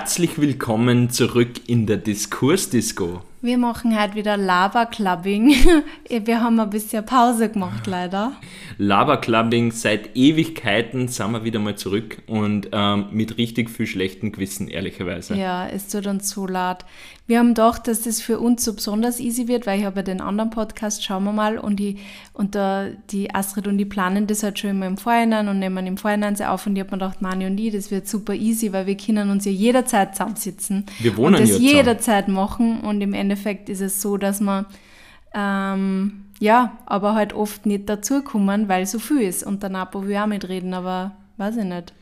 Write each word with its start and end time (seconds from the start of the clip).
herzlich 0.00 0.40
willkommen 0.40 1.10
zurück 1.10 1.68
in 1.68 1.84
der 1.84 1.98
Diskursdisco. 1.98 3.20
Wir 3.42 3.56
machen 3.56 3.98
heute 3.98 4.16
wieder 4.16 4.36
Lava-Clubbing. 4.36 5.54
Wir 6.26 6.42
haben 6.42 6.60
ein 6.60 6.68
bisschen 6.68 7.06
Pause 7.06 7.48
gemacht, 7.48 7.86
leider. 7.86 8.32
Lava-Clubbing, 8.76 9.72
seit 9.72 10.14
Ewigkeiten 10.14 11.08
sind 11.08 11.32
wir 11.32 11.42
wieder 11.44 11.58
mal 11.58 11.74
zurück 11.74 12.18
und 12.26 12.68
ähm, 12.72 13.06
mit 13.12 13.38
richtig 13.38 13.70
viel 13.70 13.86
schlechten 13.86 14.32
Gewissen, 14.32 14.68
ehrlicherweise. 14.68 15.36
Ja, 15.36 15.66
es 15.66 15.88
tut 15.88 16.06
uns 16.06 16.28
so 16.28 16.46
leid. 16.46 16.84
Wir 17.26 17.38
haben 17.38 17.48
gedacht, 17.48 17.86
dass 17.86 18.02
das 18.02 18.20
für 18.20 18.40
uns 18.40 18.64
so 18.64 18.74
besonders 18.74 19.20
easy 19.20 19.46
wird, 19.46 19.66
weil 19.66 19.78
ich 19.78 19.84
habe 19.84 19.96
ja 20.00 20.02
den 20.02 20.20
anderen 20.20 20.50
Podcast, 20.50 21.04
schauen 21.04 21.24
wir 21.24 21.32
mal, 21.32 21.58
und, 21.58 21.76
die, 21.76 21.98
und 22.32 22.54
da, 22.54 22.88
die 23.10 23.32
Astrid 23.32 23.68
und 23.68 23.78
die 23.78 23.84
planen 23.84 24.26
das 24.26 24.42
halt 24.42 24.58
schon 24.58 24.70
immer 24.70 24.86
im 24.86 24.96
Vorhinein 24.96 25.46
und 25.48 25.60
nehmen 25.60 25.86
im 25.86 25.96
Vorhinein 25.96 26.34
sehr 26.34 26.52
auf 26.52 26.66
und 26.66 26.74
ich 26.74 26.80
habe 26.80 26.90
mir 26.90 26.98
gedacht, 26.98 27.22
Mani 27.22 27.46
und 27.46 27.58
ich, 27.58 27.72
das 27.72 27.90
wird 27.90 28.08
super 28.08 28.34
easy, 28.34 28.72
weil 28.72 28.86
wir 28.86 28.96
können 28.96 29.30
uns 29.30 29.44
ja 29.44 29.52
jederzeit 29.52 30.16
zusammensitzen. 30.16 30.86
Wir 30.98 31.16
wohnen 31.16 31.36
und 31.36 31.48
das 31.48 31.58
jederzeit 31.60 32.26
machen 32.26 32.80
und 32.80 33.00
im 33.00 33.14
Endeffekt 33.14 33.29
ist 33.68 33.80
es 33.80 34.00
so, 34.00 34.16
dass 34.16 34.40
man 34.40 34.66
ähm, 35.34 36.24
ja, 36.40 36.78
aber 36.86 37.14
halt 37.14 37.34
oft 37.34 37.66
nicht 37.66 37.88
dazukommen, 37.88 38.68
weil 38.68 38.86
so 38.86 38.98
viel 38.98 39.20
ist. 39.20 39.44
Und 39.44 39.62
der 39.62 39.70
Napo 39.70 40.06
will 40.06 40.16
auch 40.16 40.26
mitreden, 40.26 40.74
aber 40.74 41.12
weiß 41.36 41.58
ich 41.58 41.64
nicht. 41.64 41.92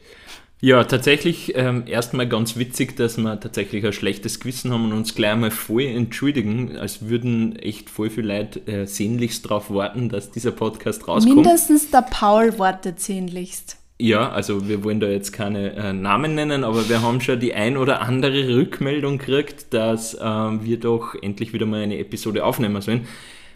Ja, 0.61 0.83
tatsächlich 0.83 1.55
ähm, 1.55 1.85
erstmal 1.87 2.29
ganz 2.29 2.57
witzig, 2.57 2.97
dass 2.97 3.17
wir 3.17 3.39
tatsächlich 3.39 3.85
ein 3.87 3.93
schlechtes 3.93 4.41
Gewissen 4.41 4.73
haben 4.73 4.87
und 4.87 4.93
uns 4.93 5.15
gleich 5.15 5.37
mal 5.37 5.53
voll 5.53 5.85
entschuldigen, 5.85 6.77
als 6.77 7.09
würden 7.09 7.57
echt 7.57 7.91
voll 7.91 8.11
viele 8.11 8.39
Leute 8.39 8.67
äh, 8.67 8.87
sehnlichst 8.87 9.45
darauf 9.45 9.71
warten, 9.71 10.09
dass 10.09 10.33
dieser 10.33 10.51
Podcast 10.51 11.07
rauskommt. 11.07 11.37
Mindestens 11.37 11.91
der 11.91 12.03
Paul 12.03 12.59
wartet 12.59 12.99
sehnlichst. 12.99 13.77
Ja, 14.01 14.31
also 14.31 14.69
wir 14.69 14.85
wollen 14.85 15.01
da 15.01 15.09
jetzt 15.09 15.33
keine 15.33 15.75
äh, 15.75 15.93
Namen 15.93 16.37
nennen, 16.37 16.63
aber 16.63 16.89
wir 16.89 17.03
haben 17.03 17.21
schon 17.21 17.41
die 17.41 17.55
ein 17.55 17.77
oder 17.77 18.01
andere 18.01 18.57
Rückmeldung 18.57 19.19
gekriegt, 19.19 19.75
dass 19.75 20.15
äh, 20.15 20.21
wir 20.21 20.79
doch 20.79 21.17
endlich 21.21 21.53
wieder 21.53 21.67
mal 21.67 21.83
eine 21.83 21.99
Episode 21.99 22.45
aufnehmen 22.45 22.81
sollen. 22.81 23.09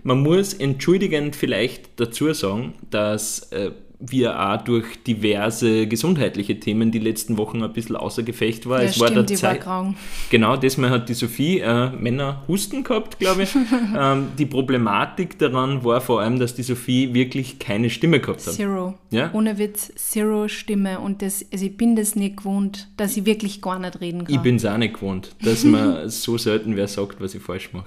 Man 0.02 0.20
muss 0.20 0.52
entschuldigend 0.52 1.36
vielleicht 1.36 2.00
dazu 2.00 2.32
sagen, 2.32 2.74
dass 2.90 3.52
äh, 3.52 3.70
wir 4.04 4.38
auch 4.38 4.62
durch 4.62 5.02
diverse 5.04 5.86
gesundheitliche 5.86 6.58
Themen 6.58 6.90
die 6.90 6.98
letzten 6.98 7.36
Wochen 7.38 7.62
ein 7.62 7.72
bisschen 7.72 7.96
außer 7.96 8.24
Gefecht 8.24 8.68
war. 8.68 8.82
Ja, 8.82 8.88
es 8.88 8.98
war 8.98 9.08
stimmt, 9.08 9.30
der 9.30 9.42
war 9.42 9.50
Zeit, 9.52 9.60
krank. 9.60 9.96
Genau, 10.30 10.56
diesmal 10.56 10.90
hat 10.90 11.08
die 11.08 11.14
Sophie 11.14 11.60
äh, 11.60 11.90
Männer 11.90 12.42
Husten 12.48 12.82
gehabt, 12.82 13.18
glaube 13.20 13.44
ich. 13.44 13.54
ähm, 13.96 14.28
die 14.36 14.46
Problematik 14.46 15.38
daran 15.38 15.84
war 15.84 16.00
vor 16.00 16.20
allem, 16.20 16.38
dass 16.40 16.54
die 16.54 16.64
Sophie 16.64 17.14
wirklich 17.14 17.60
keine 17.60 17.90
Stimme 17.90 18.18
gehabt 18.18 18.44
hat. 18.46 18.54
Zero. 18.54 18.94
Ja? 19.10 19.30
Ohne 19.32 19.58
Witz, 19.58 19.92
Zero 19.94 20.48
Stimme. 20.48 20.98
Und 20.98 21.22
das, 21.22 21.44
also 21.52 21.64
ich 21.64 21.76
bin 21.76 21.94
das 21.94 22.16
nicht 22.16 22.38
gewohnt, 22.38 22.88
dass 22.96 23.16
ich 23.16 23.24
wirklich 23.24 23.62
gar 23.62 23.78
nicht 23.78 24.00
reden 24.00 24.24
kann. 24.24 24.34
Ich 24.34 24.40
bin 24.40 24.56
es 24.56 24.64
auch 24.64 24.78
nicht 24.78 24.94
gewohnt, 24.94 25.36
dass 25.42 25.62
man 25.62 26.08
so 26.08 26.36
selten 26.38 26.74
wer 26.74 26.88
sagt, 26.88 27.20
was 27.20 27.34
ich 27.34 27.42
falsch 27.42 27.72
mache. 27.72 27.86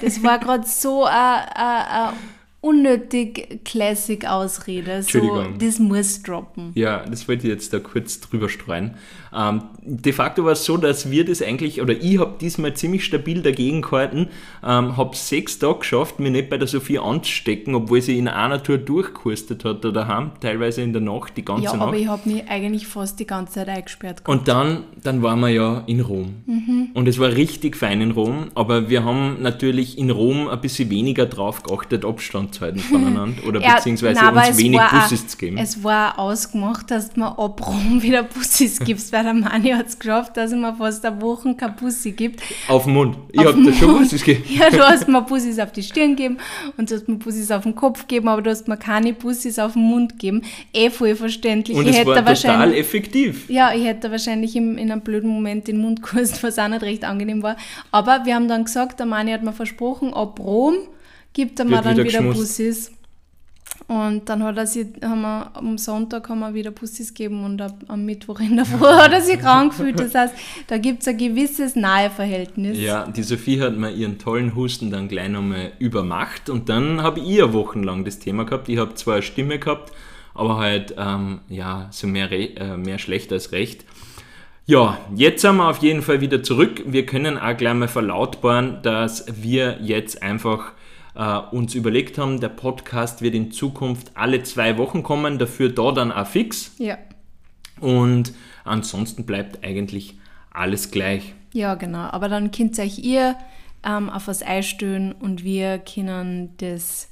Das 0.00 0.22
war 0.22 0.38
gerade 0.38 0.66
so 0.66 1.04
eine 1.04 2.14
unnötig 2.60 3.64
classic 3.64 4.24
Ausrede. 4.26 5.02
So, 5.02 5.44
das 5.58 5.78
muss 5.78 6.22
droppen. 6.22 6.72
Ja, 6.74 7.04
das 7.04 7.28
wollte 7.28 7.46
ich 7.46 7.52
jetzt 7.52 7.72
da 7.72 7.78
kurz 7.78 8.20
drüber 8.20 8.48
streuen. 8.48 8.94
Ähm, 9.36 9.62
de 9.82 10.12
facto 10.12 10.44
war 10.44 10.52
es 10.52 10.64
so, 10.64 10.76
dass 10.76 11.10
wir 11.10 11.24
das 11.24 11.42
eigentlich, 11.42 11.80
oder 11.82 11.92
ich 11.92 12.18
habe 12.18 12.34
diesmal 12.40 12.74
ziemlich 12.74 13.04
stabil 13.04 13.42
dagegen 13.42 13.82
gehalten, 13.82 14.28
ähm, 14.64 14.96
habe 14.96 15.14
sechs 15.14 15.58
Tage 15.58 15.80
geschafft, 15.80 16.18
mir 16.18 16.30
nicht 16.30 16.48
bei 16.48 16.56
der 16.58 16.66
Sophie 16.68 16.98
anzustecken, 16.98 17.74
obwohl 17.74 18.00
sie 18.00 18.18
in 18.18 18.28
einer 18.28 18.62
Tour 18.62 18.78
durchgekostet 18.78 19.64
hat 19.64 19.84
da 19.84 19.90
daheim, 19.90 20.30
teilweise 20.40 20.82
in 20.82 20.92
der 20.92 21.02
Nacht, 21.02 21.36
die 21.36 21.44
ganze 21.44 21.64
Ja, 21.64 21.72
Nacht. 21.74 21.88
aber 21.88 21.96
ich 21.96 22.08
habe 22.08 22.28
mich 22.28 22.48
eigentlich 22.48 22.86
fast 22.86 23.20
die 23.20 23.26
ganze 23.26 23.54
Zeit 23.54 23.68
eingesperrt. 23.68 24.24
gehabt. 24.24 24.28
Und 24.28 24.48
dann, 24.48 24.84
dann 25.02 25.22
waren 25.22 25.40
wir 25.40 25.50
ja 25.50 25.82
in 25.86 26.00
Rom. 26.00 26.36
Mhm. 26.46 26.88
Und 26.94 27.06
es 27.06 27.18
war 27.18 27.32
richtig 27.32 27.76
fein 27.76 28.00
in 28.00 28.12
Rom, 28.12 28.46
aber 28.54 28.88
wir 28.88 29.04
haben 29.04 29.42
natürlich 29.42 29.98
in 29.98 30.10
Rom 30.10 30.48
ein 30.48 30.60
bisschen 30.60 30.88
weniger 30.90 31.26
drauf 31.26 31.62
geachtet, 31.62 32.04
Abstand 32.04 32.54
zu 32.54 32.62
halten 32.62 32.78
voneinander 32.90 33.46
oder 33.46 33.60
Ja, 33.60 33.76
beziehungsweise 33.76 34.18
nein, 34.20 34.34
uns 34.34 34.48
es 34.50 34.58
wenig 34.58 34.80
Busses 34.90 35.28
zu 35.28 35.36
geben. 35.36 35.58
Es 35.58 35.84
war 35.84 36.18
ausgemacht, 36.18 36.90
dass 36.90 37.14
mir 37.16 37.38
ab 37.38 37.66
Rom 37.66 38.02
wieder 38.02 38.22
Bussis 38.22 38.80
gibst, 38.80 39.12
weil 39.12 39.25
der 39.26 39.34
Mani 39.34 39.70
hat 39.70 39.86
es 39.86 39.98
geschafft, 39.98 40.36
dass 40.36 40.52
er 40.52 40.58
mir 40.58 40.74
fast 40.74 41.04
eine 41.04 41.20
Woche 41.20 41.54
kein 41.54 41.76
Bussi 41.76 42.12
gibt. 42.12 42.40
Auf 42.68 42.84
den 42.84 42.94
Mund. 42.94 43.16
Ich 43.32 43.40
Auf 43.40 43.46
hab 43.46 43.54
den 43.54 43.66
da 43.66 43.72
schon. 43.72 43.98
Busses 43.98 44.24
gegeben. 44.24 44.44
Ja, 44.58 44.70
du 44.70 44.78
hast 44.78 45.06
mir 45.08 45.22
Bussis 45.22 45.58
auf 45.58 45.72
die 45.72 45.82
Stirn 45.82 46.16
gegeben 46.16 46.38
und 46.76 46.90
du 46.90 46.94
hast 46.94 47.08
mir 47.08 47.16
Bussis 47.16 47.50
auf 47.50 47.64
den 47.64 47.74
Kopf 47.74 48.06
gegeben, 48.06 48.28
aber 48.28 48.42
du 48.42 48.50
hast 48.50 48.68
mir 48.68 48.76
keine 48.76 49.12
Bussis 49.12 49.58
auf 49.58 49.74
den 49.74 49.82
Mund 49.82 50.12
gegeben. 50.12 50.42
Eh 50.72 50.90
voll 50.90 51.14
verständlich. 51.14 51.76
Und 51.76 51.84
ich 51.84 51.90
es 51.90 51.98
hätte 51.98 52.10
war 52.10 52.34
total 52.34 52.74
effektiv. 52.74 53.48
ja, 53.50 53.74
ich 53.74 53.84
hätte 53.84 54.10
wahrscheinlich 54.10 54.56
im, 54.56 54.78
in 54.78 54.90
einem 54.90 55.02
blöden 55.02 55.28
Moment 55.30 55.68
den 55.68 55.78
Mund 55.78 56.02
geküsst, 56.02 56.42
was 56.42 56.58
auch 56.58 56.68
nicht 56.68 56.82
recht 56.82 57.04
angenehm 57.04 57.42
war. 57.42 57.56
Aber 57.92 58.24
wir 58.24 58.34
haben 58.34 58.48
dann 58.48 58.64
gesagt, 58.64 58.98
der 58.98 59.06
Mani 59.06 59.32
hat 59.32 59.42
mir 59.42 59.52
versprochen, 59.52 60.14
ab 60.14 60.40
Rom 60.40 60.76
gibt 61.32 61.58
er 61.58 61.66
mir 61.66 61.82
dann 61.82 61.96
wieder 61.96 62.04
wieder, 62.04 62.22
geschmust. 62.22 62.92
Und 63.88 64.28
dann 64.28 64.42
hat 64.42 64.56
er 64.56 64.66
sie, 64.66 64.92
haben 65.00 65.20
wir, 65.20 65.50
am 65.54 65.78
Sonntag 65.78 66.28
haben 66.28 66.40
wir 66.40 66.52
wieder 66.54 66.72
Bussis 66.72 67.14
gegeben 67.14 67.44
und 67.44 67.62
ab, 67.62 67.76
am 67.86 68.04
Mittwoch 68.04 68.40
in 68.40 68.56
der 68.56 68.64
Früh 68.64 68.84
hat 68.84 69.12
er 69.12 69.20
sich 69.20 69.38
krank 69.38 69.70
gefühlt. 69.70 70.00
Das 70.00 70.12
heißt, 70.12 70.34
da 70.66 70.78
gibt 70.78 71.02
es 71.02 71.08
ein 71.08 71.16
gewisses 71.16 71.76
Naheverhältnis. 71.76 72.78
Ja, 72.78 73.06
die 73.06 73.22
Sophie 73.22 73.60
hat 73.60 73.76
mir 73.76 73.92
ihren 73.92 74.18
tollen 74.18 74.56
Husten 74.56 74.90
dann 74.90 75.06
gleich 75.06 75.28
nochmal 75.28 75.72
übermacht 75.78 76.50
und 76.50 76.68
dann 76.68 77.00
habe 77.00 77.20
ich 77.20 77.26
ihr 77.26 77.52
wochenlang 77.52 78.04
das 78.04 78.18
Thema 78.18 78.44
gehabt. 78.44 78.68
Ich 78.68 78.78
habe 78.78 78.94
zwar 78.94 79.14
eine 79.14 79.22
Stimme 79.22 79.60
gehabt, 79.60 79.92
aber 80.34 80.56
halt, 80.56 80.96
ähm, 80.98 81.40
ja, 81.48 81.86
so 81.92 82.08
mehr, 82.08 82.32
äh, 82.32 82.76
mehr 82.76 82.98
schlecht 82.98 83.32
als 83.32 83.52
recht. 83.52 83.84
Ja, 84.68 84.98
jetzt 85.14 85.42
sind 85.42 85.58
wir 85.58 85.70
auf 85.70 85.78
jeden 85.78 86.02
Fall 86.02 86.20
wieder 86.20 86.42
zurück. 86.42 86.82
Wir 86.86 87.06
können 87.06 87.38
auch 87.38 87.56
gleich 87.56 87.74
mal 87.74 87.86
verlautbaren, 87.86 88.82
dass 88.82 89.26
wir 89.40 89.78
jetzt 89.80 90.24
einfach 90.24 90.72
äh, 91.16 91.38
uns 91.54 91.74
überlegt 91.74 92.18
haben, 92.18 92.40
der 92.40 92.48
Podcast 92.48 93.22
wird 93.22 93.34
in 93.34 93.50
Zukunft 93.50 94.12
alle 94.14 94.42
zwei 94.42 94.78
Wochen 94.78 95.02
kommen, 95.02 95.38
dafür 95.38 95.70
da 95.70 95.92
dann 95.92 96.12
auch 96.12 96.26
fix. 96.26 96.72
Ja. 96.78 96.98
Und 97.80 98.32
ansonsten 98.64 99.26
bleibt 99.26 99.64
eigentlich 99.64 100.18
alles 100.50 100.90
gleich. 100.90 101.34
Ja, 101.52 101.74
genau. 101.74 102.08
Aber 102.10 102.28
dann 102.28 102.50
könnt 102.50 102.78
ihr 102.78 102.84
euch 102.84 102.98
ihr 102.98 103.36
ähm, 103.84 104.10
auf 104.10 104.28
was 104.28 104.42
einstellen 104.42 105.12
und 105.12 105.44
wir 105.44 105.78
können 105.78 106.54
das 106.58 107.08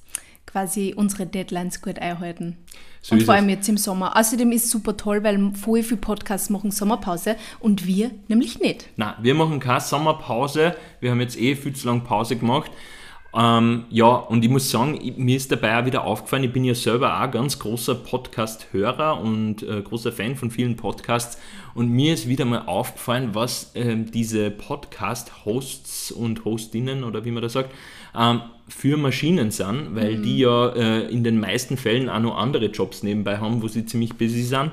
quasi 0.47 0.95
unsere 0.97 1.27
Deadlines 1.27 1.83
gut 1.83 1.99
einhalten. 1.99 2.57
So 3.01 3.15
und 3.15 3.23
vor 3.23 3.35
es. 3.35 3.41
allem 3.41 3.51
jetzt 3.51 3.69
im 3.69 3.77
Sommer. 3.77 4.17
Außerdem 4.17 4.51
ist 4.53 4.67
es 4.67 4.71
super 4.71 4.97
toll, 4.97 5.23
weil 5.25 5.53
voll 5.53 5.83
viele 5.83 6.01
Podcasts 6.01 6.49
machen 6.49 6.71
Sommerpause 6.71 7.37
und 7.61 7.87
wir 7.87 8.11
nämlich 8.29 8.61
nicht. 8.61 8.89
Na, 8.97 9.17
wir 9.21 9.35
machen 9.35 9.61
keine 9.61 9.81
Sommerpause. 9.81 10.75
Wir 11.01 11.11
haben 11.11 11.21
jetzt 11.21 11.39
eh 11.39 11.55
viel 11.55 11.75
zu 11.75 11.87
lange 11.87 12.01
Pause 12.01 12.37
gemacht. 12.37 12.71
Ähm, 13.37 13.85
ja, 13.91 14.07
und 14.07 14.45
ich 14.45 14.51
muss 14.51 14.71
sagen, 14.71 14.99
ich, 15.03 15.17
mir 15.17 15.37
ist 15.37 15.51
dabei 15.51 15.81
auch 15.81 15.87
wieder 15.87 16.05
aufgefallen, 16.05 16.45
ich 16.45 16.53
bin 16.53 16.63
ja 16.65 16.75
selber 16.75 17.21
auch 17.21 17.31
ganz 17.31 17.59
großer 17.59 17.97
Podcast-Hörer 17.97 19.21
und 19.21 19.63
äh, 19.65 19.83
großer 19.83 20.13
Fan 20.13 20.37
von 20.37 20.53
vielen 20.53 20.77
Podcasts. 20.77 21.39
Und 21.75 21.91
mir 21.91 22.15
ist 22.15 22.29
wieder 22.29 22.45
mal 22.45 22.63
aufgefallen, 22.67 23.31
was 23.33 23.73
ähm, 23.75 24.11
diese 24.11 24.53
Podcast-Hosts 24.53 26.13
und 26.13 26.45
Hostinnen 26.45 27.03
oder 27.03 27.25
wie 27.25 27.33
man 27.33 27.43
das 27.43 27.55
sagt, 27.55 27.75
ähm, 28.17 28.43
für 28.69 28.97
Maschinen 28.97 29.51
sind, 29.51 29.97
weil 29.97 30.23
die 30.23 30.39
ja 30.39 30.69
äh, 30.69 31.09
in 31.11 31.25
den 31.25 31.41
meisten 31.41 31.77
Fällen 31.77 32.09
auch 32.09 32.21
noch 32.21 32.39
andere 32.39 32.67
Jobs 32.67 33.03
nebenbei 33.03 33.39
haben, 33.39 33.63
wo 33.63 33.69
sie 33.69 33.85
ziemlich 33.85 34.15
busy 34.15 34.43
sind 34.43 34.71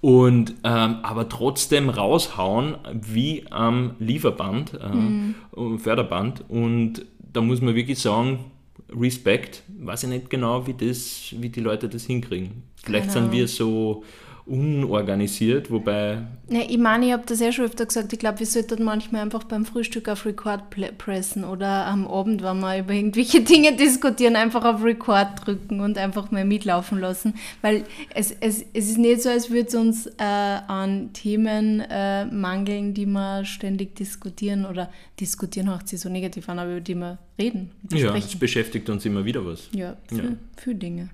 und 0.00 0.54
ähm, 0.62 0.98
aber 1.02 1.28
trotzdem 1.28 1.88
raushauen 1.88 2.76
wie 2.92 3.44
am 3.50 3.96
Lieferband, 3.98 4.74
äh, 4.74 5.78
Förderband. 5.78 6.44
Und 6.48 7.04
da 7.36 7.42
muss 7.42 7.60
man 7.60 7.74
wirklich 7.74 7.98
sagen, 7.98 8.50
Respekt, 8.88 9.62
weiß 9.78 10.04
ich 10.04 10.08
nicht 10.08 10.30
genau, 10.30 10.66
wie, 10.66 10.72
das, 10.72 11.34
wie 11.38 11.50
die 11.50 11.60
Leute 11.60 11.86
das 11.88 12.04
hinkriegen. 12.04 12.62
Vielleicht 12.82 13.08
Keine 13.08 13.24
sind 13.26 13.32
wir 13.32 13.46
so 13.46 14.04
unorganisiert, 14.46 15.70
wobei, 15.70 16.18
Ja, 16.48 16.60
ich 16.68 16.78
meine, 16.78 17.06
ich 17.06 17.12
habe 17.12 17.24
das 17.26 17.40
ja 17.40 17.50
schon 17.50 17.64
öfter 17.64 17.84
gesagt, 17.86 18.12
ich 18.12 18.18
glaube, 18.18 18.38
wir 18.38 18.46
sollten 18.46 18.84
manchmal 18.84 19.22
einfach 19.22 19.42
beim 19.44 19.64
Frühstück 19.64 20.08
auf 20.08 20.24
Record 20.24 20.62
pressen 20.98 21.42
oder 21.44 21.86
am 21.86 22.06
Abend, 22.06 22.42
wenn 22.42 22.60
wir 22.60 22.78
über 22.78 22.92
irgendwelche 22.92 23.40
Dinge 23.42 23.74
diskutieren, 23.76 24.36
einfach 24.36 24.64
auf 24.64 24.84
Record 24.84 25.44
drücken 25.46 25.80
und 25.80 25.98
einfach 25.98 26.30
mal 26.30 26.44
mitlaufen 26.44 27.00
lassen. 27.00 27.34
Weil 27.62 27.84
es, 28.14 28.30
es, 28.40 28.64
es 28.72 28.90
ist 28.90 28.98
nicht 28.98 29.22
so, 29.22 29.30
als 29.30 29.50
würde 29.50 29.66
es 29.68 29.74
uns 29.74 30.06
äh, 30.06 30.12
an 30.22 31.12
Themen 31.12 31.80
äh, 31.80 32.26
mangeln, 32.26 32.94
die 32.94 33.06
wir 33.06 33.44
ständig 33.44 33.96
diskutieren 33.96 34.64
oder 34.64 34.90
diskutieren 35.18 35.68
hört 35.70 35.88
sich 35.88 36.00
so 36.00 36.08
negativ 36.08 36.48
an, 36.48 36.58
aber 36.60 36.70
über 36.72 36.80
die 36.80 36.94
wir 36.94 37.18
reden. 37.38 37.72
ja, 37.90 37.96
es 37.98 38.02
sprechen. 38.24 38.38
beschäftigt 38.38 38.88
uns 38.90 39.04
immer 39.04 39.24
wieder 39.24 39.44
was. 39.44 39.68
Ja, 39.72 39.96
für, 40.08 40.14
Ja. 40.16 40.22
für 40.56 40.74
Dinge. 40.74 41.08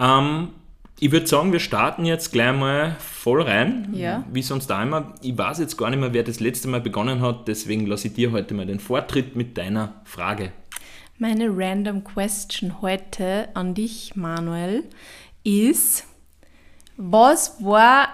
Ähm, 0.00 0.48
ich 1.02 1.10
würde 1.12 1.26
sagen, 1.26 1.50
wir 1.50 1.60
starten 1.60 2.04
jetzt 2.04 2.30
gleich 2.30 2.54
mal 2.54 2.96
voll 3.00 3.40
rein. 3.42 3.88
Ja. 3.94 4.22
Wie 4.30 4.42
sonst 4.42 4.70
auch 4.70 4.82
immer. 4.82 5.14
Ich 5.22 5.36
weiß 5.36 5.58
jetzt 5.58 5.78
gar 5.78 5.88
nicht 5.88 5.98
mehr, 5.98 6.12
wer 6.12 6.22
das 6.22 6.40
letzte 6.40 6.68
Mal 6.68 6.82
begonnen 6.82 7.22
hat, 7.22 7.48
deswegen 7.48 7.86
lasse 7.86 8.08
ich 8.08 8.14
dir 8.14 8.32
heute 8.32 8.52
mal 8.52 8.66
den 8.66 8.80
Vortritt 8.80 9.34
mit 9.34 9.56
deiner 9.56 10.02
Frage. 10.04 10.52
Meine 11.16 11.48
random 11.50 12.04
question 12.04 12.82
heute 12.82 13.48
an 13.54 13.74
dich, 13.74 14.14
Manuel, 14.14 14.84
ist, 15.42 16.04
was 16.98 17.64
war, 17.64 18.08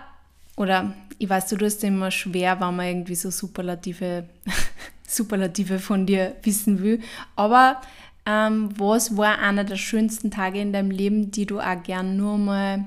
oder 0.57 0.95
ich 1.19 1.29
weiß, 1.29 1.49
du 1.49 1.57
tust 1.57 1.83
immer 1.83 2.13
schwer, 2.13 2.61
wenn 2.61 2.77
man 2.77 2.87
irgendwie 2.87 3.17
so 3.17 3.31
Superlative, 3.31 4.29
Superlative 5.09 5.81
von 5.81 6.07
dir 6.07 6.37
wissen 6.43 6.81
will. 6.81 7.01
Aber 7.35 7.81
ähm, 8.27 8.71
was 8.77 9.17
war 9.17 9.39
einer 9.39 9.65
der 9.65 9.77
schönsten 9.77 10.31
Tage 10.31 10.61
in 10.61 10.73
deinem 10.73 10.91
Leben, 10.91 11.31
die 11.31 11.47
du 11.47 11.61
auch 11.61 11.83
gern 11.83 12.17
nur 12.17 12.37
mal 12.37 12.85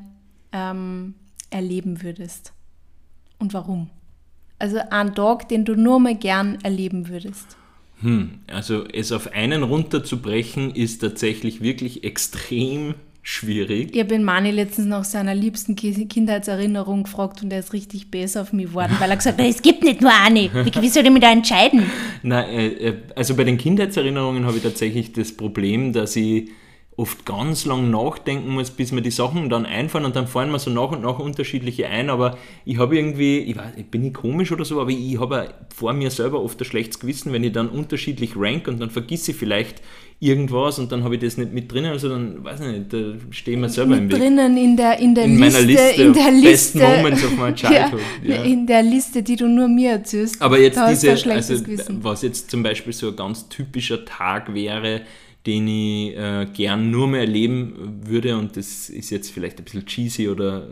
ähm, 0.51 1.15
erleben 1.50 2.01
würdest? 2.01 2.53
Und 3.39 3.53
warum? 3.53 3.89
Also 4.59 4.80
ein 4.91 5.15
Tag, 5.15 5.47
den 5.47 5.63
du 5.63 5.75
nur 5.75 6.00
mal 6.00 6.15
gern 6.15 6.59
erleben 6.63 7.07
würdest. 7.07 7.56
Hm, 8.01 8.39
also 8.47 8.86
es 8.86 9.12
auf 9.12 9.31
einen 9.31 9.63
runterzubrechen 9.63 10.75
ist 10.75 11.00
tatsächlich 11.00 11.62
wirklich 11.62 12.03
extrem 12.03 12.95
schwierig. 13.29 13.91
Ich 13.93 13.99
habe 13.99 14.09
den 14.09 14.23
Mani 14.23 14.49
letztens 14.49 14.87
nach 14.87 15.03
seiner 15.03 15.35
liebsten 15.35 15.75
Kindheitserinnerung 15.75 17.03
gefragt 17.03 17.43
und 17.43 17.53
er 17.53 17.59
ist 17.59 17.73
richtig 17.73 18.09
besser 18.09 18.41
auf 18.41 18.53
mich 18.53 18.67
geworden, 18.67 18.95
weil 18.97 19.11
er 19.11 19.17
gesagt 19.17 19.39
hat, 19.39 19.45
es 19.49 19.61
gibt 19.61 19.83
nicht 19.83 20.01
nur 20.01 20.11
eine. 20.11 20.49
Wie 20.51 20.89
soll 20.89 21.05
ich 21.05 21.11
mich 21.11 21.21
da 21.21 21.31
entscheiden? 21.31 21.83
Nein, 22.23 22.49
äh, 22.49 22.67
äh, 22.67 22.93
also 23.15 23.35
bei 23.35 23.43
den 23.43 23.57
Kindheitserinnerungen 23.57 24.45
habe 24.45 24.57
ich 24.57 24.63
tatsächlich 24.63 25.13
das 25.13 25.31
Problem, 25.31 25.93
dass 25.93 26.15
ich 26.15 26.49
oft 26.97 27.25
ganz 27.25 27.65
lang 27.65 27.89
nachdenken 27.91 28.49
muss, 28.49 28.71
bis 28.71 28.91
mir 28.91 29.01
die 29.01 29.11
Sachen 29.11 29.49
dann 29.49 29.65
einfallen 29.65 30.03
und 30.03 30.17
dann 30.17 30.27
fallen 30.27 30.51
mir 30.51 30.59
so 30.59 30.69
nach 30.69 30.91
und 30.91 31.01
nach 31.01 31.17
unterschiedliche 31.17 31.87
ein, 31.87 32.09
aber 32.09 32.37
ich 32.65 32.77
habe 32.77 32.97
irgendwie, 32.97 33.37
ich 33.37 33.55
weiß, 33.55 33.71
bin 33.89 34.03
ich 34.03 34.13
komisch 34.13 34.51
oder 34.51 34.65
so, 34.65 34.81
aber 34.81 34.89
ich 34.89 35.17
habe 35.17 35.53
vor 35.73 35.93
mir 35.93 36.11
selber 36.11 36.41
oft 36.41 36.59
ein 36.59 36.65
schlechtes 36.65 36.99
Gewissen, 36.99 37.31
wenn 37.31 37.43
ich 37.45 37.53
dann 37.53 37.69
unterschiedlich 37.69 38.33
rank 38.35 38.67
und 38.67 38.81
dann 38.81 38.89
vergesse 38.89 39.31
ich 39.31 39.37
vielleicht 39.37 39.81
irgendwas 40.21 40.80
und 40.80 40.92
dann 40.92 41.04
habe 41.04 41.16
ich 41.16 41.21
das 41.21 41.38
nicht 41.38 41.54
mit 41.54 41.71
drinnen, 41.71 41.92
also 41.92 42.10
dann, 42.10 42.44
weiß 42.44 42.60
ich 42.60 42.68
nicht, 42.68 42.94
da 42.94 42.98
stehe 43.31 43.56
ich 43.56 43.62
mir 43.62 43.69
selber 43.69 43.92
mit 43.92 44.00
im 44.01 44.12
Weg. 44.12 44.19
drinnen 44.19 44.57
in 44.57 44.75
der, 44.75 45.00
in 45.00 45.16
der 45.16 45.24
in 45.24 45.39
Liste, 45.39 45.62
Liste, 45.62 46.01
in 46.01 46.13
der 46.13 46.31
Liste, 46.31 46.80
Best 46.80 46.98
Moments 46.98 47.24
of 47.24 47.38
my 47.38 47.54
childhood. 47.56 48.01
Ja, 48.24 48.36
ja. 48.36 48.44
In 48.44 48.68
der 48.68 48.83
Liste, 48.83 49.24
die 49.24 49.38
du 49.38 49.48
nur 49.48 49.69
mir 49.69 49.92
erzählst. 49.92 50.42
Aber 50.42 50.60
jetzt 50.60 50.80
diese, 50.89 51.12
also, 51.31 51.56
was 52.01 52.21
jetzt 52.21 52.51
zum 52.51 52.63
Beispiel 52.63 52.92
so 52.92 53.07
ein 53.07 53.16
ganz 53.16 53.48
typischer 53.48 54.04
Tag 54.04 54.54
wäre, 54.54 55.01
den 55.45 55.68
ich 55.68 56.18
äh, 56.18 56.47
gern 56.53 56.91
nur 56.91 57.07
mehr 57.07 57.21
erleben 57.21 58.01
würde 58.06 58.38
und 58.38 58.57
das 58.57 58.89
ist 58.89 59.09
jetzt 59.09 59.31
vielleicht 59.31 59.57
ein 59.57 59.63
bisschen 59.63 59.86
cheesy 59.86 60.27
oder 60.27 60.68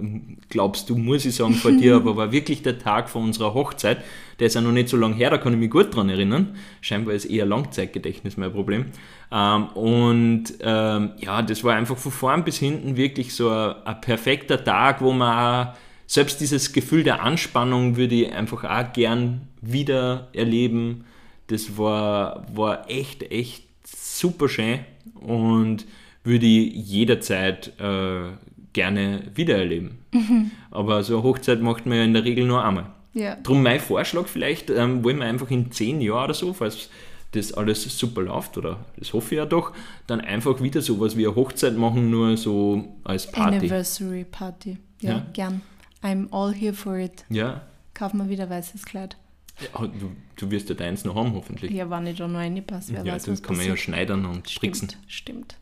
glaubst 0.49 0.89
du, 0.89 0.97
muss 0.97 1.25
ich 1.25 1.35
sagen 1.35 1.53
vor 1.53 1.71
dir, 1.71 1.95
aber 1.97 2.17
war 2.17 2.31
wirklich 2.33 2.63
der 2.63 2.77
Tag 2.77 3.09
vor 3.09 3.21
unserer 3.21 3.53
Hochzeit, 3.53 4.03
der 4.39 4.47
ist 4.47 4.55
ja 4.55 4.61
noch 4.61 4.73
nicht 4.73 4.89
so 4.89 4.97
lange 4.97 5.15
her, 5.15 5.29
da 5.29 5.37
kann 5.37 5.53
ich 5.53 5.59
mich 5.59 5.69
gut 5.69 5.95
dran 5.95 6.09
erinnern, 6.09 6.57
scheinbar 6.81 7.13
ist 7.15 7.25
eher 7.25 7.45
Langzeitgedächtnis 7.45 8.35
mein 8.35 8.51
Problem. 8.51 8.87
Ähm, 9.31 9.67
und 9.67 10.45
ähm, 10.59 11.11
ja, 11.17 11.41
das 11.41 11.63
war 11.63 11.75
einfach 11.75 11.97
von 11.97 12.11
vorn 12.11 12.43
bis 12.43 12.57
hinten 12.57 12.97
wirklich 12.97 13.33
so 13.33 13.49
ein, 13.49 13.75
ein 13.85 14.01
perfekter 14.01 14.63
Tag, 14.63 15.01
wo 15.01 15.13
man 15.13 15.67
auch, 15.69 15.73
selbst 16.07 16.39
dieses 16.39 16.71
Gefühl 16.71 17.03
der 17.03 17.21
Anspannung 17.21 17.97
würde 17.97 18.15
ich 18.15 18.33
einfach 18.33 18.63
auch 18.63 18.93
gern 18.93 19.41
wieder 19.61 20.29
erleben, 20.33 21.05
das 21.47 21.77
war, 21.77 22.45
war 22.53 22.89
echt, 22.89 23.23
echt 23.31 23.66
super 24.19 24.49
schön 24.49 24.79
und 25.15 25.85
würde 26.23 26.45
ich 26.45 26.73
jederzeit 26.73 27.73
äh, 27.79 28.31
gerne 28.73 29.23
wiedererleben. 29.33 29.99
Mhm. 30.11 30.51
Aber 30.71 31.03
so 31.03 31.15
eine 31.15 31.23
Hochzeit 31.23 31.61
macht 31.61 31.85
man 31.85 31.97
ja 31.97 32.03
in 32.03 32.13
der 32.13 32.23
Regel 32.23 32.45
nur 32.45 32.63
einmal. 32.63 32.91
Ja. 33.13 33.35
Drum 33.35 33.63
mein 33.63 33.79
Vorschlag 33.79 34.27
vielleicht, 34.27 34.69
ähm, 34.69 35.03
wollen 35.03 35.17
wir 35.17 35.25
einfach 35.25 35.49
in 35.49 35.71
zehn 35.71 36.01
Jahren 36.01 36.25
oder 36.25 36.33
so, 36.33 36.53
falls 36.53 36.89
das 37.31 37.51
alles 37.53 37.83
super 37.97 38.21
läuft, 38.21 38.57
oder 38.57 38.85
das 38.97 39.13
hoffe 39.13 39.35
ich 39.35 39.37
ja 39.39 39.45
doch, 39.45 39.73
dann 40.05 40.21
einfach 40.21 40.61
wieder 40.61 40.81
so 40.81 40.99
was 40.99 41.17
wie 41.17 41.25
eine 41.25 41.35
Hochzeit 41.35 41.75
machen, 41.75 42.09
nur 42.09 42.37
so 42.37 42.85
als 43.03 43.29
Party. 43.31 43.57
Anniversary 43.57 44.23
Party. 44.23 44.77
Ja, 45.01 45.09
ja, 45.09 45.25
gern. 45.33 45.61
I'm 46.03 46.31
all 46.31 46.53
here 46.53 46.73
for 46.73 46.97
it. 46.97 47.25
Ja. 47.29 47.61
Kaufen 47.93 48.19
wir 48.19 48.29
wieder 48.29 48.49
weißes 48.49 48.85
Kleid. 48.85 49.17
Ja, 49.59 49.87
du, 49.87 50.11
du 50.35 50.51
wirst 50.51 50.69
ja 50.69 50.75
deins 50.75 51.03
noch 51.03 51.15
haben, 51.15 51.33
hoffentlich. 51.33 51.71
Ja, 51.71 51.89
wenn 51.89 52.05
ich 52.07 52.17
da 52.17 52.27
noch 52.27 52.39
reinpasse, 52.39 52.93
wer 52.93 53.03
ja, 53.03 53.13
weiß, 53.13 53.23
das 53.23 53.41
kann 53.41 53.57
man 53.57 53.65
ja 53.65 53.75
schneidern 53.75 54.25
und 54.25 54.49
stricksen. 54.49 54.89
Stimmt, 54.89 55.11
stimmt. 55.11 55.57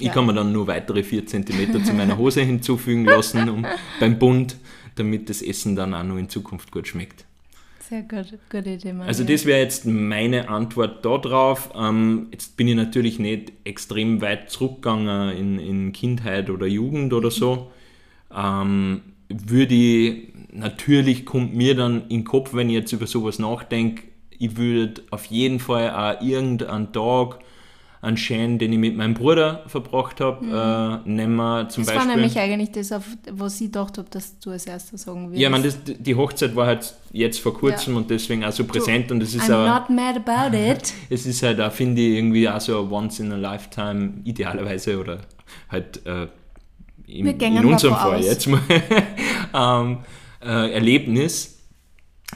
Ich 0.00 0.06
ja. 0.06 0.12
kann 0.14 0.26
mir 0.26 0.34
dann 0.34 0.52
nur 0.52 0.66
weitere 0.66 1.02
4 1.02 1.26
cm 1.26 1.84
zu 1.84 1.92
meiner 1.92 2.16
Hose 2.16 2.40
hinzufügen 2.42 3.04
lassen 3.04 3.48
um, 3.48 3.66
beim 4.00 4.18
Bund, 4.18 4.56
damit 4.96 5.28
das 5.28 5.42
Essen 5.42 5.76
dann 5.76 5.94
auch 5.94 6.02
noch 6.02 6.16
in 6.16 6.28
Zukunft 6.28 6.72
gut 6.72 6.88
schmeckt. 6.88 7.24
Sehr 7.80 8.02
gut, 8.02 8.38
gute 8.50 8.70
Idee. 8.70 8.94
Mann, 8.94 9.06
also 9.06 9.22
das 9.22 9.44
wäre 9.44 9.60
jetzt 9.60 9.84
meine 9.84 10.48
Antwort 10.48 11.04
darauf. 11.04 11.70
Ähm, 11.76 12.28
jetzt 12.32 12.56
bin 12.56 12.66
ich 12.68 12.74
natürlich 12.74 13.18
nicht 13.18 13.52
extrem 13.64 14.22
weit 14.22 14.50
zurückgegangen 14.50 15.36
in, 15.36 15.58
in 15.58 15.92
Kindheit 15.92 16.48
oder 16.48 16.66
Jugend 16.66 17.12
oder 17.12 17.30
so. 17.30 17.70
Ähm, 18.34 19.02
würde 19.28 19.74
ich 19.74 20.31
natürlich 20.52 21.26
kommt 21.26 21.54
mir 21.54 21.74
dann 21.74 22.02
in 22.02 22.20
den 22.20 22.24
Kopf, 22.24 22.54
wenn 22.54 22.68
ich 22.68 22.76
jetzt 22.76 22.92
über 22.92 23.06
sowas 23.06 23.38
nachdenke, 23.38 24.04
ich 24.30 24.56
würde 24.56 25.02
auf 25.10 25.26
jeden 25.26 25.60
Fall 25.60 25.90
auch 25.90 26.20
irgendeinen 26.20 26.92
Tag 26.92 27.38
einen 28.00 28.16
schönen, 28.16 28.58
den 28.58 28.72
ich 28.72 28.78
mit 28.80 28.96
meinem 28.96 29.14
Bruder 29.14 29.62
verbracht 29.68 30.20
habe, 30.20 30.44
mhm. 30.44 31.06
äh, 31.06 31.08
nehmen 31.08 31.36
wir 31.36 31.68
zum 31.68 31.84
das 31.84 31.94
Beispiel. 31.94 31.94
Das 31.94 32.08
war 32.08 32.16
nämlich 32.16 32.38
eigentlich 32.38 32.72
das, 32.72 32.90
auf, 32.90 33.04
was 33.30 33.60
ich 33.60 33.68
gedacht 33.68 33.96
habe, 33.96 34.08
dass 34.10 34.40
du 34.40 34.50
als 34.50 34.66
erstes 34.66 35.02
sagen 35.02 35.28
würdest. 35.28 35.40
Ja, 35.40 35.48
man, 35.48 35.62
das, 35.62 35.78
die 35.84 36.16
Hochzeit 36.16 36.56
war 36.56 36.66
halt 36.66 36.94
jetzt 37.12 37.38
vor 37.38 37.54
kurzem 37.54 37.94
ja. 37.94 38.00
und 38.00 38.10
deswegen 38.10 38.44
auch 38.44 38.50
so 38.50 38.64
präsent 38.64 39.08
du, 39.08 39.14
und 39.14 39.20
das 39.20 39.32
ist 39.34 39.48
I'm 39.48 39.54
auch, 39.54 39.88
not 39.88 39.90
mad 39.90 40.20
about 40.26 40.56
it. 40.70 40.92
Es 41.10 41.26
ist 41.26 41.44
halt 41.44 41.60
auch, 41.60 41.70
finde 41.70 42.02
ich, 42.02 42.16
irgendwie 42.16 42.48
auch 42.48 42.60
so 42.60 42.88
once 42.90 43.20
in 43.20 43.30
a 43.30 43.36
lifetime, 43.36 44.14
idealerweise 44.24 44.98
oder 44.98 45.18
halt 45.68 46.04
äh, 46.04 46.26
im, 47.06 47.26
in 47.26 47.64
unserem 47.64 47.94
Fall 47.94 48.18
aus. 48.18 48.24
jetzt 48.24 48.48
mal. 48.48 48.60
ähm, 49.54 49.98
äh, 50.44 50.72
Erlebnis. 50.72 51.58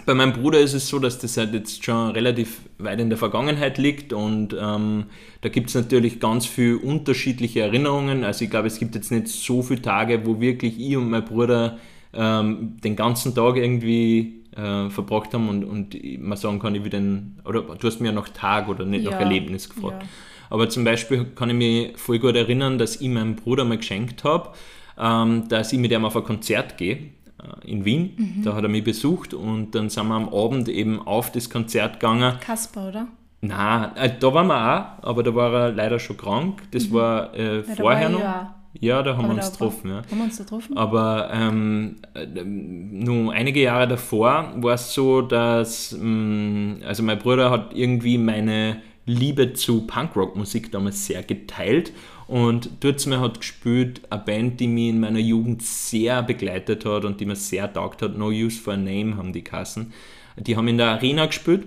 Bei 0.04 0.14
meinem 0.14 0.34
Bruder 0.34 0.60
ist 0.60 0.74
es 0.74 0.88
so, 0.88 0.98
dass 0.98 1.18
das 1.18 1.36
halt 1.38 1.54
jetzt 1.54 1.82
schon 1.82 2.10
relativ 2.10 2.60
weit 2.78 3.00
in 3.00 3.08
der 3.08 3.16
Vergangenheit 3.16 3.78
liegt 3.78 4.12
und 4.12 4.54
ähm, 4.58 5.06
da 5.40 5.48
gibt 5.48 5.70
es 5.70 5.74
natürlich 5.74 6.20
ganz 6.20 6.44
viele 6.44 6.76
unterschiedliche 6.76 7.60
Erinnerungen. 7.60 8.22
Also 8.22 8.44
ich 8.44 8.50
glaube, 8.50 8.66
es 8.66 8.78
gibt 8.78 8.94
jetzt 8.94 9.10
nicht 9.10 9.28
so 9.28 9.62
viele 9.62 9.80
Tage, 9.80 10.26
wo 10.26 10.38
wirklich 10.38 10.78
ich 10.78 10.96
und 10.96 11.08
mein 11.08 11.24
Bruder 11.24 11.78
ähm, 12.12 12.76
den 12.84 12.94
ganzen 12.94 13.34
Tag 13.34 13.56
irgendwie 13.56 14.42
äh, 14.54 14.90
verbracht 14.90 15.32
haben 15.32 15.48
und, 15.48 15.64
und 15.64 15.96
man 16.20 16.36
sagen 16.36 16.58
kann, 16.58 16.74
ich 16.74 16.82
will 16.82 16.90
den, 16.90 17.40
oder 17.46 17.62
du 17.62 17.86
hast 17.86 18.00
mir 18.00 18.08
ja 18.08 18.12
nach 18.12 18.28
Tag 18.28 18.68
oder 18.68 18.84
nicht 18.84 19.04
ja, 19.04 19.12
nach 19.12 19.20
Erlebnis 19.20 19.70
gefragt. 19.70 20.02
Ja. 20.02 20.08
Aber 20.50 20.68
zum 20.68 20.84
Beispiel 20.84 21.24
kann 21.34 21.48
ich 21.50 21.56
mich 21.56 21.96
voll 21.98 22.18
gut 22.18 22.36
erinnern, 22.36 22.76
dass 22.76 23.00
ich 23.00 23.08
meinem 23.08 23.34
Bruder 23.34 23.64
mal 23.64 23.78
geschenkt 23.78 24.24
habe, 24.24 24.50
ähm, 24.98 25.48
dass 25.48 25.72
ich 25.72 25.78
mit 25.78 25.90
ihm 25.90 26.04
auf 26.04 26.16
ein 26.16 26.24
Konzert 26.24 26.76
gehe 26.76 27.15
in 27.64 27.84
Wien. 27.84 28.14
Mhm. 28.16 28.42
Da 28.42 28.54
hat 28.54 28.62
er 28.62 28.68
mich 28.68 28.84
besucht 28.84 29.34
und 29.34 29.74
dann 29.74 29.88
sind 29.88 30.08
wir 30.08 30.14
am 30.14 30.28
Abend 30.28 30.68
eben 30.68 31.00
auf 31.06 31.32
das 31.32 31.50
Konzert 31.50 31.94
gegangen. 32.00 32.34
Kasper, 32.40 32.88
oder? 32.88 33.08
Nein, 33.40 33.96
äh, 33.96 34.10
da 34.18 34.32
waren 34.32 34.46
wir 34.46 34.98
auch, 35.00 35.08
aber 35.08 35.22
da 35.22 35.34
war 35.34 35.52
er 35.52 35.72
leider 35.72 35.98
schon 35.98 36.16
krank. 36.16 36.62
Das 36.70 36.88
mhm. 36.88 36.94
war 36.94 37.34
äh, 37.34 37.58
ja, 37.58 37.62
vorher 37.74 38.08
noch. 38.08 38.20
Ja. 38.20 38.54
ja, 38.80 39.02
da 39.02 39.16
haben 39.16 39.26
aber 39.26 39.34
wir 39.34 39.42
uns 39.42 39.52
getroffen. 39.52 39.90
Ja. 39.90 39.96
Haben 39.96 40.16
wir 40.16 40.24
uns 40.24 40.38
getroffen? 40.38 40.76
Aber 40.76 41.30
ähm, 41.32 41.96
äh, 42.14 42.26
nur 42.44 43.32
einige 43.32 43.60
Jahre 43.60 43.86
davor 43.86 44.52
war 44.56 44.74
es 44.74 44.94
so, 44.94 45.22
dass 45.22 45.92
mh, 45.92 46.02
mm, 46.02 46.82
also 46.86 47.02
mein 47.02 47.18
Bruder 47.18 47.50
hat 47.50 47.74
irgendwie 47.74 48.18
meine 48.18 48.78
Liebe 49.06 49.52
zu 49.54 49.86
Punkrock-Musik 49.86 50.72
damals 50.72 51.06
sehr 51.06 51.22
geteilt 51.22 51.92
und 52.26 52.82
mir 53.06 53.20
hat 53.20 53.38
gespielt 53.38 54.00
eine 54.10 54.22
Band, 54.22 54.58
die 54.58 54.66
mich 54.66 54.88
in 54.88 55.00
meiner 55.00 55.20
Jugend 55.20 55.62
sehr 55.62 56.22
begleitet 56.22 56.84
hat 56.84 57.04
und 57.04 57.20
die 57.20 57.26
mir 57.26 57.36
sehr 57.36 57.72
taugt 57.72 58.02
hat. 58.02 58.18
No 58.18 58.26
Use 58.26 58.60
for 58.60 58.74
a 58.74 58.76
Name 58.76 59.16
haben 59.16 59.32
die 59.32 59.44
Kassen. 59.44 59.92
Die 60.36 60.56
haben 60.56 60.66
in 60.68 60.78
der 60.78 60.88
Arena 60.88 61.26
gespielt. 61.26 61.66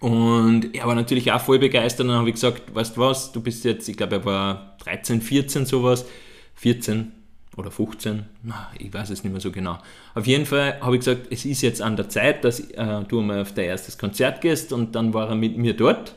Und 0.00 0.76
er 0.76 0.86
war 0.86 0.94
natürlich 0.94 1.32
auch 1.32 1.40
voll 1.40 1.58
begeistert. 1.58 2.02
Und 2.04 2.08
dann 2.08 2.18
habe 2.18 2.28
ich 2.28 2.36
gesagt, 2.36 2.72
weißt 2.72 2.96
du 2.96 3.00
was, 3.00 3.32
du 3.32 3.40
bist 3.40 3.64
jetzt, 3.64 3.88
ich 3.88 3.96
glaube, 3.96 4.16
er 4.16 4.24
war 4.24 4.76
13, 4.84 5.20
14 5.20 5.66
sowas, 5.66 6.06
14 6.54 7.12
oder 7.56 7.72
15, 7.72 8.24
ich 8.78 8.94
weiß 8.94 9.10
es 9.10 9.24
nicht 9.24 9.32
mehr 9.32 9.40
so 9.40 9.50
genau. 9.50 9.78
Auf 10.14 10.28
jeden 10.28 10.46
Fall 10.46 10.80
habe 10.80 10.94
ich 10.94 11.00
gesagt, 11.00 11.26
es 11.30 11.44
ist 11.44 11.62
jetzt 11.62 11.82
an 11.82 11.96
der 11.96 12.08
Zeit, 12.08 12.44
dass 12.44 12.60
äh, 12.60 13.02
du 13.08 13.20
mal 13.20 13.42
auf 13.42 13.52
dein 13.52 13.64
erstes 13.64 13.98
Konzert 13.98 14.40
gehst 14.40 14.72
und 14.72 14.94
dann 14.94 15.12
war 15.12 15.28
er 15.28 15.34
mit 15.34 15.58
mir 15.58 15.74
dort 15.74 16.14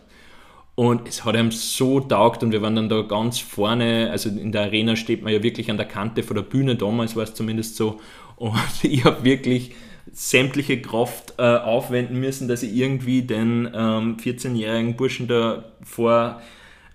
und 0.82 1.08
es 1.08 1.24
hat 1.26 1.36
ihm 1.36 1.52
so 1.52 2.00
taugt 2.00 2.42
und 2.42 2.52
wir 2.52 2.64
waren 2.64 2.76
dann 2.76 2.90
da 2.90 3.04
ganz 3.04 3.38
vorne, 3.38 4.10
also 4.10 4.30
in 4.30 4.52
der 4.52 4.64
Arena 4.64 4.96
steht 4.96 5.22
man 5.22 5.32
ja 5.32 5.44
wirklich 5.44 5.70
an 5.70 5.78
der 5.78 5.86
Kante 5.86 6.24
von 6.24 6.36
der 6.36 6.42
Bühne, 6.42 6.76
damals 6.76 7.16
war 7.16 7.22
es 7.22 7.36
zumindest 7.36 7.76
so. 7.76 8.00
Und 8.36 8.56
ich 8.82 9.06
habe 9.06 9.24
wirklich 9.24 9.76
sämtliche 10.12 10.82
Kraft 10.82 11.36
äh, 11.38 11.44
aufwenden 11.44 12.20
müssen, 12.20 12.48
dass 12.48 12.64
ich 12.64 12.74
irgendwie 12.74 13.22
den 13.22 13.70
ähm, 13.76 14.18
14-jährigen 14.18 14.96
Burschen 14.96 15.28
da 15.28 15.66
vor 15.84 16.42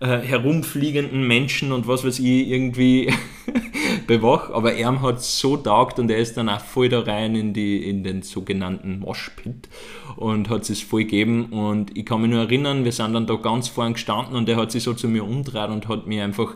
äh, 0.00 0.18
herumfliegenden 0.18 1.26
Menschen 1.26 1.72
und 1.72 1.88
was 1.88 2.04
weiß 2.04 2.18
ich 2.18 2.48
irgendwie 2.48 3.12
bewach. 4.06 4.50
Aber 4.50 4.74
er 4.74 5.00
hat 5.00 5.22
so 5.22 5.56
taugt 5.56 5.98
und 5.98 6.10
er 6.10 6.18
ist 6.18 6.36
dann 6.36 6.48
auch 6.48 6.60
voll 6.60 6.88
da 6.88 7.00
rein 7.00 7.34
in, 7.34 7.54
die, 7.54 7.88
in 7.88 8.04
den 8.04 8.22
sogenannten 8.22 8.98
Moshpit 9.00 9.68
und 10.16 10.50
hat 10.50 10.68
es 10.68 10.82
voll 10.82 11.04
gegeben. 11.04 11.46
Und 11.46 11.96
ich 11.96 12.04
kann 12.04 12.20
mich 12.20 12.30
nur 12.30 12.40
erinnern, 12.40 12.84
wir 12.84 12.92
sind 12.92 13.14
dann 13.14 13.26
da 13.26 13.34
ganz 13.36 13.68
vorn 13.68 13.94
gestanden 13.94 14.36
und 14.36 14.48
er 14.48 14.56
hat 14.56 14.70
sich 14.70 14.82
so 14.82 14.92
zu 14.92 15.08
mir 15.08 15.24
umgedreht 15.24 15.70
und 15.70 15.88
hat 15.88 16.06
mir 16.06 16.24
einfach 16.24 16.54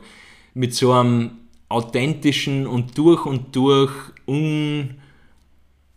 mit 0.52 0.74
so 0.74 0.92
einem 0.92 1.30
authentischen 1.68 2.66
und 2.66 2.98
durch 2.98 3.24
und 3.26 3.54
durch 3.56 3.92
un 4.26 4.96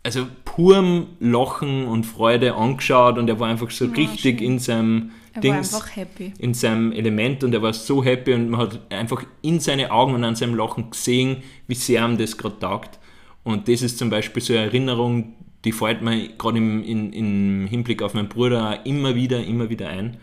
also 0.02 0.26
purem 0.44 1.06
Lachen 1.18 1.86
und 1.86 2.04
Freude 2.04 2.54
angeschaut 2.54 3.18
und 3.18 3.28
er 3.28 3.40
war 3.40 3.48
einfach 3.48 3.70
so 3.70 3.86
Ja, 3.86 3.92
richtig 3.92 4.38
schön. 4.38 4.46
in 4.46 4.58
seinem 4.58 5.10
Er 5.34 5.42
war 5.42 5.42
Dings, 5.42 5.74
einfach 5.74 5.96
happy. 5.96 6.32
in 6.38 6.54
seinem 6.54 6.92
Element 6.92 7.42
und 7.42 7.52
er 7.52 7.62
war 7.62 7.72
so 7.72 8.04
happy 8.04 8.32
und 8.34 8.50
man 8.50 8.60
hat 8.60 8.92
einfach 8.92 9.24
in 9.42 9.58
seine 9.58 9.90
Augen 9.90 10.14
und 10.14 10.22
an 10.22 10.36
seinem 10.36 10.54
Lachen 10.54 10.90
gesehen, 10.90 11.42
wie 11.66 11.74
sehr 11.74 12.04
ihm 12.04 12.16
das 12.16 12.36
gerade 12.36 12.58
taugt. 12.58 12.98
Und 13.42 13.68
das 13.68 13.82
ist 13.82 13.98
zum 13.98 14.10
Beispiel 14.10 14.42
so 14.42 14.52
eine 14.52 14.62
Erinnerung, 14.66 15.34
die 15.64 15.72
fällt 15.72 16.02
mir 16.02 16.28
gerade 16.38 16.58
im, 16.58 16.82
in, 16.84 17.12
im 17.12 17.66
Hinblick 17.66 18.02
auf 18.02 18.14
meinen 18.14 18.28
Bruder 18.28 18.84
immer 18.86 19.14
wieder, 19.14 19.44
immer 19.44 19.68
wieder 19.70 19.88
ein. 19.88 20.18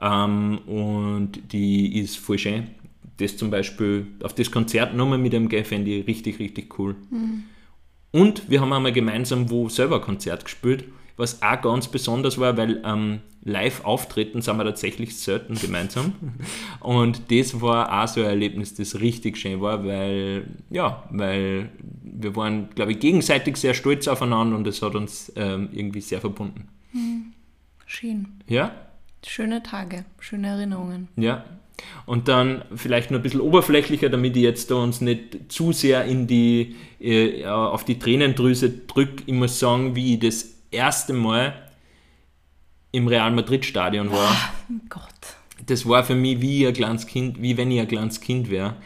Ähm, 0.00 0.58
und 0.66 1.52
die 1.52 1.98
ist 1.98 2.18
voll 2.18 2.38
schön. 2.38 2.68
Das 3.18 3.36
zum 3.36 3.50
Beispiel, 3.50 4.06
auf 4.22 4.34
das 4.34 4.50
Konzert 4.50 4.94
nochmal 4.94 5.18
mit 5.18 5.34
ihm 5.34 5.48
gehen, 5.48 5.64
fände 5.64 5.90
ich 5.90 6.06
richtig, 6.06 6.38
richtig 6.38 6.78
cool. 6.78 6.94
Und 8.12 8.48
wir 8.48 8.60
haben 8.60 8.72
einmal 8.72 8.92
gemeinsam 8.92 9.50
wo 9.50 9.68
selber 9.68 9.96
ein 9.96 10.02
Konzert 10.02 10.44
gespielt, 10.44 10.84
was 11.16 11.42
auch 11.42 11.60
ganz 11.60 11.88
besonders 11.88 12.38
war, 12.38 12.56
weil 12.56 12.80
ähm, 12.84 13.20
live 13.48 13.84
auftreten 13.84 14.42
sind 14.42 14.56
wir 14.58 14.64
tatsächlich 14.64 15.16
selten 15.18 15.54
gemeinsam. 15.54 16.12
Und 16.80 17.32
das 17.32 17.60
war 17.60 18.02
auch 18.02 18.06
so 18.06 18.20
ein 18.20 18.26
Erlebnis, 18.26 18.74
das 18.74 19.00
richtig 19.00 19.36
schön 19.36 19.60
war, 19.60 19.84
weil, 19.84 20.46
ja, 20.70 21.02
weil 21.10 21.70
wir 22.02 22.36
waren, 22.36 22.70
glaube 22.74 22.92
ich, 22.92 23.00
gegenseitig 23.00 23.56
sehr 23.56 23.74
stolz 23.74 24.06
aufeinander 24.06 24.56
und 24.56 24.66
es 24.66 24.82
hat 24.82 24.94
uns 24.94 25.32
ähm, 25.36 25.70
irgendwie 25.72 26.00
sehr 26.00 26.20
verbunden. 26.20 26.68
Schön. 27.86 28.28
Ja? 28.46 28.72
Schöne 29.26 29.62
Tage, 29.62 30.04
schöne 30.20 30.48
Erinnerungen. 30.48 31.08
Ja. 31.16 31.44
Und 32.06 32.28
dann 32.28 32.64
vielleicht 32.74 33.10
nur 33.10 33.20
ein 33.20 33.22
bisschen 33.22 33.40
oberflächlicher, 33.40 34.08
damit 34.08 34.36
ich 34.36 34.42
jetzt 34.42 34.70
da 34.70 34.76
uns 34.76 35.00
nicht 35.00 35.50
zu 35.50 35.72
sehr 35.72 36.04
in 36.04 36.26
die, 36.26 36.76
äh, 37.00 37.44
auf 37.46 37.84
die 37.84 37.98
Tränendrüse 37.98 38.68
drücke. 38.70 39.22
Ich 39.26 39.34
muss 39.34 39.58
sagen, 39.58 39.94
wie 39.94 40.14
ich 40.14 40.20
das 40.20 40.48
erste 40.70 41.12
Mal 41.12 41.67
im 42.92 43.06
Real 43.08 43.30
Madrid 43.32 43.64
Stadion 43.64 44.10
war, 44.10 44.34
Oh 44.70 44.74
Gott. 44.88 45.02
das 45.66 45.86
war 45.88 46.04
für 46.04 46.14
mich 46.14 46.40
wie 46.40 46.66
ein 46.66 46.72
kleines 46.72 47.06
Kind, 47.06 47.40
wie 47.42 47.56
wenn 47.56 47.70
ich 47.70 47.80
ein 47.80 47.88
kleines 47.88 48.20
Kind 48.20 48.50
wäre. 48.50 48.76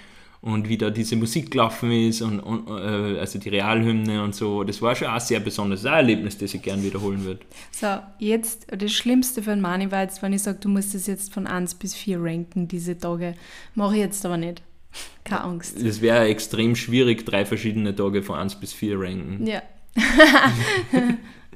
Und 0.41 0.69
wie 0.69 0.77
da 0.77 0.91
diese 0.91 1.15
Musik 1.15 1.53
gelaufen 1.53 1.93
ist 1.93 2.21
und, 2.21 2.41
und 2.41 2.67
äh, 2.67 3.21
also 3.21 3.39
die 3.39 3.49
Realhymne 3.49 4.25
und 4.25 4.35
so, 4.35 4.65
das 4.65 4.83
war 4.83 4.97
schon 4.97 5.07
auch 5.07 5.21
sehr 5.21 5.39
besonders. 5.39 5.83
Das 5.83 5.93
ein 5.93 5.99
Erlebnis, 5.99 6.37
das 6.37 6.53
ich 6.53 6.61
gern 6.61 6.83
wiederholen 6.83 7.25
würde. 7.25 7.39
So, 7.71 7.87
jetzt, 8.19 8.67
das 8.77 8.91
Schlimmste 8.91 9.41
für 9.45 9.53
einen 9.53 9.61
Mani 9.61 9.93
war 9.93 10.03
jetzt, 10.03 10.21
wenn 10.21 10.33
ich 10.33 10.43
sage, 10.43 10.59
du 10.61 10.69
musst 10.69 10.97
es 10.97 11.07
jetzt 11.07 11.33
von 11.33 11.47
1 11.47 11.77
bis 11.77 11.95
4 11.95 12.21
ranken, 12.21 12.67
diese 12.67 12.99
Tage. 12.99 13.35
Mache 13.77 13.95
ich 13.95 14.01
jetzt 14.01 14.27
aber 14.27 14.37
nicht. 14.37 14.63
Keine 15.25 15.43
Angst. 15.43 15.77
Es 15.81 16.01
wäre 16.01 16.25
extrem 16.27 16.75
schwierig, 16.75 17.25
drei 17.25 17.47
verschiedene 17.47 17.95
Tage 17.95 18.25
von 18.25 18.37
1 18.41 18.57
bis 18.57 18.73
4 18.73 18.99
ranken. 18.99 19.47
Ja. 19.47 19.63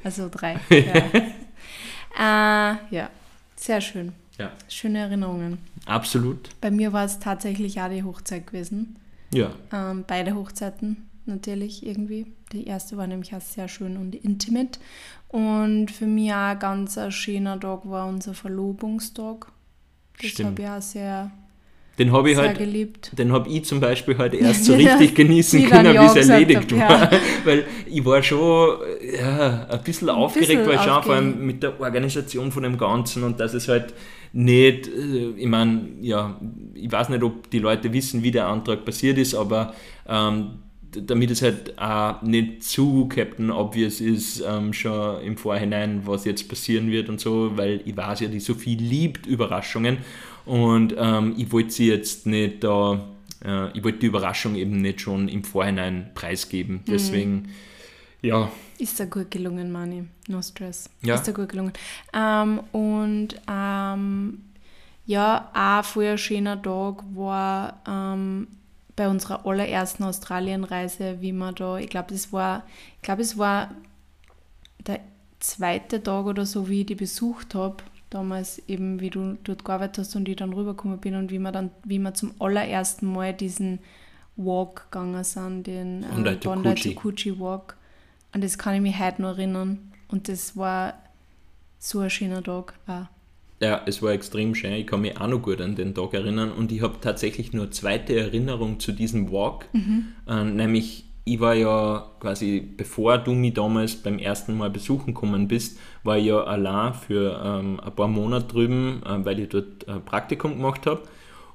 also 0.05 0.29
drei. 0.31 0.61
Ja. 0.71 1.23
Äh, 2.17 2.77
ja, 2.95 3.11
sehr 3.57 3.81
schön. 3.81 4.13
Ja, 4.39 4.53
Schöne 4.69 4.99
Erinnerungen. 4.99 5.59
absolut. 5.87 6.51
Bei 6.61 6.71
mir 6.71 6.93
war 6.93 7.05
es 7.05 7.19
tatsächlich 7.21 7.81
auch 7.81 7.89
die 7.89 8.03
Hochzeit 8.03 8.47
gewesen. 8.47 8.97
Ja, 9.33 9.51
Ähm, 9.73 10.05
beide 10.07 10.35
Hochzeiten 10.35 11.09
natürlich 11.25 11.85
irgendwie. 11.87 12.27
Die 12.53 12.67
erste 12.67 12.97
war 12.97 13.07
nämlich 13.07 13.35
auch 13.35 13.41
sehr 13.41 13.67
schön 13.69 13.97
und 13.97 14.15
intimate. 14.15 14.79
Und 15.29 15.91
für 15.91 16.07
mich 16.07 16.33
auch 16.33 16.37
ein 16.37 16.59
ganz 16.59 16.99
ein 16.99 17.11
schöner 17.13 17.59
Tag 17.59 17.89
war 17.89 18.07
unser 18.07 18.35
Verlobungstag. 18.35 19.47
Das 20.21 20.31
Stimmt. 20.31 20.51
habe 20.51 20.63
ich 20.63 20.69
auch 20.69 20.83
sehr, 20.83 21.31
den 21.99 22.13
habe 22.13 22.31
ich 22.31 22.37
halt. 22.37 22.59
Den 23.19 23.33
habe 23.33 23.49
ich 23.49 23.65
zum 23.65 23.81
Beispiel 23.81 24.19
heute 24.19 24.37
erst 24.39 24.65
so 24.65 24.75
richtig 24.75 25.15
genießen 25.15 25.63
wie 25.63 25.65
können, 25.65 25.95
wie 25.95 26.19
es 26.19 26.29
erledigt 26.29 26.73
hab, 26.79 27.13
war. 27.13 27.21
Weil 27.45 27.65
ich 27.87 28.05
war 28.05 28.23
schon 28.23 28.79
ja, 29.19 29.67
ein 29.67 29.83
bisschen 29.83 30.11
aufgeregt, 30.11 30.49
bisschen 30.49 30.67
weil 30.67 30.79
schon 30.79 31.03
vor 31.03 31.15
allem 31.15 31.29
aufgeregt. 31.29 31.47
mit 31.47 31.63
der 31.63 31.81
Organisation 31.81 32.53
von 32.53 32.63
dem 32.63 32.77
Ganzen 32.77 33.23
und 33.23 33.41
dass 33.41 33.55
es 33.55 33.69
halt 33.69 33.95
nicht, 34.33 34.89
äh, 34.89 35.31
ich 35.37 35.47
meine, 35.47 35.89
ja, 36.03 36.39
ich 36.75 36.93
weiß 36.93 37.09
nicht, 37.09 37.23
ob 37.23 37.51
die 37.51 37.59
Leute 37.59 37.93
wissen, 37.93 38.23
wie 38.23 38.31
der 38.31 38.47
Antrag 38.47 38.85
passiert 38.85 39.17
ist, 39.17 39.35
aber 39.35 39.75
ähm, 40.07 40.59
damit 40.93 41.31
es 41.31 41.43
halt 41.43 41.79
auch 41.79 42.23
nicht 42.23 42.63
zu 42.63 43.09
Captain 43.09 43.51
Obvious 43.51 44.01
ist, 44.01 44.43
ähm, 44.47 44.73
schon 44.73 45.21
im 45.23 45.37
Vorhinein, 45.37 46.03
was 46.05 46.25
jetzt 46.25 46.49
passieren 46.49 46.91
wird 46.91 47.09
und 47.09 47.21
so, 47.21 47.53
weil 47.57 47.81
ich 47.85 47.97
weiß 47.97 48.21
ja, 48.21 48.29
die 48.29 48.41
Sophie 48.41 48.77
liebt 48.77 49.27
Überraschungen 49.27 49.99
und 50.47 50.95
ähm, 50.97 51.35
ich 51.37 51.53
wollte 51.53 51.71
sie 51.71 51.89
jetzt 51.89 52.27
nicht 52.27 52.65
da, 52.65 53.05
äh, 53.45 53.77
ich 53.77 53.85
wollte 53.85 53.99
die 53.99 54.07
Überraschung 54.07 54.55
eben 54.55 54.81
nicht 54.81 55.01
schon 55.01 55.29
im 55.29 55.45
Vorhinein 55.45 56.11
preisgeben. 56.15 56.83
Deswegen, 56.87 57.49
ja, 58.23 58.51
Ist 58.79 58.99
da 59.01 59.05
gut 59.05 59.31
gelungen, 59.31 59.71
Mani. 59.73 60.05
No 60.29 60.41
stress. 60.41 60.89
Ja. 61.03 61.17
Ist 61.17 61.29
da 61.29 61.33
gut 61.33 61.49
gelungen. 61.49 61.73
Ähm, 62.15 62.61
und 62.73 63.41
ähm, 63.51 64.43
ja, 65.07 65.51
auch 65.55 65.85
voll 65.85 66.07
ein 66.07 66.19
schöner 66.19 66.61
Tag 66.61 67.03
war 67.15 67.81
ähm, 67.87 68.49
bei 68.97 69.09
unserer 69.09 69.47
allerersten 69.47 70.05
Australienreise, 70.05 71.19
wie 71.21 71.33
wir 71.33 71.53
da, 71.53 71.79
ich 71.79 71.89
glaube, 71.89 72.13
das 72.13 72.33
war, 72.33 72.65
ich 72.97 73.03
glaube, 73.03 73.23
es 73.23 73.37
war 73.37 73.75
der 74.87 75.01
zweite 75.39 76.03
Tag 76.03 76.27
oder 76.27 76.47
so, 76.47 76.69
wie 76.69 76.81
ich 76.81 76.87
die 76.87 76.95
besucht 76.95 77.55
habe. 77.55 77.77
Damals 78.11 78.63
eben, 78.69 79.01
wie 79.01 79.11
du 79.11 79.37
dort 79.43 79.65
gearbeitet 79.65 79.99
hast 79.99 80.15
und 80.17 80.29
ich 80.29 80.37
dann 80.37 80.53
rübergekommen 80.53 80.99
bin 80.99 81.17
und 81.17 81.31
wie 81.31 81.39
wir 81.39 81.53
dann, 81.53 81.71
wie 81.85 81.99
wir 81.99 82.15
zum 82.15 82.33
allerersten 82.39 83.13
Mal 83.13 83.35
diesen 83.35 83.81
Walk 84.37 84.91
gegangen 84.91 85.25
sind, 85.25 85.67
den 85.67 86.05
äh, 86.05 86.37
Bondi 86.37 86.95
Coogee 86.95 87.39
Walk. 87.39 87.77
Und 88.33 88.45
das 88.45 88.59
kann 88.59 88.75
ich 88.75 88.81
mich 88.81 88.99
heute 88.99 89.23
noch 89.23 89.39
erinnern. 89.39 89.93
Und 90.09 90.29
das 90.29 90.57
war 90.57 90.95
so 91.79 92.01
ein 92.01 92.11
schöner 92.11 92.43
Tag 92.43 92.75
auch. 92.87 93.07
Ja, 93.61 93.83
es 93.87 94.03
war 94.03 94.13
extrem 94.13 94.55
schön. 94.55 94.73
Ich 94.73 94.87
kann 94.87 95.01
mich 95.01 95.19
auch 95.19 95.29
noch 95.29 95.41
gut 95.41 95.61
an 95.61 95.75
den 95.75 95.95
Tag 95.95 96.13
erinnern 96.13 96.53
und 96.53 96.71
ich 96.73 96.83
habe 96.83 96.99
tatsächlich 97.01 97.55
nur 97.55 97.65
eine 97.65 97.71
zweite 97.71 98.19
Erinnerung 98.19 98.81
zu 98.81 98.93
diesem 98.93 99.33
Walk. 99.33 99.69
Äh, 100.29 100.45
nämlich, 100.45 101.06
ich 101.29 101.41
war 101.41 101.55
ja 101.55 102.07
quasi, 102.21 102.61
bevor 102.61 103.19
du 103.19 103.33
mich 103.33 103.53
damals 103.53 103.97
beim 103.97 104.21
ersten 104.21 104.57
Mal 104.57 104.71
besuchen 104.71 105.07
gekommen 105.13 105.49
bist, 105.49 105.77
war 106.05 106.17
ich 106.17 106.27
ja 106.27 106.45
allein 106.45 106.95
für 106.95 107.43
ähm, 107.45 107.81
ein 107.81 107.95
paar 107.97 108.07
Monate 108.07 108.47
drüben, 108.47 109.03
äh, 109.05 109.25
weil 109.25 109.41
ich 109.41 109.49
dort 109.49 109.89
ein 109.89 110.05
Praktikum 110.05 110.53
gemacht 110.53 110.87
habe. 110.87 111.03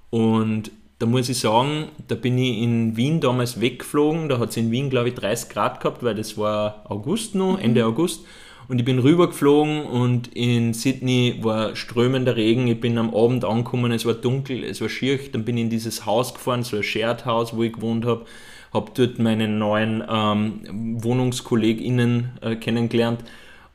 Und 0.09 0.71
da 0.99 1.05
muss 1.05 1.29
ich 1.29 1.39
sagen, 1.39 1.87
da 2.09 2.15
bin 2.15 2.37
ich 2.37 2.61
in 2.61 2.97
Wien 2.97 3.21
damals 3.21 3.61
weggeflogen. 3.61 4.27
Da 4.27 4.39
hat 4.39 4.49
es 4.49 4.57
in 4.57 4.71
Wien, 4.71 4.89
glaube 4.89 5.07
ich, 5.07 5.15
30 5.15 5.49
Grad 5.49 5.79
gehabt, 5.79 6.03
weil 6.03 6.15
das 6.15 6.37
war 6.37 6.83
August 6.89 7.33
noch, 7.33 7.57
Ende 7.57 7.85
August. 7.85 8.25
Und 8.67 8.77
ich 8.77 8.85
bin 8.85 8.99
rübergeflogen 8.99 9.85
und 9.85 10.27
in 10.35 10.73
Sydney 10.73 11.39
war 11.41 11.77
strömender 11.77 12.35
Regen. 12.35 12.67
Ich 12.67 12.79
bin 12.81 12.97
am 12.97 13.15
Abend 13.15 13.45
angekommen, 13.45 13.93
es 13.93 14.05
war 14.05 14.15
dunkel, 14.15 14.65
es 14.65 14.81
war 14.81 14.89
schier. 14.89 15.17
Dann 15.31 15.45
bin 15.45 15.55
ich 15.57 15.63
in 15.63 15.69
dieses 15.69 16.05
Haus 16.05 16.33
gefahren, 16.33 16.63
so 16.63 16.75
ein 16.75 16.83
Shared 16.83 17.25
House, 17.25 17.55
wo 17.55 17.63
ich 17.63 17.71
gewohnt 17.71 18.05
habe. 18.05 18.25
Habe 18.73 18.91
dort 18.93 19.19
meine 19.19 19.47
neuen 19.47 20.03
ähm, 20.09 20.97
WohnungskollegInnen 21.03 22.39
äh, 22.41 22.55
kennengelernt. 22.55 23.23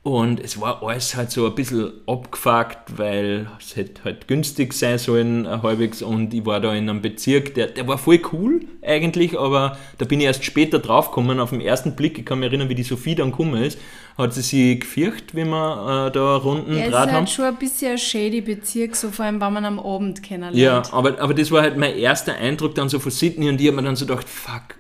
Und 0.07 0.39
es 0.39 0.61
war 0.61 0.85
alles 0.85 1.17
halt 1.17 1.33
so 1.33 1.47
ein 1.47 1.55
bisschen 1.57 1.91
abgefuckt, 2.07 2.97
weil 2.97 3.49
es 3.59 3.75
hätte 3.75 4.05
halt 4.05 4.29
günstig 4.29 4.73
sein 4.73 4.99
sollen, 4.99 5.47
äh, 5.47 5.59
halbwegs. 5.65 6.01
Und 6.01 6.33
ich 6.33 6.47
war 6.47 6.61
da 6.61 6.73
in 6.75 6.89
einem 6.89 7.03
Bezirk, 7.03 7.55
der, 7.55 7.67
der 7.67 7.89
war 7.89 7.99
voll 7.99 8.21
cool 8.33 8.61
eigentlich, 8.83 9.37
aber 9.37 9.77
da 9.99 10.05
bin 10.05 10.21
ich 10.21 10.27
erst 10.27 10.45
später 10.45 10.79
draufgekommen. 10.79 11.41
Auf 11.41 11.51
den 11.51 11.61
ersten 11.61 11.97
Blick, 11.97 12.21
ich 12.21 12.25
kann 12.25 12.39
mich 12.39 12.47
erinnern, 12.47 12.69
wie 12.69 12.77
die 12.77 12.85
Sophie 12.85 13.17
dann 13.17 13.33
gekommen 13.33 13.61
ist, 13.61 13.81
hat 14.17 14.33
sie 14.33 14.43
sich 14.43 14.79
gefürcht, 14.81 15.35
wie 15.35 15.45
wir 15.45 16.07
äh, 16.07 16.13
da 16.13 16.37
Runden 16.37 16.75
Ja, 16.75 16.79
es 16.79 16.87
ist 16.87 16.93
draht 16.93 17.09
haben. 17.09 17.17
halt 17.17 17.31
schon 17.31 17.45
ein 17.47 17.57
bisschen 17.57 17.91
ein 17.91 17.99
shady 17.99 18.41
Bezirk, 18.43 18.95
so 18.95 19.11
vor 19.11 19.25
allem, 19.25 19.41
wenn 19.41 19.53
man 19.53 19.65
am 19.65 19.81
Abend 19.81 20.23
kennenlernt. 20.23 20.87
Ja, 20.87 20.95
aber, 20.95 21.21
aber 21.21 21.35
das 21.35 21.51
war 21.51 21.63
halt 21.63 21.77
mein 21.77 21.97
erster 21.99 22.37
Eindruck 22.37 22.77
dann 22.77 22.89
so 22.89 23.01
von 23.01 23.11
Sydney 23.11 23.49
und 23.49 23.61
ich 23.61 23.67
habe 23.67 23.77
mir 23.77 23.83
dann 23.83 23.97
so 23.97 24.07
gedacht, 24.07 24.29
fuck, 24.29 24.76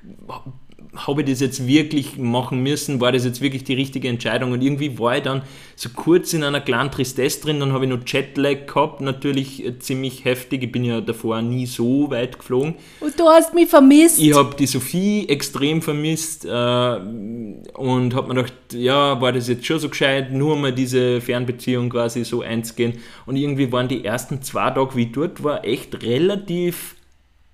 habe 0.96 1.22
ich 1.22 1.28
das 1.28 1.40
jetzt 1.40 1.66
wirklich 1.66 2.16
machen 2.18 2.62
müssen? 2.62 3.00
War 3.00 3.12
das 3.12 3.24
jetzt 3.24 3.40
wirklich 3.40 3.64
die 3.64 3.74
richtige 3.74 4.08
Entscheidung? 4.08 4.52
Und 4.52 4.62
irgendwie 4.62 4.98
war 4.98 5.16
ich 5.16 5.22
dann 5.22 5.42
so 5.74 5.90
kurz 5.90 6.32
in 6.32 6.42
einer 6.42 6.60
kleinen 6.60 6.90
Tristesse 6.90 7.42
drin, 7.42 7.60
dann 7.60 7.72
habe 7.72 7.84
ich 7.84 7.90
noch 7.90 8.00
Jetlag 8.06 8.66
gehabt, 8.66 9.00
natürlich 9.00 9.64
äh, 9.64 9.78
ziemlich 9.78 10.24
heftig, 10.24 10.62
ich 10.62 10.72
bin 10.72 10.84
ja 10.84 11.00
davor 11.00 11.42
nie 11.42 11.66
so 11.66 12.10
weit 12.10 12.38
geflogen. 12.38 12.76
Und 13.00 13.18
du 13.18 13.24
hast 13.28 13.52
mich 13.54 13.68
vermisst. 13.68 14.18
Ich 14.18 14.34
habe 14.34 14.54
die 14.56 14.66
Sophie 14.66 15.28
extrem 15.28 15.82
vermisst 15.82 16.44
äh, 16.44 16.48
und 16.48 18.14
habe 18.14 18.28
mir 18.28 18.34
gedacht, 18.34 18.54
ja, 18.72 19.20
war 19.20 19.32
das 19.32 19.48
jetzt 19.48 19.66
schon 19.66 19.78
so 19.78 19.88
gescheit, 19.88 20.32
nur 20.32 20.56
mal 20.56 20.72
diese 20.72 21.20
Fernbeziehung 21.20 21.90
quasi 21.90 22.24
so 22.24 22.40
einzugehen. 22.40 22.94
Und 23.26 23.36
irgendwie 23.36 23.70
waren 23.70 23.88
die 23.88 24.04
ersten 24.04 24.42
zwei 24.42 24.70
Tage, 24.70 24.96
wie 24.96 25.02
ich 25.02 25.12
dort 25.12 25.44
war, 25.44 25.64
echt 25.64 26.02
relativ 26.02 26.94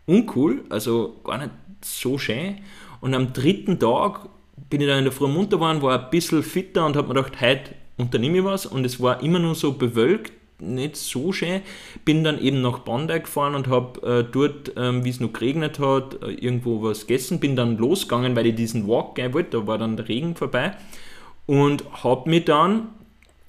uncool, 0.06 0.64
also 0.68 1.16
gar 1.24 1.38
nicht 1.38 1.50
so 1.84 2.18
schön. 2.18 2.58
Und 3.00 3.14
am 3.14 3.32
dritten 3.32 3.78
Tag 3.78 4.28
bin 4.70 4.80
ich 4.80 4.86
dann 4.86 4.98
in 4.98 5.04
der 5.04 5.12
Früh 5.12 5.28
munter 5.28 5.56
geworden, 5.56 5.82
war 5.82 5.98
ein 5.98 6.10
bisschen 6.10 6.42
fitter 6.42 6.86
und 6.86 6.96
habe 6.96 7.08
mir 7.08 7.14
gedacht, 7.14 7.40
heute 7.40 7.74
unternehme 7.96 8.38
ich 8.38 8.44
was. 8.44 8.66
Und 8.66 8.84
es 8.84 9.00
war 9.00 9.22
immer 9.22 9.38
nur 9.38 9.54
so 9.54 9.72
bewölkt, 9.72 10.32
nicht 10.60 10.96
so 10.96 11.32
schön. 11.32 11.62
Bin 12.04 12.24
dann 12.24 12.40
eben 12.40 12.62
nach 12.62 12.80
Bondi 12.80 13.18
gefahren 13.20 13.54
und 13.54 13.66
habe 13.66 14.00
äh, 14.06 14.24
dort, 14.30 14.72
ähm, 14.76 15.04
wie 15.04 15.10
es 15.10 15.20
noch 15.20 15.32
geregnet 15.32 15.78
hat, 15.78 16.22
äh, 16.22 16.30
irgendwo 16.30 16.82
was 16.82 17.06
gegessen. 17.06 17.40
Bin 17.40 17.56
dann 17.56 17.76
losgegangen, 17.78 18.36
weil 18.36 18.46
ich 18.46 18.54
diesen 18.54 18.86
Walk 18.86 19.16
gehen 19.16 19.34
wollte. 19.34 19.58
Da 19.58 19.66
war 19.66 19.78
dann 19.78 19.96
der 19.96 20.08
Regen 20.08 20.36
vorbei. 20.36 20.72
und 21.46 21.84
habe 22.04 22.30
mich 22.30 22.44
dann, 22.44 22.88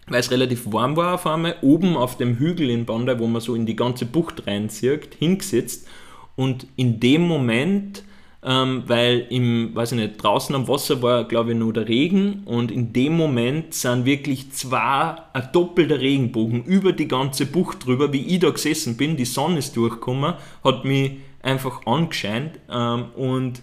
weil 0.08 0.20
es 0.20 0.32
relativ 0.32 0.72
warm 0.74 0.96
war 0.96 1.14
auf 1.14 1.28
einmal, 1.28 1.56
oben 1.62 1.96
auf 1.96 2.18
dem 2.18 2.38
Hügel 2.38 2.70
in 2.70 2.86
Bandai, 2.86 3.20
wo 3.20 3.28
man 3.28 3.42
so 3.42 3.54
in 3.56 3.66
die 3.66 3.76
ganze 3.76 4.06
Bucht 4.06 4.48
reinzieht, 4.48 5.16
hingesetzt 5.20 5.88
und 6.36 6.68
in 6.76 7.00
dem 7.00 7.22
Moment 7.22 8.04
ähm, 8.46 8.84
weil 8.88 9.28
im, 9.30 9.74
weiß 9.74 9.94
ich 9.94 10.00
nicht, 10.00 10.22
draußen 10.22 10.54
am 10.56 10.68
Wasser 10.68 11.02
war, 11.02 11.24
glaube 11.26 11.52
ich, 11.52 11.58
nur 11.58 11.74
der 11.74 11.88
Regen 11.88 12.44
und 12.46 12.72
in 12.72 12.94
dem 12.94 13.16
Moment 13.16 13.74
sind 13.74 14.06
wirklich 14.06 14.52
zwei, 14.52 15.16
ein 15.34 15.50
doppelter 15.54 16.00
Regenbogen 16.00 16.64
über 16.64 16.92
die 16.92 17.08
ganze 17.08 17.46
Bucht 17.46 17.86
drüber, 17.86 18.12
wie 18.12 18.26
ich 18.26 18.40
da 18.40 18.50
gesessen 18.50 18.98
bin, 18.98 19.18
die 19.18 19.26
Sonne 19.26 19.60
ist 19.60 19.76
durchgekommen, 19.76 20.34
hat 20.64 20.86
mich 20.86 21.14
einfach 21.42 21.86
angescheint 21.86 22.60
ähm, 22.70 23.06
und 23.16 23.62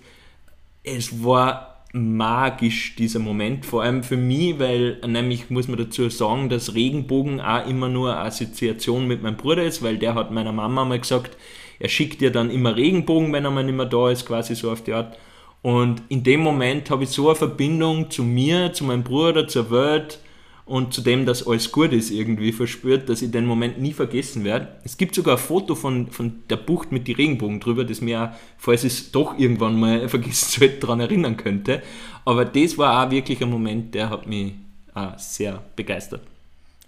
es 0.83 1.23
war 1.23 1.71
magisch, 1.93 2.95
dieser 2.95 3.19
Moment, 3.19 3.67
vor 3.67 3.83
allem 3.83 4.03
für 4.05 4.17
mich, 4.17 4.59
weil 4.59 5.01
nämlich 5.07 5.51
muss 5.51 5.67
man 5.67 5.79
dazu 5.79 6.09
sagen, 6.09 6.49
dass 6.49 6.75
Regenbogen 6.75 7.41
auch 7.41 7.67
immer 7.67 7.89
nur 7.89 8.13
eine 8.13 8.27
Assoziation 8.27 9.09
mit 9.09 9.23
meinem 9.23 9.37
Bruder 9.37 9.65
ist, 9.65 9.83
weil 9.83 9.99
der 9.99 10.15
hat 10.15 10.31
meiner 10.31 10.53
Mama 10.53 10.85
mal 10.85 11.01
gesagt, 11.01 11.37
er 11.81 11.89
schickt 11.89 12.21
dir 12.21 12.31
dann 12.31 12.51
immer 12.51 12.77
Regenbogen, 12.77 13.33
wenn 13.33 13.45
er 13.45 13.51
mal 13.51 13.65
nicht 13.65 13.75
mehr 13.75 13.87
da 13.87 14.11
ist, 14.11 14.27
quasi 14.27 14.55
so 14.55 14.71
auf 14.71 14.85
die 14.85 14.93
Art. 14.93 15.19
Und 15.63 16.03
in 16.09 16.23
dem 16.23 16.41
Moment 16.41 16.91
habe 16.91 17.05
ich 17.05 17.11
so 17.11 17.29
eine 17.29 17.37
Verbindung 17.37 18.11
zu 18.11 18.23
mir, 18.23 18.73
zu 18.73 18.85
meinem 18.85 19.03
Bruder, 19.03 19.49
zur 19.49 19.71
Welt 19.71 20.21
und 20.67 20.95
zu 20.95 21.01
dem, 21.01 21.27
dass 21.27 21.47
alles 21.47 21.73
gut 21.73 21.93
ist, 21.93 22.11
irgendwie 22.11 22.53
verspürt, 22.53 23.09
dass 23.09 23.23
ich 23.23 23.31
den 23.31 23.47
Moment 23.47 23.81
nie 23.81 23.93
vergessen 23.93 24.45
werde. 24.45 24.69
Es 24.85 24.97
gibt 24.97 25.15
sogar 25.15 25.37
ein 25.37 25.43
Foto 25.43 25.75
von, 25.75 26.11
von 26.11 26.43
der 26.49 26.57
Bucht 26.57 26.93
mit 26.93 27.09
den 27.09 27.17
Regenbogen 27.17 27.61
drüber, 27.61 27.85
das 27.85 28.01
mir, 28.01 28.37
falls 28.57 28.85
ich 28.85 28.93
es 28.93 29.11
doch 29.11 29.39
irgendwann 29.39 29.81
mal 29.81 30.09
vergessen 30.09 30.61
sollte, 30.61 30.81
daran 30.81 31.01
erinnern 31.01 31.37
könnte. 31.37 31.83
Aber 32.25 32.45
das 32.45 32.79
war 32.79 33.05
auch 33.05 33.11
wirklich 33.11 33.43
ein 33.43 33.51
Moment, 33.51 33.95
der 33.95 34.11
hat 34.11 34.27
mich 34.27 34.53
auch 34.95 35.19
sehr 35.19 35.63
begeistert. 35.77 36.23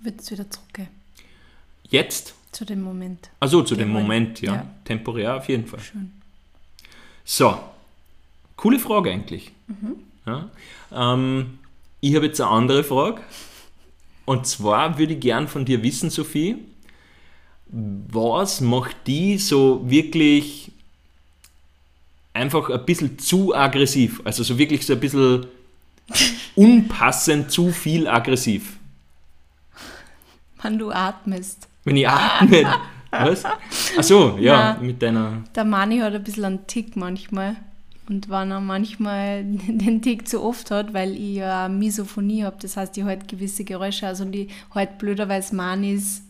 Wird 0.00 0.20
es 0.20 0.30
wieder 0.30 0.48
zurückgehen? 0.50 0.88
Jetzt? 1.88 2.34
Zu 2.52 2.66
dem 2.66 2.82
Moment. 2.82 3.30
Also 3.40 3.62
zu 3.62 3.74
dem 3.74 3.88
Moment, 3.88 4.42
ja. 4.42 4.54
ja. 4.54 4.66
Temporär 4.84 5.36
auf 5.36 5.48
jeden 5.48 5.66
Fall. 5.66 5.80
Schön. 5.80 6.12
So, 7.24 7.58
coole 8.56 8.78
Frage 8.78 9.10
eigentlich. 9.10 9.52
Mhm. 9.66 9.96
Ja. 10.26 10.50
Ähm, 10.92 11.58
ich 12.00 12.14
habe 12.14 12.26
jetzt 12.26 12.40
eine 12.40 12.50
andere 12.50 12.84
Frage. 12.84 13.22
Und 14.26 14.46
zwar 14.46 14.98
würde 14.98 15.14
ich 15.14 15.20
gern 15.20 15.48
von 15.48 15.64
dir 15.64 15.82
wissen, 15.82 16.10
Sophie, 16.10 16.56
was 17.68 18.60
macht 18.60 18.96
die 19.06 19.38
so 19.38 19.88
wirklich 19.88 20.70
einfach 22.34 22.68
ein 22.68 22.84
bisschen 22.84 23.18
zu 23.18 23.54
aggressiv? 23.54 24.20
Also 24.24 24.42
so 24.42 24.58
wirklich 24.58 24.84
so 24.84 24.92
ein 24.92 25.00
bisschen 25.00 25.46
unpassend 26.54 27.50
zu 27.50 27.72
viel 27.72 28.06
aggressiv. 28.06 28.76
Wann 30.60 30.78
du 30.78 30.90
atmest. 30.90 31.68
Wenn 31.84 31.96
ich 31.96 32.08
atme. 32.08 32.66
Was? 33.10 33.44
Achso, 33.96 34.38
ja, 34.38 34.74
Nein, 34.74 34.86
mit 34.86 35.02
deiner. 35.02 35.42
Der 35.54 35.64
Mani 35.64 35.98
hat 35.98 36.14
ein 36.14 36.24
bisschen 36.24 36.44
einen 36.44 36.66
Tick 36.66 36.96
manchmal. 36.96 37.56
Und 38.08 38.28
wenn 38.30 38.50
er 38.50 38.60
manchmal 38.60 39.44
den 39.68 40.00
Tick 40.00 40.26
zu 40.26 40.42
oft 40.42 40.70
hat, 40.70 40.94
weil 40.94 41.12
ich 41.12 41.36
ja 41.36 41.68
Misophonie 41.68 42.44
habe, 42.44 42.56
das 42.60 42.76
heißt, 42.76 42.96
ich 42.96 43.04
halte 43.04 43.26
gewisse 43.26 43.64
Geräusche 43.64 44.08
aus 44.08 44.20
und 44.20 44.34
ich 44.34 44.50
halte 44.74 44.94
blöderweise 44.98 45.54
Manis 45.54 46.22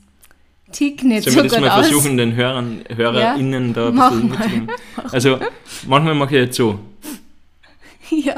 Tick 0.72 1.04
nicht 1.04 1.24
Sollen 1.24 1.36
so 1.36 1.42
wir 1.42 1.50
das 1.50 1.60
mal 1.60 1.70
aus. 1.70 1.88
versuchen, 1.88 2.16
den 2.16 2.34
Hörern, 2.34 2.80
HörerInnen 2.88 3.68
ja? 3.68 3.72
da 3.74 3.88
ein 3.88 3.94
bisschen 3.94 4.30
mitzugeben? 4.30 4.68
Also, 5.12 5.38
manchmal 5.86 6.14
mache 6.14 6.34
ich 6.34 6.40
jetzt 6.46 6.56
so. 6.56 6.78
Ja, 8.24 8.34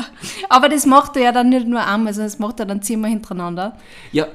aber 0.49 0.69
das 0.69 0.87
macht 0.87 1.17
er 1.17 1.23
ja 1.23 1.33
dann 1.33 1.49
nicht 1.49 1.67
nur 1.67 1.85
einmal, 1.85 2.15
sondern 2.15 2.31
das 2.31 2.39
macht 2.39 2.61
er 2.61 2.67
dann 2.67 2.83
zehnmal 2.83 3.11
hintereinander. 3.11 3.77
Ja, 4.13 4.27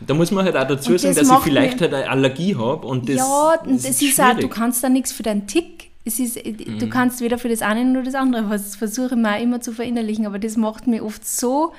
da 0.00 0.14
muss 0.14 0.30
man 0.30 0.44
halt 0.44 0.56
auch 0.56 0.66
dazu 0.66 0.96
sagen, 0.96 1.14
das 1.14 1.28
dass 1.28 1.38
ich 1.38 1.44
vielleicht 1.44 1.80
halt 1.80 1.92
eine 1.92 2.08
Allergie 2.08 2.56
habe 2.56 2.86
und 2.86 3.08
das 3.08 3.16
Ja, 3.16 3.54
das, 3.64 3.82
das 3.82 3.90
ist, 3.90 4.02
ist 4.02 4.20
auch, 4.20 4.34
du 4.34 4.48
kannst 4.48 4.82
da 4.84 4.88
nichts 4.88 5.12
für 5.12 5.22
deinen 5.22 5.46
Tick. 5.46 5.90
Es 6.04 6.18
ist, 6.18 6.36
mhm. 6.36 6.78
Du 6.78 6.88
kannst 6.88 7.20
weder 7.20 7.38
für 7.38 7.48
das 7.48 7.60
eine 7.60 7.84
noch 7.84 8.04
das 8.04 8.14
andere, 8.14 8.48
was 8.48 8.76
versuche 8.76 9.14
ich 9.14 9.20
mir 9.20 9.40
immer 9.40 9.60
zu 9.60 9.72
verinnerlichen, 9.72 10.26
aber 10.26 10.38
das 10.38 10.56
macht 10.56 10.86
mir 10.86 11.04
oft 11.04 11.26
so, 11.26 11.72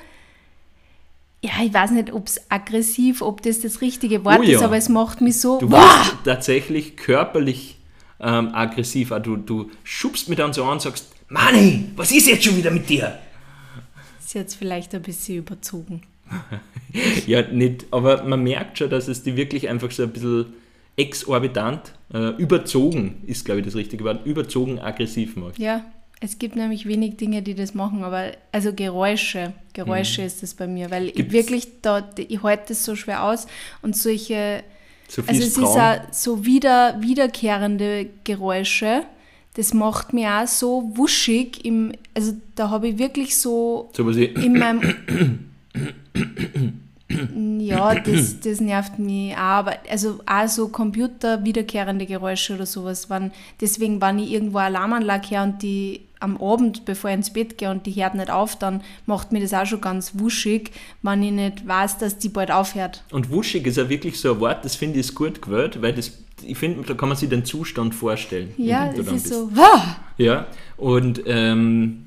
ja, 1.42 1.52
ich 1.64 1.72
weiß 1.72 1.92
nicht, 1.92 2.12
ob 2.12 2.26
es 2.26 2.50
aggressiv, 2.50 3.22
ob 3.22 3.42
das 3.42 3.60
das 3.60 3.80
richtige 3.80 4.24
Wort 4.24 4.40
oh 4.40 4.42
ja. 4.42 4.58
ist, 4.58 4.62
aber 4.62 4.76
es 4.76 4.88
macht 4.88 5.20
mich 5.20 5.40
so. 5.40 5.58
Du 5.58 5.70
warst 5.70 6.16
tatsächlich 6.24 6.96
körperlich 6.96 7.78
ähm, 8.20 8.54
aggressiv. 8.54 9.10
Du, 9.22 9.36
du 9.36 9.70
schubst 9.82 10.28
mich 10.28 10.36
dann 10.36 10.52
so 10.52 10.64
an 10.64 10.72
und 10.72 10.82
sagst, 10.82 11.08
Mani, 11.30 11.84
was 11.94 12.10
ist 12.10 12.26
jetzt 12.26 12.44
schon 12.44 12.56
wieder 12.56 12.72
mit 12.72 12.88
dir? 12.88 13.16
Ist 14.18 14.34
jetzt 14.34 14.56
vielleicht 14.56 14.92
ein 14.96 15.02
bisschen 15.02 15.38
überzogen. 15.38 16.02
ja, 17.26 17.42
nicht, 17.42 17.86
aber 17.92 18.24
man 18.24 18.42
merkt 18.42 18.78
schon, 18.78 18.90
dass 18.90 19.06
es 19.06 19.22
die 19.22 19.36
wirklich 19.36 19.68
einfach 19.68 19.92
so 19.92 20.02
ein 20.02 20.10
bisschen 20.10 20.46
exorbitant, 20.96 21.92
äh, 22.12 22.30
überzogen 22.36 23.22
ist, 23.28 23.44
glaube 23.44 23.60
ich, 23.60 23.66
das 23.66 23.76
richtige 23.76 24.02
Wort, 24.02 24.26
überzogen 24.26 24.80
aggressiv 24.80 25.36
macht. 25.36 25.56
Ja, 25.60 25.84
es 26.18 26.38
gibt 26.40 26.56
nämlich 26.56 26.86
wenig 26.86 27.16
Dinge, 27.16 27.42
die 27.42 27.54
das 27.54 27.74
machen, 27.74 28.02
aber 28.02 28.32
also 28.50 28.72
Geräusche, 28.72 29.52
Geräusche 29.72 30.22
mhm. 30.22 30.26
ist 30.26 30.42
das 30.42 30.54
bei 30.54 30.66
mir, 30.66 30.90
weil 30.90 31.12
Gibt's? 31.12 31.20
ich 31.20 31.32
wirklich 31.32 31.68
da, 31.80 32.10
ich 32.16 32.42
halte 32.42 32.64
das 32.68 32.84
so 32.84 32.96
schwer 32.96 33.22
aus 33.22 33.46
und 33.82 33.96
solche, 33.96 34.64
also 35.28 35.42
es 35.42 35.54
Traum. 35.54 35.64
ist 35.64 35.76
auch 35.76 36.12
so 36.12 36.44
wieder, 36.44 37.00
wiederkehrende 37.00 38.08
Geräusche, 38.24 39.04
das 39.54 39.74
macht 39.74 40.12
mich 40.12 40.26
auch 40.26 40.46
so 40.46 40.92
wuschig. 40.94 41.64
Im, 41.64 41.92
also 42.14 42.32
da 42.54 42.70
habe 42.70 42.88
ich 42.88 42.98
wirklich 42.98 43.38
so, 43.38 43.90
so 43.92 44.08
in 44.08 44.58
meinem... 44.58 45.40
ja, 47.58 47.94
das, 47.94 48.40
das 48.40 48.60
nervt 48.60 48.98
mich 48.98 49.34
auch. 49.34 49.38
Aber 49.38 49.76
also 49.90 50.20
auch 50.26 50.48
so 50.48 50.68
Computer 50.68 51.44
wiederkehrende 51.44 52.06
Geräusche 52.06 52.54
oder 52.54 52.66
sowas. 52.66 53.10
Wenn, 53.10 53.32
deswegen, 53.60 54.00
wenn 54.00 54.18
ich 54.18 54.32
irgendwo 54.32 54.58
Alarmanlage 54.58 55.28
her 55.28 55.42
und 55.42 55.62
die 55.62 56.02
am 56.20 56.40
Abend, 56.40 56.84
bevor 56.84 57.10
ich 57.10 57.16
ins 57.16 57.32
Bett 57.32 57.56
gehe 57.58 57.70
und 57.70 57.86
die 57.86 57.92
hört 57.92 58.14
nicht 58.14 58.30
auf, 58.30 58.56
dann 58.56 58.82
macht 59.06 59.32
mir 59.32 59.40
das 59.40 59.54
auch 59.54 59.64
schon 59.64 59.80
ganz 59.80 60.12
wuschig, 60.18 60.70
wenn 61.02 61.22
ich 61.22 61.32
nicht 61.32 61.66
weiß, 61.66 61.98
dass 61.98 62.18
die 62.18 62.28
bald 62.28 62.50
aufhört. 62.50 63.02
Und 63.10 63.30
wuschig 63.30 63.66
ist 63.66 63.78
ja 63.78 63.88
wirklich 63.88 64.20
so 64.20 64.34
ein 64.34 64.40
Wort, 64.40 64.64
das 64.64 64.76
finde 64.76 65.00
ich 65.00 65.14
gut 65.14 65.40
gewählt, 65.40 65.80
weil 65.80 65.94
das, 65.94 66.12
ich 66.44 66.58
finde, 66.58 66.86
da 66.86 66.94
kann 66.94 67.08
man 67.08 67.16
sich 67.16 67.28
den 67.28 67.44
Zustand 67.44 67.94
vorstellen. 67.94 68.52
Ja, 68.56 68.90
es 68.90 68.98
ist 68.98 69.10
bist. 69.10 69.28
so, 69.28 69.50
wow! 69.54 69.96
Ja, 70.18 70.46
und 70.76 71.22
ähm, 71.26 72.06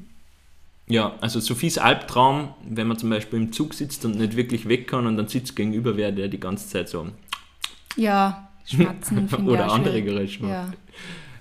ja, 0.87 1.15
also 1.21 1.39
Sophies 1.39 1.77
Albtraum, 1.77 2.53
wenn 2.67 2.87
man 2.87 2.97
zum 2.97 3.09
Beispiel 3.09 3.39
im 3.39 3.51
Zug 3.51 3.73
sitzt 3.73 4.05
und 4.05 4.17
nicht 4.17 4.35
wirklich 4.35 4.67
weg 4.67 4.87
kann 4.87 5.07
und 5.07 5.17
dann 5.17 5.27
sitzt 5.27 5.55
gegenüber 5.55 5.97
wer, 5.97 6.11
der 6.11 6.27
die 6.27 6.39
ganze 6.39 6.67
Zeit 6.67 6.89
so 6.89 7.07
ja, 7.95 8.49
schmatzen 8.65 9.29
oder 9.47 9.71
andere 9.71 10.01
Geräusche 10.01 10.43
macht. 10.43 10.73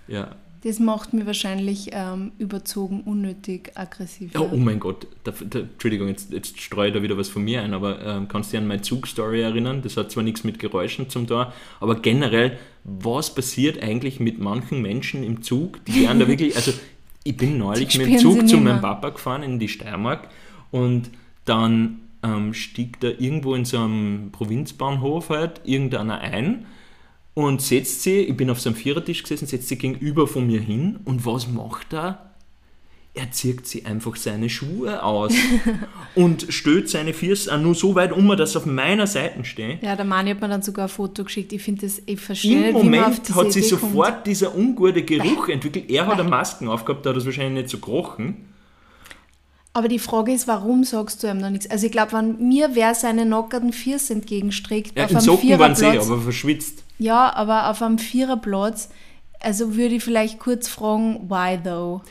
Ja. 0.08 0.18
ja. 0.18 0.36
Das 0.64 0.78
macht 0.78 1.12
mir 1.12 1.26
wahrscheinlich 1.26 1.90
ähm, 1.90 2.30
überzogen, 2.38 3.00
unnötig 3.00 3.72
aggressiv. 3.74 4.30
Oh, 4.38 4.48
oh 4.52 4.56
mein 4.56 4.78
Gott, 4.78 5.08
da, 5.24 5.32
da, 5.32 5.58
Entschuldigung, 5.60 6.06
jetzt, 6.06 6.32
jetzt 6.32 6.60
streue 6.60 6.88
ich 6.88 6.94
da 6.94 7.02
wieder 7.02 7.18
was 7.18 7.28
von 7.28 7.42
mir 7.42 7.62
ein, 7.62 7.74
aber 7.74 8.00
ähm, 8.00 8.28
kannst 8.28 8.50
du 8.50 8.52
dich 8.52 8.60
an 8.62 8.68
meine 8.68 8.82
Zugstory 8.82 9.40
erinnern? 9.40 9.82
Das 9.82 9.96
hat 9.96 10.12
zwar 10.12 10.22
nichts 10.22 10.44
mit 10.44 10.60
Geräuschen 10.60 11.10
zum 11.10 11.26
Tor, 11.26 11.52
aber 11.80 11.96
generell, 11.96 12.58
was 12.84 13.34
passiert 13.34 13.82
eigentlich 13.82 14.20
mit 14.20 14.38
manchen 14.38 14.82
Menschen 14.82 15.24
im 15.24 15.42
Zug, 15.42 15.84
die 15.86 16.02
werden 16.02 16.20
da 16.20 16.28
wirklich, 16.28 16.54
also 16.54 16.72
ich 17.24 17.36
bin 17.36 17.58
neulich 17.58 17.98
mit 17.98 18.06
dem 18.06 18.18
Zug 18.18 18.48
zu 18.48 18.58
meinem 18.58 18.80
Papa 18.80 19.10
gefahren 19.10 19.42
in 19.42 19.58
die 19.58 19.68
Steiermark 19.68 20.28
und 20.70 21.10
dann 21.44 22.02
ähm, 22.22 22.54
stieg 22.54 23.00
da 23.00 23.08
irgendwo 23.08 23.56
in 23.56 23.64
so 23.64 23.78
einem 23.78 24.30
Provinzbahnhof 24.30 25.30
halt 25.30 25.60
irgendeiner 25.64 26.20
ein 26.20 26.66
und 27.34 27.62
setzt 27.62 28.02
sie, 28.02 28.20
ich 28.20 28.36
bin 28.36 28.50
auf 28.50 28.60
so 28.60 28.68
einem 28.68 28.76
Vierertisch 28.76 29.22
gesessen, 29.22 29.46
setzt 29.46 29.68
sie 29.68 29.76
gegenüber 29.76 30.26
von 30.26 30.46
mir 30.46 30.60
hin 30.60 31.00
und 31.04 31.24
was 31.24 31.48
macht 31.48 31.92
er? 31.92 32.28
Er 33.14 33.30
zieht 33.30 33.66
sie 33.66 33.84
einfach 33.84 34.16
seine 34.16 34.48
Schuhe 34.48 35.02
aus 35.02 35.34
und 36.14 36.46
stößt 36.48 36.88
seine 36.88 37.12
Füße 37.12 37.56
nur 37.58 37.74
so 37.74 37.94
weit 37.94 38.10
um, 38.12 38.34
dass 38.36 38.54
er 38.54 38.62
auf 38.62 38.66
meiner 38.66 39.06
Seite 39.06 39.44
steht. 39.44 39.82
Ja, 39.82 39.96
der 39.96 40.06
Mani 40.06 40.30
hat 40.30 40.40
mir 40.40 40.48
dann 40.48 40.62
sogar 40.62 40.86
ein 40.86 40.88
Foto 40.88 41.24
geschickt. 41.24 41.52
Ich 41.52 41.62
finde 41.62 41.82
das, 41.82 42.00
ich 42.06 42.18
verstehe 42.18 42.70
Im 42.70 42.72
Moment 42.72 43.34
hat 43.34 43.52
sich 43.52 43.68
sofort 43.68 44.14
kommt. 44.14 44.26
dieser 44.26 44.56
ungute 44.56 45.02
Geruch 45.02 45.50
entwickelt. 45.50 45.90
Er 45.90 46.06
hat 46.06 46.20
eine 46.20 46.28
Masken 46.28 46.68
aufgehabt, 46.68 47.04
da 47.04 47.10
hat 47.10 47.18
es 47.18 47.26
wahrscheinlich 47.26 47.64
nicht 47.64 47.68
so 47.68 47.78
gerochen. 47.78 48.51
Aber 49.74 49.88
die 49.88 49.98
Frage 49.98 50.32
ist, 50.32 50.46
warum 50.48 50.84
sagst 50.84 51.22
du 51.22 51.28
ihm 51.28 51.38
noch 51.38 51.48
nichts? 51.48 51.70
Also 51.70 51.86
ich 51.86 51.92
glaube, 51.92 52.12
wenn 52.12 52.48
mir 52.48 52.74
wer 52.74 52.94
seine 52.94 53.24
nockerten 53.24 53.72
Füße 53.72 54.12
entgegenstreckt, 54.12 54.96
ja, 54.96 55.04
auf 55.04 55.10
in 55.10 55.16
einem 55.16 55.24
Socken 55.24 55.58
waren 55.58 55.74
sie, 55.74 55.86
aber 55.86 56.20
verschwitzt. 56.20 56.84
Ja, 56.98 57.32
aber 57.34 57.70
auf 57.70 57.80
einem 57.80 57.98
Viererplatz, 57.98 58.90
also 59.40 59.74
würde 59.74 59.94
ich 59.94 60.04
vielleicht 60.04 60.38
kurz 60.38 60.68
fragen, 60.68 61.28
why 61.28 61.58
though? 61.62 62.02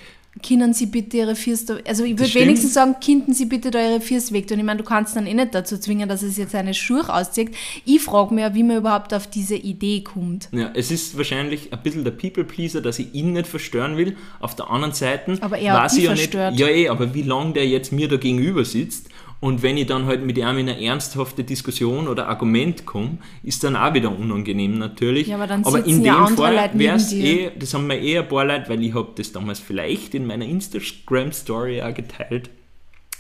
Können 0.42 0.74
Sie 0.74 0.86
bitte 0.86 1.18
Ihre 1.18 1.36
Füße, 1.36 1.84
also 1.86 2.04
ich 2.06 2.18
würde 2.18 2.34
wenigstens 2.34 2.74
sagen, 2.74 2.96
kinden 3.02 3.34
Sie 3.34 3.46
bitte 3.46 3.70
da 3.70 3.82
Ihre 3.82 4.02
Füße 4.02 4.34
weg. 4.34 4.50
Und 4.50 4.60
ich 4.60 4.64
meine, 4.64 4.78
du 4.78 4.84
kannst 4.84 5.16
dann 5.16 5.28
eh 5.28 5.34
nicht 5.34 5.54
dazu 5.54 5.78
zwingen, 5.78 6.08
dass 6.08 6.24
es 6.24 6.38
jetzt 6.38 6.56
eine 6.56 6.74
Schuhe 6.74 7.14
auszieht. 7.14 7.52
Ich 7.86 8.02
frage 8.02 8.34
mich 8.34 8.42
ja, 8.44 8.56
wie 8.56 8.64
man 8.64 8.78
überhaupt 8.78 9.14
auf 9.14 9.28
diese 9.28 9.56
Idee 9.56 10.02
kommt. 10.02 10.48
Ja, 10.52 10.72
es 10.74 10.90
ist 10.90 11.18
wahrscheinlich 11.18 11.74
ein 11.74 11.84
bisschen 11.84 12.04
der 12.06 12.12
People-Pleaser, 12.12 12.82
dass 12.82 12.98
ich 13.00 13.14
ihn 13.14 13.34
nicht 13.34 13.48
verstören 13.48 13.98
will. 13.98 14.16
Auf 14.40 14.56
der 14.56 14.70
anderen 14.70 14.94
Seite 14.94 15.38
aber 15.42 15.58
er 15.58 15.76
weiß 15.76 15.98
ich 15.98 16.06
ja 16.06 16.14
nicht, 16.14 16.34
ja 16.34 16.68
eh, 16.68 16.88
aber 16.88 17.14
wie 17.14 17.24
lange 17.24 17.54
der 17.54 17.68
jetzt 17.68 17.92
mir 17.92 18.08
da 18.08 18.18
gegenüber 18.18 18.64
sitzt 18.64 19.10
Und 19.42 19.64
wenn 19.64 19.76
ich 19.76 19.88
dann 19.88 20.06
halt 20.06 20.24
mit 20.24 20.38
ihm 20.38 20.58
in 20.60 20.70
eine 20.70 20.80
ernsthafte 20.80 21.44
Diskussion 21.44 22.08
oder 22.08 22.28
Argument 22.28 22.86
komme, 22.86 23.18
ist 23.42 23.64
dann 23.64 23.76
auch 23.76 23.92
wieder 23.96 24.16
unangenehm 24.16 24.78
natürlich. 24.78 25.28
Ja, 25.28 25.36
aber 25.36 25.48
dann 25.48 25.66
aber 25.66 25.84
in 25.84 26.04
ja 26.04 26.28
dem 26.28 26.38
Fall 26.38 26.70
wäre 26.76 26.96
es 26.96 27.12
eh, 27.12 27.50
das 27.58 27.74
haben 27.74 27.88
mir 27.88 28.00
eh 28.00 28.20
ein 28.20 28.28
paar 28.28 28.46
Leute, 28.46 28.70
weil 28.70 28.84
ich 28.84 28.94
habe 28.94 29.10
das 29.16 29.32
damals 29.32 29.60
vielleicht 29.60 30.14
in 30.14 30.28
meiner 30.28 30.46
Instagram-Story 30.46 31.82
auch 31.82 31.94
geteilt, 31.94 32.52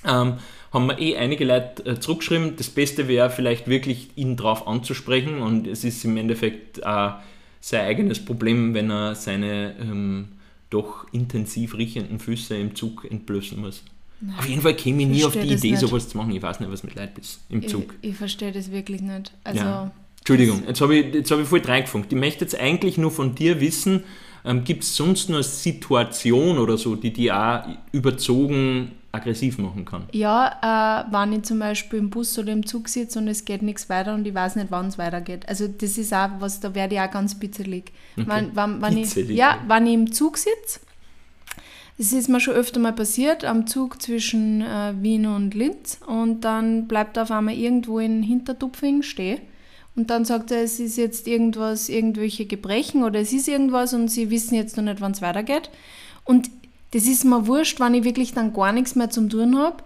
ähm, 0.05 0.35
haben 0.71 0.85
mir 0.85 0.99
eh 0.99 1.17
einige 1.17 1.43
Leute 1.43 1.83
äh, 1.87 1.99
zurückgeschrieben. 1.99 2.55
Das 2.55 2.69
Beste 2.69 3.07
wäre 3.07 3.31
vielleicht 3.31 3.67
wirklich, 3.67 4.09
ihn 4.15 4.37
darauf 4.37 4.67
anzusprechen 4.67 5.39
und 5.39 5.65
es 5.65 5.83
ist 5.83 6.05
im 6.05 6.17
Endeffekt 6.17 6.85
auch 6.85 7.15
sein 7.61 7.87
eigenes 7.87 8.23
Problem, 8.23 8.75
wenn 8.75 8.91
er 8.91 9.15
seine 9.15 9.75
ähm, 9.79 10.27
doch 10.69 11.11
intensiv 11.11 11.75
riechenden 11.75 12.19
Füße 12.19 12.55
im 12.55 12.75
Zug 12.75 13.09
entblößen 13.09 13.59
muss. 13.59 13.83
Auf 14.37 14.47
jeden 14.47 14.61
Fall 14.61 14.75
käme 14.75 15.01
ich 15.03 15.07
nie 15.07 15.23
auf 15.25 15.33
die 15.33 15.39
Idee, 15.39 15.71
nicht. 15.71 15.79
sowas 15.79 16.07
zu 16.07 16.17
machen. 16.17 16.31
Ich 16.31 16.41
weiß 16.41 16.59
nicht, 16.59 16.71
was 16.71 16.83
mit 16.83 16.95
Leuten 16.95 17.19
ist 17.19 17.41
im 17.49 17.61
Ich, 17.61 17.69
Zug. 17.69 17.95
ich 18.01 18.15
verstehe 18.15 18.51
das 18.51 18.71
wirklich 18.71 19.01
nicht. 19.01 19.31
Also, 19.43 19.59
Ja. 19.59 19.91
Entschuldigung, 20.19 20.63
jetzt 20.67 20.81
habe 20.81 20.95
ich, 20.95 21.13
jetzt 21.15 21.31
hab 21.31 21.39
ich 21.39 21.47
voll 21.47 21.61
reingefunkt. 21.61 22.13
Ich 22.13 22.19
möchte 22.19 22.45
jetzt 22.45 22.59
eigentlich 22.59 22.97
nur 22.99 23.09
von 23.09 23.33
dir 23.33 23.59
wissen, 23.59 24.03
ähm, 24.45 24.63
gibt 24.63 24.83
es 24.83 24.95
sonst 24.95 25.29
nur 25.29 25.39
eine 25.39 25.43
Situation 25.43 26.59
oder 26.59 26.77
so, 26.77 26.95
die 26.95 27.11
die 27.11 27.31
auch 27.31 27.63
überzogen 27.91 28.91
aggressiv 29.11 29.57
machen 29.57 29.85
kann? 29.85 30.03
Ja, 30.13 31.05
äh, 31.07 31.11
wenn 31.11 31.33
ich 31.33 31.43
zum 31.43 31.59
Beispiel 31.59 31.99
im 31.99 32.09
Bus 32.09 32.37
oder 32.39 32.51
im 32.53 32.65
Zug 32.65 32.87
sitze 32.87 33.19
und 33.19 33.27
es 33.27 33.45
geht 33.45 33.61
nichts 33.61 33.89
weiter 33.89 34.13
und 34.13 34.25
ich 34.25 34.33
weiß 34.33 34.55
nicht, 34.55 34.67
wann 34.69 34.87
es 34.87 34.97
weitergeht. 34.97 35.47
Also 35.49 35.67
das 35.67 35.97
ist 35.97 36.13
auch 36.13 36.29
was, 36.39 36.59
da 36.59 36.73
werde 36.75 36.95
ich 36.95 37.01
auch 37.01 37.11
ganz 37.11 37.37
bitzelig. 37.37 37.91
Wenn, 38.15 38.55
wenn, 38.55 38.81
wenn 38.81 38.97
ich, 38.97 39.15
ja. 39.15 39.59
wenn 39.67 39.87
ich 39.87 39.93
im 39.93 40.11
Zug 40.11 40.37
sitze, 40.37 40.79
das 42.01 42.13
ist 42.13 42.29
mir 42.29 42.39
schon 42.39 42.55
öfter 42.55 42.79
mal 42.79 42.93
passiert, 42.93 43.45
am 43.45 43.67
Zug 43.67 44.01
zwischen 44.01 44.61
äh, 44.61 44.95
Wien 45.01 45.27
und 45.27 45.53
Linz 45.53 45.99
und 46.07 46.41
dann 46.41 46.87
bleibt 46.87 47.19
auf 47.19 47.29
einmal 47.29 47.53
irgendwo 47.53 47.99
in 47.99 48.23
Hintertupfing 48.23 49.03
stehen 49.03 49.39
und 49.95 50.09
dann 50.09 50.25
sagt 50.25 50.49
er, 50.49 50.63
es 50.63 50.79
ist 50.79 50.97
jetzt 50.97 51.27
irgendwas, 51.27 51.89
irgendwelche 51.89 52.47
Gebrechen 52.47 53.03
oder 53.03 53.19
es 53.19 53.31
ist 53.31 53.47
irgendwas 53.47 53.93
und 53.93 54.07
sie 54.07 54.31
wissen 54.31 54.55
jetzt 54.55 54.77
noch 54.77 54.83
nicht, 54.83 54.99
wann 54.99 55.11
es 55.11 55.21
weitergeht. 55.21 55.69
Und 56.25 56.49
das 56.89 57.03
ist 57.03 57.23
mir 57.23 57.45
wurscht, 57.45 57.79
wenn 57.79 57.93
ich 57.93 58.03
wirklich 58.03 58.33
dann 58.33 58.51
gar 58.51 58.71
nichts 58.71 58.95
mehr 58.95 59.11
zum 59.11 59.29
tun 59.29 59.55
habe. 59.59 59.83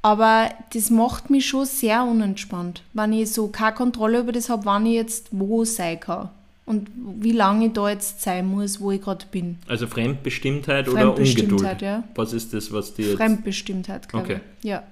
Aber 0.00 0.48
das 0.72 0.88
macht 0.88 1.28
mich 1.28 1.48
schon 1.48 1.66
sehr 1.66 2.02
unentspannt, 2.02 2.82
wenn 2.94 3.12
ich 3.12 3.30
so 3.30 3.48
keine 3.48 3.74
Kontrolle 3.74 4.20
über 4.20 4.32
das 4.32 4.48
habe, 4.48 4.64
wann 4.64 4.86
ich 4.86 4.94
jetzt 4.94 5.28
wo 5.32 5.66
sein 5.66 6.00
kann. 6.00 6.30
Und 6.68 6.88
wie 7.20 7.32
lange 7.32 7.66
ich 7.66 7.72
da 7.72 7.88
jetzt 7.90 8.20
sein 8.22 8.46
muss, 8.46 8.80
wo 8.80 8.92
ich 8.92 9.00
gerade 9.00 9.24
bin. 9.30 9.56
Also 9.66 9.86
Fremdbestimmtheit, 9.86 10.88
oder 10.88 11.00
Fremdbestimmtheit, 11.14 11.82
Ungeduld? 11.82 11.82
ja. 11.82 12.04
Was 12.14 12.32
ist 12.32 12.52
das, 12.52 12.70
was 12.72 12.94
dir 12.94 13.06
jetzt... 13.08 13.16
Fremdbestimmtheit, 13.16 14.08
glaube 14.08 14.24
Okay. 14.34 14.40
ich. 14.60 14.68
Ja. 14.68 14.82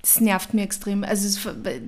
Das 0.00 0.20
nervt 0.20 0.54
mich 0.54 0.64
extrem. 0.64 1.04
Also 1.04 1.26
es, 1.28 1.38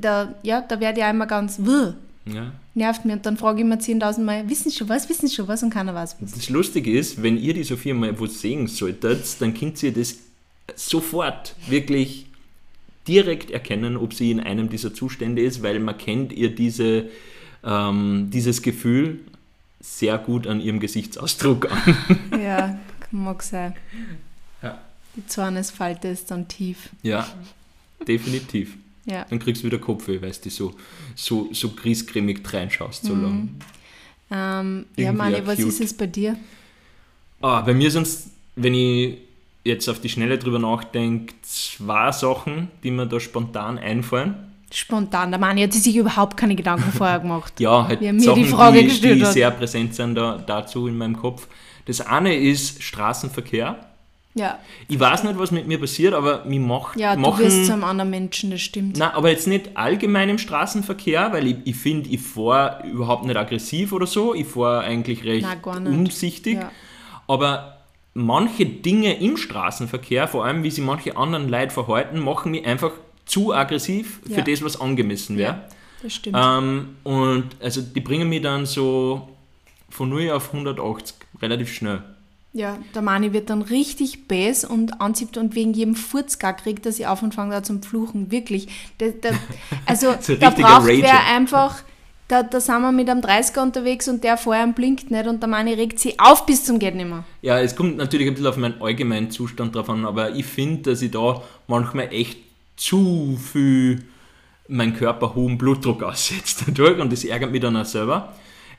da, 0.01 0.35
ja, 0.43 0.61
da 0.61 0.79
werde 0.79 1.01
ich 1.01 1.05
einmal 1.05 1.27
ganz 1.27 1.59
"Wuh", 1.59 1.95
Ja. 2.33 2.53
nervt 2.75 3.05
mich 3.05 3.15
und 3.17 3.27
dann 3.27 3.37
frage 3.37 3.61
ich 3.63 3.67
mir 3.67 3.77
10.000 3.79 4.21
Mal, 4.23 4.49
wissen 4.49 4.71
Sie 4.71 4.77
schon 4.77 4.89
was, 4.89 5.09
wissen 5.09 5.27
Sie 5.27 5.35
schon 5.35 5.49
was 5.49 5.63
und 5.63 5.71
keiner 5.71 5.95
weiß 5.95 6.17
was. 6.21 6.33
Das 6.33 6.49
Lustige 6.49 6.97
ist, 6.97 7.23
wenn 7.23 7.37
ihr 7.37 7.55
die 7.55 7.65
Sophia 7.65 7.93
mal 7.95 8.19
wo 8.21 8.27
sehen 8.27 8.67
solltet, 8.69 9.41
dann 9.41 9.53
könnt 9.55 9.83
ihr 9.83 9.93
das 9.93 10.17
sofort 10.77 11.55
wirklich 11.69 12.27
direkt 13.09 13.51
erkennen, 13.51 13.97
ob 13.97 14.15
sie 14.15 14.31
in 14.31 14.41
einem 14.41 14.69
dieser 14.71 14.95
Zustände 14.95 15.43
ist, 15.43 15.63
weil 15.63 15.79
man 15.79 15.99
kennt 15.99 16.33
ihr 16.33 16.55
diese, 16.55 17.07
ähm, 17.65 18.29
dieses 18.33 18.63
Gefühl 18.63 19.21
sehr 19.81 20.19
gut 20.19 20.47
an 20.47 20.61
ihrem 20.61 20.81
Gesichtsausdruck 20.81 21.71
an. 21.71 21.97
Ja, 22.41 22.79
mag 23.11 23.43
sein. 23.43 23.75
Ja. 24.63 24.81
Die 25.17 25.27
Zornesfalte 25.27 26.09
ist 26.09 26.31
dann 26.31 26.49
tief. 26.49 26.91
Ja, 27.03 27.27
definitiv. 28.07 28.77
Ja. 29.07 29.27
Dann 29.29 29.39
kriegst 29.39 29.63
du 29.63 29.67
wieder 29.67 29.79
Kopfweh, 29.79 30.21
weil 30.23 30.33
du 30.33 30.51
so, 30.51 30.75
so, 31.15 31.49
so 31.53 31.71
griesgrämig 31.71 32.41
reinschaust 32.53 33.05
Mhm. 33.05 33.09
so 33.09 33.15
lang. 33.15 33.49
Ähm, 34.31 34.87
ja, 34.97 35.13
Mani, 35.13 35.47
was 35.47 35.59
ist 35.59 35.81
es 35.81 35.95
bei 35.95 36.07
dir? 36.07 36.37
Ah, 37.41 37.61
bei 37.61 37.75
mir 37.75 37.91
sind 37.91 38.07
es, 38.07 38.31
wenn 38.57 38.73
ich 38.75 39.19
jetzt 39.65 39.89
auf 39.89 40.01
die 40.01 40.09
Schnelle 40.09 40.39
drüber 40.39 40.59
nachdenke, 40.59 41.35
zwei 41.43 42.11
Sachen, 42.13 42.69
die 42.83 42.91
mir 42.91 43.07
da 43.07 43.21
spontan 43.21 43.79
einfallen. 43.79 44.35
Spontan, 44.77 45.31
der 45.31 45.41
Mani 45.41 45.63
hat 45.63 45.73
sich 45.73 45.97
überhaupt 45.97 46.37
keine 46.37 46.55
Gedanken 46.55 46.91
vorher 46.93 47.19
gemacht. 47.21 47.59
Ja, 47.61 47.87
halt 47.87 48.01
mir 48.01 48.19
Sachen, 48.21 48.43
die 48.43 48.49
Frage 48.49 48.79
die, 48.81 48.85
gestellt 48.87 49.21
die 49.21 49.25
hat. 49.27 49.33
sehr 49.33 49.51
präsent 49.51 49.95
sind 49.95 50.15
da, 50.15 50.43
dazu 50.45 50.87
in 50.89 50.97
meinem 50.99 51.17
Kopf. 51.17 51.47
Das 51.87 52.01
eine 52.01 52.35
ist 52.35 52.83
Straßenverkehr. 52.83 53.79
Ja, 54.37 54.59
Ich 54.89 54.99
weiß 54.99 55.23
nicht, 55.23 55.39
was 55.39 55.53
mit 55.53 55.69
mir 55.69 55.79
passiert, 55.79 56.13
aber 56.13 56.45
mir 56.45 56.59
macht, 56.59 56.99
ja 56.99 57.15
du 57.15 57.21
machen... 57.21 57.45
wirst 57.45 57.67
zu 57.67 57.73
einem 57.73 57.85
anderen 57.85 58.11
Menschen, 58.11 58.51
das 58.51 58.63
stimmt. 58.63 58.97
Nein, 58.99 59.13
aber 59.13 59.31
jetzt 59.31 59.47
nicht 59.47 59.77
allgemein 59.77 60.29
im 60.29 60.39
Straßenverkehr, 60.39 61.33
weil 61.33 61.47
ich, 61.47 61.57
ich 61.65 61.77
finde, 61.77 62.11
ich 62.11 62.21
fahre 62.21 62.85
überhaupt 62.85 63.27
nicht 63.27 63.37
aggressiv 63.37 63.93
oder 63.93 64.09
so. 64.09 64.35
Ich 64.35 64.49
fahre 64.49 64.81
eigentlich 64.83 65.23
recht 65.25 65.47
Nein, 65.47 65.87
umsichtig. 65.87 66.55
Ja. 66.55 66.73
Aber 67.29 67.79
manche 68.13 68.67
Dinge 68.67 69.21
im 69.21 69.37
Straßenverkehr, 69.37 70.27
vor 70.27 70.45
allem 70.45 70.65
wie 70.65 70.71
sich 70.73 70.85
manche 70.85 71.17
anderen 71.17 71.49
Leute 71.49 71.71
verhalten, 71.73 72.19
machen 72.19 72.51
mich 72.51 72.67
einfach 72.67 72.91
zu 73.27 73.53
aggressiv 73.55 74.21
für 74.27 74.39
Ja. 74.39 74.43
das, 74.43 74.63
was 74.63 74.81
angemessen 74.81 75.37
wäre. 75.39 75.53
Ja, 75.53 75.65
das 76.03 76.15
stimmt. 76.15 76.37
Ähm, 76.41 76.97
und 77.05 77.45
also 77.61 77.81
die 77.81 78.01
bringen 78.01 78.29
mich 78.29 78.43
dann 78.43 78.67
so 78.67 79.29
von 79.89 80.09
0 80.11 80.31
auf 80.31 80.53
180 80.53 81.15
relativ 81.41 81.73
schnell. 81.73 82.03
Ja, 82.53 82.79
der 82.95 83.03
Mani 83.03 83.33
wird 83.33 83.51
dann 83.51 83.63
richtig 83.63 84.29
bäs 84.29 84.65
und 84.65 85.01
anzieht 85.01 85.37
und 85.37 85.57
wegen 85.57 85.73
jedem 85.73 85.97
Furzgag 85.97 86.63
kriegt 86.63 86.87
er 86.87 86.93
sich 86.93 87.07
auf 87.07 87.21
und 87.23 87.35
fängt 87.35 87.53
an 87.53 87.65
zum 87.65 87.83
Fluchen. 87.83 88.31
Wirklich. 88.31 88.69
Da, 88.99 89.07
da, 89.09 89.31
also 89.87 90.15
So 90.21 90.37
da 90.37 90.51
braucht 90.51 90.87
wer 90.87 91.27
einfach, 91.35 91.83
da, 92.29 92.45
da 92.45 92.61
sind 92.61 92.81
wir 92.83 92.93
mit 92.93 93.11
einem 93.11 93.23
30er 93.23 93.61
unterwegs 93.61 94.07
und 94.07 94.23
der 94.23 94.37
vorher 94.37 94.69
blinkt 94.69 95.11
nicht 95.11 95.27
und 95.27 95.41
der 95.43 95.49
Mani 95.49 95.75
regt 95.75 95.99
sich 95.99 96.21
auf 96.21 96.47
bis 96.47 96.65
zum 96.65 96.79
geht 96.79 96.95
nimmer. 96.95 97.25
Ja, 97.43 97.59
es 97.59 97.75
kommt 97.75 97.97
natürlich 97.97 98.29
ein 98.29 98.35
bisschen 98.35 98.47
auf 98.47 98.57
meinen 98.57 98.81
allgemeinen 98.81 99.33
Zustand 99.33 99.75
drauf 99.75 99.91
an, 99.91 100.05
aber 100.07 100.31
ich 100.37 100.47
finde, 100.47 100.91
dass 100.93 101.03
ich 101.03 101.11
da 101.11 101.43
manchmal 101.67 102.13
echt 102.13 102.39
zu 102.77 103.39
viel 103.39 104.05
mein 104.69 104.95
Körper 104.95 105.35
hohen 105.35 105.59
Blutdruck 105.59 106.03
aussetzt 106.03 106.65
dadurch 106.67 106.99
und 107.01 107.13
das 107.13 107.25
ärgert 107.25 107.53
mich 107.53 107.61
dann 107.61 107.77
auch 107.77 107.85
selber. 107.85 108.33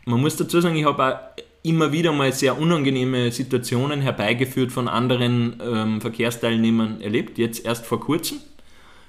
Man 0.05 0.21
muss 0.21 0.35
dazu 0.35 0.61
sagen, 0.61 0.75
ich 0.75 0.85
habe 0.85 1.03
auch 1.03 1.19
immer 1.63 1.91
wieder 1.91 2.11
mal 2.11 2.31
sehr 2.31 2.59
unangenehme 2.59 3.31
Situationen 3.31 4.01
herbeigeführt 4.01 4.71
von 4.71 4.87
anderen 4.87 5.61
ähm, 5.63 6.01
Verkehrsteilnehmern 6.01 7.01
erlebt, 7.01 7.39
jetzt 7.39 7.65
erst 7.65 7.85
vor 7.85 7.99
kurzem. 7.99 8.37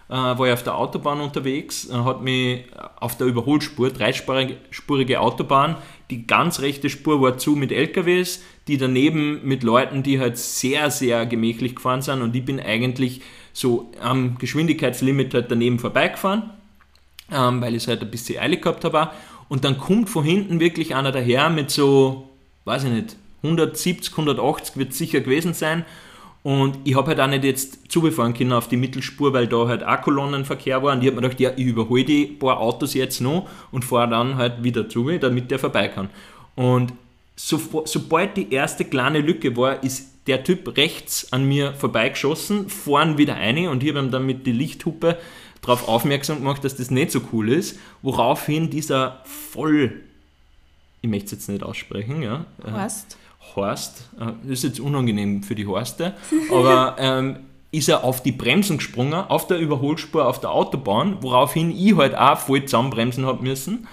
Äh, 0.08 0.14
war 0.14 0.46
ich 0.46 0.52
auf 0.52 0.62
der 0.62 0.76
Autobahn 0.76 1.20
unterwegs, 1.20 1.90
äh, 1.90 1.92
hat 1.92 2.22
mich 2.22 2.64
auf 3.00 3.18
der 3.18 3.26
Überholspur, 3.26 3.90
dreispurige 3.90 4.56
spurige 4.70 5.20
Autobahn, 5.20 5.76
die 6.10 6.26
ganz 6.26 6.60
rechte 6.60 6.88
Spur 6.88 7.20
war 7.20 7.36
zu 7.38 7.56
mit 7.56 7.72
LKWs, 7.72 8.42
die 8.68 8.78
daneben 8.78 9.40
mit 9.44 9.62
Leuten, 9.62 10.02
die 10.02 10.20
halt 10.20 10.38
sehr, 10.38 10.90
sehr 10.90 11.26
gemächlich 11.26 11.74
gefahren 11.74 12.02
sind 12.02 12.22
und 12.22 12.34
ich 12.36 12.44
bin 12.44 12.60
eigentlich 12.60 13.20
so 13.56 13.90
am 14.02 14.36
Geschwindigkeitslimit 14.36 15.32
halt 15.32 15.50
daneben 15.50 15.78
vorbeigefahren, 15.78 16.50
ähm, 17.32 17.62
weil 17.62 17.74
ich 17.74 17.84
es 17.84 17.88
halt 17.88 18.02
ein 18.02 18.10
bisschen 18.10 18.38
eilig 18.38 18.60
gehabt 18.60 18.84
habe. 18.84 19.10
Und 19.48 19.64
dann 19.64 19.78
kommt 19.78 20.10
von 20.10 20.24
hinten 20.24 20.60
wirklich 20.60 20.94
einer 20.94 21.10
daher 21.10 21.48
mit 21.48 21.70
so, 21.70 22.28
weiß 22.66 22.84
ich 22.84 22.90
nicht, 22.90 23.16
170, 23.42 24.12
180 24.12 24.76
wird 24.76 24.92
sicher 24.92 25.20
gewesen 25.20 25.54
sein. 25.54 25.86
Und 26.42 26.78
ich 26.84 26.94
habe 26.96 27.08
halt 27.08 27.20
auch 27.20 27.28
nicht 27.28 27.44
jetzt 27.44 27.90
zubefahren 27.90 28.34
können 28.34 28.52
auf 28.52 28.68
die 28.68 28.76
Mittelspur, 28.76 29.32
weil 29.32 29.46
da 29.46 29.66
halt 29.66 29.82
auch 29.84 30.02
Kolonnenverkehr 30.02 30.82
war. 30.82 30.92
Und 30.92 31.00
ich 31.00 31.06
habe 31.06 31.16
mir 31.16 31.22
gedacht, 31.22 31.40
ja, 31.40 31.50
ich 31.56 31.66
überhole 31.66 32.04
die 32.04 32.26
paar 32.26 32.60
Autos 32.60 32.92
jetzt 32.92 33.20
noch 33.20 33.48
und 33.72 33.86
fahre 33.86 34.10
dann 34.10 34.36
halt 34.36 34.62
wieder 34.62 34.86
zu, 34.88 35.10
damit 35.18 35.50
der 35.50 35.58
vorbei 35.58 35.88
kann. 35.88 36.10
Und 36.56 36.92
so, 37.36 37.84
sobald 37.84 38.36
die 38.36 38.52
erste 38.52 38.84
kleine 38.84 39.20
Lücke 39.20 39.56
war, 39.56 39.82
ist 39.82 40.26
der 40.26 40.42
Typ 40.42 40.76
rechts 40.76 41.32
an 41.32 41.44
mir 41.44 41.74
vorbeigeschossen, 41.74 42.68
vorn 42.68 43.18
wieder 43.18 43.34
eine 43.34 43.70
und 43.70 43.82
ich 43.82 43.90
habe 43.90 44.00
ihm 44.00 44.10
dann 44.10 44.26
mit 44.26 44.46
der 44.46 44.54
Lichthupe 44.54 45.18
darauf 45.60 45.86
aufmerksam 45.86 46.38
gemacht, 46.38 46.64
dass 46.64 46.76
das 46.76 46.90
nicht 46.90 47.10
so 47.10 47.20
cool 47.32 47.52
ist, 47.52 47.78
woraufhin 48.02 48.70
dieser 48.70 49.22
voll, 49.24 50.00
ich 51.02 51.10
möchte 51.10 51.26
es 51.26 51.32
jetzt 51.32 51.48
nicht 51.48 51.62
aussprechen, 51.62 52.22
ja, 52.22 52.46
äh, 52.64 52.72
Horst? 52.72 53.18
Horst, 53.54 54.08
äh, 54.18 54.32
das 54.42 54.58
ist 54.58 54.64
jetzt 54.64 54.80
unangenehm 54.80 55.42
für 55.42 55.54
die 55.54 55.66
Horste, 55.66 56.14
aber 56.50 56.96
ähm, 56.98 57.36
ist 57.70 57.88
er 57.88 58.02
auf 58.02 58.22
die 58.22 58.32
Bremsen 58.32 58.78
gesprungen, 58.78 59.14
auf 59.14 59.46
der 59.46 59.58
Überholspur 59.58 60.26
auf 60.26 60.40
der 60.40 60.50
Autobahn, 60.50 61.18
woraufhin 61.20 61.70
ich 61.70 61.94
halt 61.96 62.16
auch 62.16 62.38
voll 62.38 62.64
zusammenbremsen 62.64 63.26
habe 63.26 63.42
müssen 63.42 63.86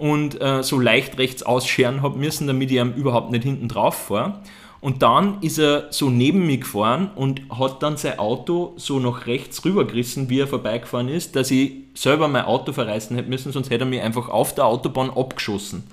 und 0.00 0.40
äh, 0.40 0.62
so 0.62 0.80
leicht 0.80 1.18
rechts 1.18 1.42
ausscheren 1.42 2.02
habe 2.02 2.18
müssen, 2.18 2.46
damit 2.46 2.70
ich 2.70 2.78
ihm 2.78 2.92
überhaupt 2.94 3.30
nicht 3.30 3.44
hinten 3.44 3.68
drauf 3.68 3.94
fahre. 3.94 4.40
Und 4.80 5.02
dann 5.02 5.42
ist 5.42 5.58
er 5.58 5.88
so 5.90 6.08
neben 6.08 6.46
mir 6.46 6.56
gefahren 6.56 7.10
und 7.14 7.42
hat 7.50 7.82
dann 7.82 7.98
sein 7.98 8.18
Auto 8.18 8.72
so 8.76 8.98
nach 8.98 9.26
rechts 9.26 9.62
rübergerissen, 9.64 10.30
wie 10.30 10.40
er 10.40 10.46
vorbeigefahren 10.46 11.08
ist, 11.08 11.36
dass 11.36 11.50
ich 11.50 11.72
selber 11.94 12.28
mein 12.28 12.46
Auto 12.46 12.72
verreißen 12.72 13.14
hätte 13.14 13.28
müssen, 13.28 13.52
sonst 13.52 13.68
hätte 13.68 13.84
er 13.84 13.88
mich 13.88 14.00
einfach 14.00 14.30
auf 14.30 14.54
der 14.54 14.64
Autobahn 14.64 15.10
abgeschossen. 15.10 15.84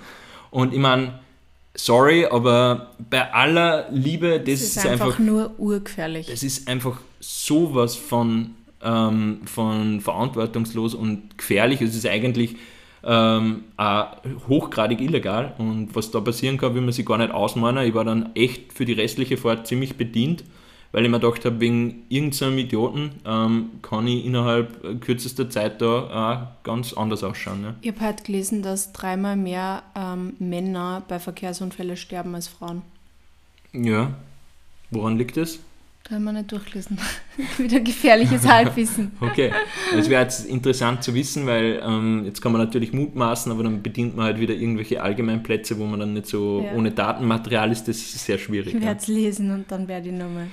Und 0.51 0.73
ich 0.73 0.79
meine, 0.79 1.19
sorry, 1.75 2.25
aber 2.25 2.91
bei 3.09 3.33
aller 3.33 3.87
Liebe, 3.91 4.39
das, 4.39 4.61
Das 4.61 4.61
ist 4.61 4.85
einfach, 4.85 5.19
nur 5.19 5.51
urgefährlich. 5.57 6.27
das 6.27 6.43
ist 6.43 6.69
einfach 6.69 7.01
sowas 7.19 7.97
von 7.97 8.51
ähm, 8.81 9.41
von 9.45 10.01
verantwortungslos 10.01 10.93
und 10.93 11.37
gefährlich. 11.37 11.81
Es 11.81 11.95
ist 11.95 12.05
eigentlich 12.05 12.55
ähm, 13.07 13.63
auch 13.77 14.17
hochgradig 14.49 14.99
illegal 14.99 15.53
und 15.57 15.95
was 15.95 16.11
da 16.11 16.19
passieren 16.19 16.57
kann, 16.57 16.75
will 16.75 16.81
man 16.81 16.91
sich 16.91 17.05
gar 17.05 17.17
nicht 17.17 17.31
ausmalen. 17.31 17.87
Ich 17.87 17.93
war 17.93 18.03
dann 18.03 18.35
echt 18.35 18.73
für 18.73 18.83
die 18.83 18.93
restliche 18.93 19.37
Fahrt 19.37 19.65
ziemlich 19.65 19.95
bedient, 19.95 20.43
weil 20.91 21.05
ich 21.05 21.09
mir 21.09 21.19
gedacht 21.19 21.45
habe, 21.45 21.61
wegen 21.61 22.03
irgendeinem 22.09 22.57
Idioten 22.57 23.11
ähm, 23.25 23.69
kann 23.81 24.07
ich 24.07 24.25
innerhalb 24.25 24.99
kürzester 24.99 25.49
Zeit 25.49 25.81
da 25.81 26.49
auch 26.51 26.63
ganz 26.63 26.91
anders 26.93 27.23
ausschauen. 27.23 27.61
Ne? 27.61 27.75
Ich 27.81 27.93
habe 27.93 28.05
heute 28.05 28.23
gelesen, 28.23 28.61
dass 28.61 28.91
dreimal 28.91 29.37
mehr 29.37 29.83
ähm, 29.95 30.33
Männer 30.39 31.01
bei 31.07 31.19
Verkehrsunfällen 31.19 31.95
sterben 31.95 32.35
als 32.35 32.49
Frauen. 32.49 32.81
Ja, 33.71 34.11
woran 34.91 35.17
liegt 35.17 35.37
das? 35.37 35.59
Da 36.07 36.15
haben 36.15 36.23
wir 36.23 36.31
nicht 36.31 36.49
durchgelesen. 36.51 36.97
Wieder 37.57 37.81
gefährliches 37.81 38.47
Halbwissen. 38.47 39.11
okay, 39.19 39.51
es 39.93 40.09
wäre 40.09 40.23
jetzt 40.23 40.45
interessant 40.45 41.03
zu 41.03 41.13
wissen, 41.13 41.45
weil 41.45 41.81
ähm, 41.83 42.23
jetzt 42.23 42.41
kann 42.41 42.53
man 42.53 42.61
natürlich 42.61 42.93
mutmaßen, 42.93 43.51
aber 43.51 43.63
dann 43.63 43.83
bedient 43.83 44.15
man 44.15 44.25
halt 44.25 44.39
wieder 44.39 44.53
irgendwelche 44.53 45.03
Allgemeinplätze, 45.03 45.77
wo 45.77 45.85
man 45.85 45.99
dann 45.99 46.13
nicht 46.13 46.27
so 46.27 46.63
ja. 46.63 46.71
ohne 46.77 46.91
Datenmaterial 46.91 47.71
ist, 47.71 47.89
das 47.89 47.97
ist 47.97 48.23
sehr 48.23 48.37
schwierig. 48.37 48.73
Ich 48.73 48.81
werde 48.81 48.99
es 49.01 49.07
ja. 49.07 49.13
lesen 49.15 49.51
und 49.51 49.69
dann 49.69 49.87
werde 49.89 50.07
ich 50.07 50.15
nochmal. 50.15 50.47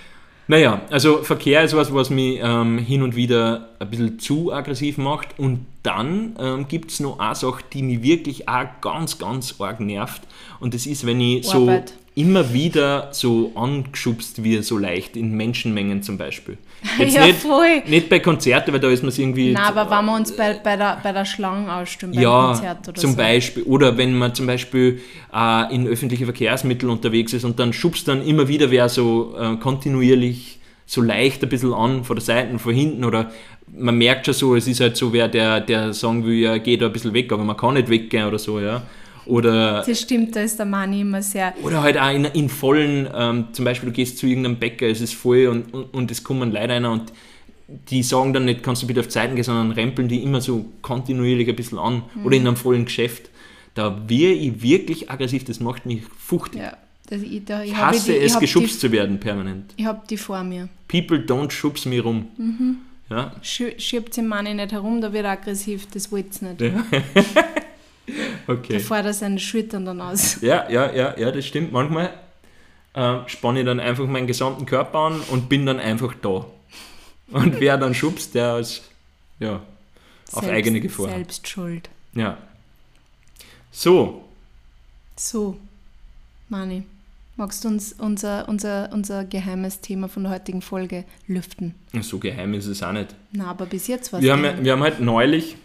Naja, 0.46 0.82
also 0.90 1.22
Verkehr 1.22 1.62
ist 1.64 1.74
was, 1.74 1.92
was 1.94 2.10
mich 2.10 2.38
ähm, 2.42 2.78
hin 2.78 3.02
und 3.02 3.16
wieder 3.16 3.70
ein 3.78 3.88
bisschen 3.88 4.18
zu 4.18 4.52
aggressiv 4.52 4.98
macht. 4.98 5.38
Und 5.38 5.66
dann 5.82 6.36
ähm, 6.38 6.68
gibt 6.68 6.90
es 6.90 7.00
noch 7.00 7.18
eine 7.18 7.34
Sache, 7.34 7.64
die 7.72 7.82
mich 7.82 8.02
wirklich 8.02 8.48
auch 8.48 8.66
ganz, 8.80 9.18
ganz 9.18 9.54
arg 9.58 9.80
nervt. 9.80 10.22
Und 10.60 10.74
das 10.74 10.86
ist, 10.86 11.06
wenn 11.06 11.20
ich 11.20 11.48
Arbeit. 11.54 11.90
so 11.90 11.94
immer 12.14 12.52
wieder 12.52 13.08
so 13.12 13.52
angeschubst 13.54 14.44
wie 14.44 14.62
so 14.62 14.78
leicht 14.78 15.16
in 15.16 15.32
Menschenmengen 15.36 16.02
zum 16.02 16.18
Beispiel. 16.18 16.58
Jetzt 16.98 17.14
ja, 17.14 17.26
nicht, 17.26 17.40
voll. 17.40 17.82
nicht 17.86 18.08
bei 18.08 18.20
Konzerten, 18.20 18.72
weil 18.72 18.80
da 18.80 18.90
ist 18.90 19.02
man 19.02 19.08
es 19.08 19.18
irgendwie. 19.18 19.52
Nein, 19.52 19.62
aber 19.62 19.90
wenn 19.90 20.04
wir 20.04 20.16
uns 20.16 20.36
bei, 20.36 20.54
bei, 20.62 20.76
der, 20.76 21.00
bei 21.02 21.12
der 21.12 21.24
Schlange 21.24 21.72
ausstimmen, 21.72 22.14
ja, 22.14 22.46
Konzert 22.52 22.88
oder 22.88 23.00
zum 23.00 23.12
so. 23.12 23.16
Beispiel. 23.16 23.62
Oder 23.64 23.96
wenn 23.96 24.16
man 24.16 24.34
zum 24.34 24.46
Beispiel 24.46 25.00
äh, 25.32 25.74
in 25.74 25.86
öffentlichen 25.86 26.24
Verkehrsmitteln 26.24 26.90
unterwegs 26.90 27.32
ist 27.32 27.44
und 27.44 27.58
dann 27.58 27.72
schubst 27.72 28.08
dann 28.08 28.24
immer 28.24 28.48
wieder 28.48 28.70
wer 28.70 28.88
so 28.88 29.34
äh, 29.38 29.56
kontinuierlich 29.56 30.60
so 30.86 31.00
leicht 31.00 31.42
ein 31.42 31.48
bisschen 31.48 31.72
an, 31.72 32.04
von 32.04 32.16
der 32.16 32.24
Seite, 32.24 32.58
von 32.58 32.74
hinten 32.74 33.04
oder 33.04 33.30
man 33.66 33.96
merkt 33.96 34.26
schon 34.26 34.34
so, 34.34 34.54
es 34.54 34.68
ist 34.68 34.80
halt 34.80 34.96
so, 34.96 35.12
wer 35.12 35.28
der, 35.28 35.60
der 35.60 35.94
sagen 35.94 36.24
will, 36.24 36.34
ja, 36.34 36.58
geht 36.58 36.82
da 36.82 36.86
ein 36.86 36.92
bisschen 36.92 37.14
weg, 37.14 37.32
aber 37.32 37.44
man 37.44 37.56
kann 37.56 37.74
nicht 37.74 37.88
weggehen 37.88 38.26
oder 38.26 38.38
so, 38.38 38.60
ja. 38.60 38.82
Oder, 39.26 39.82
das 39.86 40.00
stimmt, 40.00 40.36
da 40.36 40.40
ist 40.40 40.58
der 40.58 40.66
Mann 40.66 40.92
immer 40.92 41.22
sehr. 41.22 41.54
Oder 41.62 41.82
halt 41.82 41.98
auch 41.98 42.12
in, 42.12 42.24
in 42.26 42.48
vollen, 42.48 43.08
ähm, 43.14 43.46
zum 43.52 43.64
Beispiel 43.64 43.88
du 43.88 43.94
gehst 43.94 44.18
zu 44.18 44.26
irgendeinem 44.26 44.56
Bäcker, 44.56 44.86
es 44.86 45.00
ist 45.00 45.14
voll 45.14 45.46
und, 45.46 45.72
und, 45.72 45.94
und 45.94 46.10
es 46.10 46.22
kommen 46.22 46.52
Leute 46.52 46.74
einer 46.74 46.92
und 46.92 47.12
die 47.66 48.02
sagen 48.02 48.32
dann 48.32 48.44
nicht, 48.44 48.62
kannst 48.62 48.82
du 48.82 48.86
bitte 48.86 49.00
auf 49.00 49.08
Zeiten 49.08 49.34
gehen, 49.34 49.44
sondern 49.44 49.70
rempeln 49.70 50.08
die 50.08 50.22
immer 50.22 50.40
so 50.40 50.66
kontinuierlich 50.82 51.48
ein 51.48 51.56
bisschen 51.56 51.78
an. 51.78 52.02
Mhm. 52.14 52.26
Oder 52.26 52.36
in 52.36 52.46
einem 52.46 52.56
vollen 52.56 52.84
Geschäft. 52.84 53.30
Da 53.74 54.02
wäre 54.06 54.32
ich 54.32 54.62
wirklich 54.62 55.10
aggressiv, 55.10 55.44
das 55.44 55.60
macht 55.60 55.86
mich 55.86 56.02
fuchtig. 56.18 56.60
Ja. 56.60 56.76
Ich, 57.10 57.44
da, 57.44 57.62
ich, 57.62 57.70
ich 57.70 57.76
hasse 57.76 58.12
die, 58.12 58.18
es, 58.18 58.38
geschubst 58.38 58.74
die, 58.74 58.78
zu 58.78 58.92
werden 58.92 59.20
permanent. 59.20 59.74
Ich 59.76 59.84
habe 59.84 60.02
die 60.08 60.16
vor 60.16 60.42
mir. 60.42 60.68
People 60.88 61.18
don't 61.18 61.50
schubs 61.50 61.84
me 61.84 62.00
rum. 62.00 62.28
Mhm. 62.36 62.76
Ja. 63.10 63.32
Schiebt 63.42 64.16
den 64.16 64.26
Mann 64.26 64.44
nicht 64.44 64.72
herum, 64.72 65.00
da 65.00 65.12
wird 65.12 65.24
er 65.24 65.32
aggressiv, 65.32 65.86
das 65.92 66.10
wollt 66.10 66.26
ihr 66.40 66.48
nicht. 66.48 66.60
Ja. 66.60 66.84
Okay. 68.46 68.74
Da 68.74 68.78
fährt 68.78 69.06
er 69.06 69.14
seine 69.14 69.38
Schultern 69.38 69.84
dann 69.84 70.00
aus. 70.00 70.38
Ja, 70.42 70.68
ja, 70.70 70.92
ja, 70.92 71.18
ja, 71.18 71.30
das 71.30 71.46
stimmt. 71.46 71.72
Manchmal 71.72 72.12
äh, 72.94 73.18
spanne 73.26 73.60
ich 73.60 73.66
dann 73.66 73.80
einfach 73.80 74.06
meinen 74.06 74.26
gesamten 74.26 74.66
Körper 74.66 74.98
an 74.98 75.20
und 75.30 75.48
bin 75.48 75.66
dann 75.66 75.80
einfach 75.80 76.14
da. 76.20 76.46
Und 77.30 77.60
wer 77.60 77.78
dann 77.78 77.94
schubst, 77.94 78.34
der 78.34 78.58
ist 78.58 78.82
ja, 79.40 79.62
auf 80.32 80.44
selbst, 80.44 80.50
eigene 80.50 80.80
Gefahr. 80.80 81.08
Selbst 81.08 81.48
schuld. 81.48 81.88
Ja. 82.14 82.38
So. 83.72 84.24
So, 85.16 85.56
Mani, 86.48 86.82
magst 87.36 87.64
du 87.64 87.68
uns 87.68 87.92
unser, 87.92 88.48
unser, 88.48 88.90
unser 88.92 89.24
geheimes 89.24 89.80
Thema 89.80 90.08
von 90.08 90.24
der 90.24 90.32
heutigen 90.32 90.60
Folge 90.60 91.04
lüften? 91.26 91.74
So 92.00 92.18
geheim 92.18 92.54
ist 92.54 92.66
es 92.66 92.82
auch 92.82 92.92
nicht. 92.92 93.14
Na, 93.32 93.46
aber 93.46 93.66
bis 93.66 93.86
jetzt 93.86 94.12
war 94.12 94.20
es 94.20 94.24
wir, 94.24 94.32
haben, 94.32 94.64
wir 94.64 94.72
haben 94.72 94.82
halt 94.82 95.00
neulich 95.00 95.56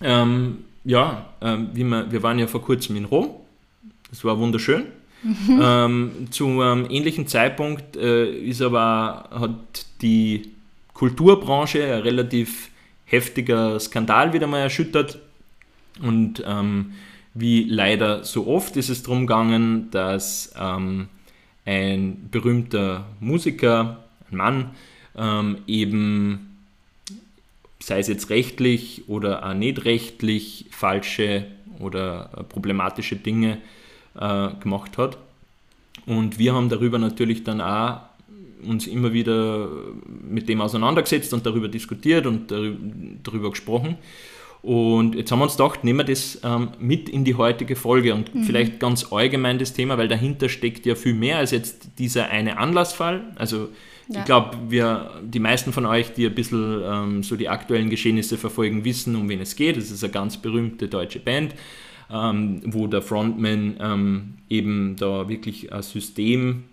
ähm, 0.00 0.64
ja, 0.84 1.26
ähm, 1.40 1.70
wie 1.74 1.84
wir, 1.84 2.10
wir 2.10 2.22
waren 2.22 2.38
ja 2.38 2.46
vor 2.46 2.62
kurzem 2.62 2.96
in 2.96 3.04
Rom. 3.04 3.30
Das 4.10 4.24
war 4.24 4.38
wunderschön. 4.38 4.84
Mhm. 5.22 5.60
Ähm, 5.62 6.10
zu 6.30 6.60
einem 6.60 6.86
ähnlichen 6.90 7.28
Zeitpunkt 7.28 7.96
äh, 7.96 8.28
ist 8.28 8.60
aber, 8.60 9.28
hat 9.30 9.86
die 10.00 10.50
Kulturbranche 10.94 11.84
ein 11.84 12.02
relativ 12.02 12.70
heftiger 13.04 13.78
Skandal 13.78 14.32
wieder 14.32 14.46
mal 14.46 14.58
erschüttert. 14.58 15.20
Und 16.00 16.42
ähm, 16.44 16.92
wie 17.34 17.64
leider 17.64 18.24
so 18.24 18.46
oft 18.46 18.76
ist 18.76 18.88
es 18.88 19.02
darum 19.02 19.26
gegangen, 19.26 19.90
dass 19.90 20.52
ähm, 20.58 21.08
ein 21.64 22.28
berühmter 22.30 23.06
Musiker, 23.20 24.04
ein 24.30 24.36
Mann, 24.36 24.70
ähm, 25.16 25.58
eben 25.66 26.51
sei 27.82 27.98
es 27.98 28.08
jetzt 28.08 28.30
rechtlich 28.30 29.08
oder 29.08 29.46
auch 29.46 29.54
nicht 29.54 29.84
rechtlich 29.84 30.66
falsche 30.70 31.46
oder 31.80 32.30
äh, 32.36 32.44
problematische 32.44 33.16
Dinge 33.16 33.58
äh, 34.18 34.48
gemacht 34.60 34.98
hat. 34.98 35.18
Und 36.06 36.38
wir 36.38 36.54
haben 36.54 36.68
darüber 36.68 36.98
natürlich 36.98 37.44
dann 37.44 37.60
auch 37.60 38.00
uns 38.64 38.86
immer 38.86 39.12
wieder 39.12 39.68
mit 40.06 40.48
dem 40.48 40.60
auseinandergesetzt 40.60 41.34
und 41.34 41.44
darüber 41.44 41.68
diskutiert 41.68 42.26
und 42.26 42.52
darüber 43.22 43.50
gesprochen. 43.50 43.98
Und 44.62 45.16
jetzt 45.16 45.32
haben 45.32 45.40
wir 45.40 45.44
uns 45.44 45.56
gedacht, 45.56 45.82
nehmen 45.82 45.98
wir 45.98 46.04
das 46.04 46.40
ähm, 46.44 46.68
mit 46.78 47.08
in 47.08 47.24
die 47.24 47.34
heutige 47.34 47.74
Folge 47.74 48.14
und 48.14 48.32
mhm. 48.32 48.44
vielleicht 48.44 48.78
ganz 48.78 49.12
allgemein 49.12 49.58
das 49.58 49.72
Thema, 49.72 49.98
weil 49.98 50.06
dahinter 50.06 50.48
steckt 50.48 50.86
ja 50.86 50.94
viel 50.94 51.14
mehr 51.14 51.38
als 51.38 51.50
jetzt 51.50 51.98
dieser 51.98 52.28
eine 52.28 52.58
Anlassfall. 52.58 53.22
Also 53.34 53.70
ja. 54.08 54.20
Ich 54.20 54.24
glaube, 54.24 54.56
wir, 54.68 55.10
die 55.22 55.38
meisten 55.38 55.72
von 55.72 55.86
euch, 55.86 56.12
die 56.12 56.26
ein 56.26 56.34
bisschen 56.34 56.82
ähm, 56.84 57.22
so 57.22 57.36
die 57.36 57.48
aktuellen 57.48 57.90
Geschehnisse 57.90 58.36
verfolgen, 58.36 58.84
wissen, 58.84 59.16
um 59.16 59.28
wen 59.28 59.40
es 59.40 59.56
geht. 59.56 59.76
Es 59.76 59.90
ist 59.90 60.02
eine 60.02 60.12
ganz 60.12 60.36
berühmte 60.36 60.88
deutsche 60.88 61.20
Band, 61.20 61.54
ähm, 62.10 62.60
wo 62.66 62.86
der 62.86 63.02
Frontman 63.02 63.76
ähm, 63.80 64.34
eben 64.48 64.96
da 64.96 65.28
wirklich 65.28 65.72
ein 65.72 65.82
System. 65.82 66.64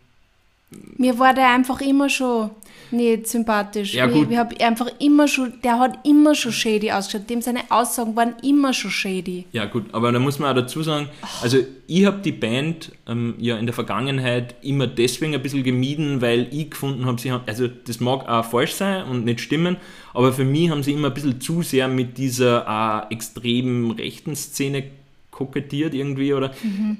Mir 0.98 1.18
war 1.18 1.34
der 1.34 1.50
einfach 1.50 1.82
immer 1.82 2.10
schon 2.10 2.52
nicht 2.92 3.28
sympathisch. 3.28 3.94
Ja, 3.94 4.08
gut. 4.08 4.26
Ich, 4.26 4.32
ich 4.32 4.38
habe 4.38 4.60
einfach 4.62 4.90
immer 5.00 5.28
schon, 5.28 5.54
der 5.64 5.80
hat 5.80 6.06
immer 6.06 6.36
schon 6.36 6.52
shady 6.52 6.92
ausgeschaut. 6.92 7.30
Dem 7.30 7.42
seine 7.42 7.62
Aussagen 7.70 8.16
waren 8.16 8.36
immer 8.44 8.74
schon 8.74 8.92
shady. 8.92 9.46
Ja, 9.52 9.66
gut, 9.66 9.86
aber 9.92 10.12
da 10.12 10.20
muss 10.20 10.40
man 10.40 10.52
auch 10.52 10.62
dazu 10.62 10.84
sagen, 10.84 11.10
also 11.42 11.58
ich 11.88 12.06
habe 12.06 12.20
die 12.20 12.32
Band 12.32 12.92
ähm, 13.08 13.36
ja 13.38 13.58
in 13.58 13.66
der 13.66 13.74
Vergangenheit 13.74 14.56
immer 14.62 14.88
deswegen 14.88 15.34
ein 15.34 15.42
bisschen 15.42 15.64
gemieden, 15.64 16.22
weil 16.22 16.48
ich 16.52 16.72
gefunden 16.72 17.06
habe, 17.06 17.20
sie 17.20 17.32
haben, 17.32 17.44
also 17.46 17.68
das 17.68 18.00
mag 18.00 18.28
auch 18.28 18.46
falsch 18.46 18.74
sein 18.74 19.06
und 19.06 19.26
nicht 19.26 19.42
stimmen, 19.42 19.78
aber 20.14 20.34
für 20.34 20.46
mich 20.46 20.70
haben 20.70 20.84
sie 20.84 20.94
immer 20.94 21.08
ein 21.08 21.14
bisschen 21.14 21.40
zu 21.42 21.62
sehr 21.62 21.88
mit 21.88 22.18
dieser 22.18 23.08
äh, 23.10 23.14
extremen 23.14 23.92
rechten 23.92 24.36
Szene 24.36 24.84
kokettiert 25.32 25.94
irgendwie 25.94 26.34
oder 26.34 26.52
mhm 26.64 26.98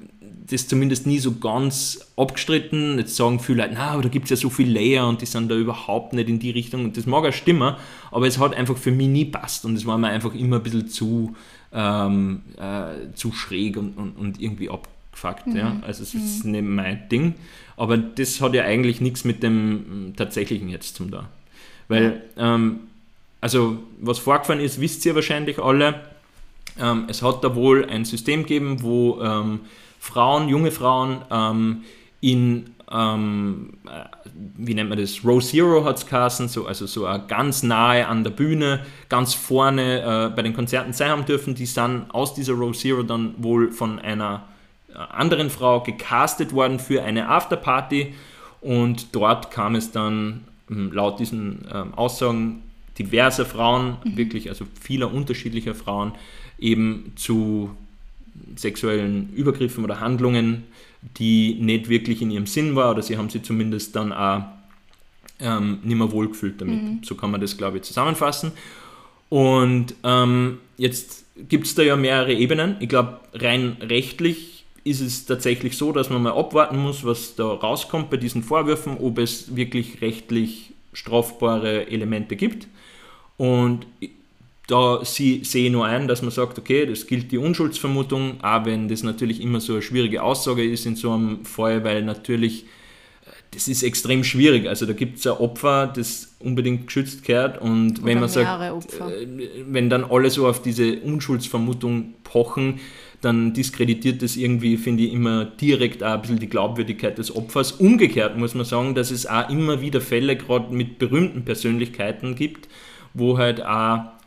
das 0.52 0.68
zumindest 0.68 1.06
nie 1.06 1.20
so 1.20 1.36
ganz 1.36 2.12
abgestritten. 2.16 2.98
Jetzt 2.98 3.16
sagen 3.16 3.40
viele 3.40 3.64
Leute, 3.64 3.74
na, 3.76 3.92
aber 3.92 4.04
da 4.04 4.10
gibt 4.10 4.26
es 4.26 4.30
ja 4.32 4.36
so 4.36 4.50
viele 4.50 4.72
Layer 4.72 5.08
und 5.08 5.22
die 5.22 5.26
sind 5.26 5.50
da 5.50 5.56
überhaupt 5.56 6.14
nicht 6.14 6.28
in 6.28 6.40
die 6.40 6.52
Richtung. 6.52 6.86
Und 6.86 6.98
das 6.98 7.06
mag 7.06 7.26
auch 7.26 7.34
stimmen, 7.34 7.76
aber 8.12 8.28
es 8.28 8.40
hat 8.40 8.56
einfach 8.56 8.78
für 8.78 8.92
mich 8.92 9.08
nie 9.08 9.26
passt 9.26 9.66
und 9.66 9.76
es 9.76 9.86
war 9.86 9.98
mir 9.98 10.08
einfach 10.08 10.34
immer 10.34 10.58
ein 10.58 10.64
bisschen 10.64 10.88
zu, 10.88 11.36
ähm, 11.72 12.42
äh, 12.58 13.14
zu 13.14 13.32
schräg 13.32 13.78
und, 13.78 13.98
und, 13.98 14.18
und 14.18 14.42
irgendwie 14.42 14.70
abgefuckt. 14.70 15.48
Mhm. 15.48 15.56
Ja? 15.56 15.76
Also 15.82 16.04
es 16.04 16.16
ist 16.16 16.46
mhm. 16.46 16.52
nicht 16.52 16.64
mein 16.64 17.10
Ding. 17.10 17.36
Aber 17.78 17.98
das 17.98 18.42
hat 18.42 18.54
ja 18.54 18.64
eigentlich 18.64 19.02
nichts 19.02 19.24
mit 19.24 19.44
dem 19.44 20.14
Tatsächlichen 20.18 20.70
jetzt 20.70 20.96
zum 20.96 21.12
da. 21.12 21.30
Weil, 21.88 22.24
ähm, 22.38 22.82
also 23.40 23.80
was 24.02 24.20
vorgefallen 24.20 24.62
ist, 24.62 24.82
wisst 24.82 25.06
ihr 25.06 25.16
wahrscheinlich 25.16 25.60
alle. 25.60 26.02
Ähm, 26.80 27.06
es 27.08 27.22
hat 27.22 27.44
da 27.44 27.56
wohl 27.56 27.86
ein 27.86 28.06
System 28.06 28.42
gegeben, 28.44 28.82
wo 28.82 29.22
ähm, 29.22 29.62
Frauen, 30.00 30.50
junge 30.50 30.72
Frauen 30.72 31.22
ähm, 31.30 31.84
in, 32.22 32.72
ähm, 32.92 33.74
äh, 33.86 34.06
wie 34.58 34.74
nennt 34.74 34.90
man 34.90 34.98
das, 34.98 35.24
Row 35.24 35.44
Zero 35.44 35.86
hat 35.86 35.98
es 35.98 36.06
geheißen, 36.06 36.48
so, 36.48 36.66
also 36.66 36.86
so 36.86 37.08
ganz 37.28 37.64
nahe 37.64 38.08
an 38.08 38.24
der 38.24 38.32
Bühne, 38.32 38.86
ganz 39.10 39.34
vorne 39.34 40.02
äh, 40.02 40.36
bei 40.36 40.42
den 40.42 40.54
Konzerten 40.54 40.94
sein 40.94 41.12
haben 41.12 41.26
dürfen. 41.26 41.56
Die 41.56 41.66
sind 41.66 42.06
aus 42.10 42.34
dieser 42.34 42.54
Row 42.54 42.76
Zero 42.76 43.04
dann 43.04 43.36
wohl 43.38 43.72
von 43.72 44.00
einer 44.00 44.44
äh, 44.94 44.98
anderen 44.98 45.50
Frau 45.50 45.82
gecastet 45.82 46.54
worden 46.54 46.80
für 46.80 47.04
eine 47.04 47.30
Afterparty 47.30 48.16
und 48.62 49.16
dort 49.16 49.52
kam 49.52 49.76
es 49.76 49.92
dann 49.92 50.46
ähm, 50.70 50.92
laut 50.92 51.20
diesen 51.20 51.68
ähm, 51.72 51.94
Aussagen 51.94 52.64
diverser 52.98 53.46
Frauen, 53.46 53.98
mhm. 54.04 54.18
wirklich 54.18 54.50
also 54.50 54.66
vieler 54.80 55.14
unterschiedlicher 55.14 55.76
Frauen, 55.76 56.14
eben 56.60 57.14
zu 57.16 57.72
sexuellen 58.56 59.34
Übergriffen 59.34 59.84
oder 59.84 60.00
Handlungen, 60.00 60.64
die 61.18 61.56
nicht 61.60 61.90
wirklich 61.90 62.22
in 62.22 62.32
ihrem 62.32 62.46
Sinn 62.46 62.76
war, 62.76 62.92
oder 62.92 63.02
sie 63.02 63.18
haben 63.18 63.30
sie 63.30 63.42
zumindest 63.42 63.96
dann 63.96 64.12
auch 64.12 64.44
ähm, 65.40 65.80
nicht 65.84 65.98
mehr 65.98 66.12
wohlgefühlt 66.12 66.60
damit. 66.60 66.84
Mhm. 66.84 67.00
So 67.04 67.16
kann 67.16 67.32
man 67.32 67.42
das, 67.42 67.58
glaube 67.58 67.78
ich, 67.78 67.84
zusammenfassen. 67.84 68.52
Und 69.30 69.96
ähm, 70.04 70.58
jetzt 70.78 71.26
gibt 71.48 71.68
es 71.68 71.76
da 71.76 71.84
ja 71.84 71.96
mehrere 71.96 72.34
Ebenen. 72.34 72.76
Ich 72.80 72.90
glaube, 72.90 73.20
rein 73.34 73.78
rechtlich 73.80 74.66
ist 74.84 75.02
es 75.02 75.26
tatsächlich 75.26 75.78
so, 75.78 75.92
dass 75.92 76.10
man 76.10 76.24
mal 76.24 76.34
abwarten 76.34 76.78
muss, 76.78 77.06
was 77.06 77.36
da 77.36 77.46
rauskommt 77.46 78.10
bei 78.10 78.18
diesen 78.18 78.44
Vorwürfen, 78.44 78.98
ob 78.98 79.20
es 79.20 79.56
wirklich 79.56 80.02
rechtlich 80.02 80.74
strafbare 80.94 81.88
Elemente 81.88 82.36
gibt. 82.36 82.68
Und 83.38 83.86
da 84.70 85.04
sehe 85.04 85.42
ich 85.42 85.72
nur 85.72 85.86
ein, 85.86 86.08
dass 86.08 86.22
man 86.22 86.30
sagt, 86.30 86.60
okay, 86.60 86.86
das 86.86 87.08
gilt 87.08 87.32
die 87.32 87.40
Unschuldsvermutung, 87.40 88.44
auch 88.44 88.66
wenn 88.66 88.88
das 88.88 89.02
natürlich 89.02 89.42
immer 89.42 89.60
so 89.60 89.74
eine 89.74 89.82
schwierige 89.82 90.22
Aussage 90.22 90.64
ist 90.64 90.86
in 90.86 90.96
so 90.96 91.12
einem 91.12 91.44
Fall, 91.44 91.84
weil 91.84 92.04
natürlich 92.04 92.66
äh, 92.66 93.30
das 93.52 93.68
ist 93.68 93.82
extrem 93.82 94.24
schwierig. 94.24 94.68
Also 94.68 94.86
da 94.86 94.94
gibt 94.94 95.18
es 95.18 95.26
ein 95.26 95.34
Opfer, 95.34 95.88
das 95.88 96.36
unbedingt 96.38 96.86
geschützt 96.86 97.26
gehört 97.26 97.60
und 97.60 97.98
Oder 97.98 98.06
wenn 98.06 98.20
man 98.20 98.30
sagt, 98.30 98.72
Opfer. 98.72 99.12
Äh, 99.12 99.28
wenn 99.68 99.90
dann 99.90 100.04
alle 100.04 100.30
so 100.30 100.48
auf 100.48 100.62
diese 100.62 101.00
Unschuldsvermutung 101.00 102.14
pochen, 102.24 102.80
dann 103.22 103.54
diskreditiert 103.54 104.22
das 104.22 104.38
irgendwie, 104.38 104.78
finde 104.78 105.04
ich, 105.04 105.12
immer 105.12 105.46
direkt 105.46 106.04
auch 106.04 106.14
ein 106.14 106.22
bisschen 106.22 106.40
die 106.40 106.48
Glaubwürdigkeit 106.48 107.18
des 107.18 107.36
Opfers. 107.36 107.72
Umgekehrt 107.72 108.38
muss 108.38 108.54
man 108.54 108.66
sagen, 108.66 108.94
dass 108.94 109.10
es 109.10 109.26
auch 109.26 109.50
immer 109.50 109.82
wieder 109.82 110.00
Fälle 110.00 110.38
gerade 110.38 110.72
mit 110.74 111.00
berühmten 111.00 111.44
Persönlichkeiten 111.44 112.36
gibt, 112.36 112.70
wo 113.16 113.40
halt 113.40 113.66
auch 113.66 114.19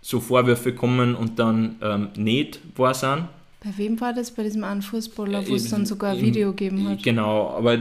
so 0.00 0.20
Vorwürfe 0.20 0.74
kommen 0.74 1.14
und 1.14 1.38
dann 1.38 1.76
ähm, 1.82 2.08
nicht 2.16 2.60
wahr 2.76 2.94
sind. 2.94 3.28
Bei 3.62 3.70
wem 3.76 4.00
war 4.00 4.14
das? 4.14 4.30
Bei 4.30 4.42
diesem 4.42 4.64
einen 4.64 4.82
Fußballer, 4.82 5.46
wo 5.46 5.54
es 5.54 5.68
dann 5.68 5.84
sogar 5.84 6.12
ein 6.12 6.22
Video 6.22 6.50
gegeben 6.50 6.88
hat? 6.88 7.02
Genau, 7.02 7.50
aber 7.50 7.78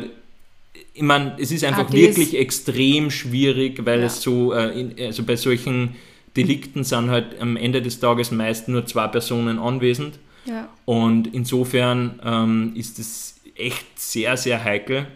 ich 0.94 1.02
meine, 1.02 1.36
es 1.40 1.52
ist 1.52 1.64
einfach 1.64 1.90
ah, 1.90 1.94
wirklich 1.94 2.38
extrem 2.38 3.10
schwierig, 3.12 3.86
weil 3.86 4.00
ja. 4.00 4.06
es 4.08 4.22
so, 4.22 4.54
äh, 4.54 4.80
in, 4.80 4.96
also 5.00 5.24
bei 5.24 5.36
solchen 5.36 5.96
Delikten 6.36 6.84
sind 6.84 7.10
halt 7.10 7.40
am 7.40 7.56
Ende 7.56 7.82
des 7.82 8.00
Tages 8.00 8.32
meist 8.32 8.68
nur 8.68 8.86
zwei 8.86 9.08
Personen 9.08 9.58
anwesend. 9.58 10.20
Ja. 10.46 10.70
Und 10.86 11.34
insofern 11.34 12.20
ähm, 12.24 12.74
ist 12.76 13.00
es 13.00 13.40
echt 13.56 14.00
sehr, 14.00 14.38
sehr 14.38 14.64
heikel. 14.64 15.08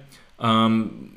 Ähm, 0.41 1.11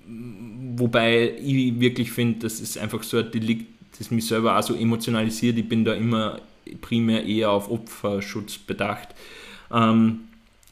wobei 0.76 1.34
ich 1.38 1.80
wirklich 1.80 2.12
finde, 2.12 2.40
dass 2.40 2.60
es 2.60 2.76
einfach 2.76 3.02
so 3.02 3.18
ein 3.18 3.30
Delikt 3.30 3.66
das 3.98 4.10
mich 4.10 4.26
selber 4.26 4.58
auch 4.58 4.62
so 4.62 4.74
emotionalisiert. 4.74 5.58
Ich 5.58 5.68
bin 5.68 5.84
da 5.84 5.94
immer 5.94 6.40
primär 6.80 7.24
eher 7.24 7.50
auf 7.50 7.70
Opferschutz 7.70 8.58
bedacht. 8.58 9.08
Ähm, 9.72 10.20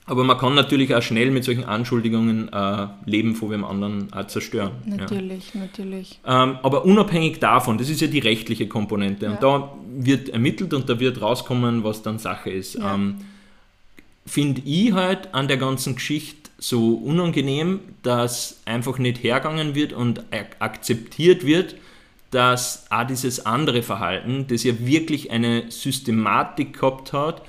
aber 0.06 0.22
man 0.24 0.36
kann 0.36 0.54
natürlich 0.54 0.94
auch 0.94 1.02
schnell 1.02 1.30
mit 1.30 1.44
solchen 1.44 1.64
Anschuldigungen 1.64 2.52
äh, 2.52 2.86
Leben 3.06 3.34
von 3.34 3.50
dem 3.50 3.64
anderen 3.64 4.12
auch 4.12 4.26
zerstören. 4.26 4.72
Natürlich, 4.84 5.54
ja. 5.54 5.60
natürlich. 5.60 6.20
Ähm, 6.26 6.58
aber 6.62 6.84
unabhängig 6.84 7.38
davon, 7.38 7.78
das 7.78 7.88
ist 7.88 8.02
ja 8.02 8.06
die 8.06 8.18
rechtliche 8.18 8.68
Komponente. 8.68 9.26
Ja. 9.26 9.32
Und 9.32 9.42
da 9.42 9.74
wird 9.96 10.28
ermittelt 10.28 10.74
und 10.74 10.88
da 10.90 11.00
wird 11.00 11.22
rauskommen, 11.22 11.84
was 11.84 12.02
dann 12.02 12.18
Sache 12.18 12.50
ist. 12.50 12.74
Ja. 12.74 12.94
Ähm, 12.94 13.16
Finde 14.26 14.62
ich 14.64 14.92
halt 14.92 15.34
an 15.34 15.48
der 15.48 15.58
ganzen 15.58 15.94
Geschichte 15.96 16.50
so 16.58 16.94
unangenehm, 16.94 17.80
dass 18.02 18.60
einfach 18.64 18.98
nicht 18.98 19.22
hergegangen 19.22 19.74
wird 19.74 19.92
und 19.92 20.22
akzeptiert 20.58 21.44
wird, 21.44 21.76
dass 22.34 22.86
auch 22.90 23.06
dieses 23.06 23.46
andere 23.46 23.82
Verhalten, 23.82 24.46
das 24.48 24.64
ja 24.64 24.74
wirklich 24.80 25.30
eine 25.30 25.70
Systematik 25.70 26.80
gehabt 26.80 27.12
hat 27.12 27.42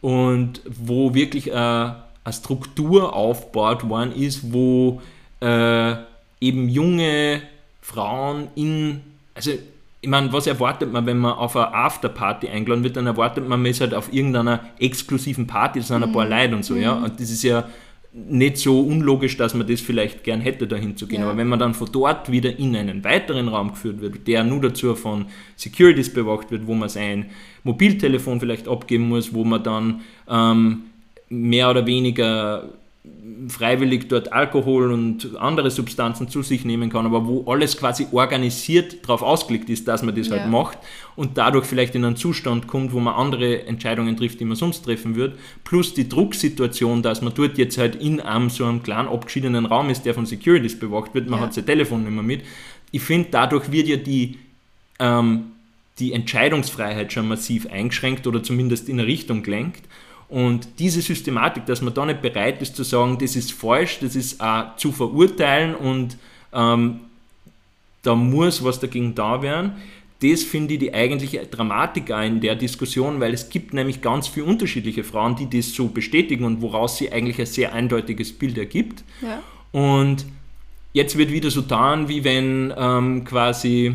und 0.00 0.62
wo 0.64 1.12
wirklich 1.12 1.52
eine, 1.52 2.04
eine 2.22 2.32
Struktur 2.32 3.14
aufgebaut 3.14 3.88
worden 3.88 4.12
ist, 4.12 4.52
wo 4.52 5.02
äh, 5.40 5.96
eben 6.40 6.68
junge 6.68 7.42
Frauen 7.80 8.46
in, 8.54 9.00
also 9.34 9.50
ich 10.00 10.08
meine, 10.08 10.32
was 10.32 10.46
erwartet 10.46 10.92
man, 10.92 11.04
wenn 11.06 11.18
man 11.18 11.32
auf 11.32 11.56
eine 11.56 11.74
Afterparty 11.74 12.48
eingeladen 12.48 12.84
wird, 12.84 12.96
dann 12.96 13.08
erwartet 13.08 13.48
man, 13.48 13.60
man 13.60 13.70
ist 13.70 13.80
halt 13.80 13.92
auf 13.92 14.12
irgendeiner 14.12 14.60
exklusiven 14.78 15.48
Party, 15.48 15.80
das 15.80 15.88
sind 15.88 16.04
ein 16.04 16.12
paar 16.12 16.26
mhm. 16.26 16.30
Leute 16.30 16.54
und 16.54 16.64
so, 16.64 16.76
ja, 16.76 16.94
mhm. 16.94 17.04
und 17.04 17.20
das 17.20 17.28
ist 17.28 17.42
ja 17.42 17.68
nicht 18.26 18.56
so 18.58 18.80
unlogisch, 18.80 19.36
dass 19.36 19.54
man 19.54 19.66
das 19.66 19.80
vielleicht 19.80 20.24
gern 20.24 20.40
hätte, 20.40 20.66
dahin 20.66 20.96
zu 20.96 21.06
gehen. 21.06 21.20
Ja. 21.20 21.28
Aber 21.28 21.36
wenn 21.36 21.46
man 21.46 21.58
dann 21.58 21.74
von 21.74 21.88
dort 21.92 22.30
wieder 22.30 22.58
in 22.58 22.74
einen 22.74 23.04
weiteren 23.04 23.48
Raum 23.48 23.70
geführt 23.70 24.00
wird, 24.00 24.26
der 24.26 24.44
nur 24.44 24.60
dazu 24.60 24.94
von 24.94 25.26
Securities 25.56 26.12
bewacht 26.12 26.50
wird, 26.50 26.66
wo 26.66 26.74
man 26.74 26.88
sein 26.88 27.26
Mobiltelefon 27.64 28.40
vielleicht 28.40 28.68
abgeben 28.68 29.08
muss, 29.08 29.34
wo 29.34 29.44
man 29.44 29.62
dann 29.62 30.00
ähm, 30.28 30.82
mehr 31.28 31.70
oder 31.70 31.86
weniger 31.86 32.68
freiwillig 33.48 34.08
dort 34.08 34.32
Alkohol 34.32 34.92
und 34.92 35.36
andere 35.36 35.70
Substanzen 35.70 36.28
zu 36.28 36.42
sich 36.42 36.64
nehmen 36.64 36.90
kann, 36.90 37.06
aber 37.06 37.26
wo 37.26 37.50
alles 37.50 37.76
quasi 37.76 38.06
organisiert 38.12 39.02
darauf 39.02 39.22
ausgelegt 39.22 39.70
ist, 39.70 39.86
dass 39.88 40.02
man 40.02 40.14
das 40.14 40.30
halt 40.30 40.38
ja. 40.38 40.42
halt 40.42 40.52
macht 40.52 40.78
und 41.16 41.38
dadurch 41.38 41.66
vielleicht 41.66 41.94
in 41.94 42.04
einen 42.04 42.16
Zustand 42.16 42.66
kommt, 42.66 42.92
wo 42.92 43.00
man 43.00 43.14
andere 43.14 43.66
Entscheidungen 43.66 44.16
trifft, 44.16 44.40
die 44.40 44.44
man 44.44 44.56
sonst 44.56 44.82
treffen 44.82 45.14
würde, 45.14 45.36
plus 45.64 45.94
die 45.94 46.08
Drucksituation, 46.08 47.02
dass 47.02 47.22
man 47.22 47.32
dort 47.34 47.58
jetzt 47.58 47.78
halt 47.78 47.96
in 47.96 48.20
einem 48.20 48.50
so 48.50 48.64
einem 48.64 48.82
kleinen 48.82 49.08
abgeschiedenen 49.08 49.66
Raum 49.66 49.90
ist, 49.90 50.04
der 50.04 50.14
von 50.14 50.26
Securities 50.26 50.78
bewacht 50.78 51.14
wird, 51.14 51.28
man 51.28 51.40
ja. 51.40 51.46
hat 51.46 51.54
sein 51.54 51.66
Telefon 51.66 52.02
nicht 52.02 52.12
mehr 52.12 52.22
mit. 52.22 52.42
Ich 52.90 53.02
finde, 53.02 53.28
dadurch 53.30 53.70
wird 53.70 53.88
ja 53.88 53.96
die, 53.96 54.38
ähm, 54.98 55.52
die 55.98 56.12
Entscheidungsfreiheit 56.12 57.12
schon 57.12 57.28
massiv 57.28 57.66
eingeschränkt 57.66 58.26
oder 58.26 58.42
zumindest 58.42 58.88
in 58.88 58.98
eine 58.98 59.06
Richtung 59.06 59.42
gelenkt 59.42 59.82
und 60.28 60.68
diese 60.78 61.00
Systematik, 61.00 61.64
dass 61.66 61.80
man 61.80 61.94
da 61.94 62.04
nicht 62.04 62.20
bereit 62.20 62.60
ist 62.60 62.76
zu 62.76 62.84
sagen, 62.84 63.18
das 63.18 63.34
ist 63.34 63.52
falsch, 63.52 63.98
das 64.00 64.14
ist 64.14 64.40
auch 64.40 64.76
zu 64.76 64.92
verurteilen 64.92 65.74
und 65.74 66.16
ähm, 66.52 67.00
da 68.02 68.14
muss 68.14 68.62
was 68.62 68.78
dagegen 68.78 69.14
da 69.14 69.40
werden, 69.42 69.72
das 70.20 70.42
finde 70.42 70.74
ich 70.74 70.80
die 70.80 70.92
eigentliche 70.92 71.46
Dramatik 71.46 72.10
in 72.10 72.40
der 72.40 72.56
Diskussion, 72.56 73.20
weil 73.20 73.32
es 73.32 73.50
gibt 73.50 73.72
nämlich 73.72 74.02
ganz 74.02 74.26
viele 74.26 74.46
unterschiedliche 74.46 75.04
Frauen, 75.04 75.36
die 75.36 75.48
das 75.48 75.72
so 75.72 75.88
bestätigen 75.88 76.44
und 76.44 76.60
woraus 76.60 76.98
sie 76.98 77.12
eigentlich 77.12 77.38
ein 77.38 77.46
sehr 77.46 77.72
eindeutiges 77.72 78.32
Bild 78.32 78.58
ergibt. 78.58 79.04
Ja. 79.22 79.42
Und 79.70 80.26
jetzt 80.92 81.16
wird 81.16 81.30
wieder 81.30 81.50
so 81.50 81.62
getan, 81.62 82.08
wie 82.08 82.24
wenn 82.24 82.74
ähm, 82.76 83.24
quasi 83.24 83.94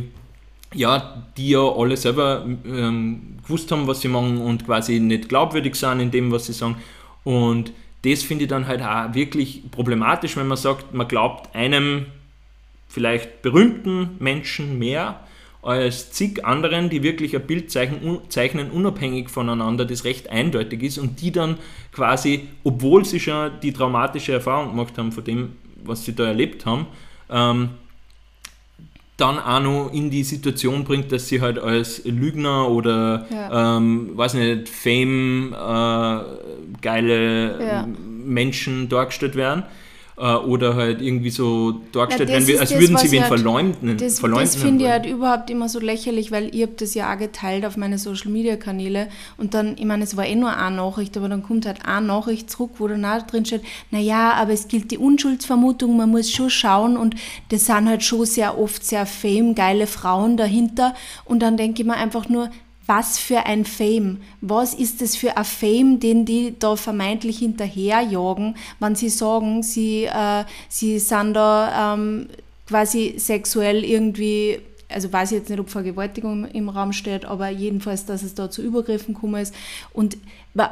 ja, 0.74 1.24
die 1.38 1.50
ja 1.50 1.60
alle 1.60 1.98
selber 1.98 2.46
ähm, 2.66 3.33
gewusst 3.44 3.72
haben, 3.72 3.88
was 3.88 4.02
sie 4.02 4.08
machen 4.08 4.40
und 4.40 4.66
quasi 4.66 5.00
nicht 5.00 5.30
glaubwürdig 5.30 5.76
sind 5.76 6.00
in 6.00 6.12
dem, 6.12 6.32
was 6.32 6.46
sie 6.46 6.54
sagen. 6.54 6.78
Und 7.24 7.72
das 8.04 8.24
finde 8.24 8.44
ich 8.44 8.50
dann 8.50 8.68
halt 8.68 8.82
auch 8.82 9.14
wirklich 9.14 9.64
problematisch, 9.72 10.36
wenn 10.36 10.48
man 10.48 10.58
sagt, 10.58 10.94
man 10.94 11.08
glaubt 11.08 11.56
einem 11.56 12.08
vielleicht 12.88 13.42
berühmten 13.42 14.18
Menschen 14.20 14.78
mehr 14.78 15.20
als 15.64 16.12
zig 16.12 16.44
anderen, 16.46 16.90
die 16.90 17.04
wirklich 17.04 17.36
ein 17.36 17.48
Bild 17.48 17.72
zeichnen, 17.72 18.20
zeichnen, 18.28 18.70
unabhängig 18.70 19.30
voneinander, 19.30 19.86
das 19.86 20.04
recht 20.04 20.30
eindeutig 20.30 20.84
ist 20.84 20.98
und 20.98 21.22
die 21.22 21.32
dann 21.32 21.58
quasi, 21.94 22.50
obwohl 22.66 23.06
sie 23.06 23.22
schon 23.22 23.52
die 23.62 23.72
traumatische 23.72 24.34
Erfahrung 24.34 24.72
gemacht 24.72 24.98
haben 24.98 25.14
von 25.14 25.24
dem, 25.24 25.54
was 25.84 26.04
sie 26.04 26.14
da 26.14 26.26
erlebt 26.26 26.66
haben, 26.66 26.88
ähm, 27.30 27.70
dann 29.18 29.40
auch 29.40 29.60
noch 29.60 29.90
in 29.94 30.10
die 30.10 30.24
Situation 30.24 30.84
bringt, 30.84 31.12
dass 31.12 31.28
sie 31.28 31.42
halt 31.42 31.60
als 31.60 32.04
Lügner 32.06 32.70
oder, 32.70 33.28
ja. 33.30 33.78
ähm, 33.78 34.12
weiß 34.16 34.34
nicht, 34.34 34.70
Fame, 34.70 35.54
äh, 35.54 36.20
geile 36.82 37.66
ja. 37.66 37.88
Menschen 38.08 38.90
dargestellt 38.90 39.36
werden. 39.36 39.64
Äh, 40.16 40.36
oder 40.36 40.76
halt 40.76 41.02
irgendwie 41.02 41.32
so 41.32 41.82
dargestellt 41.92 42.30
ja, 42.30 42.36
werden, 42.36 42.60
als 42.60 42.70
das, 42.70 42.80
würden 42.80 42.98
sie 42.98 43.12
wen 43.12 43.22
halt, 43.22 43.34
verleumden. 43.34 43.98
Das, 43.98 44.22
das 44.22 44.56
finde 44.56 44.86
ich 44.86 44.92
halt 44.92 45.08
überhaupt 45.08 45.50
immer 45.50 45.68
so 45.70 45.80
lächerlich, 45.80 46.32
weil 46.32 46.54
ihr 46.54 46.68
habt 46.68 46.82
das 46.82 46.94
ja 46.94 47.12
auch 47.12 47.18
geteilt 47.18 47.66
auf 47.66 47.78
meine 47.78 47.98
Social 47.98 48.30
Media 48.30 48.56
Kanäle 48.56 49.08
und 49.38 49.56
dann, 49.56 49.76
ich 49.76 49.86
meine, 49.86 50.04
es 50.04 50.16
war 50.16 50.28
eh 50.28 50.36
nur 50.36 50.56
eine 50.56 50.76
Nachricht, 50.76 51.18
aber 51.18 51.30
dann 51.30 51.42
kommt 51.42 51.66
halt 51.66 51.86
eine 51.88 52.06
Nachricht 52.06 52.52
zurück, 52.52 52.74
wo 52.78 52.88
dann 52.88 53.04
auch 53.06 53.24
drin 53.24 53.44
steht, 53.44 53.64
naja, 53.90 54.34
aber 54.34 54.52
es 54.52 54.68
gilt 54.68 54.92
die 54.92 55.00
Unschuldsvermutung, 55.00 55.98
man 55.98 56.12
muss 56.12 56.30
schon 56.30 56.52
schauen 56.52 56.96
und 56.96 57.16
das 57.50 57.66
sind 57.66 57.90
halt 57.90 58.04
schon 58.04 58.28
sehr 58.28 58.60
oft 58.60 58.86
sehr 58.86 59.08
fame, 59.08 59.56
geile 59.56 59.88
Frauen 59.88 60.38
dahinter 60.38 60.94
und 61.26 61.40
dann 61.40 61.58
denke 61.58 61.82
ich 61.82 61.88
mir 61.88 61.96
einfach 61.96 62.30
nur, 62.30 62.52
was 62.86 63.18
für 63.18 63.46
ein 63.46 63.66
Fame. 63.66 64.18
Was 64.42 64.74
ist 64.74 65.02
das 65.02 65.16
für 65.16 65.38
ein 65.38 65.46
Fame, 65.46 66.00
den 66.00 66.26
die 66.26 66.56
da 66.58 66.76
vermeintlich 66.76 67.40
hinterherjagen, 67.40 68.56
wenn 68.80 68.96
sie 68.96 69.10
sagen, 69.10 69.64
sie, 69.64 70.06
äh, 70.06 70.44
sie 70.70 71.00
sind 71.00 71.34
da 71.34 71.94
ähm, 71.94 72.28
quasi 72.68 73.16
sexuell 73.18 73.84
irgendwie, 73.84 74.60
also 74.90 75.12
weiß 75.12 75.32
ich 75.32 75.40
jetzt 75.40 75.50
nicht, 75.50 75.60
ob 75.60 75.70
Vergewaltigung 75.70 76.46
im 76.46 76.70
Raum 76.70 76.94
steht, 76.94 77.26
aber 77.26 77.50
jedenfalls, 77.50 78.06
dass 78.06 78.24
es 78.24 78.36
da 78.36 78.50
zu 78.50 78.62
Übergriffen 78.62 79.14
gekommen 79.14 79.42
ist. 79.42 79.54
Und 79.94 80.18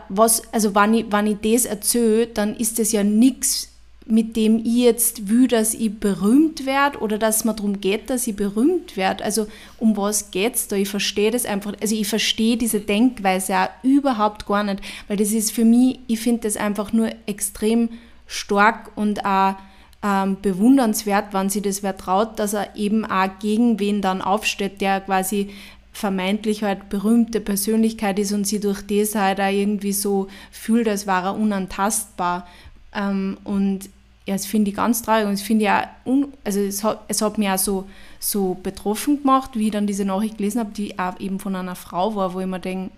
was, 0.10 0.44
also 0.54 0.76
wenn 0.76 0.94
ich, 0.94 1.06
wenn 1.12 1.28
ich 1.28 1.38
das 1.42 1.66
erzähle, 1.66 2.28
dann 2.28 2.56
ist 2.56 2.78
das 2.78 2.92
ja 2.92 3.04
nichts 3.04 3.71
mit 4.12 4.36
dem 4.36 4.58
ich 4.60 4.76
jetzt 4.76 5.30
will, 5.30 5.48
dass 5.48 5.74
ich 5.74 5.98
berühmt 5.98 6.66
werde 6.66 7.00
oder 7.00 7.18
dass 7.18 7.46
mir 7.46 7.54
darum 7.54 7.80
geht, 7.80 8.10
dass 8.10 8.28
ich 8.28 8.36
berühmt 8.36 8.98
werde. 8.98 9.24
Also 9.24 9.48
um 9.78 9.96
was 9.96 10.32
geht 10.32 10.56
es 10.56 10.68
da? 10.68 10.76
Ich 10.76 10.90
verstehe 10.90 11.32
das 11.32 11.46
einfach, 11.46 11.74
also 11.82 11.96
ich 11.96 12.08
verstehe 12.08 12.58
diese 12.58 12.82
Denkweise 12.82 13.58
auch 13.58 13.70
überhaupt 13.84 14.46
gar 14.46 14.64
nicht, 14.64 14.82
weil 15.08 15.16
das 15.16 15.32
ist 15.32 15.54
für 15.54 15.64
mich, 15.64 16.00
ich 16.08 16.20
finde 16.20 16.42
das 16.42 16.58
einfach 16.58 16.92
nur 16.92 17.10
extrem 17.26 17.88
stark 18.28 18.92
und 18.96 19.26
auch 19.26 19.56
ähm, 20.04 20.38
bewundernswert, 20.42 21.34
wenn 21.34 21.50
sie 21.50 21.62
das 21.62 21.82
wer 21.82 21.96
traut, 21.96 22.38
dass 22.38 22.54
er 22.54 22.76
eben 22.76 23.06
auch 23.06 23.30
gegen 23.40 23.80
wen 23.80 24.02
dann 24.02 24.22
aufsteht, 24.22 24.82
der 24.82 25.00
quasi 25.00 25.52
vermeintlich 25.94 26.64
halt 26.64 26.90
berühmte 26.90 27.40
Persönlichkeit 27.40 28.20
ist 28.20 28.34
und 28.34 28.46
sie 28.46 28.60
durch 28.60 28.82
das 28.82 29.16
halt 29.16 29.40
auch 29.40 29.52
irgendwie 29.52 29.94
so 29.94 30.28
fühlt, 30.52 30.90
als 30.90 31.08
wäre 31.08 31.28
er 31.28 31.36
unantastbar. 31.36 32.46
Ähm, 32.94 33.38
und 33.46 33.90
ja, 34.26 34.36
das 34.36 34.46
finde 34.46 34.70
ich 34.70 34.78
ganz 34.78 35.02
traurig 35.02 35.26
und 35.26 35.34
das 35.34 35.42
finde 35.42 35.66
ich 35.66 35.72
auch, 35.72 36.28
also 36.44 36.60
es 36.60 36.84
hat, 36.84 37.04
es 37.08 37.22
hat 37.22 37.38
mich 37.38 37.50
auch 37.50 37.58
so, 37.58 37.88
so 38.20 38.56
betroffen 38.62 39.22
gemacht, 39.22 39.52
wie 39.56 39.68
ich 39.68 39.72
dann 39.72 39.88
diese 39.88 40.06
Nachricht 40.06 40.38
gelesen 40.38 40.60
habe, 40.60 40.72
die 40.72 40.98
auch 41.00 41.20
eben 41.20 41.40
von 41.40 41.56
einer 41.56 41.76
Frau 41.76 42.16
war, 42.16 42.34
wo 42.34 42.40
ich 42.40 42.46
mir 42.46 42.60
denke, 42.60 42.92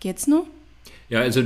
geht's 0.00 0.26
noch? 0.26 0.46
Ja, 1.08 1.20
also 1.20 1.42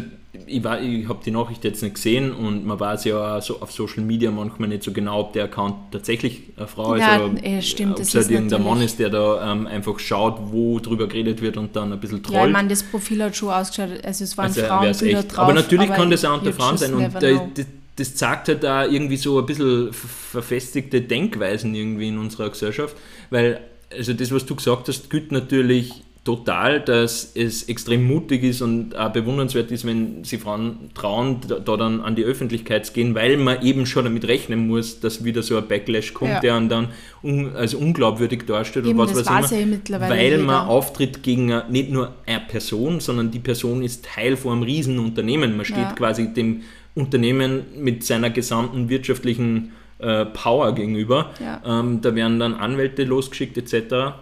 ich, 0.46 0.64
ich 0.64 1.08
habe 1.08 1.18
die 1.24 1.32
Nachricht 1.32 1.64
jetzt 1.64 1.82
nicht 1.82 1.96
gesehen 1.96 2.32
und 2.32 2.64
man 2.64 2.78
weiß 2.78 3.04
ja 3.04 3.40
so 3.40 3.60
auf 3.60 3.72
Social 3.72 4.04
Media 4.04 4.30
manchmal 4.30 4.68
nicht 4.68 4.84
so 4.84 4.92
genau, 4.92 5.20
ob 5.20 5.32
der 5.32 5.44
Account 5.44 5.74
tatsächlich 5.90 6.44
eine 6.56 6.68
Frau 6.68 6.94
ja, 6.94 7.16
ist 7.16 7.22
oder 7.22 7.44
äh, 7.44 7.60
stimmt, 7.60 7.94
ob 7.94 8.00
es 8.00 8.14
halt 8.14 8.30
irgendein 8.30 8.62
Mann 8.62 8.80
ist, 8.80 9.00
der 9.00 9.10
da 9.10 9.52
ähm, 9.52 9.66
einfach 9.66 9.98
schaut, 9.98 10.38
wo 10.52 10.78
drüber 10.78 11.08
geredet 11.08 11.42
wird 11.42 11.56
und 11.56 11.74
dann 11.74 11.92
ein 11.92 12.00
bisschen 12.00 12.22
trollt. 12.22 12.38
Ja, 12.38 12.46
ich 12.46 12.52
meine, 12.52 12.68
das 12.68 12.84
Profil 12.84 13.24
hat 13.24 13.34
schon 13.34 13.50
ausgeschaut, 13.50 14.04
also 14.04 14.24
es 14.24 14.38
waren 14.38 14.46
also, 14.46 14.62
Frauenbilder 14.62 15.22
drauf. 15.24 15.38
Aber 15.40 15.54
natürlich 15.54 15.88
aber 15.88 15.96
kann 15.96 16.10
das 16.10 16.24
auch 16.24 16.38
unter 16.38 16.52
Frauen 16.52 16.78
sein 16.78 16.94
und 16.94 17.12
da, 17.12 17.50
das, 17.96 18.14
zeigt 18.14 18.48
halt 18.48 18.62
da 18.62 18.86
irgendwie 18.86 19.16
so 19.16 19.38
ein 19.38 19.46
bisschen 19.46 19.92
verfestigte 19.92 21.00
Denkweisen 21.00 21.74
irgendwie 21.74 22.08
in 22.08 22.18
unserer 22.18 22.50
Gesellschaft, 22.50 22.96
weil 23.30 23.60
also 23.96 24.12
das, 24.12 24.32
was 24.32 24.46
du 24.46 24.54
gesagt 24.54 24.88
hast, 24.88 25.10
gilt 25.10 25.32
natürlich 25.32 26.04
total, 26.24 26.80
dass 26.80 27.32
es 27.34 27.62
extrem 27.64 28.06
mutig 28.06 28.44
ist 28.44 28.60
und 28.60 28.94
auch 28.94 29.10
bewundernswert 29.10 29.70
ist, 29.70 29.86
wenn 29.86 30.22
sie 30.22 30.36
Frauen 30.36 30.90
trauen, 30.94 31.38
da, 31.48 31.58
da 31.58 31.76
dann 31.78 32.02
an 32.02 32.14
die 32.14 32.24
Öffentlichkeit 32.24 32.84
zu 32.84 32.92
gehen, 32.92 33.14
weil 33.14 33.38
man 33.38 33.62
eben 33.62 33.86
schon 33.86 34.04
damit 34.04 34.28
rechnen 34.28 34.66
muss, 34.66 35.00
dass 35.00 35.24
wieder 35.24 35.42
so 35.42 35.56
ein 35.56 35.66
Backlash 35.66 36.12
kommt, 36.12 36.30
ja. 36.32 36.40
der 36.40 36.54
einen 36.56 36.68
dann 36.68 36.88
un, 37.22 37.56
als 37.56 37.72
unglaubwürdig 37.72 38.44
darstellt 38.46 38.84
eben, 38.84 39.00
und 39.00 39.08
was 39.14 39.26
weiß 39.26 39.52
immer, 39.52 39.78
ja 39.88 40.00
weil 40.10 40.38
man 40.38 40.66
auftritt 40.66 41.22
gegen 41.22 41.52
eine, 41.52 41.70
nicht 41.70 41.90
nur 41.90 42.14
eine 42.26 42.40
Person, 42.40 43.00
sondern 43.00 43.30
die 43.30 43.38
Person 43.38 43.82
ist 43.82 44.04
Teil 44.04 44.36
von 44.36 44.52
einem 44.52 44.62
Riesenunternehmen. 44.62 45.56
Man 45.56 45.64
steht 45.64 45.78
ja. 45.78 45.92
quasi 45.92 46.34
dem 46.34 46.62
Unternehmen 46.94 47.64
mit 47.76 48.04
seiner 48.04 48.30
gesamten 48.30 48.88
wirtschaftlichen 48.88 49.72
äh, 49.98 50.24
Power 50.26 50.74
gegenüber. 50.74 51.30
Ja. 51.40 51.60
Ähm, 51.64 52.00
da 52.00 52.14
werden 52.14 52.38
dann 52.38 52.54
Anwälte 52.54 53.04
losgeschickt 53.04 53.56
etc. 53.56 54.14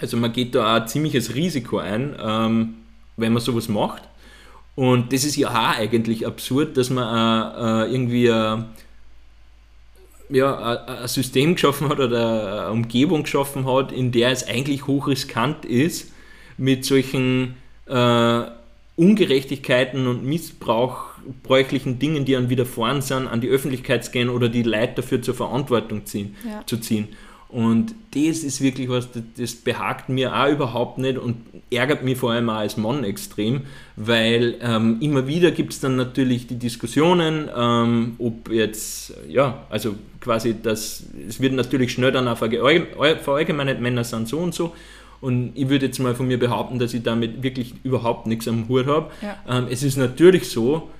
Also 0.00 0.16
man 0.16 0.32
geht 0.32 0.54
da 0.54 0.76
auch 0.76 0.82
ein 0.82 0.88
ziemliches 0.88 1.34
Risiko 1.34 1.78
ein, 1.78 2.16
ähm, 2.20 2.74
wenn 3.16 3.32
man 3.32 3.42
sowas 3.42 3.68
macht. 3.68 4.02
Und 4.74 5.12
das 5.12 5.24
ist 5.24 5.36
ja 5.36 5.50
auch 5.50 5.78
eigentlich 5.78 6.26
absurd, 6.26 6.76
dass 6.76 6.90
man 6.90 7.04
äh, 7.06 7.84
äh, 7.84 7.92
irgendwie 7.92 8.26
äh, 8.26 8.58
ja, 10.30 10.84
ein 10.86 11.08
System 11.08 11.54
geschaffen 11.54 11.88
hat 11.88 12.00
oder 12.00 12.64
eine 12.64 12.72
Umgebung 12.72 13.22
geschaffen 13.22 13.66
hat, 13.66 13.92
in 13.92 14.10
der 14.10 14.30
es 14.30 14.46
eigentlich 14.46 14.86
hochriskant 14.86 15.64
ist, 15.64 16.12
mit 16.56 16.84
solchen 16.84 17.56
äh, 17.86 18.42
Ungerechtigkeiten 18.96 20.06
und 20.06 20.24
missbräuchlichen 21.26 21.98
Dingen, 21.98 22.24
die 22.24 22.36
an 22.36 22.48
widerfahren 22.48 23.02
sind, 23.02 23.26
an 23.26 23.40
die 23.40 23.48
Öffentlichkeit 23.48 24.04
zu 24.04 24.10
gehen 24.10 24.28
oder 24.28 24.48
die 24.48 24.62
Leute 24.62 24.94
dafür 24.96 25.22
zur 25.22 25.34
Verantwortung 25.34 26.06
ziehen, 26.06 26.36
ja. 26.48 26.64
zu 26.66 26.78
ziehen. 26.78 27.08
Und 27.48 27.94
das 28.10 28.38
ist 28.38 28.60
wirklich 28.60 28.88
was, 28.88 29.08
das 29.36 29.54
behagt 29.54 30.08
mir 30.08 30.34
auch 30.34 30.50
überhaupt 30.50 30.98
nicht 30.98 31.18
und 31.18 31.36
ärgert 31.70 32.02
mich 32.02 32.18
vor 32.18 32.32
allem 32.32 32.50
auch 32.50 32.54
als 32.54 32.76
Mann 32.76 33.04
extrem, 33.04 33.62
weil 33.94 34.56
ähm, 34.60 34.98
immer 35.00 35.28
wieder 35.28 35.52
gibt 35.52 35.72
es 35.72 35.78
dann 35.78 35.94
natürlich 35.94 36.48
die 36.48 36.58
Diskussionen, 36.58 37.48
ähm, 37.56 38.16
ob 38.18 38.50
jetzt, 38.50 39.14
ja, 39.28 39.62
also 39.70 39.94
quasi 40.20 40.56
das, 40.60 41.04
es 41.28 41.40
wird 41.40 41.52
natürlich 41.52 41.92
schnell 41.92 42.10
dann 42.10 42.26
auch 42.26 42.38
verallgemeinert, 42.38 43.80
Männer 43.80 44.02
sind 44.02 44.26
so 44.26 44.38
und 44.38 44.52
so. 44.52 44.72
Und 45.20 45.52
ich 45.54 45.68
würde 45.68 45.86
jetzt 45.86 46.00
mal 46.00 46.14
von 46.14 46.26
mir 46.26 46.38
behaupten, 46.38 46.78
dass 46.78 46.92
ich 46.92 47.02
damit 47.02 47.42
wirklich 47.42 47.74
überhaupt 47.82 48.26
nichts 48.26 48.46
am 48.48 48.68
Hut 48.68 48.86
habe. 48.86 49.10
Ja. 49.22 49.58
Ähm, 49.58 49.68
es 49.70 49.82
ist 49.82 49.96
natürlich 49.96 50.50
so, 50.50 50.90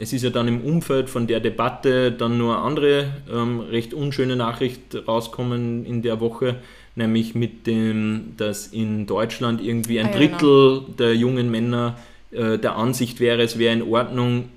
es 0.00 0.12
ist 0.12 0.22
ja 0.22 0.30
dann 0.30 0.48
im 0.48 0.62
Umfeld 0.62 1.08
von 1.08 1.28
der 1.28 1.38
Debatte 1.38 2.10
dann 2.10 2.38
nur 2.38 2.56
eine 2.56 2.64
andere 2.64 3.12
ähm, 3.32 3.60
recht 3.60 3.94
unschöne 3.94 4.34
Nachricht 4.34 5.06
rauskommen 5.06 5.86
in 5.86 6.02
der 6.02 6.18
Woche, 6.18 6.56
nämlich 6.96 7.36
mit 7.36 7.68
dem, 7.68 8.34
dass 8.36 8.66
in 8.66 9.06
Deutschland 9.06 9.62
irgendwie 9.62 10.00
ein 10.00 10.08
ah, 10.08 10.16
Drittel 10.16 10.80
genau. 10.80 10.94
der 10.98 11.14
jungen 11.14 11.52
Männer 11.52 11.96
äh, 12.32 12.58
der 12.58 12.74
Ansicht 12.74 13.20
wäre, 13.20 13.42
es 13.42 13.56
wäre 13.56 13.74
in 13.74 13.82
Ordnung, 13.82 14.48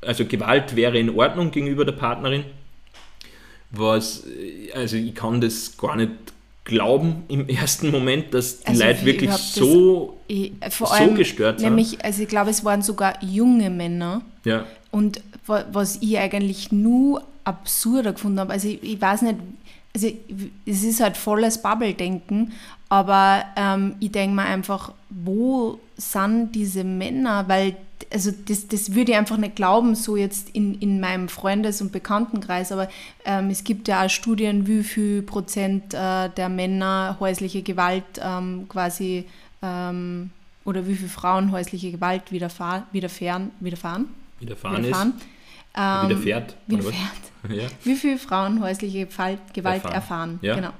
also 0.00 0.24
Gewalt 0.24 0.76
wäre 0.76 0.96
in 0.96 1.10
Ordnung 1.10 1.50
gegenüber 1.50 1.84
der 1.84 1.92
Partnerin. 1.92 2.44
Was, 3.72 4.26
äh, 4.26 4.72
also 4.74 4.96
ich 4.96 5.14
kann 5.16 5.40
das 5.40 5.76
gar 5.76 5.96
nicht 5.96 6.12
glauben 6.64 7.24
im 7.28 7.48
ersten 7.48 7.90
Moment, 7.90 8.34
dass 8.34 8.60
die 8.60 8.66
also 8.68 8.84
Leute 8.84 9.04
wirklich 9.04 9.30
so, 9.30 10.18
das, 10.28 10.36
ich, 10.36 10.52
so 10.70 10.84
allem, 10.86 11.14
gestört 11.14 11.60
sind. 11.60 11.68
Nämlich, 11.68 12.04
also 12.04 12.22
ich 12.22 12.28
glaube, 12.28 12.50
es 12.50 12.64
waren 12.64 12.82
sogar 12.82 13.22
junge 13.22 13.70
Männer. 13.70 14.22
Ja. 14.44 14.64
Und 14.90 15.20
was 15.46 15.96
ich 16.00 16.18
eigentlich 16.18 16.72
nur 16.72 17.22
absurder 17.44 18.12
gefunden 18.12 18.40
habe, 18.40 18.52
also 18.52 18.68
ich, 18.68 18.82
ich 18.82 19.00
weiß 19.00 19.22
nicht, 19.22 19.36
also 19.94 20.08
es 20.66 20.82
ist 20.82 21.00
halt 21.00 21.16
volles 21.16 21.60
Bubble-Denken, 21.60 22.52
aber 22.88 23.44
ähm, 23.56 23.96
ich 24.00 24.12
denke 24.12 24.36
mir 24.36 24.44
einfach, 24.44 24.92
wo 25.10 25.78
sind 25.96 26.52
diese 26.52 26.84
Männer? 26.84 27.44
Weil, 27.48 27.76
also 28.12 28.30
das, 28.30 28.68
das 28.68 28.94
würde 28.94 29.12
ich 29.12 29.18
einfach 29.18 29.36
nicht 29.36 29.56
glauben, 29.56 29.94
so 29.94 30.16
jetzt 30.16 30.50
in, 30.50 30.78
in 30.80 31.00
meinem 31.00 31.28
Freundes- 31.28 31.80
und 31.80 31.92
Bekanntenkreis, 31.92 32.72
aber 32.72 32.88
ähm, 33.24 33.50
es 33.50 33.64
gibt 33.64 33.88
ja 33.88 34.04
auch 34.04 34.10
Studien, 34.10 34.66
wie 34.66 34.82
viel 34.82 35.22
Prozent 35.22 35.94
äh, 35.94 36.28
der 36.30 36.48
Männer 36.48 37.16
häusliche 37.20 37.62
Gewalt 37.62 38.04
ähm, 38.20 38.66
quasi 38.68 39.26
ähm, 39.62 40.30
oder 40.64 40.86
wie 40.86 40.94
viel 40.94 41.08
Frauen 41.08 41.52
häusliche 41.52 41.90
Gewalt 41.90 42.30
widerfahren, 42.30 42.84
widerfahren, 42.92 43.50
widerfahren, 43.60 44.08
widerfahren, 44.40 44.84
widerfahren. 44.84 45.10
ist. 45.10 45.24
Ähm, 45.76 46.08
widerfährt. 46.08 46.56
Widerfährt. 46.66 46.96
Ja. 47.46 47.66
Wie 47.82 47.94
viele 47.94 48.16
Frauen 48.16 48.62
häusliche 48.62 49.04
Gewalt, 49.04 49.38
Gewalt 49.52 49.84
erfahren. 49.84 49.94
erfahren. 49.94 50.38
Ja. 50.40 50.54
Genau 50.54 50.70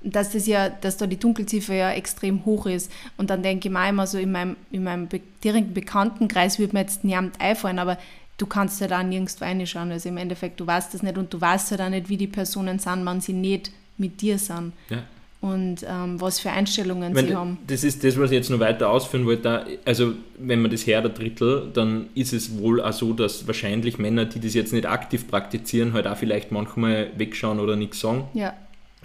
dass 0.00 0.30
das 0.30 0.46
ja, 0.46 0.68
dass 0.68 0.96
da 0.96 1.06
die 1.06 1.18
Dunkelziffer 1.18 1.74
ja 1.74 1.90
extrem 1.90 2.44
hoch 2.44 2.66
ist. 2.66 2.90
Und 3.16 3.30
dann 3.30 3.42
denke 3.42 3.68
ich 3.68 3.74
mir 3.74 3.88
immer 3.88 4.06
so, 4.06 4.18
in 4.18 4.30
meinem, 4.30 4.56
in 4.70 4.84
meinem 4.84 5.08
direkten 5.42 5.74
Bekanntenkreis 5.74 6.58
würde 6.58 6.74
mir 6.74 6.80
jetzt 6.80 7.04
niemand 7.04 7.40
einfallen, 7.40 7.78
aber 7.78 7.98
du 8.36 8.46
kannst 8.46 8.80
ja 8.80 8.86
da 8.86 9.02
nirgendwo 9.02 9.44
reinschauen. 9.44 9.90
Also 9.90 10.08
im 10.08 10.16
Endeffekt, 10.16 10.60
du 10.60 10.66
weißt 10.66 10.94
das 10.94 11.02
nicht 11.02 11.18
und 11.18 11.32
du 11.32 11.40
weißt 11.40 11.72
ja 11.72 11.76
dann 11.76 11.92
nicht, 11.92 12.08
wie 12.08 12.16
die 12.16 12.28
Personen 12.28 12.78
sind, 12.78 13.04
wenn 13.04 13.20
sie 13.20 13.32
nicht 13.32 13.72
mit 13.96 14.20
dir 14.20 14.38
sind. 14.38 14.72
Ja. 14.88 15.02
Und 15.40 15.86
ähm, 15.88 16.20
was 16.20 16.40
für 16.40 16.50
Einstellungen 16.50 17.14
wenn, 17.14 17.28
sie 17.28 17.36
haben. 17.36 17.58
Das 17.68 17.84
ist 17.84 18.02
das, 18.02 18.18
was 18.18 18.32
ich 18.32 18.38
jetzt 18.38 18.50
noch 18.50 18.58
weiter 18.58 18.90
ausführen 18.90 19.24
wollte. 19.24 19.78
Also, 19.84 20.14
wenn 20.36 20.60
man 20.60 20.70
das 20.70 20.84
her 20.84 21.00
der 21.00 21.12
Drittel, 21.12 21.70
dann 21.72 22.06
ist 22.16 22.32
es 22.32 22.58
wohl 22.58 22.80
auch 22.80 22.92
so, 22.92 23.12
dass 23.12 23.46
wahrscheinlich 23.46 23.98
Männer, 23.98 24.24
die 24.24 24.40
das 24.40 24.54
jetzt 24.54 24.72
nicht 24.72 24.86
aktiv 24.86 25.28
praktizieren, 25.28 25.92
halt 25.92 26.08
auch 26.08 26.16
vielleicht 26.16 26.50
manchmal 26.50 27.12
wegschauen 27.16 27.60
oder 27.60 27.76
nichts 27.76 28.00
sagen. 28.00 28.24
Ja. 28.34 28.52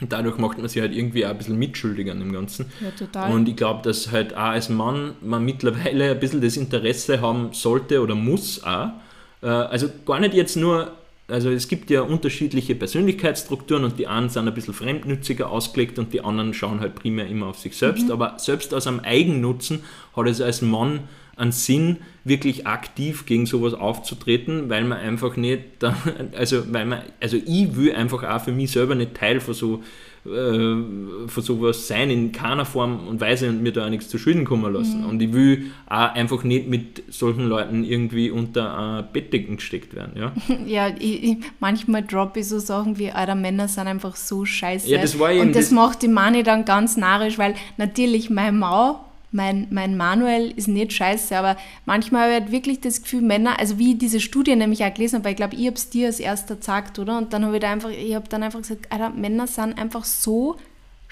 Und 0.01 0.11
dadurch 0.11 0.37
macht 0.37 0.57
man 0.57 0.67
sich 0.67 0.81
halt 0.81 0.95
irgendwie 0.95 1.25
auch 1.25 1.29
ein 1.29 1.37
bisschen 1.37 1.57
mitschuldig 1.57 2.09
an 2.09 2.19
dem 2.19 2.33
Ganzen. 2.33 2.65
Ja, 2.81 2.89
total. 2.91 3.31
Und 3.31 3.47
ich 3.47 3.55
glaube, 3.55 3.83
dass 3.83 4.11
halt 4.11 4.33
auch 4.33 4.51
als 4.51 4.69
Mann 4.69 5.13
man 5.21 5.45
mittlerweile 5.45 6.11
ein 6.11 6.19
bisschen 6.19 6.41
das 6.41 6.57
Interesse 6.57 7.21
haben 7.21 7.49
sollte 7.53 8.01
oder 8.01 8.15
muss 8.15 8.63
auch. 8.63 8.89
Äh, 9.41 9.47
also 9.47 9.87
gar 10.05 10.19
nicht 10.19 10.33
jetzt 10.33 10.55
nur, 10.55 10.93
also 11.27 11.51
es 11.51 11.67
gibt 11.67 11.91
ja 11.91 12.01
unterschiedliche 12.01 12.73
Persönlichkeitsstrukturen 12.73 13.83
und 13.83 13.99
die 13.99 14.07
einen 14.07 14.29
sind 14.29 14.47
ein 14.47 14.53
bisschen 14.53 14.73
fremdnütziger 14.73 15.51
ausgelegt 15.51 15.99
und 15.99 16.11
die 16.11 16.21
anderen 16.21 16.55
schauen 16.55 16.79
halt 16.79 16.95
primär 16.95 17.27
immer 17.27 17.47
auf 17.47 17.59
sich 17.59 17.77
selbst. 17.77 18.05
Mhm. 18.05 18.11
Aber 18.11 18.39
selbst 18.39 18.73
aus 18.73 18.87
einem 18.87 19.01
Eigennutzen 19.01 19.83
hat 20.15 20.27
es 20.27 20.41
als 20.41 20.63
Mann 20.63 21.01
einen 21.35 21.51
Sinn, 21.51 21.97
wirklich 22.23 22.67
aktiv 22.67 23.25
gegen 23.25 23.45
sowas 23.45 23.73
aufzutreten, 23.73 24.69
weil 24.69 24.85
man 24.85 24.99
einfach 24.99 25.35
nicht, 25.35 25.61
also 26.37 26.71
weil 26.71 26.85
man, 26.85 27.01
also 27.19 27.37
ich 27.37 27.75
will 27.75 27.93
einfach 27.93 28.23
auch 28.23 28.41
für 28.43 28.51
mich 28.51 28.71
selber 28.71 28.95
nicht 28.95 29.15
Teil 29.15 29.41
von 29.41 29.53
so 29.53 29.83
äh, 30.25 31.27
von 31.27 31.43
sowas 31.43 31.85
sein 31.85 32.09
in 32.09 32.31
keiner 32.31 32.63
Form 32.63 33.09
und 33.09 33.19
Weise 33.19 33.49
und 33.49 33.61
mir 33.61 33.73
da 33.73 33.85
auch 33.85 33.89
nichts 33.89 34.07
zu 34.07 34.17
Schulden 34.17 34.45
kommen 34.45 34.71
lassen. 34.73 35.01
Mhm. 35.01 35.09
Und 35.09 35.21
ich 35.21 35.33
will 35.33 35.71
auch 35.85 36.13
einfach 36.13 36.45
nicht 36.45 36.69
mit 36.69 37.03
solchen 37.09 37.49
Leuten 37.49 37.83
irgendwie 37.83 38.31
unter 38.31 38.99
äh, 38.99 39.03
Bettdecken 39.11 39.57
gesteckt 39.57 39.93
werden. 39.93 40.13
Ja, 40.15 40.31
ja 40.65 40.95
ich, 40.97 41.23
ich, 41.23 41.37
manchmal 41.59 42.03
droppe 42.03 42.39
ich 42.39 42.47
so 42.47 42.59
Sachen 42.59 42.97
wie, 42.99 43.11
eure 43.13 43.35
Männer 43.35 43.67
sind 43.67 43.87
einfach 43.87 44.15
so 44.15 44.45
scheiße. 44.45 44.87
Ja, 44.89 45.01
das 45.01 45.19
war 45.19 45.33
und 45.33 45.49
das, 45.49 45.65
das 45.65 45.71
macht 45.71 46.01
die 46.01 46.07
Mani 46.07 46.43
dann 46.43 46.63
ganz 46.63 46.95
narrisch, 46.95 47.37
weil 47.37 47.55
natürlich 47.75 48.29
meine 48.29 48.57
Mau 48.57 49.03
mein, 49.33 49.67
mein 49.71 49.97
Manuel 49.97 50.51
ist 50.51 50.67
nicht 50.67 50.93
scheiße, 50.93 51.37
aber 51.37 51.57
manchmal 51.85 52.35
habe 52.35 52.45
ich 52.45 52.51
wirklich 52.51 52.81
das 52.81 53.01
Gefühl, 53.01 53.21
Männer, 53.21 53.59
also 53.59 53.77
wie 53.77 53.95
diese 53.95 54.19
Studie 54.19 54.55
nämlich 54.55 54.83
auch 54.83 54.93
gelesen 54.93 55.15
habe, 55.15 55.25
weil 55.25 55.31
ich 55.31 55.37
glaube, 55.37 55.55
ich 55.55 55.65
habe 55.65 55.75
es 55.75 55.89
dir 55.89 56.07
als 56.07 56.19
erster 56.19 56.55
gesagt, 56.55 56.99
oder? 56.99 57.17
Und 57.17 57.33
dann 57.33 57.45
habe 57.45 57.55
ich 57.55 57.61
da 57.61 57.71
einfach, 57.71 57.89
ich 57.89 58.15
habe 58.15 58.29
dann 58.29 58.43
einfach 58.43 58.61
gesagt, 58.61 58.91
Alter, 58.91 59.09
Männer 59.09 59.47
sind 59.47 59.77
einfach 59.77 60.05
so 60.05 60.57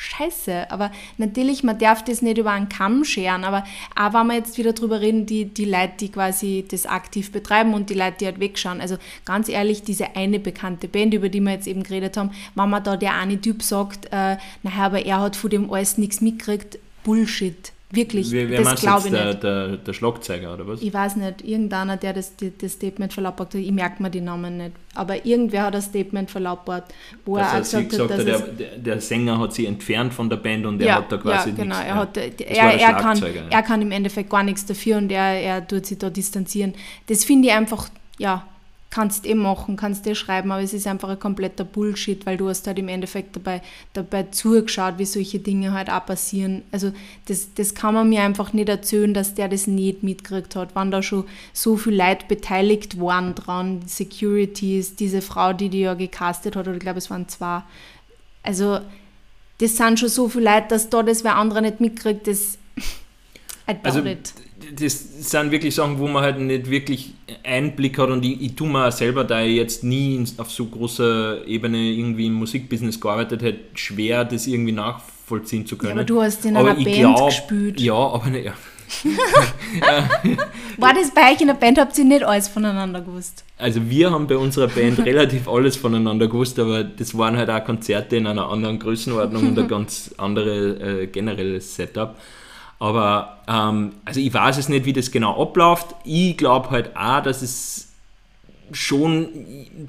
scheiße. 0.01 0.72
Aber 0.72 0.91
natürlich, 1.17 1.63
man 1.63 1.78
darf 1.78 2.03
das 2.03 2.22
nicht 2.22 2.38
über 2.38 2.51
einen 2.51 2.69
Kamm 2.69 3.03
scheren, 3.05 3.43
aber 3.43 3.63
auch 3.95 4.13
wenn 4.13 4.28
wir 4.28 4.36
jetzt 4.36 4.57
wieder 4.57 4.74
drüber 4.74 4.99
reden, 4.99 5.26
die, 5.26 5.45
die 5.45 5.65
Leute, 5.65 5.93
die 5.99 6.09
quasi 6.09 6.65
das 6.69 6.86
aktiv 6.86 7.32
betreiben 7.32 7.74
und 7.74 7.89
die 7.89 7.93
Leute, 7.93 8.17
die 8.19 8.26
halt 8.26 8.39
wegschauen. 8.39 8.82
Also 8.82 8.97
ganz 9.26 9.47
ehrlich, 9.47 9.84
diese 9.84 10.15
eine 10.15 10.39
bekannte 10.39 10.88
Band, 10.88 11.13
über 11.13 11.30
die 11.30 11.39
wir 11.39 11.51
jetzt 11.51 11.67
eben 11.67 11.84
geredet 11.84 12.17
haben, 12.17 12.32
wenn 12.55 12.69
man 12.69 12.84
da 12.84 12.97
der 12.97 13.15
eine 13.15 13.39
Typ 13.39 13.61
sagt, 13.63 14.07
äh, 14.07 14.38
naja, 14.63 14.86
aber 14.86 15.05
er 15.05 15.19
hat 15.22 15.36
von 15.36 15.49
dem 15.49 15.72
alles 15.72 15.97
nichts 15.97 16.22
mitgekriegt, 16.22 16.80
Bullshit. 17.03 17.72
Wirklich, 17.93 18.31
Wer, 18.31 18.49
wer 18.49 18.63
das 18.63 18.79
glaube 18.79 19.07
ich 19.07 19.11
der, 19.11 19.25
nicht. 19.25 19.43
Der, 19.43 19.77
der 19.77 19.93
Schlagzeuger 19.93 20.53
oder 20.53 20.65
was? 20.65 20.81
Ich 20.81 20.93
weiß 20.93 21.17
nicht, 21.17 21.43
irgendeiner, 21.43 21.97
der 21.97 22.13
das, 22.13 22.33
das 22.37 22.71
Statement 22.71 23.11
verlautbart 23.11 23.53
hat, 23.53 23.61
ich 23.61 23.71
merke 23.71 24.01
mir 24.01 24.09
die 24.09 24.21
Namen 24.21 24.57
nicht, 24.57 24.71
aber 24.95 25.25
irgendwer 25.25 25.63
hat 25.63 25.75
ein 25.75 25.81
Statement 25.81 26.31
verlautbart, 26.31 26.85
wo 27.25 27.35
er 27.35 27.47
auch 27.47 27.57
Dass 27.57 27.73
er 27.73 27.79
sie 27.81 27.87
gesagt, 27.89 28.09
gesagt 28.09 28.27
hat, 28.27 28.27
dass 28.27 28.55
der, 28.55 28.67
der, 28.69 28.77
der 28.77 29.01
Sänger 29.01 29.39
hat 29.39 29.53
sie 29.53 29.65
entfernt 29.65 30.13
von 30.13 30.29
der 30.29 30.37
Band 30.37 30.65
und 30.65 30.79
er 30.81 30.87
ja, 30.87 30.95
hat 30.95 31.11
da 31.11 31.17
quasi 31.17 31.49
ja, 31.49 31.55
genau. 31.55 31.75
nichts. 31.75 31.89
Er, 31.89 31.95
hat, 31.95 32.15
Das 32.15 32.23
er, 32.39 32.79
er, 32.79 32.93
kann, 32.93 33.17
ja. 33.17 33.41
er 33.49 33.63
kann 33.63 33.81
im 33.81 33.91
Endeffekt 33.91 34.29
gar 34.29 34.43
nichts 34.43 34.65
dafür 34.65 34.97
und 34.97 35.11
er, 35.11 35.41
er 35.41 35.67
tut 35.67 35.85
sich 35.85 35.97
da 35.97 36.09
distanzieren. 36.09 36.73
Das 37.07 37.25
finde 37.25 37.49
ich 37.49 37.53
einfach, 37.53 37.89
ja, 38.17 38.47
kannst 38.91 39.25
eh 39.25 39.33
machen, 39.33 39.77
kannst 39.77 40.05
eh 40.05 40.13
schreiben, 40.13 40.51
aber 40.51 40.61
es 40.61 40.73
ist 40.73 40.85
einfach 40.85 41.09
ein 41.09 41.19
kompletter 41.19 41.63
Bullshit, 41.63 42.25
weil 42.25 42.37
du 42.37 42.49
hast 42.49 42.67
halt 42.67 42.77
im 42.77 42.89
Endeffekt 42.89 43.35
dabei, 43.35 43.61
dabei 43.93 44.23
zugeschaut, 44.23 44.95
wie 44.97 45.05
solche 45.05 45.39
Dinge 45.39 45.71
halt 45.71 45.89
auch 45.89 46.05
passieren. 46.05 46.63
Also 46.71 46.91
das, 47.25 47.53
das 47.55 47.73
kann 47.73 47.93
man 47.93 48.09
mir 48.09 48.21
einfach 48.21 48.51
nicht 48.51 48.67
erzählen, 48.67 49.13
dass 49.13 49.33
der 49.33 49.47
das 49.47 49.65
nicht 49.65 50.03
mitgekriegt 50.03 50.55
hat, 50.57 50.69
wann 50.73 50.91
da 50.91 51.01
schon 51.01 51.23
so 51.53 51.77
viel 51.77 51.95
Leute 51.95 52.25
beteiligt 52.27 52.99
waren 52.99 53.33
dran, 53.33 53.81
Securities, 53.87 54.95
diese 54.95 55.21
Frau, 55.21 55.53
die 55.53 55.69
die 55.69 55.79
ja 55.81 55.93
gecastet 55.93 56.57
hat, 56.57 56.67
oder 56.67 56.75
ich 56.75 56.81
glaube 56.81 56.99
es 56.99 57.09
waren 57.09 57.29
zwei. 57.29 57.63
Also 58.43 58.81
das 59.59 59.77
sind 59.77 59.99
schon 59.99 60.09
so 60.09 60.27
viele 60.27 60.45
Leute, 60.45 60.67
dass 60.67 60.89
da 60.89 61.01
das 61.01 61.23
wer 61.23 61.37
andere 61.37 61.61
nicht 61.61 61.79
mitkriegt, 61.79 62.27
das 62.27 62.57
I 63.69 63.73
doubt 63.73 63.85
Also 63.85 63.99
it. 64.05 64.33
Das 64.80 65.30
sind 65.32 65.51
wirklich 65.51 65.76
Sachen, 65.76 65.99
wo 65.99 66.07
man 66.07 66.24
halt 66.24 66.39
nicht 66.39 66.69
wirklich 66.69 67.13
Einblick 67.43 67.97
hat 67.97 68.09
und 68.09 68.24
ich, 68.26 68.41
ich 68.41 68.55
tue 68.55 68.67
mir 68.69 68.91
selber, 68.91 69.24
da 69.24 69.41
ich 69.41 69.55
jetzt 69.55 69.84
nie 69.84 70.24
auf 70.38 70.51
so 70.51 70.65
großer 70.65 71.45
Ebene 71.47 71.78
irgendwie 71.78 72.28
im 72.28 72.34
Musikbusiness 72.34 72.99
gearbeitet 72.99 73.41
hätte, 73.41 73.59
schwer 73.76 74.26
das 74.26 74.47
irgendwie 74.47 74.72
nachvollziehen 74.72 75.65
zu 75.65 75.76
Ja, 75.76 75.82
können. 75.82 75.91
aber 75.93 76.03
du 76.03 76.22
hast 76.22 76.45
in 76.45 76.55
Aber 76.55 76.72
einer 76.72 76.84
Band 76.84 76.95
glaub- 76.97 77.28
gespielt. 77.30 77.80
Ja, 77.82 77.93
aber 77.95 78.30
ne, 78.30 78.43
ja. 78.43 78.53
War 80.78 80.93
das 80.93 81.13
bei 81.13 81.32
euch 81.32 81.39
in 81.41 81.47
der 81.47 81.53
Band? 81.53 81.80
Habt 81.80 81.97
ihr 81.97 82.03
nicht 82.03 82.24
alles 82.24 82.47
voneinander 82.47 83.01
gewusst? 83.01 83.43
Also 83.57 83.89
wir 83.89 84.11
haben 84.11 84.28
bei 84.28 84.36
unserer 84.38 84.67
Band 84.67 84.99
relativ 85.05 85.47
alles 85.47 85.78
voneinander 85.78 86.28
gewusst, 86.28 86.59
aber 86.59 86.84
das 86.84 87.17
waren 87.17 87.38
halt 87.38 87.49
auch 87.49 87.63
Konzerte 87.63 88.17
in 88.17 88.28
einer 88.28 88.49
anderen 88.49 88.80
Größenordnung 88.80 89.49
und 89.49 89.59
ein 89.59 89.67
ganz 89.69 90.13
anderes 90.17 90.80
äh, 90.82 91.07
generelles 91.07 91.76
Setup. 91.76 92.17
Aber 92.82 93.38
ähm, 93.47 93.91
also 94.05 94.19
ich 94.19 94.34
weiß 94.34 94.57
es 94.57 94.67
nicht, 94.67 94.86
wie 94.86 94.93
das 94.93 95.11
genau 95.11 95.39
abläuft. 95.39 95.93
Ich 96.03 96.36
glaube 96.36 96.71
halt 96.71 96.97
auch, 96.97 97.21
dass 97.21 97.43
es 97.43 97.89
schon 98.71 99.27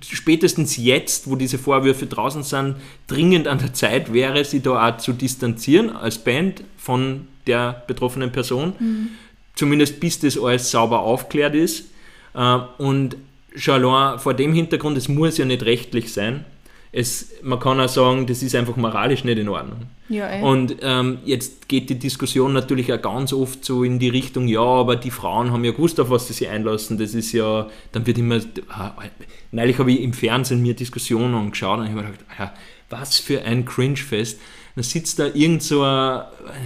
spätestens 0.07 0.77
jetzt, 0.77 1.31
wo 1.31 1.37
diese 1.37 1.57
Vorwürfe 1.57 2.05
draußen 2.05 2.43
sind, 2.43 2.77
dringend 3.07 3.49
an 3.49 3.61
der 3.61 3.73
Zeit 3.73 4.13
wäre, 4.13 4.45
sie 4.45 4.61
da 4.61 4.89
auch 4.91 4.99
zu 4.99 5.15
distanzieren 5.15 5.89
als 5.89 6.19
Band 6.19 6.65
von 6.77 7.29
der 7.47 7.83
betroffenen 7.87 8.31
Person. 8.31 8.75
Zumindest 9.55 9.99
bis 9.99 10.19
das 10.19 10.39
alles 10.39 10.71
sauber 10.71 11.01
aufklärt 11.01 11.55
ist. 11.55 11.87
Äh, 12.35 12.59
Und 12.77 13.17
schon 13.57 14.19
vor 14.19 14.35
dem 14.35 14.53
Hintergrund, 14.53 14.99
es 14.99 15.09
muss 15.09 15.39
ja 15.39 15.47
nicht 15.47 15.63
rechtlich 15.65 16.13
sein. 16.13 16.45
Es, 16.95 17.33
man 17.43 17.59
kann 17.59 17.81
auch 17.81 17.89
sagen, 17.89 18.27
das 18.27 18.43
ist 18.43 18.55
einfach 18.55 18.77
moralisch 18.77 19.25
nicht 19.25 19.39
in 19.39 19.49
Ordnung. 19.49 19.87
Ja, 20.11 20.27
ey. 20.27 20.43
Und 20.43 20.77
ähm, 20.83 21.19
jetzt 21.25 21.67
geht 21.69 21.89
die 21.89 21.99
Diskussion 21.99 22.53
natürlich 22.53 22.93
auch 22.93 23.01
ganz 23.01 23.33
oft 23.33 23.65
so 23.65 23.83
in 23.83 23.99
die 23.99 24.11
Richtung, 24.11 24.47
ja, 24.47 24.61
aber 24.61 24.97
die 24.97 25.11
Frauen 25.11 25.53
haben 25.53 25.65
ja 25.65 25.73
gewusst, 25.73 25.99
auf 26.01 26.11
was 26.11 26.27
sie 26.29 26.35
sich 26.35 26.49
einlassen. 26.49 26.99
Das 26.99 27.15
ist 27.15 27.33
ja, 27.33 27.69
dann 27.93 28.07
wird 28.07 28.19
immer, 28.19 28.41
ah, 28.69 28.93
neulich 29.53 29.79
habe 29.79 29.91
ich 29.91 30.03
im 30.03 30.13
Fernsehen 30.13 30.61
mir 30.61 30.75
Diskussionen 30.75 31.35
angeschaut 31.35 31.79
und 31.79 31.87
ich 31.87 31.93
habe 31.93 32.03
mir 32.03 32.11
gedacht, 32.11 32.27
ah 32.37 32.43
ja, 32.43 32.55
was 32.91 33.19
für 33.19 33.43
ein 33.43 33.65
Cringe-Fest. 33.65 34.39
Da 34.75 34.83
sitzt 34.83 35.19
da 35.19 35.27
irgend 35.27 35.63
so 35.63 35.83
ein, 35.83 36.23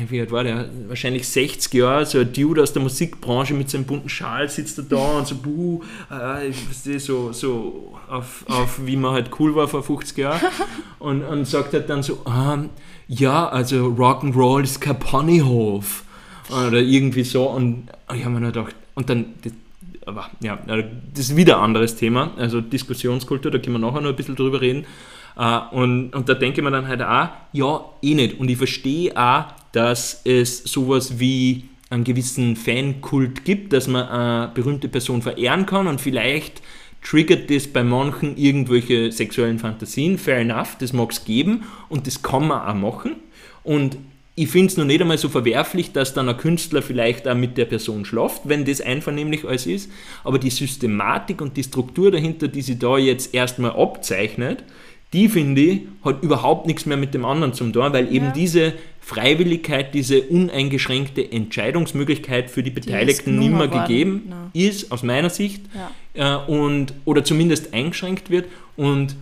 wie 0.09 0.21
alt 0.21 0.31
war 0.31 0.45
der, 0.45 0.69
wahrscheinlich 0.87 1.27
60 1.27 1.75
Jahre, 1.75 2.07
so 2.07 2.19
ein 2.19 2.33
Dude 2.33 2.63
aus 2.63 2.73
der 2.73 2.83
Musikbranche 2.83 3.53
mit 3.53 3.69
seinem 3.69 3.85
bunten 3.85 4.09
Schal 4.09 4.49
sitzt 4.49 4.79
er 4.79 4.85
da 4.85 4.97
und 5.19 5.27
so, 5.27 5.35
buh, 5.37 5.83
äh, 6.11 6.53
so, 6.99 7.33
so 7.33 7.99
auf, 8.09 8.45
auf, 8.49 8.87
wie 8.87 8.97
man 8.97 9.13
halt 9.13 9.31
cool 9.41 9.57
war 9.57 9.67
vor 9.67 9.83
50 9.83 10.19
Jahren. 10.19 10.41
Und, 10.99 11.23
und 11.23 11.47
sagt 11.47 11.75
halt 11.75 11.91
dann 11.91 12.03
so, 12.03 12.23
ähm, 12.27 12.71
ja, 13.07 13.49
also 13.49 13.87
Rock'n'Roll 13.87 14.65
ist 14.65 14.81
kein 14.81 14.99
Ponyhof. 14.99 16.05
Oder 16.49 16.81
irgendwie 16.81 17.23
so. 17.23 17.45
Und 17.45 17.89
ich 18.15 18.25
habe 18.25 18.35
mir 18.35 18.41
nur 18.41 18.53
gedacht, 18.53 18.75
und 18.95 19.11
dann, 19.11 19.35
aber 20.07 20.31
ja, 20.41 20.59
das 20.67 21.31
ist 21.31 21.37
wieder 21.37 21.59
ein 21.59 21.65
anderes 21.65 21.97
Thema, 21.97 22.33
also 22.37 22.61
Diskussionskultur, 22.61 23.51
da 23.51 23.59
können 23.59 23.75
wir 23.75 23.79
nachher 23.79 24.01
noch 24.01 24.11
ein 24.11 24.17
bisschen 24.17 24.37
drüber 24.37 24.61
reden. 24.61 24.87
Äh, 25.37 25.59
Und, 25.73 26.15
und 26.15 26.29
da 26.29 26.35
denke 26.35 26.61
ich 26.61 26.65
mir 26.65 26.71
dann 26.71 26.89
halt 26.89 27.03
auch, 27.03 27.29
ja, 27.53 27.85
eh 28.03 28.15
nicht. 28.15 28.39
Und 28.41 28.51
ich 28.51 28.57
verstehe 28.57 29.17
auch, 29.17 29.45
dass 29.73 30.23
es 30.25 30.65
sowas 30.65 31.19
wie 31.19 31.65
einen 31.91 32.05
gewissen 32.05 32.57
Fankult 32.57 33.45
gibt, 33.45 33.73
dass 33.73 33.87
man 33.87 34.09
eine 34.09 34.51
berühmte 34.53 34.89
Person 34.89 35.23
verehren 35.23 35.67
kann 35.67 35.87
und 35.87 36.01
vielleicht 36.01 36.61
triggert 37.05 37.49
das 37.51 37.69
bei 37.69 37.85
manchen 37.85 38.37
irgendwelche 38.37 39.13
sexuellen 39.13 39.61
Fantasien. 39.61 40.19
Fair 40.19 40.39
enough, 40.39 40.77
das 40.81 40.93
mag 40.93 41.13
es 41.13 41.25
geben 41.25 41.63
und 41.89 42.09
das 42.09 42.23
kann 42.23 42.49
man 42.49 42.67
auch 42.67 42.75
machen. 42.75 43.17
Und 43.63 43.99
ich 44.35 44.49
finde 44.49 44.67
es 44.67 44.77
noch 44.77 44.85
nicht 44.85 45.01
einmal 45.01 45.17
so 45.17 45.29
verwerflich, 45.29 45.93
dass 45.93 46.13
dann 46.13 46.29
ein 46.29 46.37
Künstler 46.37 46.83
vielleicht 46.83 47.29
auch 47.29 47.37
mit 47.37 47.57
der 47.57 47.65
Person 47.67 48.05
schlaft, 48.05 48.43
wenn 48.45 48.65
das 48.65 48.81
einvernehmlich 48.81 49.45
alles 49.45 49.67
ist. 49.67 49.91
Aber 50.25 50.39
die 50.39 50.51
Systematik 50.51 51.41
und 51.41 51.57
die 51.57 51.63
Struktur 51.63 52.11
dahinter, 52.11 52.49
die 52.49 52.63
sie 52.63 52.79
da 52.79 52.99
jetzt 52.99 53.33
erstmal 53.33 53.71
abzeichnet, 53.71 54.65
die 55.13 55.29
finde 55.29 55.61
ich, 55.61 55.81
hat 56.05 56.23
überhaupt 56.23 56.67
nichts 56.67 56.85
mehr 56.87 56.97
mit 56.97 57.15
dem 57.15 57.25
anderen 57.25 57.53
zu 57.55 57.65
tun, 57.71 57.93
weil 57.93 58.13
eben 58.13 58.27
Ja. 58.27 58.33
diese 58.33 58.73
Freiwilligkeit, 59.01 59.95
diese 59.95 60.21
uneingeschränkte 60.23 61.31
Entscheidungsmöglichkeit 61.31 62.51
für 62.51 62.63
die 62.63 62.71
Beteiligten 62.71 63.39
mehr 63.39 63.59
worden. 63.71 63.71
gegeben 63.83 64.23
Nein. 64.29 64.51
ist, 64.53 64.91
aus 64.91 65.03
meiner 65.05 65.31
Sicht, 65.31 65.63
Ja. 66.15 66.45
äh, 66.47 66.51
und, 66.51 66.93
oder 67.05 67.25
zumindest 67.25 67.73
eingeschränkt 67.73 68.31
wird. 68.31 68.47
Und 68.77 69.15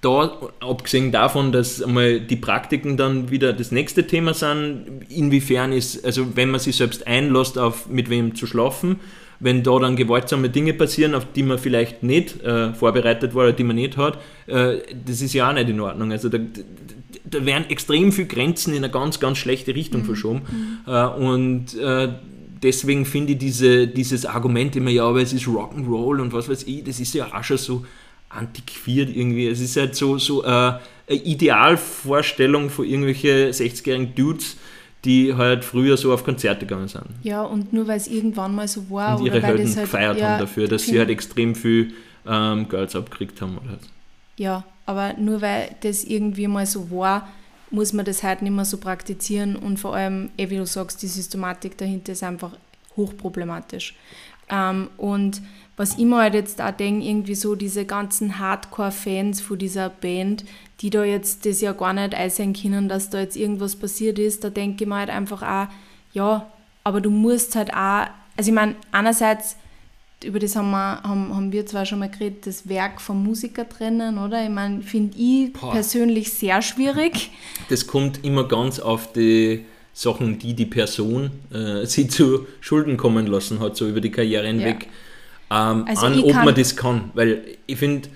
da, 0.00 0.38
abgesehen 0.60 1.12
davon, 1.12 1.52
dass 1.52 1.82
einmal 1.82 2.20
die 2.20 2.36
Praktiken 2.36 2.96
dann 2.96 3.30
wieder 3.30 3.52
das 3.52 3.72
nächste 3.72 4.06
Thema 4.06 4.34
sind, 4.34 5.02
inwiefern 5.08 5.72
ist, 5.72 6.04
also 6.04 6.36
wenn 6.36 6.50
man 6.50 6.60
sich 6.60 6.76
selbst 6.76 7.06
einlässt, 7.06 7.58
auf 7.58 7.88
mit 7.88 8.08
wem 8.10 8.34
zu 8.34 8.46
schlafen, 8.46 9.00
wenn 9.40 9.62
da 9.62 9.78
dann 9.78 9.96
gewaltsame 9.96 10.48
Dinge 10.48 10.72
passieren, 10.74 11.14
auf 11.14 11.26
die 11.34 11.42
man 11.42 11.58
vielleicht 11.58 12.02
nicht 12.02 12.42
äh, 12.42 12.72
vorbereitet 12.72 13.34
war 13.34 13.44
oder 13.44 13.52
die 13.52 13.64
man 13.64 13.76
nicht 13.76 13.96
hat, 13.96 14.18
äh, 14.46 14.78
das 15.04 15.20
ist 15.20 15.34
ja 15.34 15.48
auch 15.48 15.54
nicht 15.54 15.68
in 15.68 15.80
Ordnung. 15.80 16.12
Also 16.12 16.28
da, 16.28 16.38
da 17.24 17.44
werden 17.44 17.66
extrem 17.68 18.12
viele 18.12 18.28
Grenzen 18.28 18.72
in 18.72 18.84
eine 18.84 18.90
ganz, 18.90 19.20
ganz 19.20 19.38
schlechte 19.38 19.74
Richtung 19.74 20.04
verschoben. 20.04 20.42
Äh, 20.86 21.06
und 21.06 21.74
äh, 21.74 22.08
deswegen 22.62 23.04
finde 23.04 23.32
ich 23.32 23.38
diese, 23.38 23.86
dieses 23.86 24.26
Argument 24.26 24.76
immer, 24.76 24.90
ja, 24.90 25.04
aber 25.04 25.22
es 25.22 25.32
ist 25.32 25.46
Rock'n'Roll 25.46 26.20
und 26.20 26.32
was 26.32 26.48
weiß 26.48 26.64
ich, 26.64 26.84
das 26.84 27.00
ist 27.00 27.14
ja 27.14 27.26
auch 27.32 27.44
schon 27.44 27.58
so 27.58 27.84
antiquiert 28.28 29.14
irgendwie. 29.14 29.46
Es 29.46 29.60
ist 29.60 29.76
halt 29.76 29.94
so, 29.94 30.18
so 30.18 30.44
äh, 30.44 30.46
eine 30.48 30.80
Idealvorstellung 31.08 32.70
von 32.70 32.84
irgendwelchen 32.84 33.52
60-jährigen 33.52 34.14
Dudes, 34.14 34.56
die 35.06 35.34
halt 35.34 35.64
früher 35.64 35.96
so 35.96 36.12
auf 36.12 36.24
Konzerte 36.24 36.66
gegangen 36.66 36.88
sind. 36.88 37.04
Ja, 37.22 37.42
und 37.42 37.72
nur 37.72 37.86
weil 37.88 37.96
es 37.96 38.08
irgendwann 38.08 38.54
mal 38.54 38.68
so 38.68 38.90
war 38.90 39.18
und 39.18 39.26
ihre 39.26 39.38
oder 39.38 39.46
Helden 39.46 39.66
halt, 39.66 39.84
gefeiert 39.84 40.18
ja, 40.18 40.28
haben 40.30 40.40
dafür, 40.40 40.68
dass 40.68 40.82
sie 40.82 40.88
find- 40.88 40.98
halt 41.00 41.10
extrem 41.10 41.54
viel 41.54 41.92
ähm, 42.26 42.68
Girls 42.68 42.94
abgekriegt 42.94 43.40
haben. 43.40 43.56
Oder? 43.58 43.78
Ja, 44.36 44.64
aber 44.84 45.14
nur 45.14 45.40
weil 45.40 45.74
das 45.80 46.04
irgendwie 46.04 46.48
mal 46.48 46.66
so 46.66 46.90
war, 46.90 47.28
muss 47.70 47.92
man 47.92 48.04
das 48.04 48.22
halt 48.22 48.42
nicht 48.42 48.52
mehr 48.52 48.64
so 48.64 48.76
praktizieren 48.76 49.56
und 49.56 49.78
vor 49.78 49.94
allem, 49.96 50.30
eh 50.36 50.50
wie 50.50 50.56
du 50.56 50.66
sagst, 50.66 51.02
die 51.02 51.08
Systematik 51.08 51.76
dahinter 51.78 52.12
ist 52.12 52.22
einfach 52.22 52.52
hochproblematisch. 52.96 53.94
Ähm, 54.48 54.88
und 54.96 55.40
was 55.76 55.98
ich 55.98 56.04
mir 56.04 56.16
halt 56.16 56.34
jetzt 56.34 56.60
auch 56.60 56.70
denke, 56.70 57.06
irgendwie 57.06 57.34
so 57.34 57.54
diese 57.54 57.84
ganzen 57.84 58.38
Hardcore-Fans 58.38 59.40
von 59.40 59.58
dieser 59.58 59.90
Band, 59.90 60.44
die 60.80 60.90
da 60.90 61.04
jetzt 61.04 61.46
das 61.46 61.60
ja 61.60 61.72
gar 61.72 61.92
nicht 61.92 62.14
einsehen 62.14 62.54
können, 62.54 62.88
dass 62.88 63.10
da 63.10 63.20
jetzt 63.20 63.36
irgendwas 63.36 63.76
passiert 63.76 64.18
ist, 64.18 64.44
da 64.44 64.50
denke 64.50 64.84
ich 64.84 64.88
mir 64.88 64.96
halt 64.96 65.10
einfach 65.10 65.42
auch, 65.42 65.68
ja, 66.12 66.46
aber 66.84 67.00
du 67.00 67.10
musst 67.10 67.56
halt 67.56 67.72
auch, 67.74 68.06
also 68.36 68.50
ich 68.50 68.54
meine, 68.54 68.74
einerseits 68.92 69.56
über 70.24 70.38
das 70.38 70.56
haben 70.56 70.70
wir, 70.70 71.02
haben, 71.02 71.34
haben 71.34 71.52
wir 71.52 71.66
zwar 71.66 71.84
schon 71.84 71.98
mal 71.98 72.08
geredet, 72.08 72.46
das 72.46 72.68
Werk 72.68 73.00
vom 73.00 73.22
Musiker 73.22 73.68
trennen, 73.68 74.18
oder? 74.18 74.42
Ich 74.42 74.50
meine, 74.50 74.82
finde 74.82 75.16
ich 75.18 75.52
Boah. 75.52 75.72
persönlich 75.72 76.32
sehr 76.32 76.62
schwierig. 76.62 77.30
Das 77.68 77.86
kommt 77.86 78.24
immer 78.24 78.46
ganz 78.46 78.78
auf 78.78 79.12
die 79.12 79.64
Sachen, 79.92 80.38
die 80.38 80.54
die 80.54 80.66
Person 80.66 81.30
äh, 81.52 81.84
sie 81.86 82.06
zu 82.08 82.46
Schulden 82.60 82.96
kommen 82.96 83.26
lassen 83.26 83.60
hat, 83.60 83.76
so 83.76 83.88
über 83.88 84.00
die 84.00 84.10
Karriere 84.10 84.46
hinweg, 84.46 84.88
ähm, 85.50 85.84
Also 85.88 86.06
an, 86.06 86.20
ob 86.22 86.34
man 86.34 86.54
das 86.54 86.76
kann. 86.76 87.10
Weil 87.14 87.42
ich 87.66 87.76
finde, 87.78 88.08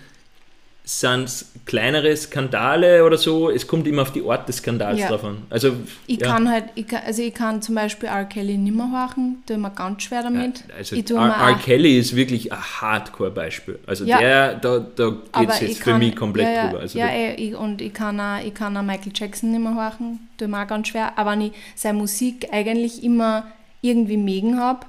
sind 0.82 1.24
es 1.24 1.52
kleinere 1.66 2.16
Skandale 2.16 3.04
oder 3.04 3.16
so. 3.16 3.48
Es 3.48 3.64
kommt 3.68 3.86
immer 3.86 4.02
auf 4.02 4.10
die 4.12 4.24
Art 4.28 4.48
des 4.48 4.56
Skandals 4.56 4.98
Ja. 4.98 5.08
drauf 5.08 5.22
an. 5.22 5.42
Also, 5.48 5.72
Ich 6.08 6.20
ja. 6.20 6.26
kann 6.26 6.50
halt, 6.50 6.64
ich 6.74 6.88
kann, 6.88 7.02
also 7.06 7.22
ich 7.22 7.32
kann 7.32 7.62
zum 7.62 7.76
Beispiel 7.76 8.08
R. 8.08 8.24
Kelly 8.24 8.56
nimmer 8.58 8.90
horchen, 8.90 9.44
tue 9.46 9.56
mir 9.56 9.70
ganz 9.70 10.02
schwer 10.02 10.24
damit. 10.24 10.64
Also 10.76 10.96
ich 10.96 11.04
tue 11.04 11.16
R. 11.18 11.26
R. 11.28 11.54
Kelly 11.58 11.96
ist 11.96 12.16
wirklich 12.16 12.50
ein 12.52 12.58
Hardcore-Beispiel. 12.60 13.78
Also 13.86 14.04
Ja. 14.04 14.18
der, 14.18 14.54
da, 14.54 14.78
da 14.96 15.10
geht 15.38 15.48
es 15.50 15.60
jetzt 15.60 15.78
für 15.78 15.90
kann- 15.90 15.98
mich 16.00 16.16
komplett 16.16 16.46
ja, 16.46 16.52
ja, 16.54 16.66
drüber. 16.66 16.80
Also 16.80 16.98
ja, 16.98 17.06
eh, 17.06 17.34
ich, 17.34 17.54
und 17.54 17.80
ich 17.80 17.94
kann, 17.94 18.18
auch, 18.18 18.44
ich 18.44 18.54
kann 18.54 18.76
auch 18.76 18.82
Michael 18.82 19.12
Jackson 19.14 19.52
nicht 19.52 19.60
mehr 19.62 19.76
horchen, 19.76 20.28
tue 20.38 20.48
mir 20.48 20.60
auch 20.62 20.66
ganz 20.66 20.88
schwer. 20.88 21.12
Aber 21.16 21.32
wenn 21.32 21.42
ich 21.42 21.52
seine 21.76 21.98
Musik 21.98 22.48
eigentlich 22.50 23.04
immer 23.04 23.44
irgendwie 23.80 24.16
mögen 24.16 24.58
habe, 24.58 24.80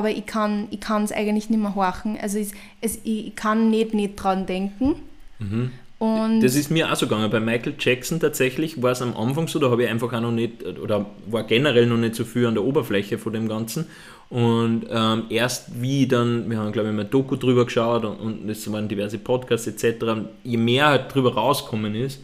aber 0.00 0.10
ich 0.10 0.24
kann 0.24 0.66
ich 0.70 0.80
es 0.80 1.12
eigentlich 1.12 1.50
nicht 1.50 1.60
mehr 1.60 1.74
horchen. 1.74 2.18
Also 2.20 2.38
es, 2.38 2.52
es, 2.80 3.00
ich 3.04 3.28
ich 3.28 3.36
kann 3.36 3.70
nicht, 3.70 3.92
nicht 3.92 4.16
dran 4.16 4.46
denken. 4.46 4.96
Und 5.38 5.60
Mhm. 6.00 6.40
Das 6.40 6.56
ist 6.56 6.70
mir 6.70 6.90
auch 6.90 6.96
so 6.96 7.06
gegangen. 7.06 7.30
Bei 7.30 7.40
Michael 7.40 7.74
Jackson 7.78 8.18
tatsächlich 8.20 8.82
war 8.82 8.92
es 8.92 9.02
am 9.02 9.14
Anfang 9.14 9.48
so, 9.48 9.58
da 9.58 9.70
habe 9.70 9.84
ich 9.84 9.90
einfach 9.90 10.10
auch 10.14 10.20
noch 10.22 10.32
nicht, 10.32 10.64
oder 10.64 11.04
war 11.26 11.44
generell 11.44 11.86
noch 11.86 11.98
nicht 11.98 12.14
so 12.14 12.24
viel 12.24 12.46
an 12.46 12.54
der 12.54 12.64
Oberfläche 12.64 13.18
von 13.18 13.34
dem 13.34 13.48
Ganzen. 13.48 13.84
Und 14.30 14.86
ähm, 14.88 15.24
erst 15.28 15.82
wie 15.82 16.06
dann, 16.06 16.48
wir 16.48 16.56
haben 16.56 16.72
glaube 16.72 16.88
ich 16.88 16.94
mal 16.94 17.04
Doku 17.04 17.36
drüber 17.36 17.66
geschaut 17.66 18.04
und, 18.06 18.16
und 18.16 18.48
es 18.48 18.72
waren 18.72 18.88
diverse 18.88 19.18
Podcasts 19.18 19.66
etc., 19.66 20.22
je 20.42 20.56
mehr 20.56 20.86
halt 20.86 21.14
drüber 21.14 21.34
rausgekommen 21.34 21.94
ist, 21.94 22.20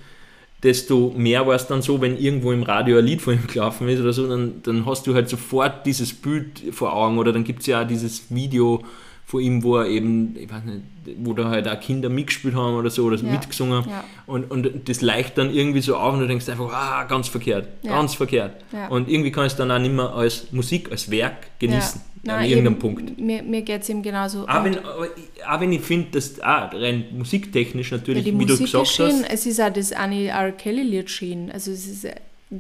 desto 0.63 1.13
mehr 1.17 1.47
war 1.47 1.55
es 1.55 1.67
dann 1.67 1.83
so, 1.83 2.01
wenn 2.01 2.17
irgendwo 2.19 2.51
im 2.53 2.63
Radio 2.63 2.99
ein 2.99 3.05
Lied 3.05 3.21
von 3.23 3.35
ihm 3.35 3.47
gelaufen 3.47 3.89
ist 3.89 4.01
oder 4.01 4.13
so, 4.13 4.27
dann, 4.29 4.63
dann 4.63 4.87
hast 4.87 5.07
du 5.07 5.15
halt 5.15 5.29
sofort 5.29 5.85
dieses 5.87 6.13
Bild 6.15 6.63
vor 6.73 6.95
Augen 6.95 7.19
oder 7.19 7.33
dann 7.33 7.45
gibt 7.45 7.61
es 7.61 7.67
ja 7.67 7.83
auch 7.83 7.87
dieses 7.87 8.35
Video 8.35 8.83
von 9.27 9.41
ihm, 9.41 9.63
wo 9.65 9.77
er 9.79 9.89
eben, 9.89 10.37
ich 10.39 10.49
weiß 10.51 10.63
nicht, 10.65 10.81
wo 11.19 11.33
da 11.35 11.51
halt 11.51 11.67
auch 11.69 11.81
Kinder 11.81 12.09
mitgespielt 12.09 12.55
haben 12.55 12.77
oder 12.77 12.91
so 12.91 13.05
oder 13.05 13.17
Ja, 13.17 13.25
mitgesungen 13.31 13.85
ja. 13.89 14.05
und, 14.27 14.49
und 14.51 14.89
das 14.89 15.01
leicht 15.01 15.37
dann 15.37 15.53
irgendwie 15.53 15.81
so 15.81 15.97
auf 15.97 16.15
und 16.15 16.21
du 16.21 16.27
denkst 16.29 16.49
einfach, 16.49 16.73
ah, 16.73 17.05
ganz 17.05 17.27
verkehrt, 17.29 17.67
Ja. 17.83 17.91
ganz 17.97 18.15
verkehrt. 18.15 18.53
Und 18.89 19.09
irgendwie 19.11 19.33
kann 19.33 19.47
ich 19.47 19.53
es 19.53 19.59
dann 19.59 19.71
auch 19.73 19.81
nicht 19.81 19.93
mehr 19.95 20.15
als 20.15 20.53
Musik, 20.53 20.93
als 20.93 21.11
Werk 21.11 21.59
genießen, 21.59 22.01
Ja. 22.27 22.37
an 22.39 22.45
irgendeinem 22.45 22.73
eben, 22.75 22.79
Punkt. 22.81 23.19
Mir, 23.19 23.43
mir 23.43 23.63
geht 23.63 23.83
es 23.83 23.89
eben 23.89 24.03
genauso. 24.03 24.47
Auch 24.49 24.65
wenn, 24.65 24.79
aber 24.79 25.07
ich- 25.17 25.45
auch 25.47 25.61
wenn 25.61 25.73
ich 25.73 25.81
finde, 25.83 26.11
dass 26.13 26.41
auch 26.41 26.73
rein 26.73 27.05
musiktechnisch 27.17 27.91
Ja, 27.93 27.99
natürlich, 27.99 28.25
die 28.25 28.39
wie 28.39 28.45
du 28.47 28.53
Musik 28.53 28.67
gesagt 28.67 28.85
ist 28.85 28.95
schön, 28.95 29.23
hast, 29.25 29.31
es 29.33 29.47
ist 29.47 29.61
auch 29.61 29.73
das 29.73 29.93
eine 29.93 30.27
R. 30.29 30.53
Kelly-Lied 30.53 31.09
schön. 31.11 31.51
Also 31.53 31.71
es 31.71 31.87
ist 31.87 32.05
äh, 32.05 32.15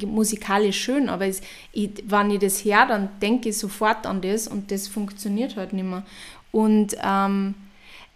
musikalisch 0.06 0.80
schön, 0.80 1.08
aber 1.08 1.26
es, 1.26 1.40
ich, 1.72 1.90
wenn 2.06 2.30
ich 2.30 2.38
das 2.40 2.64
höre, 2.64 2.86
dann 2.86 3.08
denke 3.22 3.48
ich 3.50 3.58
sofort 3.58 4.06
an 4.06 4.20
das 4.20 4.48
und 4.48 4.70
das 4.70 4.88
funktioniert 4.88 5.56
halt 5.56 5.72
nicht 5.72 5.84
mehr. 5.86 6.04
Und 6.52 6.96
ähm, 7.04 7.54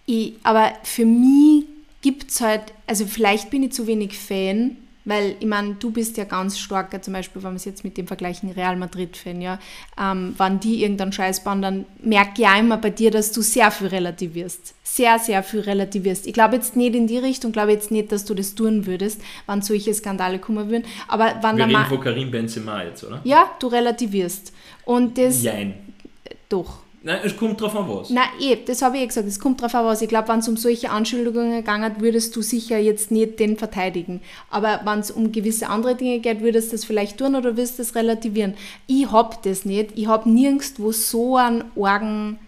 ich, 0.07 0.35
aber 0.43 0.73
für 0.83 1.05
mich 1.05 1.65
gibt 2.03 2.31
es 2.31 2.41
halt, 2.41 2.63
also 2.87 3.07
vielleicht 3.07 3.51
bin 3.51 3.63
ich 3.63 3.73
zu 3.73 3.87
wenig 3.87 4.17
Fan, 4.17 4.77
weil 5.05 5.37
ich 5.41 5.47
meine, 5.47 5.75
du 5.75 5.91
bist 5.91 6.17
ja 6.17 6.25
ganz 6.25 6.59
starker, 6.59 7.01
zum 7.01 7.15
Beispiel, 7.15 7.43
wenn 7.43 7.53
wir 7.53 7.57
es 7.57 7.65
jetzt 7.65 7.85
mit 7.85 7.97
dem 7.97 8.07
vergleichen, 8.07 8.51
Real 8.51 8.77
Madrid-Fan, 8.77 9.41
ja, 9.41 9.59
ähm, 9.99 10.35
wenn 10.37 10.61
die 10.61 10.83
irgendeinen 10.83 11.13
Scheiß 11.13 11.43
bauen, 11.45 11.63
dann 11.63 11.87
merke 12.03 12.43
ich 12.43 12.47
auch 12.47 12.59
immer 12.59 12.77
bei 12.77 12.91
dir, 12.91 13.11
dass 13.11 13.33
du 13.33 13.43
sehr 13.43 13.71
viel 13.71 13.89
relativierst. 13.89 14.75
Sehr, 14.83 15.19
sehr 15.19 15.43
viel 15.43 15.61
relativierst. 15.61 16.27
Ich 16.27 16.33
glaube 16.33 16.57
jetzt 16.57 16.77
nicht 16.77 16.95
in 16.95 17.07
die 17.07 17.19
Richtung, 17.19 17.53
glaube 17.53 17.73
jetzt 17.73 17.91
nicht, 17.91 18.13
dass 18.13 18.25
du 18.25 18.35
das 18.35 18.55
tun 18.55 18.87
würdest, 18.87 19.21
wenn 19.47 19.63
solche 19.63 19.95
Skandale 19.95 20.39
kommen 20.39 20.69
würden, 20.69 20.85
aber 21.09 21.35
wenn 21.43 21.57
wir 21.57 21.67
reden 21.67 21.87
von 21.87 22.01
Karim 22.01 22.31
Benzema 22.31 22.83
jetzt, 22.83 23.05
oder? 23.05 23.21
ja, 23.25 23.51
du 23.59 23.69
relativierst. 23.69 24.53
Und 24.85 25.17
das, 25.17 25.43
Jein. 25.43 25.75
doch. 26.49 26.81
Nein, 27.03 27.21
es 27.25 27.35
kommt 27.35 27.59
drauf 27.61 27.75
an 27.75 27.89
was. 27.89 28.11
Na 28.11 28.23
eh, 28.41 28.59
das 28.63 28.83
habe 28.83 28.99
ich 28.99 29.05
eh 29.05 29.07
gesagt, 29.07 29.27
es 29.27 29.41
kommt 29.41 29.63
drauf 29.63 29.75
an, 29.75 29.87
was. 29.87 30.03
Ich 30.03 30.09
glaube, 30.09 30.29
wenn 30.29 30.41
es 30.41 30.49
um 30.49 30.59
solche 30.59 30.91
Anschuldigungen 30.91 31.57
gegangen 31.57 31.85
hat, 31.85 32.01
würdest 32.01 32.37
du 32.37 32.43
sicher 32.43 32.79
jetzt 32.79 33.11
nicht 33.11 33.41
den 33.41 33.57
verteidigen. 33.57 34.21
Aber 34.51 34.83
wenn 34.85 34.99
es 34.99 35.11
um 35.11 35.33
gewisse 35.33 35.69
andere 35.71 35.95
Dinge 35.95 36.19
geht, 36.21 36.43
würdest 36.43 36.69
du 36.69 36.77
das 36.77 36.85
vielleicht 36.85 37.17
tun 37.17 37.35
oder 37.35 37.57
wirst 37.57 37.79
du 37.79 37.83
das 37.83 37.95
relativieren. 37.95 38.55
Ich 38.87 39.11
habe 39.11 39.37
das 39.43 39.65
nicht. 39.65 39.97
Ich 39.97 40.07
habe 40.09 40.29
nirgendwo 40.31 40.93
so 40.93 41.37
einen 41.37 41.65
argen... 41.81 42.39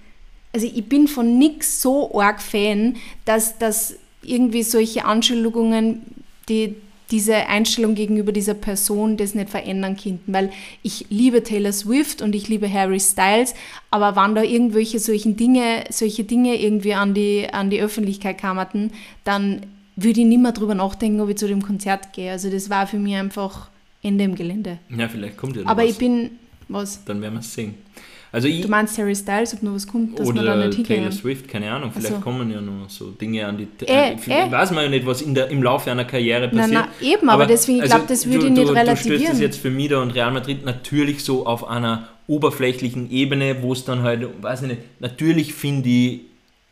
Also 0.52 0.66
ich 0.66 0.86
bin 0.86 1.08
von 1.08 1.38
nix 1.38 1.80
so 1.80 2.20
arg 2.20 2.42
Fan, 2.42 2.96
dass, 3.24 3.56
dass 3.56 3.96
irgendwie 4.22 4.62
solche 4.62 5.06
Anschuldigungen, 5.06 6.02
die 6.50 6.76
diese 7.12 7.46
Einstellung 7.46 7.94
gegenüber 7.94 8.32
dieser 8.32 8.54
Person 8.54 9.16
das 9.16 9.34
nicht 9.34 9.50
verändern 9.50 9.96
könnten, 9.96 10.32
weil 10.32 10.50
ich 10.82 11.06
liebe 11.10 11.42
Taylor 11.42 11.72
Swift 11.72 12.22
und 12.22 12.34
ich 12.34 12.48
liebe 12.48 12.72
Harry 12.72 12.98
Styles, 12.98 13.54
aber 13.90 14.16
wenn 14.16 14.34
da 14.34 14.42
irgendwelche 14.42 14.98
solchen 14.98 15.36
Dinge, 15.36 15.84
solche 15.90 16.24
Dinge 16.24 16.60
irgendwie 16.60 16.94
an 16.94 17.14
die, 17.14 17.46
an 17.52 17.70
die 17.70 17.80
Öffentlichkeit 17.80 18.38
kamen, 18.38 18.90
dann 19.24 19.62
würde 19.94 20.20
ich 20.20 20.26
nicht 20.26 20.40
mehr 20.40 20.52
drüber 20.52 20.74
nachdenken, 20.74 21.20
ob 21.20 21.28
ich 21.28 21.36
zu 21.36 21.46
dem 21.46 21.62
Konzert 21.62 22.12
gehe. 22.14 22.32
Also 22.32 22.50
das 22.50 22.70
war 22.70 22.86
für 22.86 22.98
mich 22.98 23.14
einfach 23.14 23.68
Ende 24.02 24.24
im 24.24 24.34
Gelände. 24.34 24.78
Ja, 24.88 25.08
vielleicht 25.08 25.36
kommt 25.36 25.56
ja 25.56 25.62
noch 25.62 25.70
Aber 25.70 25.82
was. 25.82 25.90
ich 25.90 25.98
bin, 25.98 26.30
was? 26.68 27.04
Dann 27.04 27.20
werden 27.20 27.34
wir 27.34 27.40
es 27.40 27.52
sehen. 27.52 27.74
Also 28.32 28.48
ich, 28.48 28.62
Du 28.62 28.68
meinst 28.68 28.96
Harry 28.96 29.14
Styles, 29.14 29.52
ob 29.52 29.62
noch 29.62 29.74
was 29.74 29.86
kommt, 29.86 30.18
dass 30.18 30.26
wir 30.26 30.34
da 30.34 30.54
oder 30.54 30.66
nicht 30.66 30.86
Taylor 30.86 31.02
hingehen? 31.02 31.12
Swift, 31.12 31.48
keine 31.48 31.70
Ahnung, 31.70 31.92
vielleicht 31.92 32.14
so. 32.14 32.20
kommen 32.20 32.50
ja 32.50 32.62
noch 32.62 32.88
so 32.88 33.10
Dinge 33.10 33.46
an 33.46 33.58
die... 33.58 33.68
Äh, 33.84 34.14
ich 34.14 34.26
äh. 34.26 34.50
weiß 34.50 34.70
man 34.70 34.84
ja 34.84 34.90
nicht, 34.90 35.04
was 35.04 35.20
in 35.20 35.34
der, 35.34 35.48
im 35.48 35.62
Laufe 35.62 35.90
einer 35.90 36.06
Karriere 36.06 36.48
passiert. 36.48 36.86
na, 37.00 37.06
eben, 37.06 37.28
aber 37.28 37.44
deswegen, 37.44 37.82
ich 37.82 37.90
glaub, 37.90 38.06
das 38.06 38.26
würde 38.26 38.46
ich 38.46 38.52
nicht 38.52 38.62
du, 38.62 38.68
Du 38.68 38.72
stößt 38.72 38.88
relativieren. 38.88 39.32
das 39.32 39.40
jetzt 39.40 39.58
für 39.60 39.70
Mida 39.70 40.00
und 40.00 40.12
Real 40.12 40.32
Madrid 40.32 40.64
natürlich 40.64 41.22
so 41.22 41.44
auf 41.44 41.68
einer 41.68 42.08
oberflächlichen 42.26 43.10
Ebene, 43.10 43.62
wo 43.62 43.74
es 43.74 43.84
dann 43.84 44.02
halt, 44.02 44.26
weiß 44.42 44.62
ich 44.62 44.68
nicht, 44.68 44.80
natürlich 45.00 45.52
finde 45.52 45.88
ich 45.90 46.20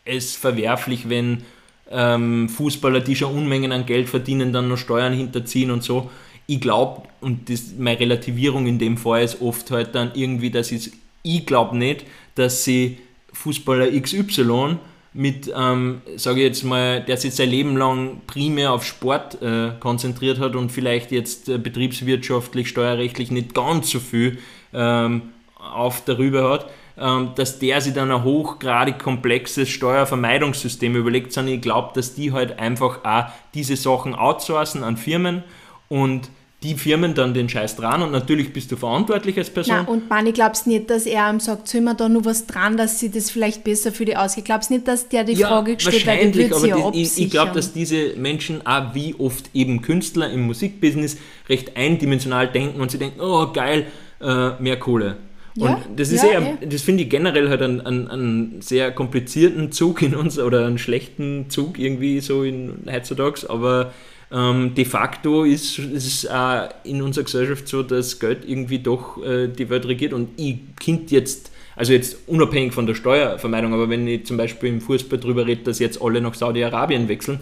es 0.07 0.37
verwerflich, 0.37 1.11
wenn 1.11 1.43
ähm, 1.91 2.49
Fußballer, 2.49 3.01
die 3.01 3.17
schon 3.17 3.37
Unmengen 3.37 3.73
an 3.73 3.85
Geld 3.85 4.09
verdienen, 4.09 4.53
dann 4.53 4.69
noch 4.69 4.79
Steuern 4.79 5.13
hinterziehen 5.13 5.71
und 5.71 5.83
so. 5.83 6.11
Ich 6.47 6.61
glaube, 6.61 7.03
und 7.21 7.51
das, 7.51 7.75
meine 7.79 8.01
Relativierung 8.01 8.67
in 8.67 8.79
dem 8.79 8.97
Fall 8.97 9.25
ist 9.25 9.43
oft 9.43 9.71
halt 9.71 9.95
dann 9.95 10.13
irgendwie, 10.15 10.51
dass 10.51 10.73
ich, 10.73 10.93
ich 11.23 11.47
glaube 11.47 11.77
nicht, 11.77 12.07
dass 12.35 12.65
sie 12.65 12.99
Fußballer 13.33 13.91
XY 14.01 14.79
mit, 15.13 15.53
ähm, 15.57 16.03
sage 16.17 16.41
ich 16.41 16.47
jetzt 16.47 16.65
mal, 16.65 17.03
der 17.03 17.17
sich 17.17 17.35
sein 17.35 17.51
Leben 17.51 17.77
lang 17.77 18.21
primär 18.27 18.73
auf 18.73 18.85
Sport 18.85 19.43
äh, 19.43 19.73
konzentriert 19.81 20.39
hat 20.39 20.55
und 20.55 20.71
vielleicht 20.71 21.11
jetzt 21.11 21.49
äh, 21.49 21.59
betriebswirtschaftlich, 21.59 22.69
steuerrechtlich 22.69 23.31
nicht 23.31 23.55
ganz 23.55 23.91
so 23.91 23.99
viel 23.99 24.39
ähm, 24.73 25.23
auf 25.57 26.05
darüber 26.05 26.51
hat, 26.51 26.71
ähm, 26.97 27.31
dass 27.35 27.59
der 27.59 27.81
sich 27.81 27.93
dann 27.93 28.13
ein 28.13 28.23
hochgradig 28.23 28.99
komplexes 29.01 29.69
Steuervermeidungssystem 29.69 30.95
überlegt, 30.95 31.33
sondern 31.33 31.55
ich 31.55 31.63
glaube, 31.63 31.91
dass 31.95 32.15
die 32.15 32.33
halt 32.33 32.59
einfach 32.61 33.05
auch 33.05 33.33
diese 33.53 33.77
Sachen 33.77 34.15
outsourcen 34.15 34.85
an 34.85 34.97
Firmen 34.97 35.43
und 35.89 36.31
die 36.63 36.75
Firmen 36.75 37.15
dann 37.15 37.33
den 37.33 37.49
Scheiß 37.49 37.77
dran 37.77 38.03
und 38.03 38.13
natürlich 38.13 38.53
bist 38.53 38.71
du 38.71 38.77
verantwortlich 38.77 39.39
als 39.39 39.49
Person. 39.49 39.77
Nein, 39.77 39.87
und 39.87 40.11
man, 40.11 40.27
ich 40.27 40.35
glaube 40.35 40.53
es 40.53 40.67
nicht, 40.67 40.91
dass 40.91 41.07
er 41.07 41.31
ihm 41.31 41.41
sagt, 41.41 41.69
soll 41.69 41.81
man 41.81 41.97
da 41.97 42.09
noch 42.09 42.27
was 42.27 42.47
dran, 42.47 42.77
dass 42.77 43.01
sie 43.01 43.11
das 43.11 43.31
vielleicht 43.31 43.65
besser 43.65 43.93
für 43.93 44.05
die 44.05 44.15
ausgeht. 44.15 44.43
Ich 44.43 44.45
glaube 44.45 44.61
es 44.61 44.69
nicht, 44.69 44.87
dass 44.87 45.09
der 45.09 45.25
die 45.25 45.37
Frage 45.37 45.77
gestellt 45.77 46.07
hat, 46.07 46.07
wahrscheinlich, 46.07 46.51
ja 46.51 46.77
aber 46.77 46.91
die, 46.93 47.03
ich, 47.03 47.19
ich 47.19 47.31
glaube, 47.31 47.53
dass 47.53 47.73
diese 47.73 48.15
Menschen 48.17 48.67
auch 48.67 48.95
wie 48.95 49.15
oft 49.19 49.49
eben 49.55 49.81
Künstler 49.81 50.31
im 50.31 50.43
Musikbusiness 50.43 51.17
recht 51.49 51.79
eindimensional 51.79 52.49
denken 52.49 52.81
und 52.81 52.91
sie 52.91 52.99
denken, 52.99 53.21
oh 53.23 53.47
geil, 53.53 53.87
äh, 54.21 54.51
mehr 54.61 54.79
Kohle. 54.79 55.17
Und 55.57 55.63
Ja, 55.63 55.81
das 55.97 56.13
ist 56.13 56.23
ja, 56.23 56.31
eher, 56.31 56.59
eh. 56.61 56.67
das 56.67 56.83
finde 56.83 57.05
ich 57.05 57.11
generell 57.11 57.49
halt 57.49 57.63
einen, 57.63 57.81
einen, 57.81 58.09
einen 58.09 58.63
sehr 58.63 58.93
komplizierten 58.93 59.73
Zug 59.73 60.03
in 60.03 60.15
uns 60.15 60.39
oder 60.39 60.67
einen 60.67 60.79
schlechten 60.79 61.49
Zug 61.49 61.79
irgendwie 61.79 62.21
so 62.21 62.45
in 62.45 62.85
heutzutage, 62.87 63.49
aber 63.49 63.93
ähm, 64.33 64.75
de 64.75 64.85
facto 64.85 65.45
ist 65.45 65.79
es 65.79 66.29
auch 66.29 66.69
in 66.85 67.03
unserer 67.03 67.25
Gesellschaft 67.25 67.67
so, 67.67 67.83
dass 67.83 68.21
Geld 68.21 68.41
irgendwie 68.47 68.79
doch 68.79 69.23
äh, 69.25 69.49
die 69.49 69.69
Welt 69.69 69.87
regiert. 69.87 70.13
Und 70.13 70.29
ich 70.37 70.59
Kind 70.79 71.11
jetzt, 71.11 71.51
also 71.75 71.93
jetzt 71.93 72.17
unabhängig 72.29 72.73
von 72.73 72.87
der 72.87 72.95
Steuervermeidung, 72.95 73.75
aber 73.75 73.89
wenn 73.89 74.07
ich 74.07 74.27
zum 74.27 74.37
Beispiel 74.37 74.69
im 74.69 74.81
Fußball 74.81 75.19
drüber 75.19 75.47
rede, 75.47 75.63
dass 75.63 75.81
jetzt 75.81 76.01
alle 76.01 76.21
nach 76.21 76.35
Saudi-Arabien 76.35 77.09
wechseln, 77.09 77.41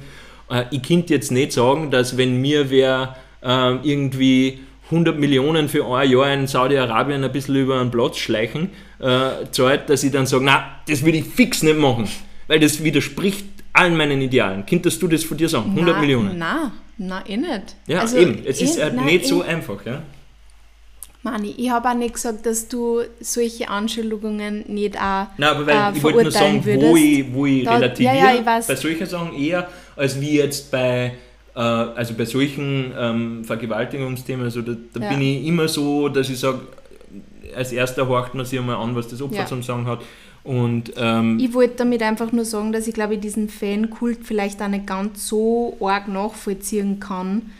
äh, 0.51 0.65
ich 0.71 0.83
könnte 0.83 1.13
jetzt 1.13 1.31
nicht 1.31 1.53
sagen, 1.53 1.91
dass 1.91 2.17
wenn 2.17 2.41
mir 2.41 2.71
wer 2.71 3.17
äh, 3.43 3.75
irgendwie 3.83 4.61
100 4.87 5.19
Millionen 5.19 5.69
für 5.69 5.85
ein 5.95 6.11
Jahr 6.11 6.33
in 6.33 6.47
Saudi-Arabien 6.47 7.23
ein 7.23 7.33
bisschen 7.33 7.57
über 7.57 7.79
einen 7.79 7.91
Platz 7.91 8.17
schleichen, 8.17 8.71
äh, 8.99 9.47
zahlt, 9.51 9.91
dass 9.91 10.03
ich 10.03 10.13
dann 10.13 10.27
sage, 10.27 10.45
na, 10.45 10.81
das 10.89 11.05
will 11.05 11.15
ich 11.15 11.25
fix 11.25 11.63
nicht 11.63 11.79
machen, 11.79 12.09
weil 12.47 12.61
das 12.61 12.83
widerspricht 12.83 13.45
allen 13.73 13.97
meinen 13.97 14.21
Idealen. 14.21 14.65
Könntest 14.67 15.01
du 15.03 15.09
das 15.09 15.25
von 15.25 15.37
dir 15.37 15.49
sagen? 15.49 15.71
100 15.71 15.95
Nein, 15.95 16.01
Millionen? 16.01 16.39
Nein, 16.39 16.71
nein, 16.99 17.23
eh 17.27 17.37
nicht. 17.37 17.77
Ja, 17.87 18.01
Also, 18.01 18.17
eben. 18.19 18.43
Es 18.45 18.61
ist 18.61 18.79
eh- 18.79 18.83
halt 18.83 18.95
nein, 18.97 19.05
nicht 19.07 19.25
eh- 19.25 19.29
so 19.29 19.43
einfach. 19.43 19.85
Ja? 19.87 20.03
Mani, 21.23 21.53
ich 21.57 21.69
habe 21.71 21.89
auch 21.89 21.95
nicht 21.95 22.15
gesagt, 22.15 22.47
dass 22.47 22.69
du 22.69 23.03
solche 23.21 23.69
Anschuldigungen 23.69 24.65
nicht 24.69 24.97
auch 24.97 25.27
Nein, 25.37 25.49
aber 25.49 25.67
weil 25.67 25.77
äh, 25.95 25.97
ich 25.97 26.03
wollte 26.03 26.23
nur 26.23 26.31
sagen, 26.31 26.63
verurteilen 26.63 26.93
wo 26.93 26.95
würdest. 26.97 27.07
ich, 27.29 27.35
wo 27.35 27.47
ich 27.47 27.65
Da- 27.65 27.75
relativiere, 27.75 28.17
ja, 28.17 28.33
ja, 28.35 28.35
ich 28.39 28.45
bei 28.45 28.77
solchen 28.77 29.07
Sachen 29.07 29.35
eher, 29.35 29.69
als 29.97 30.21
wie 30.21 30.37
jetzt 30.37 30.71
bei, 30.71 31.15
äh, 31.57 31.59
also 31.61 32.15
bei 32.15 32.25
solchen 32.25 32.93
ähm, 32.97 33.45
Vergewaltigungsthemen. 33.45 34.45
Also 34.45 34.63
da, 34.63 34.73
da 34.95 35.01
Ja. 35.01 35.09
bin 35.11 35.21
ich 35.23 35.45
immer 35.45 35.67
so, 35.67 36.09
dass 36.09 36.31
ich 36.31 36.39
sage, 36.39 36.61
als 37.57 37.73
erster 37.73 38.07
horcht 38.07 38.35
man 38.35 38.47
sich 38.47 38.59
einmal 38.59 38.77
an, 38.77 38.95
was 38.95 39.09
das 39.09 39.21
Opfer 39.21 39.45
zum 39.47 39.63
Sagen 39.65 39.87
hat. 39.87 40.01
Und, 40.49 40.95
ähm, 40.97 41.39
ich 41.39 41.53
wollte 41.53 41.77
damit 41.77 42.03
einfach 42.03 42.33
nur 42.33 42.47
sagen, 42.47 42.73
dass 42.73 42.87
ich 42.87 42.95
glaube, 42.95 43.17
ich 43.17 43.21
diesen 43.21 43.51
Fankult 43.51 44.21
vielleicht 44.25 44.63
auch 44.63 44.69
nicht 44.69 44.87
ganz 44.87 45.29
so 45.29 45.77
arg 45.79 46.09
nachvollziehen 46.09 47.01
kann. 47.01 47.51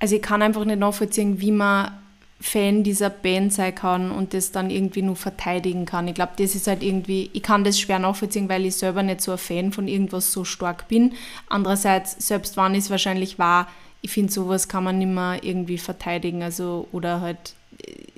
Also 0.00 0.16
ich 0.16 0.22
kann 0.22 0.42
einfach 0.42 0.64
nicht 0.64 0.80
nachvollziehen, 0.80 1.40
wie 1.40 1.52
man 1.52 1.92
Fan 2.40 2.82
dieser 2.82 3.10
Band 3.10 3.52
sein 3.52 3.72
kann 3.72 4.10
und 4.10 4.34
das 4.34 4.50
dann 4.50 4.68
irgendwie 4.68 5.02
nur 5.02 5.14
verteidigen 5.14 5.86
kann. 5.86 6.08
Ich 6.08 6.14
glaube, 6.14 6.32
das 6.36 6.56
ist 6.56 6.66
halt 6.66 6.82
irgendwie, 6.82 7.30
ich 7.34 7.42
kann 7.44 7.62
das 7.62 7.78
schwer 7.78 8.00
nachvollziehen, 8.00 8.48
weil 8.48 8.66
ich 8.66 8.74
selber 8.74 9.04
nicht 9.04 9.20
so 9.20 9.30
ein 9.30 9.38
Fan 9.38 9.70
von 9.70 9.86
irgendwas 9.86 10.32
so 10.32 10.42
stark 10.42 10.88
bin. 10.88 11.12
Andererseits, 11.48 12.26
selbst 12.26 12.56
wann 12.56 12.74
es 12.74 12.90
wahrscheinlich 12.90 13.38
war, 13.38 13.68
ich 14.00 14.10
finde, 14.10 14.32
sowas 14.32 14.66
kann 14.66 14.82
man 14.82 14.98
nicht 14.98 15.06
mehr 15.06 15.38
irgendwie 15.42 15.78
verteidigen. 15.78 16.42
Also, 16.42 16.88
oder 16.90 17.20
halt, 17.20 17.54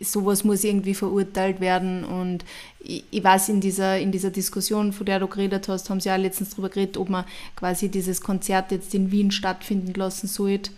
sowas 0.01 0.45
muss 0.45 0.65
irgendwie 0.65 0.95
verurteilt 0.95 1.61
werden. 1.61 2.05
Und 2.05 2.45
ich, 2.81 3.05
ich 3.11 3.23
weiß, 3.23 3.49
in 3.51 3.61
dieser, 3.61 3.99
in 3.99 4.13
dieser 4.13 4.31
Diskussion, 4.31 4.93
von 4.93 5.07
der 5.07 5.21
du 5.21 5.29
geredet 5.29 5.69
hast, 5.69 5.91
haben 5.91 6.01
sie 6.01 6.09
ja 6.09 6.17
letztens 6.17 6.51
darüber 6.51 6.69
geredet, 6.69 6.97
ob 6.97 7.09
man 7.09 7.25
quasi 7.57 7.89
dieses 7.89 8.21
Konzert 8.21 8.71
jetzt 8.73 8.95
in 8.95 9.11
Wien 9.11 9.31
stattfinden 9.31 9.95
lassen 9.95 10.27
sollte. 10.27 10.71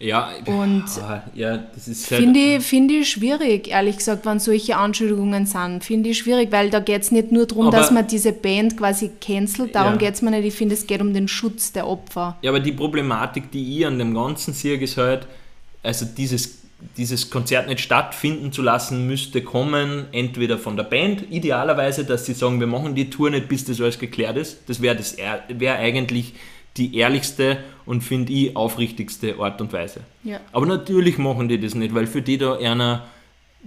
Ja, 0.00 0.30
und 0.46 0.84
ah, 1.02 1.22
ja, 1.34 1.56
das 1.56 1.88
ist 1.88 2.06
finde 2.06 2.38
ich, 2.38 2.64
find 2.64 2.90
ich 2.90 3.08
schwierig, 3.08 3.68
ehrlich 3.68 3.98
gesagt, 3.98 4.26
wenn 4.26 4.40
solche 4.40 4.76
Anschuldigungen 4.76 5.46
sind. 5.46 5.84
Finde 5.84 6.10
ich 6.10 6.18
schwierig, 6.18 6.50
weil 6.50 6.68
da 6.68 6.80
geht 6.80 7.02
es 7.02 7.12
nicht 7.12 7.30
nur 7.30 7.46
darum, 7.46 7.68
aber 7.68 7.78
dass 7.78 7.90
man 7.90 8.06
diese 8.06 8.32
Band 8.32 8.76
quasi 8.76 9.12
cancelt, 9.20 9.74
darum 9.74 9.92
ja. 9.92 9.98
geht 9.98 10.14
es 10.14 10.22
mir 10.22 10.32
nicht. 10.32 10.44
Ich 10.44 10.54
finde, 10.54 10.74
es 10.74 10.86
geht 10.86 11.00
um 11.00 11.14
den 11.14 11.28
Schutz 11.28 11.72
der 11.72 11.86
Opfer. 11.86 12.36
Ja, 12.42 12.50
aber 12.50 12.60
die 12.60 12.72
Problematik, 12.72 13.50
die 13.50 13.78
ich 13.78 13.86
an 13.86 13.98
dem 13.98 14.14
Ganzen 14.14 14.52
sehe, 14.52 14.76
ist 14.78 14.96
halt, 14.96 15.26
also 15.82 16.06
dieses, 16.06 16.63
dieses 16.96 17.30
Konzert 17.30 17.68
nicht 17.68 17.80
stattfinden 17.80 18.52
zu 18.52 18.62
lassen, 18.62 19.06
müsste 19.06 19.42
kommen, 19.42 20.06
entweder 20.12 20.58
von 20.58 20.76
der 20.76 20.84
Band, 20.84 21.30
idealerweise, 21.30 22.04
dass 22.04 22.26
sie 22.26 22.34
sagen, 22.34 22.60
wir 22.60 22.66
machen 22.66 22.94
die 22.94 23.10
Tour 23.10 23.30
nicht, 23.30 23.48
bis 23.48 23.64
das 23.64 23.80
alles 23.80 23.98
geklärt 23.98 24.36
ist. 24.36 24.68
Das 24.68 24.80
wäre 24.82 24.98
wär 25.48 25.76
eigentlich 25.76 26.34
die 26.76 26.96
ehrlichste 26.96 27.58
und 27.86 28.02
finde 28.02 28.32
ich 28.32 28.56
aufrichtigste 28.56 29.38
Art 29.38 29.60
und 29.60 29.72
Weise. 29.72 30.00
Ja. 30.24 30.40
Aber 30.52 30.66
natürlich 30.66 31.18
machen 31.18 31.48
die 31.48 31.60
das 31.60 31.74
nicht, 31.74 31.94
weil 31.94 32.06
für 32.06 32.22
die 32.22 32.38
da 32.38 32.56
einer 32.56 33.06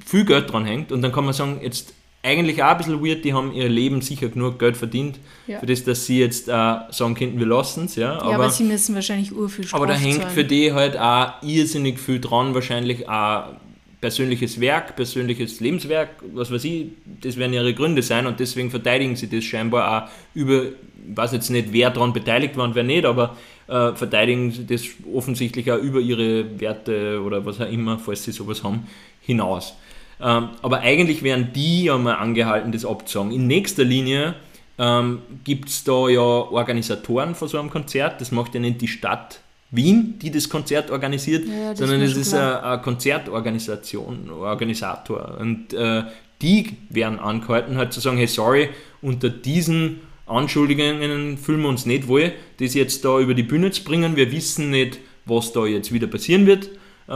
viel 0.05 0.26
Geld 0.26 0.51
dran 0.51 0.65
hängt 0.65 0.91
und 0.91 1.01
dann 1.01 1.11
kann 1.11 1.26
man 1.26 1.34
sagen, 1.34 1.59
jetzt 1.61 1.93
eigentlich 2.24 2.61
auch 2.61 2.68
ein 2.70 2.78
bisschen 2.78 3.05
weird, 3.05 3.24
die 3.24 3.34
haben 3.34 3.53
ihr 3.53 3.70
Leben 3.70 4.01
sicher 4.01 4.30
genug 4.30 4.59
Geld 4.59 4.76
verdient, 4.76 5.20
ja. 5.45 5.59
für 5.59 5.65
das, 5.65 5.84
dass 5.84 6.05
sie 6.05 6.20
jetzt 6.20 6.49
äh, 6.49 6.51
sagen 6.51 7.15
könnten, 7.15 7.39
wir 7.39 7.45
lassen 7.45 7.86
es. 7.86 7.95
Ja. 7.95 8.20
Aber, 8.20 8.30
ja, 8.30 8.36
aber 8.36 8.49
sie 8.49 8.63
müssen 8.63 8.95
wahrscheinlich 8.95 9.34
urviel 9.34 9.68
Aber 9.72 9.88
da 9.88 9.93
hängt 9.93 10.24
für 10.26 10.43
die 10.43 10.74
halt 10.74 10.97
auch 10.97 11.41
irrsinnig 11.41 11.99
viel 11.99 12.20
dran, 12.20 12.53
wahrscheinlich 12.53 13.07
auch 13.07 13.53
persönliches 14.01 14.59
Werk, 14.59 14.95
persönliches 14.95 15.59
Lebenswerk, 15.59 16.09
was 16.34 16.51
weiß 16.51 16.63
ich, 16.65 16.88
das 17.22 17.38
werden 17.38 17.53
ihre 17.53 17.74
Gründe 17.74 18.03
sein 18.03 18.28
und 18.28 18.39
deswegen 18.39 18.70
verteidigen 18.70 19.15
sie 19.15 19.28
das 19.28 19.43
scheinbar 19.43 20.05
auch 20.05 20.09
über, 20.36 20.65
ich 20.65 20.74
weiß 21.15 21.32
jetzt 21.32 21.49
nicht, 21.49 21.70
wer 21.72 21.89
daran 21.89 22.13
beteiligt 22.13 22.55
war 22.57 22.65
und 22.65 22.76
wer 22.76 22.84
nicht, 22.84 23.05
aber 23.05 23.36
äh, 23.68 23.93
verteidigen 23.93 24.51
sie 24.51 24.68
das 24.68 24.84
offensichtlich 25.13 25.72
auch 25.72 25.80
über 25.80 25.99
ihre 25.99 26.59
Werte 26.59 27.22
oder 27.22 27.43
was 27.45 27.59
auch 27.59 27.70
immer, 27.70 27.97
falls 27.97 28.24
sie 28.24 28.32
sowas 28.32 28.63
haben, 28.63 28.88
hinaus. 29.22 29.76
Ähm, 30.20 30.49
aber 30.61 30.80
eigentlich 30.80 31.24
wären 31.24 31.53
die 31.53 31.86
ja 31.86 31.97
mal 31.97 32.15
angehalten, 32.15 32.72
das 32.72 32.86
abzusagen. 32.86 33.32
In 33.32 33.47
nächster 33.47 33.84
Linie 33.84 34.36
ähm, 34.78 35.20
gibt 35.43 35.70
es 35.70 35.84
da 35.84 36.07
ja 36.09 36.22
Organisatoren 36.22 37.36
von 37.36 37.47
so 37.47 37.59
einem 37.59 37.70
Konzert, 37.70 38.22
das 38.22 38.32
macht 38.32 38.53
ja 38.55 38.59
nicht 38.59 38.82
die 38.82 38.88
Stadt 38.88 39.41
Wien, 39.70 40.18
die 40.22 40.32
das 40.32 40.49
Konzert 40.49 40.91
organisiert, 40.91 41.45
ja, 41.45 41.72
das 41.72 41.80
sondern 41.80 42.01
es 42.01 42.15
ist 42.15 42.34
ein 42.34 42.82
Konzertorganisation, 42.82 44.30
Organisator. 44.30 45.38
Und 45.39 45.74
äh, 45.74 46.03
die 46.41 46.78
werden 46.89 47.20
angehalten, 47.20 47.76
halt 47.76 47.91
zu 47.91 47.99
sagen, 47.99 48.18
hey, 48.18 48.28
sorry, 48.28 48.70
unter 49.01 49.30
diesen 49.30 50.01
Anschuldigungen 50.26 51.38
fühlen 51.38 51.61
wir 51.61 51.70
uns 51.70 51.86
nicht 51.86 52.07
wohl, 52.07 52.32
das 52.59 52.74
jetzt 52.76 53.03
da 53.03 53.20
über 53.20 53.34
die 53.34 53.43
Bühne 53.43 53.72
zu 53.72 53.84
bringen. 53.84 54.15
Wir 54.15 54.32
wissen 54.32 54.70
nicht, 54.70 54.99
was 55.26 55.51
da 55.51 55.65
jetzt 55.65 55.91
wieder 55.91 56.07
passieren 56.07 56.45
wird. 56.45 56.70
Äh, 57.07 57.11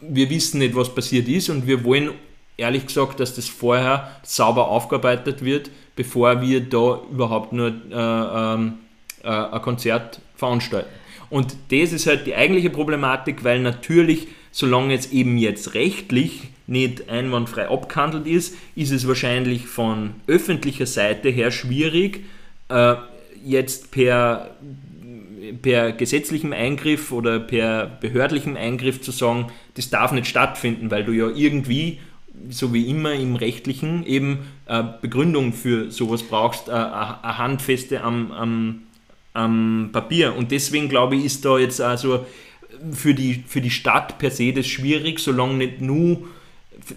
wir 0.00 0.30
wissen 0.30 0.58
nicht, 0.58 0.76
was 0.76 0.94
passiert 0.94 1.28
ist 1.28 1.50
und 1.50 1.66
wir 1.66 1.82
wollen 1.84 2.10
ehrlich 2.58 2.86
gesagt, 2.86 3.20
dass 3.20 3.34
das 3.34 3.48
vorher 3.48 4.10
sauber 4.22 4.68
aufgearbeitet 4.68 5.42
wird, 5.42 5.70
bevor 5.96 6.42
wir 6.42 6.60
da 6.60 7.00
überhaupt 7.10 7.52
nur 7.52 7.68
äh, 7.68 7.74
ähm, 7.92 8.74
äh, 9.22 9.28
ein 9.28 9.62
Konzert 9.62 10.20
veranstalten. 10.36 10.90
Und 11.30 11.56
das 11.70 11.92
ist 11.92 12.06
halt 12.06 12.26
die 12.26 12.34
eigentliche 12.34 12.70
Problematik, 12.70 13.44
weil 13.44 13.60
natürlich, 13.60 14.28
solange 14.50 14.94
es 14.94 15.12
eben 15.12 15.38
jetzt 15.38 15.74
rechtlich 15.74 16.48
nicht 16.66 17.08
einwandfrei 17.08 17.68
abgehandelt 17.68 18.26
ist, 18.26 18.54
ist 18.74 18.92
es 18.92 19.06
wahrscheinlich 19.06 19.66
von 19.66 20.14
öffentlicher 20.26 20.86
Seite 20.86 21.28
her 21.28 21.50
schwierig, 21.50 22.24
äh, 22.68 22.94
jetzt 23.44 23.90
per, 23.90 24.50
per 25.62 25.92
gesetzlichem 25.92 26.52
Eingriff 26.52 27.12
oder 27.12 27.38
per 27.38 27.86
behördlichem 27.86 28.56
Eingriff 28.56 29.00
zu 29.00 29.12
sagen, 29.12 29.46
das 29.74 29.90
darf 29.90 30.12
nicht 30.12 30.26
stattfinden, 30.26 30.90
weil 30.90 31.04
du 31.04 31.12
ja 31.12 31.28
irgendwie 31.28 32.00
so 32.50 32.72
wie 32.72 32.88
immer 32.88 33.12
im 33.12 33.36
Rechtlichen 33.36 34.04
eben 34.06 34.38
äh, 34.66 34.84
Begründung 35.00 35.52
für 35.52 35.90
sowas 35.90 36.22
brauchst, 36.22 36.68
äh, 36.68 36.72
eine 36.72 37.38
handfeste 37.38 38.02
am, 38.02 38.32
am 38.32 38.82
am 39.38 39.90
Papier. 39.92 40.36
Und 40.36 40.50
deswegen 40.50 40.88
glaube 40.88 41.16
ich, 41.16 41.24
ist 41.24 41.44
da 41.44 41.58
jetzt 41.58 41.80
also 41.80 42.26
für 42.92 43.14
die, 43.14 43.44
für 43.46 43.60
die 43.60 43.70
Stadt 43.70 44.18
per 44.18 44.30
se 44.30 44.52
das 44.52 44.66
schwierig, 44.66 45.20
solange 45.20 45.54
nicht 45.54 45.80
nur, 45.80 46.28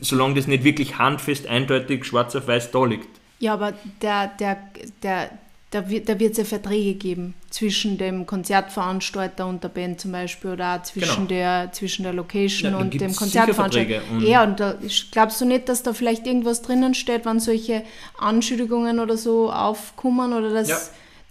solange 0.01 0.35
das 0.35 0.47
nicht 0.47 0.63
wirklich 0.63 0.97
handfest, 0.97 1.47
eindeutig, 1.47 2.05
schwarz 2.05 2.35
auf 2.35 2.47
weiß 2.47 2.71
da 2.71 2.85
liegt. 2.85 3.07
Ja, 3.39 3.53
aber 3.53 3.73
der, 4.01 4.27
der, 4.39 4.57
der, 5.01 5.29
da 5.72 5.89
wird 5.89 6.09
es 6.09 6.38
ja 6.38 6.43
Verträge 6.43 6.95
geben 6.95 7.34
zwischen 7.49 7.97
dem 7.97 8.26
Konzertveranstalter 8.26 9.47
und 9.47 9.63
der 9.63 9.69
Band 9.69 10.01
zum 10.01 10.11
Beispiel 10.11 10.51
oder 10.51 10.76
auch 10.76 10.84
zwischen, 10.84 11.28
genau. 11.28 11.30
der, 11.30 11.72
zwischen 11.72 12.03
der 12.03 12.11
Location 12.11 12.74
ja, 12.74 12.78
und 12.78 12.93
dem 12.99 13.15
Konzertveranstalter. 13.15 14.01
Und 14.11 14.22
ja, 14.22 14.43
und 14.43 14.59
da 14.59 14.78
glaubst 15.11 15.39
du 15.39 15.45
nicht, 15.45 15.69
dass 15.69 15.82
da 15.82 15.93
vielleicht 15.93 16.28
irgendwas 16.28 16.61
drinnen 16.61 16.93
steht, 16.93 17.26
wenn 17.26 17.39
solche 17.39 17.84
Anschuldigungen 18.17 18.99
oder 18.99 19.15
so 19.15 19.51
aufkommen 19.51 20.34
oder 20.34 20.53
dass. 20.53 20.69
Ja 20.69 20.78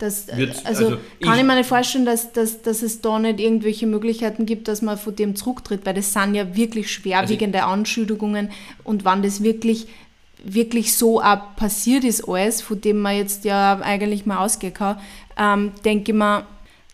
das, 0.00 0.34
Wird, 0.34 0.64
also, 0.64 0.86
also, 0.86 0.96
kann 1.20 1.34
ich, 1.34 1.40
ich 1.40 1.46
mir 1.46 1.56
nicht 1.56 1.68
vorstellen, 1.68 2.06
dass, 2.06 2.32
dass, 2.32 2.62
dass 2.62 2.82
es 2.82 3.02
da 3.02 3.18
nicht 3.18 3.38
irgendwelche 3.38 3.86
Möglichkeiten 3.86 4.46
gibt, 4.46 4.66
dass 4.66 4.80
man 4.80 4.96
von 4.96 5.14
dem 5.14 5.36
zurücktritt, 5.36 5.84
weil 5.84 5.94
das 5.94 6.12
sind 6.12 6.34
ja 6.34 6.56
wirklich 6.56 6.90
schwerwiegende 6.90 7.62
also 7.62 7.72
Anschuldigungen 7.74 8.50
und 8.82 9.04
wann 9.04 9.22
das 9.22 9.42
wirklich, 9.42 9.88
wirklich 10.44 10.96
so 10.96 11.20
auch 11.20 11.56
passiert 11.56 12.04
ist 12.04 12.26
alles, 12.28 12.62
von 12.62 12.80
dem 12.80 12.98
man 12.98 13.16
jetzt 13.16 13.44
ja 13.44 13.78
eigentlich 13.80 14.26
mal 14.26 14.38
ausgehen 14.38 14.74
kann, 14.74 14.98
ähm, 15.36 15.72
denke 15.84 16.12
ich 16.12 16.18
mir, 16.18 16.46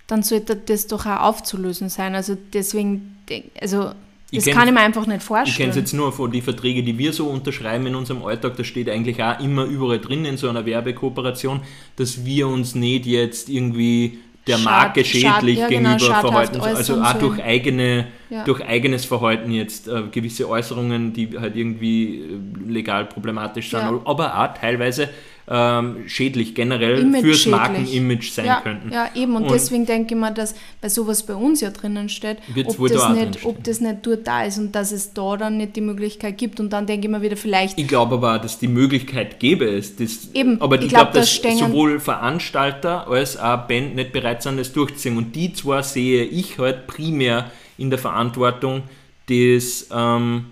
dann 0.07 0.23
sollte 0.23 0.57
das 0.57 0.87
doch 0.87 1.07
auch 1.07 1.21
aufzulösen 1.21 1.89
sein. 1.89 2.15
Also 2.15 2.37
deswegen, 2.53 3.17
also 3.61 3.91
das 4.33 4.47
kann 4.47 4.67
ich 4.67 4.75
mir 4.75 4.81
einfach 4.81 5.07
nicht 5.07 5.23
vorstellen. 5.23 5.51
Ich 5.51 5.57
kenne 5.57 5.71
es 5.71 5.77
jetzt 5.77 5.93
nur 5.93 6.13
von 6.13 6.31
den 6.31 6.43
Verträgen, 6.43 6.85
die 6.85 6.99
wir 6.99 7.13
so 7.13 7.27
unterschreiben 7.27 7.87
in 7.87 7.95
unserem 7.95 8.25
Alltag. 8.25 8.57
Da 8.57 8.65
steht 8.65 8.89
eigentlich 8.89 9.23
auch 9.23 9.39
immer 9.41 9.65
überall 9.65 10.01
drin 10.01 10.25
in 10.25 10.37
so 10.37 10.49
einer 10.49 10.67
Werbekooperation, 10.67 11.61
dass 11.97 12.25
wir 12.25 12.49
uns 12.49 12.75
nicht 12.75 13.07
jetzt 13.07 13.49
irgendwie 13.49 14.19
der 14.47 14.59
Marke 14.59 15.05
schädlich 15.05 15.23
Schad, 15.23 15.43
ja, 15.45 15.69
genau, 15.69 15.97
gegenüber 15.97 16.21
genau, 16.21 16.21
verhalten. 16.21 16.61
Also 16.61 17.03
auch 17.03 17.15
durch, 17.15 17.43
eigene, 17.43 18.07
ja. 18.31 18.45
durch 18.45 18.65
eigenes 18.65 19.05
Verhalten 19.05 19.51
jetzt 19.51 19.89
äh, 19.89 20.03
gewisse 20.11 20.49
Äußerungen, 20.49 21.13
die 21.13 21.37
halt 21.39 21.57
irgendwie 21.57 22.21
äh, 22.21 22.71
legal 22.71 23.07
problematisch 23.07 23.71
sind, 23.71 23.81
ja. 23.81 24.01
aber 24.05 24.39
auch 24.39 24.55
teilweise 24.59 25.09
ähm, 25.49 26.09
schädlich 26.09 26.55
generell 26.55 26.99
Image 26.99 27.23
fürs 27.23 27.39
schädlich. 27.39 27.61
Markenimage 27.61 28.31
sein 28.33 28.47
ja, 28.47 28.61
könnten. 28.61 28.93
Ja, 28.93 29.11
eben. 29.15 29.37
Und, 29.37 29.45
und, 29.45 29.53
deswegen 29.53 29.87
denke 29.87 30.15
ich 30.15 30.21
mir, 30.21 30.33
dass 30.33 30.55
bei 30.81 30.89
sowas 30.89 31.25
bei 31.25 31.35
uns 31.35 31.61
ja 31.61 31.71
drinnen 31.71 32.09
steht, 32.09 32.39
ob 32.65 32.89
das, 32.89 33.09
nicht, 33.11 33.45
ob 33.45 33.63
das 33.63 33.81
nicht 33.81 33.99
dort 34.03 34.27
da 34.27 34.43
ist 34.45 34.59
und 34.59 34.73
dass 34.75 34.91
es 34.91 35.13
da 35.13 35.37
dann 35.37 35.57
nicht 35.57 35.77
die 35.77 35.81
Möglichkeit 35.81 36.37
gibt. 36.37 36.59
Und 36.59 36.71
dann 36.73 36.87
denke 36.87 37.07
ich 37.07 37.11
mir 37.11 37.23
wieder, 37.23 37.37
vielleicht. 37.37 37.79
Ich 37.79 37.87
glaube 37.87 38.17
aber, 38.17 38.39
dass 38.41 38.59
die 38.59 38.69
Möglichkeit 38.69 39.39
gäbe 39.39 39.67
es. 39.67 39.95
Das, 39.95 40.31
eben, 40.35 40.61
aber 40.61 40.77
ich, 40.77 40.87
ich 40.87 40.89
glaube, 40.89 41.13
dass 41.13 41.37
sowohl 41.37 42.01
Veranstalter 42.01 43.07
als 43.07 43.37
auch 43.37 43.69
Band 43.69 43.95
nicht 43.95 44.13
bereit 44.13 44.43
sind, 44.43 44.59
das 44.59 44.73
durchzuziehen. 44.73 45.17
Und 45.17 45.37
die 45.37 45.53
zwar 45.53 45.85
sehe 45.85 46.25
ich 46.25 46.59
halt 46.59 46.89
primär 46.89 47.53
in 47.79 47.91
der 47.91 47.99
Verantwortung, 48.01 48.83
das, 49.29 49.87
ähm, 49.93 50.47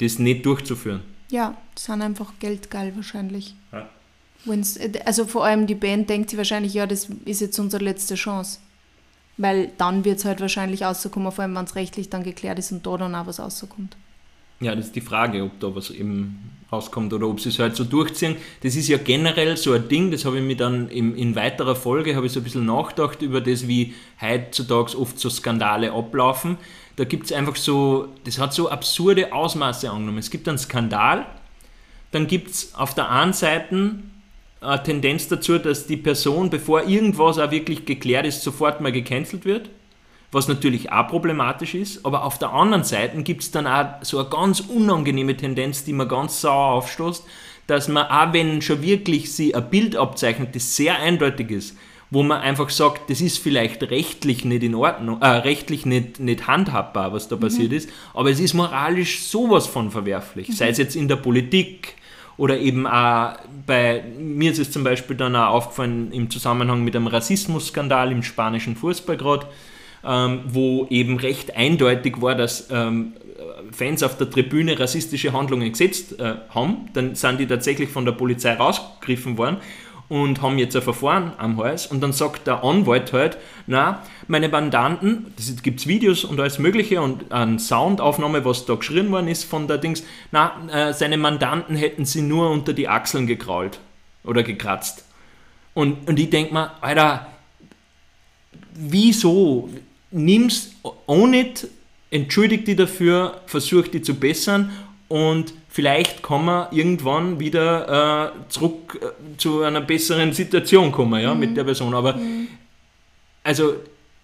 das 0.00 0.18
nicht 0.18 0.44
durchzuführen. 0.44 1.00
Ja, 1.30 1.56
das 1.74 1.84
sind 1.84 2.02
einfach 2.02 2.32
geldgeil 2.40 2.92
wahrscheinlich. 2.94 3.54
Ja. 3.72 3.88
Wenn's, 4.44 4.78
also 5.04 5.26
vor 5.26 5.44
allem 5.44 5.66
die 5.66 5.74
Band 5.74 6.10
denkt 6.10 6.30
sich 6.30 6.36
wahrscheinlich, 6.36 6.74
ja, 6.74 6.86
das 6.86 7.08
ist 7.24 7.40
jetzt 7.40 7.58
unsere 7.58 7.82
letzte 7.82 8.14
Chance. 8.14 8.60
Weil 9.36 9.72
dann 9.78 10.04
wird 10.04 10.18
es 10.18 10.24
halt 10.24 10.40
wahrscheinlich 10.40 10.82
rauskommen, 10.82 11.32
vor 11.32 11.42
allem 11.42 11.54
wenn 11.56 11.64
es 11.64 11.74
rechtlich 11.74 12.10
dann 12.10 12.22
geklärt 12.22 12.58
ist 12.58 12.70
und 12.72 12.86
da 12.86 12.96
dann 12.96 13.14
auch 13.14 13.26
was 13.26 13.40
rauskommt. 13.40 13.96
Ja, 14.60 14.74
das 14.74 14.86
ist 14.86 14.96
die 14.96 15.00
Frage, 15.00 15.42
ob 15.42 15.58
da 15.60 15.74
was 15.74 15.90
eben 15.90 16.38
rauskommt 16.70 17.12
oder 17.12 17.28
ob 17.28 17.40
sie 17.40 17.48
es 17.48 17.58
halt 17.58 17.74
so 17.74 17.84
durchziehen. 17.84 18.36
Das 18.62 18.76
ist 18.76 18.88
ja 18.88 18.98
generell 18.98 19.56
so 19.56 19.72
ein 19.72 19.88
Ding, 19.88 20.10
das 20.10 20.24
habe 20.24 20.38
ich 20.38 20.44
mir 20.44 20.56
dann 20.56 20.88
in, 20.88 21.16
in 21.16 21.34
weiterer 21.34 21.74
Folge, 21.74 22.14
habe 22.14 22.26
ich 22.26 22.32
so 22.32 22.40
ein 22.40 22.44
bisschen 22.44 22.66
nachgedacht 22.66 23.22
über 23.22 23.40
das, 23.40 23.66
wie 23.66 23.94
heutzutage 24.20 24.98
oft 24.98 25.18
so 25.18 25.28
Skandale 25.28 25.92
ablaufen. 25.92 26.56
Da 26.96 27.04
gibt 27.04 27.26
es 27.26 27.32
einfach 27.32 27.56
so, 27.56 28.08
das 28.24 28.38
hat 28.38 28.54
so 28.54 28.70
absurde 28.70 29.32
Ausmaße 29.32 29.90
angenommen. 29.90 30.18
Es 30.18 30.30
gibt 30.30 30.48
einen 30.48 30.58
Skandal, 30.58 31.26
dann 32.12 32.28
gibt 32.28 32.50
es 32.50 32.74
auf 32.74 32.94
der 32.94 33.10
einen 33.10 33.32
Seite 33.32 33.98
eine 34.64 34.82
Tendenz 34.82 35.28
dazu, 35.28 35.58
dass 35.58 35.86
die 35.86 35.96
Person, 35.96 36.50
bevor 36.50 36.86
irgendwas 36.86 37.38
auch 37.38 37.50
wirklich 37.50 37.84
geklärt 37.84 38.26
ist, 38.26 38.42
sofort 38.42 38.80
mal 38.80 38.92
gecancelt 38.92 39.44
wird. 39.44 39.70
Was 40.32 40.48
natürlich 40.48 40.90
auch 40.90 41.06
problematisch 41.06 41.74
ist, 41.74 42.04
aber 42.04 42.24
auf 42.24 42.38
der 42.38 42.52
anderen 42.52 42.82
Seite 42.82 43.22
gibt 43.22 43.42
es 43.42 43.52
dann 43.52 43.68
auch 43.68 44.02
so 44.02 44.18
eine 44.18 44.28
ganz 44.28 44.58
unangenehme 44.60 45.36
Tendenz, 45.36 45.84
die 45.84 45.92
mir 45.92 46.08
ganz 46.08 46.40
sauer 46.40 46.72
aufstoßt, 46.72 47.24
dass 47.68 47.86
man 47.88 48.06
auch 48.06 48.32
wenn 48.32 48.60
schon 48.60 48.82
wirklich 48.82 49.32
sie 49.32 49.54
ein 49.54 49.70
Bild 49.70 49.94
abzeichnet, 49.94 50.56
das 50.56 50.74
sehr 50.74 50.98
eindeutig 50.98 51.52
ist, 51.52 51.76
wo 52.10 52.22
man 52.22 52.40
einfach 52.40 52.70
sagt, 52.70 53.10
das 53.10 53.20
ist 53.20 53.38
vielleicht 53.38 53.82
rechtlich 53.90 54.44
nicht 54.44 54.62
in 54.62 54.74
Ordnung, 54.74 55.22
äh, 55.22 55.26
rechtlich 55.26 55.86
nicht, 55.86 56.18
nicht 56.18 56.46
handhabbar, 56.46 57.12
was 57.12 57.28
da 57.28 57.36
mhm. 57.36 57.40
passiert 57.40 57.72
ist, 57.72 57.88
aber 58.12 58.30
es 58.30 58.40
ist 58.40 58.54
moralisch 58.54 59.22
sowas 59.22 59.66
von 59.66 59.90
verwerflich, 59.90 60.48
mhm. 60.48 60.52
sei 60.54 60.68
es 60.68 60.78
jetzt 60.78 60.96
in 60.96 61.08
der 61.08 61.16
Politik 61.16 61.94
oder 62.36 62.58
eben 62.58 62.86
auch 62.86 63.36
bei, 63.66 64.02
mir 64.18 64.52
ist 64.52 64.58
es 64.58 64.70
zum 64.72 64.84
Beispiel 64.84 65.16
dann 65.16 65.36
auch 65.36 65.54
aufgefallen 65.54 66.12
im 66.12 66.30
Zusammenhang 66.30 66.82
mit 66.82 66.96
einem 66.96 67.06
Rassismusskandal 67.06 68.10
im 68.12 68.22
spanischen 68.22 68.76
Fußball 68.76 69.16
gerade, 69.16 69.46
ähm, 70.04 70.40
wo 70.46 70.86
eben 70.90 71.18
recht 71.18 71.56
eindeutig 71.56 72.20
war, 72.20 72.34
dass 72.34 72.68
ähm, 72.70 73.14
Fans 73.70 74.02
auf 74.02 74.16
der 74.16 74.30
Tribüne 74.30 74.78
rassistische 74.78 75.32
Handlungen 75.32 75.70
gesetzt 75.70 76.18
äh, 76.20 76.34
haben, 76.50 76.88
dann 76.92 77.14
sind 77.14 77.40
die 77.40 77.46
tatsächlich 77.46 77.88
von 77.88 78.04
der 78.04 78.12
Polizei 78.12 78.54
rausgegriffen 78.54 79.38
worden 79.38 79.58
und 80.14 80.42
haben 80.42 80.58
jetzt 80.58 80.76
ein 80.76 80.82
Verfahren 80.82 81.32
am 81.38 81.56
Hals 81.56 81.88
und 81.88 82.00
dann 82.00 82.12
sagt 82.12 82.46
der 82.46 82.62
Anwalt 82.62 83.12
halt, 83.12 83.36
na, 83.66 84.04
meine 84.28 84.48
Mandanten, 84.48 85.32
das 85.36 85.60
gibt 85.60 85.80
es 85.80 85.88
Videos 85.88 86.22
und 86.22 86.38
alles 86.38 86.60
mögliche 86.60 87.02
und 87.02 87.32
eine 87.32 87.58
Soundaufnahme, 87.58 88.44
was 88.44 88.64
da 88.64 88.76
geschrien 88.76 89.10
worden 89.10 89.26
ist 89.26 89.42
von 89.42 89.66
der 89.66 89.78
Dings, 89.78 90.04
na, 90.30 90.52
äh, 90.72 90.92
seine 90.94 91.16
Mandanten 91.16 91.74
hätten 91.74 92.04
sie 92.04 92.22
nur 92.22 92.48
unter 92.50 92.72
die 92.74 92.86
Achseln 92.86 93.26
gekrault 93.26 93.80
oder 94.22 94.44
gekratzt. 94.44 95.04
Und, 95.74 96.08
und 96.08 96.16
ich 96.20 96.30
denke 96.30 96.54
mir, 96.54 96.70
Alter, 96.80 97.26
wieso 98.72 99.68
nimmst 100.12 100.76
ohne 101.06 101.46
entschuldigt 102.12 102.68
die 102.68 102.76
dafür, 102.76 103.40
versucht 103.46 103.94
die 103.94 104.02
zu 104.02 104.14
bessern 104.14 104.70
und 105.08 105.54
vielleicht 105.74 106.22
kann 106.22 106.44
man 106.44 106.68
irgendwann 106.70 107.40
wieder 107.40 108.32
äh, 108.32 108.48
zurück 108.48 108.96
äh, 109.02 109.36
zu 109.38 109.62
einer 109.62 109.80
besseren 109.80 110.32
Situation 110.32 110.92
kommen 110.92 111.20
ja, 111.20 111.34
mhm. 111.34 111.40
mit 111.40 111.56
der 111.56 111.64
Person. 111.64 111.94
Aber 111.94 112.14
mhm. 112.14 112.46
also 113.42 113.74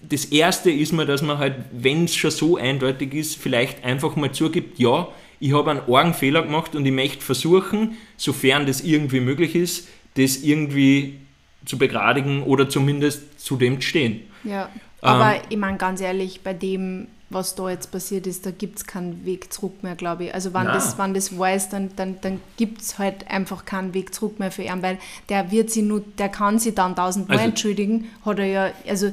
das 0.01 0.27
Erste 0.27 0.71
ist 0.71 0.93
mal, 0.93 1.07
dass 1.07 1.23
man 1.23 1.39
halt, 1.39 1.57
wenn 1.73 2.05
es 2.05 2.15
schon 2.15 2.31
so 2.31 2.57
eindeutig 2.57 3.15
ist, 3.15 3.35
vielleicht 3.35 3.85
einfach 3.85 4.15
mal 4.15 4.31
zugibt, 4.31 4.79
ja, 4.79 5.09
ich 5.41 5.53
habe 5.53 5.73
einen 5.73 5.93
argen 5.93 6.15
Fehler 6.15 6.43
gemacht 6.43 6.77
und 6.77 6.87
ich 6.87 6.93
möchte 6.93 7.21
versuchen, 7.21 7.97
sofern 8.17 8.65
das 8.65 8.83
irgendwie 8.83 9.19
möglich 9.19 9.57
ist, 9.57 9.89
das 10.15 10.37
irgendwie 10.37 11.19
zu 11.65 11.79
begradigen 11.79 12.45
oder 12.45 12.69
zumindest 12.69 13.41
zu 13.41 13.57
dem 13.57 13.81
zu 13.81 13.89
stehen. 13.89 14.21
Ja, 14.45 14.69
aber 15.01 15.35
ähm, 15.35 15.43
ich 15.49 15.57
meine 15.57 15.79
ganz 15.79 16.01
ehrlich, 16.01 16.43
bei 16.43 16.55
dem 16.55 17.09
was 17.31 17.55
da 17.55 17.71
jetzt 17.71 17.93
passiert 17.93 18.27
ist, 18.27 18.45
da 18.45 18.51
gibt 18.51 18.79
es 18.79 18.87
keinen 18.87 19.25
Weg 19.25 19.53
zurück 19.53 19.83
mehr, 19.83 19.95
glaube 19.95 20.25
ich. 20.25 20.35
Also 20.35 20.53
wenn 20.53 20.65
das, 20.65 20.99
wenn 20.99 21.15
das 21.15 21.39
weiß, 21.39 21.69
dann, 21.69 21.91
dann, 21.95 22.17
dann 22.21 22.41
gibt 22.57 22.83
es 22.83 22.99
halt 22.99 23.31
einfach 23.31 23.65
keinen 23.65 23.95
Weg 23.95 24.13
zurück 24.13 24.41
mehr 24.41 24.51
für 24.51 24.65
ihn, 24.65 24.83
weil 24.83 24.99
der 25.29 25.53
wird 25.53 25.71
sie 25.71 25.83
nur, 25.83 26.01
der 26.19 26.29
kann 26.29 26.59
sie 26.59 26.75
dann 26.75 26.97
tausendmal 26.97 27.39
also, 27.39 27.49
entschuldigen, 27.51 28.09
hat 28.25 28.41
er 28.41 28.47
ja, 28.47 28.71
also 28.89 29.13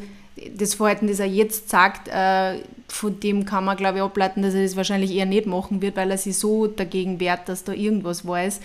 das 0.55 0.74
Verhalten, 0.74 1.07
das 1.07 1.20
er 1.20 1.28
jetzt 1.28 1.70
sagt, 1.70 2.07
äh, 2.07 2.59
von 2.88 3.20
dem 3.20 3.45
kann 3.45 3.65
man, 3.65 3.78
glaube 3.78 3.97
ich, 3.97 4.03
ableiten, 4.03 4.41
dass 4.41 4.53
er 4.53 4.63
das 4.63 4.76
wahrscheinlich 4.76 5.11
eher 5.11 5.26
nicht 5.26 5.45
machen 5.45 5.82
wird, 5.82 5.95
weil 5.95 6.09
er 6.11 6.18
sich 6.18 6.38
so 6.38 6.68
dagegen 6.68 7.20
wehrt, 7.20 7.49
dass 7.49 7.63
da 7.63 7.74
irgendwas 7.74 8.26
weiß. 8.26 8.61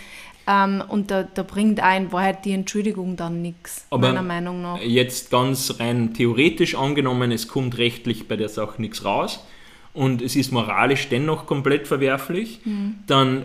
Ähm, 0.47 0.83
und 0.89 1.11
da, 1.11 1.23
da, 1.23 1.43
bringt 1.43 1.81
ein 1.81 2.11
Wahrheit 2.13 2.45
die 2.45 2.53
Entschuldigung 2.53 3.17
dann 3.17 3.43
nichts, 3.43 3.87
meiner 3.91 4.23
Meinung 4.23 4.63
nach. 4.63 4.81
Jetzt 4.81 5.31
ganz 5.31 5.79
rein 5.79 6.15
theoretisch 6.15 6.75
angenommen, 6.75 7.31
es 7.31 7.49
kommt 7.49 7.79
rechtlich 7.79 8.27
bei 8.27 8.37
der 8.37 8.49
Sache 8.49 8.81
nichts 8.83 9.05
raus 9.05 9.45
und 9.95 10.23
es 10.23 10.37
ist 10.37 10.53
moralisch 10.53 11.09
dennoch 11.11 11.47
komplett 11.47 11.87
verwerflich, 11.87 12.61
mhm. 12.65 12.95
dann 13.07 13.43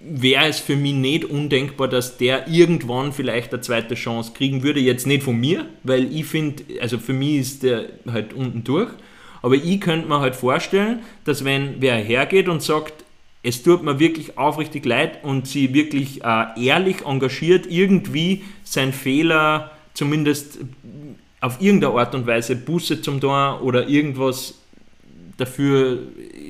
wäre 0.00 0.46
es 0.46 0.58
für 0.58 0.74
mich 0.74 0.94
nicht 0.94 1.24
undenkbar, 1.24 1.86
dass 1.86 2.16
der 2.16 2.48
irgendwann 2.48 3.12
vielleicht 3.12 3.52
eine 3.52 3.62
zweite 3.62 3.94
Chance 3.94 4.32
kriegen 4.34 4.64
würde. 4.64 4.80
Jetzt 4.80 5.06
nicht 5.06 5.22
von 5.22 5.38
mir, 5.38 5.66
weil 5.84 6.12
ich 6.12 6.24
finde, 6.24 6.64
also 6.80 6.98
für 6.98 7.12
mich 7.12 7.36
ist 7.36 7.62
der 7.62 7.84
halt 8.10 8.32
unten 8.34 8.64
durch. 8.64 8.90
Aber 9.40 9.54
ich 9.54 9.80
könnte 9.80 10.08
mir 10.08 10.20
halt 10.20 10.34
vorstellen, 10.34 11.00
dass 11.24 11.44
wenn 11.44 11.76
wer 11.78 11.96
hergeht 11.96 12.48
und 12.48 12.62
sagt, 12.62 13.01
es 13.42 13.62
tut 13.62 13.82
mir 13.82 13.98
wirklich 13.98 14.38
aufrichtig 14.38 14.84
leid 14.84 15.24
und 15.24 15.48
sie 15.48 15.74
wirklich 15.74 16.22
äh, 16.24 16.44
ehrlich 16.56 17.04
engagiert 17.04 17.66
irgendwie 17.66 18.44
sein 18.64 18.92
Fehler 18.92 19.72
zumindest 19.94 20.58
auf 21.40 21.60
irgendeine 21.60 21.94
Art 21.94 22.14
und 22.14 22.26
Weise 22.26 22.54
Buße 22.54 23.02
zum 23.02 23.20
Tor 23.20 23.60
oder 23.62 23.88
irgendwas 23.88 24.54
dafür 25.36 25.98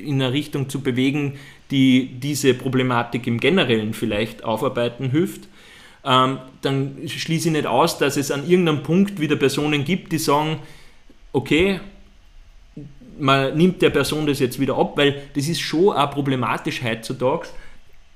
in 0.05 0.21
eine 0.21 0.31
Richtung 0.31 0.69
zu 0.69 0.81
bewegen, 0.81 1.39
die 1.71 2.19
diese 2.19 2.53
Problematik 2.53 3.25
im 3.25 3.39
Generellen 3.39 3.93
vielleicht 3.93 4.43
aufarbeiten 4.43 5.09
hilft, 5.09 5.47
ähm, 6.05 6.37
dann 6.61 6.97
schließe 7.07 7.47
ich 7.47 7.53
nicht 7.53 7.65
aus, 7.65 7.97
dass 7.97 8.17
es 8.17 8.29
an 8.29 8.47
irgendeinem 8.47 8.83
Punkt 8.83 9.19
wieder 9.19 9.35
Personen 9.35 9.83
gibt, 9.83 10.11
die 10.11 10.19
sagen, 10.19 10.59
okay, 11.31 11.79
man 13.19 13.57
nimmt 13.57 13.81
der 13.81 13.89
Person 13.89 14.25
das 14.25 14.39
jetzt 14.39 14.59
wieder 14.59 14.77
ab, 14.77 14.93
weil 14.97 15.21
das 15.35 15.47
ist 15.47 15.61
schon 15.61 15.95
auch 15.95 16.11
problematisch 16.11 16.83
heutzutage. 16.83 17.47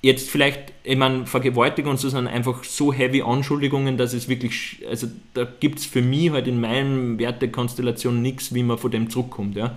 Jetzt 0.01 0.29
vielleicht, 0.29 0.73
ich 0.83 0.97
meine, 0.97 1.25
Vergewaltigung 1.25 1.91
und 1.91 1.99
so 1.99 2.09
sind 2.09 2.27
einfach 2.27 2.63
so 2.63 2.93
heavy 2.93 3.21
Anschuldigungen, 3.21 3.97
dass 3.97 4.13
es 4.13 4.29
wirklich, 4.29 4.83
also 4.89 5.07
da 5.33 5.47
gibt 5.59 5.79
es 5.79 5.85
für 5.85 6.01
mich 6.01 6.31
halt 6.31 6.47
in 6.47 6.61
meinen 6.61 7.17
Wertekonstellationen 7.19 8.21
nichts, 8.21 8.53
wie 8.53 8.63
man 8.63 8.77
von 8.77 8.91
dem 8.91 9.09
zurückkommt. 9.09 9.55
Ja. 9.55 9.75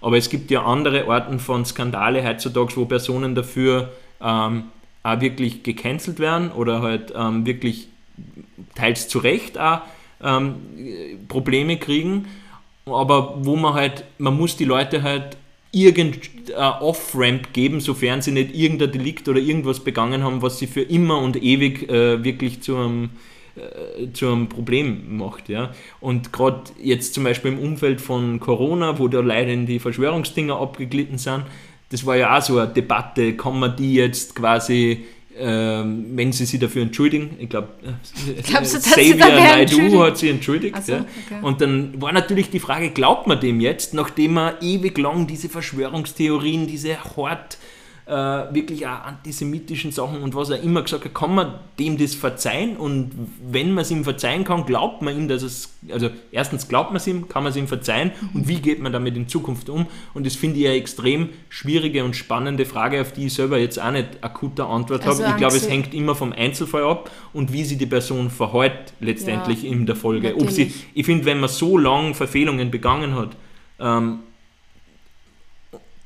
Aber 0.00 0.18
es 0.18 0.28
gibt 0.28 0.50
ja 0.50 0.64
andere 0.64 1.08
Arten 1.08 1.38
von 1.38 1.64
Skandale 1.64 2.26
heutzutage, 2.26 2.76
wo 2.76 2.84
Personen 2.84 3.34
dafür 3.34 3.92
ähm, 4.20 4.64
auch 5.02 5.20
wirklich 5.20 5.62
gecancelt 5.62 6.18
werden 6.18 6.52
oder 6.52 6.82
halt 6.82 7.12
ähm, 7.16 7.46
wirklich 7.46 7.88
teils 8.74 9.08
zu 9.08 9.18
Recht 9.18 9.58
auch 9.58 9.80
ähm, 10.22 10.56
Probleme 11.28 11.78
kriegen 11.78 12.26
aber 12.86 13.34
wo 13.44 13.56
man 13.56 13.74
halt, 13.74 14.04
man 14.18 14.36
muss 14.36 14.56
die 14.56 14.64
Leute 14.64 15.02
halt 15.02 15.36
irgendein 15.72 16.20
Off-Ramp 16.80 17.52
geben, 17.52 17.80
sofern 17.80 18.20
sie 18.20 18.32
nicht 18.32 18.54
irgendein 18.54 18.92
Delikt 18.92 19.28
oder 19.28 19.40
irgendwas 19.40 19.80
begangen 19.80 20.22
haben, 20.22 20.42
was 20.42 20.58
sie 20.58 20.66
für 20.66 20.82
immer 20.82 21.18
und 21.18 21.42
ewig 21.42 21.88
äh, 21.90 22.22
wirklich 22.22 22.60
zu 22.60 22.76
einem, 22.76 23.10
äh, 23.56 24.12
zu 24.12 24.26
einem 24.28 24.48
Problem 24.48 25.16
macht. 25.16 25.48
Ja? 25.48 25.72
Und 26.00 26.32
gerade 26.32 26.64
jetzt 26.82 27.14
zum 27.14 27.24
Beispiel 27.24 27.52
im 27.52 27.58
Umfeld 27.58 28.00
von 28.00 28.38
Corona, 28.38 28.98
wo 28.98 29.08
da 29.08 29.20
leider 29.20 29.52
in 29.52 29.66
die 29.66 29.78
Verschwörungsdinger 29.78 30.60
abgeglitten 30.60 31.16
sind, 31.16 31.44
das 31.88 32.04
war 32.06 32.16
ja 32.16 32.36
auch 32.36 32.42
so 32.42 32.58
eine 32.58 32.72
Debatte, 32.72 33.34
kann 33.36 33.58
man 33.58 33.76
die 33.76 33.94
jetzt 33.94 34.34
quasi 34.34 35.04
ähm, 35.38 36.06
wenn 36.14 36.32
sie 36.32 36.44
sich 36.44 36.60
dafür 36.60 36.82
entschuldigen, 36.82 37.36
ich 37.38 37.48
glaube, 37.48 37.68
äh, 37.82 38.42
Xavier 38.42 39.16
Naidu 39.16 40.02
hat 40.02 40.18
sie 40.18 40.28
entschuldigt. 40.28 40.84
So, 40.84 40.92
ja. 40.92 40.98
okay. 41.00 41.40
Und 41.42 41.60
dann 41.60 42.00
war 42.00 42.12
natürlich 42.12 42.50
die 42.50 42.60
Frage, 42.60 42.90
glaubt 42.90 43.26
man 43.26 43.40
dem 43.40 43.60
jetzt, 43.60 43.94
nachdem 43.94 44.36
er 44.36 44.60
ewig 44.62 44.98
lang 44.98 45.26
diese 45.26 45.48
Verschwörungstheorien, 45.48 46.66
diese 46.66 47.02
hart 47.16 47.58
äh, 48.06 48.12
wirklich 48.12 48.86
auch 48.86 49.04
antisemitischen 49.04 49.92
Sachen 49.92 50.22
und 50.22 50.34
was 50.34 50.50
er 50.50 50.60
immer 50.60 50.82
gesagt 50.82 51.04
hat, 51.04 51.14
kann 51.14 51.34
man 51.34 51.54
dem 51.78 51.98
das 51.98 52.14
verzeihen? 52.14 52.76
Und 52.76 53.12
wenn 53.48 53.72
man 53.74 53.82
es 53.82 53.90
ihm 53.90 54.02
verzeihen 54.02 54.44
kann, 54.44 54.66
glaubt 54.66 55.02
man 55.02 55.16
ihm, 55.16 55.28
dass 55.28 55.42
es, 55.42 55.74
also 55.88 56.10
erstens 56.32 56.66
glaubt 56.66 56.90
man 56.90 56.96
es 56.96 57.06
ihm, 57.06 57.28
kann 57.28 57.44
man 57.44 57.50
es 57.50 57.56
ihm 57.56 57.68
verzeihen? 57.68 58.10
Und 58.34 58.48
wie 58.48 58.60
geht 58.60 58.80
man 58.80 58.92
damit 58.92 59.16
in 59.16 59.28
Zukunft 59.28 59.68
um? 59.68 59.86
Und 60.14 60.26
das 60.26 60.34
finde 60.34 60.58
ich 60.58 60.66
eine 60.66 60.76
extrem 60.76 61.28
schwierige 61.48 62.04
und 62.04 62.16
spannende 62.16 62.66
Frage, 62.66 63.00
auf 63.00 63.12
die 63.12 63.26
ich 63.26 63.34
selber 63.34 63.58
jetzt 63.58 63.80
auch 63.80 63.92
nicht 63.92 64.08
akute 64.20 64.64
Antwort 64.64 65.06
also 65.06 65.22
habe. 65.22 65.32
Ich 65.32 65.38
glaube, 65.38 65.56
es 65.56 65.68
hängt 65.68 65.94
immer 65.94 66.16
vom 66.16 66.32
Einzelfall 66.32 66.82
ab 66.82 67.10
und 67.32 67.52
wie 67.52 67.62
sich 67.64 67.78
die 67.78 67.86
Person 67.86 68.30
verhält 68.30 68.94
letztendlich 68.98 69.62
ja, 69.62 69.70
in 69.70 69.86
der 69.86 69.94
Folge. 69.96 70.34
Ob 70.36 70.50
sie, 70.50 70.72
ich 70.94 71.06
finde, 71.06 71.24
wenn 71.24 71.38
man 71.38 71.48
so 71.48 71.78
lange 71.78 72.14
Verfehlungen 72.14 72.70
begangen 72.72 73.14
hat, 73.14 73.36
ähm, 73.78 74.20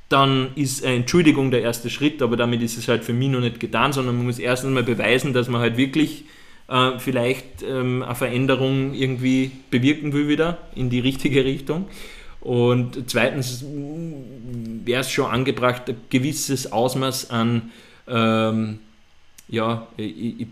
dann 0.09 0.49
ist 0.55 0.85
eine 0.85 0.97
Entschuldigung 0.97 1.51
der 1.51 1.63
erste 1.63 1.91
Schritt, 1.91 2.23
aber 2.23 2.37
damit 2.37 2.63
ist 2.63 2.79
es 2.79 2.89
halt 2.89 3.05
für 3.05 3.13
mich 3.13 3.29
noch 3.29 3.41
nicht 3.41 3.59
getan, 3.59 3.93
sondern 3.93 4.17
man 4.17 4.27
muss 4.27 4.39
erst 4.39 4.65
einmal 4.65 4.85
beweisen, 4.85 5.33
dass 5.33 5.49
man 5.49 5.61
halt 5.61 5.77
wirklich 5.77 6.25
äh, 6.69 6.99
vielleicht 6.99 7.63
ähm, 7.63 8.03
eine 8.03 8.15
Veränderung 8.15 8.95
irgendwie 8.95 9.51
bewirken 9.71 10.13
will 10.13 10.29
wieder 10.29 10.59
in 10.75 10.91
die 10.91 11.01
richtige 11.01 11.45
Richtung. 11.45 11.87
Und 12.41 13.11
zweitens 13.11 13.65
wäre 13.65 15.01
es 15.01 15.11
schon 15.11 15.27
angebracht, 15.27 15.89
ein 15.89 15.97
gewisses 16.11 16.71
Ausmaß 16.71 17.31
an 17.31 17.73
ähm, 18.07 18.79
ja, 19.49 19.87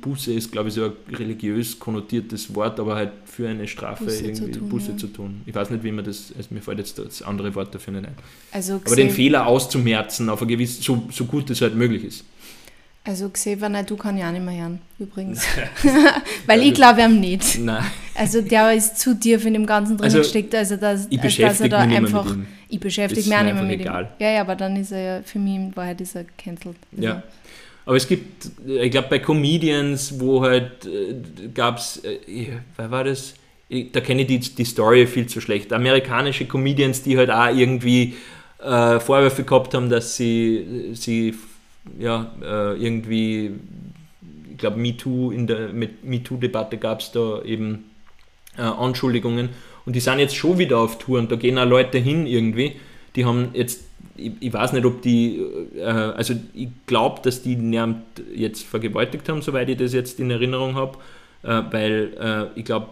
Buße 0.00 0.32
ist, 0.32 0.52
glaube 0.52 0.68
ich, 0.68 0.74
so 0.74 0.84
ein 0.84 0.92
religiös 1.12 1.78
konnotiertes 1.78 2.54
Wort, 2.54 2.78
aber 2.78 2.94
halt 2.94 3.10
für 3.24 3.48
eine 3.48 3.66
Strafe 3.66 4.04
Buße 4.04 4.24
irgendwie 4.24 4.52
zu 4.52 4.58
tun, 4.60 4.68
Buße 4.68 4.90
ja. 4.92 4.96
zu 4.96 5.06
tun. 5.08 5.42
Ich 5.46 5.54
weiß 5.54 5.70
nicht, 5.70 5.82
wie 5.82 5.90
man 5.90 6.04
das, 6.04 6.32
also 6.36 6.54
mir 6.54 6.60
fällt 6.60 6.78
jetzt 6.78 6.98
das 6.98 7.22
andere 7.22 7.54
Wort 7.56 7.74
dafür 7.74 7.94
nicht 7.94 8.06
ein. 8.06 8.14
Also 8.52 8.80
aber 8.84 8.96
den 8.96 9.10
Fehler 9.10 9.46
auszumerzen, 9.46 10.28
auf 10.28 10.42
ein 10.42 10.48
gewiss, 10.48 10.80
so, 10.80 11.08
so 11.10 11.24
gut 11.24 11.50
es 11.50 11.60
halt 11.60 11.74
möglich 11.74 12.04
ist. 12.04 12.24
Also 13.06 13.28
Xavier 13.28 13.82
du 13.82 13.96
kann 13.96 14.16
ja 14.16 14.28
auch 14.28 14.32
nicht 14.32 14.44
mehr 14.44 14.62
hören, 14.62 14.80
übrigens. 14.98 15.44
Weil 16.46 16.62
ich 16.62 16.72
glaube 16.72 17.02
ihm 17.02 17.20
nicht. 17.20 17.58
Nein. 17.58 17.84
Also 18.14 18.40
der 18.40 18.72
ist 18.72 18.98
zu 18.98 19.18
tief 19.18 19.44
in 19.44 19.54
dem 19.54 19.66
Ganzen 19.66 19.96
drin 19.96 20.04
Also, 20.04 20.18
gesteckt, 20.18 20.54
also 20.54 20.76
dass, 20.76 21.08
ich 21.10 21.20
als 21.20 21.36
dass 21.36 21.60
er 21.60 21.68
da 21.68 21.78
einfach. 21.80 22.34
Ich 22.68 22.80
beschäftige 22.80 23.28
mich 23.28 23.36
auch 23.36 23.42
nicht 23.42 23.54
mehr 23.54 23.62
mit 23.62 23.80
egal. 23.80 24.04
ihm. 24.04 24.08
Ja, 24.24 24.30
ja, 24.30 24.40
aber 24.40 24.56
dann 24.56 24.76
ist 24.76 24.92
er 24.92 25.00
ja 25.18 25.22
für 25.22 25.38
mich 25.38 25.54
in 25.56 25.76
Wahrheit 25.76 26.00
ist 26.00 26.16
er 26.16 26.24
cancelled. 26.38 26.76
Also, 26.92 27.04
Ja. 27.04 27.22
Aber 27.86 27.96
es 27.96 28.08
gibt, 28.08 28.50
ich 28.66 28.90
glaube, 28.90 29.08
bei 29.10 29.18
Comedians, 29.18 30.18
wo 30.18 30.42
halt 30.42 30.86
äh, 30.86 31.48
gab 31.52 31.78
es, 31.78 32.02
äh, 32.04 32.48
wer 32.76 32.90
war 32.90 33.04
das? 33.04 33.34
Ich, 33.68 33.92
da 33.92 34.00
kenne 34.00 34.22
ich 34.22 34.28
die, 34.28 34.38
die 34.38 34.64
Story 34.64 35.06
viel 35.06 35.26
zu 35.26 35.40
schlecht. 35.40 35.72
Amerikanische 35.72 36.46
Comedians, 36.46 37.02
die 37.02 37.16
halt 37.18 37.30
auch 37.30 37.54
irgendwie 37.54 38.14
äh, 38.62 39.00
Vorwürfe 39.00 39.44
gehabt 39.44 39.74
haben, 39.74 39.90
dass 39.90 40.16
sie, 40.16 40.92
sie 40.94 41.34
ja, 41.98 42.32
äh, 42.42 42.82
irgendwie, 42.82 43.52
ich 44.50 44.58
glaube, 44.58 44.78
MeToo, 44.78 45.30
in 45.30 45.46
der 45.46 45.70
MeToo-Debatte 45.72 46.78
gab 46.78 47.00
es 47.00 47.12
da 47.12 47.42
eben 47.42 47.90
äh, 48.56 48.62
Anschuldigungen. 48.62 49.50
Und 49.84 49.94
die 49.94 50.00
sind 50.00 50.18
jetzt 50.18 50.36
schon 50.36 50.58
wieder 50.58 50.78
auf 50.78 50.98
Tour 50.98 51.18
und 51.18 51.30
da 51.30 51.36
gehen 51.36 51.58
auch 51.58 51.66
Leute 51.66 51.98
hin 51.98 52.26
irgendwie. 52.26 52.76
Die 53.16 53.24
haben 53.24 53.50
jetzt, 53.52 53.84
ich, 54.16 54.32
ich 54.40 54.52
weiß 54.52 54.72
nicht, 54.72 54.84
ob 54.84 55.02
die, 55.02 55.38
äh, 55.76 55.82
also 55.82 56.34
ich 56.54 56.68
glaube, 56.86 57.20
dass 57.22 57.42
die 57.42 57.56
niemand 57.56 58.02
jetzt 58.34 58.64
vergewaltigt 58.64 59.28
haben, 59.28 59.42
soweit 59.42 59.68
ich 59.68 59.76
das 59.76 59.92
jetzt 59.92 60.20
in 60.20 60.30
Erinnerung 60.30 60.74
habe, 60.74 60.98
äh, 61.42 61.62
weil 61.70 62.16
äh, 62.54 62.58
ich 62.58 62.64
glaube, 62.64 62.88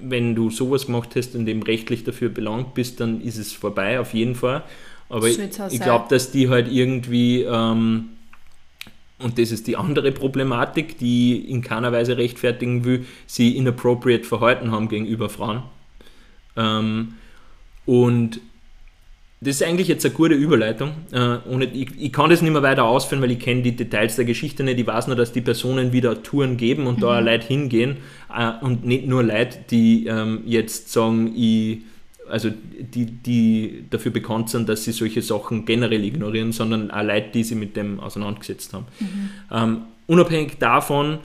wenn 0.00 0.34
du 0.34 0.50
sowas 0.50 0.86
gemacht 0.86 1.10
hast 1.16 1.34
und 1.34 1.48
eben 1.48 1.62
rechtlich 1.62 2.04
dafür 2.04 2.28
belangt 2.28 2.74
bist, 2.74 3.00
dann 3.00 3.20
ist 3.22 3.38
es 3.38 3.52
vorbei, 3.52 4.00
auf 4.00 4.12
jeden 4.12 4.34
Fall. 4.34 4.62
Aber 5.08 5.28
ich, 5.28 5.38
ich 5.38 5.80
glaube, 5.80 6.06
dass 6.08 6.30
die 6.30 6.48
halt 6.48 6.70
irgendwie, 6.70 7.42
ähm, 7.42 8.10
und 9.18 9.38
das 9.38 9.50
ist 9.50 9.66
die 9.66 9.76
andere 9.76 10.10
Problematik, 10.10 10.98
die 10.98 11.36
in 11.50 11.62
keiner 11.62 11.92
Weise 11.92 12.16
rechtfertigen 12.16 12.84
will, 12.84 13.06
sie 13.26 13.56
inappropriate 13.56 14.24
verhalten 14.24 14.72
haben 14.72 14.88
gegenüber 14.88 15.28
Frauen. 15.28 15.62
Ähm, 16.56 17.14
und 17.84 18.40
das 19.44 19.56
ist 19.56 19.62
eigentlich 19.64 19.88
jetzt 19.88 20.04
eine 20.04 20.14
gute 20.14 20.34
Überleitung. 20.34 20.92
Äh, 21.12 21.38
ich, 21.72 21.88
ich 21.98 22.12
kann 22.12 22.30
das 22.30 22.42
nicht 22.42 22.52
mehr 22.52 22.62
weiter 22.62 22.84
ausführen, 22.84 23.20
weil 23.22 23.32
ich 23.32 23.40
kenne 23.40 23.62
die 23.62 23.74
Details 23.74 24.14
der 24.14 24.24
Geschichte 24.24 24.62
nicht. 24.62 24.78
Ich 24.78 24.86
weiß 24.86 25.08
nur, 25.08 25.16
dass 25.16 25.32
die 25.32 25.40
Personen 25.40 25.92
wieder 25.92 26.22
Touren 26.22 26.56
geben 26.56 26.86
und 26.86 27.02
da 27.02 27.18
auch 27.18 27.20
Leute 27.20 27.48
hingehen. 27.48 27.96
Äh, 28.32 28.52
und 28.60 28.84
nicht 28.84 29.06
nur 29.08 29.24
Leute, 29.24 29.58
die 29.68 30.06
ähm, 30.06 30.42
jetzt 30.46 30.92
sagen, 30.92 31.34
ich, 31.36 31.78
also 32.30 32.50
die, 32.78 33.06
die 33.06 33.84
dafür 33.90 34.12
bekannt 34.12 34.48
sind, 34.48 34.68
dass 34.68 34.84
sie 34.84 34.92
solche 34.92 35.22
Sachen 35.22 35.64
generell 35.64 36.04
ignorieren, 36.04 36.52
sondern 36.52 36.92
auch 36.92 37.02
Leute, 37.02 37.30
die 37.34 37.42
sich 37.42 37.58
mit 37.58 37.76
dem 37.76 37.98
auseinandergesetzt 37.98 38.72
haben. 38.72 38.86
Ähm, 39.50 39.82
unabhängig 40.06 40.58
davon 40.60 41.18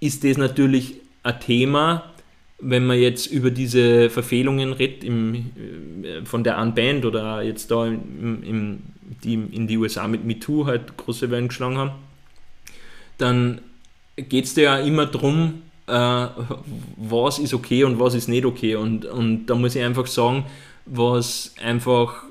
ist 0.00 0.24
das 0.24 0.36
natürlich 0.36 0.96
ein 1.22 1.38
Thema, 1.38 2.11
wenn 2.62 2.86
man 2.86 2.98
jetzt 2.98 3.26
über 3.26 3.50
diese 3.50 4.08
Verfehlungen 4.10 4.72
redet 4.72 5.04
im, 5.04 5.34
äh, 6.04 6.24
von 6.24 6.44
der 6.44 6.58
einen 6.58 6.74
Band 6.74 7.04
oder 7.04 7.42
jetzt 7.42 7.70
da 7.70 7.86
im, 7.86 8.42
im, 8.42 8.78
die 9.24 9.34
in 9.34 9.66
die 9.66 9.76
USA 9.78 10.08
mit 10.08 10.24
MeToo 10.24 10.66
halt 10.66 10.96
große 10.96 11.30
Wellen 11.30 11.48
geschlagen 11.48 11.78
haben, 11.78 11.90
dann 13.18 13.60
geht 14.16 14.44
es 14.44 14.56
ja 14.56 14.78
immer 14.78 15.06
darum, 15.06 15.62
äh, 15.86 16.26
was 16.96 17.38
ist 17.38 17.54
okay 17.54 17.84
und 17.84 17.98
was 17.98 18.14
ist 18.14 18.28
nicht 18.28 18.44
okay. 18.44 18.76
Und, 18.76 19.04
und 19.04 19.46
da 19.46 19.54
muss 19.54 19.74
ich 19.74 19.82
einfach 19.82 20.06
sagen, 20.06 20.44
was 20.86 21.54
einfach 21.62 22.24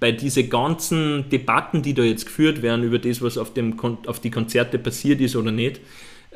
bei 0.00 0.12
diesen 0.12 0.50
ganzen 0.50 1.28
Debatten, 1.30 1.82
die 1.82 1.94
da 1.94 2.02
jetzt 2.02 2.26
geführt 2.26 2.62
werden 2.62 2.82
über 2.84 2.98
das, 2.98 3.22
was 3.22 3.38
auf, 3.38 3.54
dem, 3.54 3.76
Kon- 3.76 3.98
auf 4.06 4.20
die 4.20 4.30
Konzerte 4.30 4.78
passiert 4.78 5.20
ist 5.20 5.36
oder 5.36 5.52
nicht, 5.52 5.80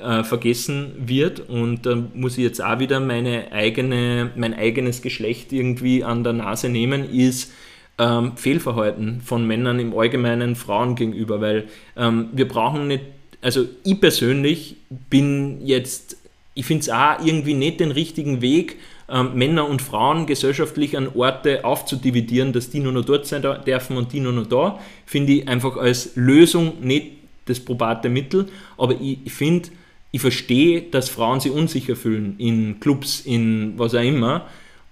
äh, 0.01 0.25
vergessen 0.25 0.93
wird. 0.97 1.41
Und 1.49 1.87
da 1.87 1.97
muss 2.15 2.39
ich 2.39 2.45
jetzt 2.45 2.63
auch 2.63 2.79
wieder 2.79 3.01
meine 3.01 3.53
eigene, 3.53 4.31
mein 4.37 4.55
eigenes 4.55 5.03
Geschlecht 5.03 5.53
irgendwie 5.53 6.05
an 6.05 6.25
der 6.25 6.33
Nase 6.33 6.69
nehmen, 6.69 7.09
ist 7.09 7.53
ähm, 7.99 8.37
Fehlverhalten 8.37 9.21
von 9.21 9.47
Männern 9.47 9.79
im 9.79 9.97
Allgemeinen 9.97 10.57
Frauen 10.57 10.95
gegenüber, 10.95 11.41
weil 11.41 11.69
ähm, 11.97 12.31
wir 12.33 12.49
brauchen 12.49 12.89
nicht, 12.89 13.05
also 13.43 13.67
ich 13.85 14.01
persönlich 14.01 14.77
bin 14.89 15.65
jetzt, 15.67 16.17
ich 16.55 16.65
finde 16.65 16.83
es 16.83 16.91
auch 16.91 17.25
irgendwie 17.25 17.55
nicht 17.55 17.81
den 17.81 17.91
richtigen 17.91 18.41
Weg, 18.41 18.77
ähm, 19.11 19.35
Männer 19.35 19.69
und 19.69 19.83
Frauen 19.83 20.27
gesellschaftlich 20.27 20.97
an 20.97 21.09
Orte 21.15 21.65
aufzudividieren, 21.65 22.53
dass 22.53 22.71
die 22.71 22.81
nur 22.81 22.93
noch 22.93 23.05
dort 23.05 23.27
sein 23.27 23.43
dürfen 23.43 23.97
und 23.97 24.13
die 24.13 24.21
nur 24.21 24.33
noch 24.33 24.47
da, 24.47 24.79
finde 25.05 25.33
ich 25.33 25.49
einfach 25.49 25.77
als 25.77 26.13
Lösung 26.15 26.81
nicht 26.81 27.13
das 27.47 27.61
probate 27.61 28.09
Mittel, 28.09 28.47
aber 28.79 28.95
ich, 29.01 29.19
ich 29.25 29.33
finde, 29.33 29.69
ich 30.13 30.21
verstehe, 30.21 30.83
dass 30.83 31.09
Frauen 31.09 31.41
sich 31.41 31.53
unsicher 31.53 31.97
fühlen 31.97 32.35
in 32.39 32.81
Clubs, 32.81 33.21
in 33.21 33.75
was 33.77 33.95
auch 33.95 34.03
immer, 34.03 34.47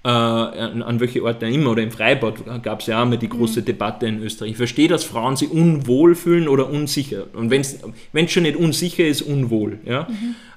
äh, 0.05 0.09
an, 0.09 0.83
an 0.83 1.01
welche 1.01 1.23
Orte 1.23 1.47
auch 1.47 1.51
immer, 1.51 1.73
oder 1.73 1.83
im 1.83 1.91
Freibad 1.91 2.62
gab 2.62 2.81
es 2.81 2.87
ja 2.87 3.03
auch 3.03 3.07
mal 3.07 3.19
die 3.19 3.29
große 3.29 3.62
Debatte 3.62 4.07
in 4.07 4.23
Österreich. 4.23 4.53
Ich 4.53 4.57
verstehe, 4.57 4.89
dass 4.89 5.05
Frauen 5.05 5.37
sich 5.37 5.51
unwohl 5.51 6.14
fühlen 6.14 6.49
oder 6.49 6.71
unsicher. 6.71 7.27
Und 7.33 7.51
wenn 7.51 7.62
es 7.62 8.33
schon 8.33 8.45
nicht 8.45 8.57
unsicher 8.57 9.07
ist, 9.07 9.23
unwohl. 9.23 9.81
Ja? 9.85 10.07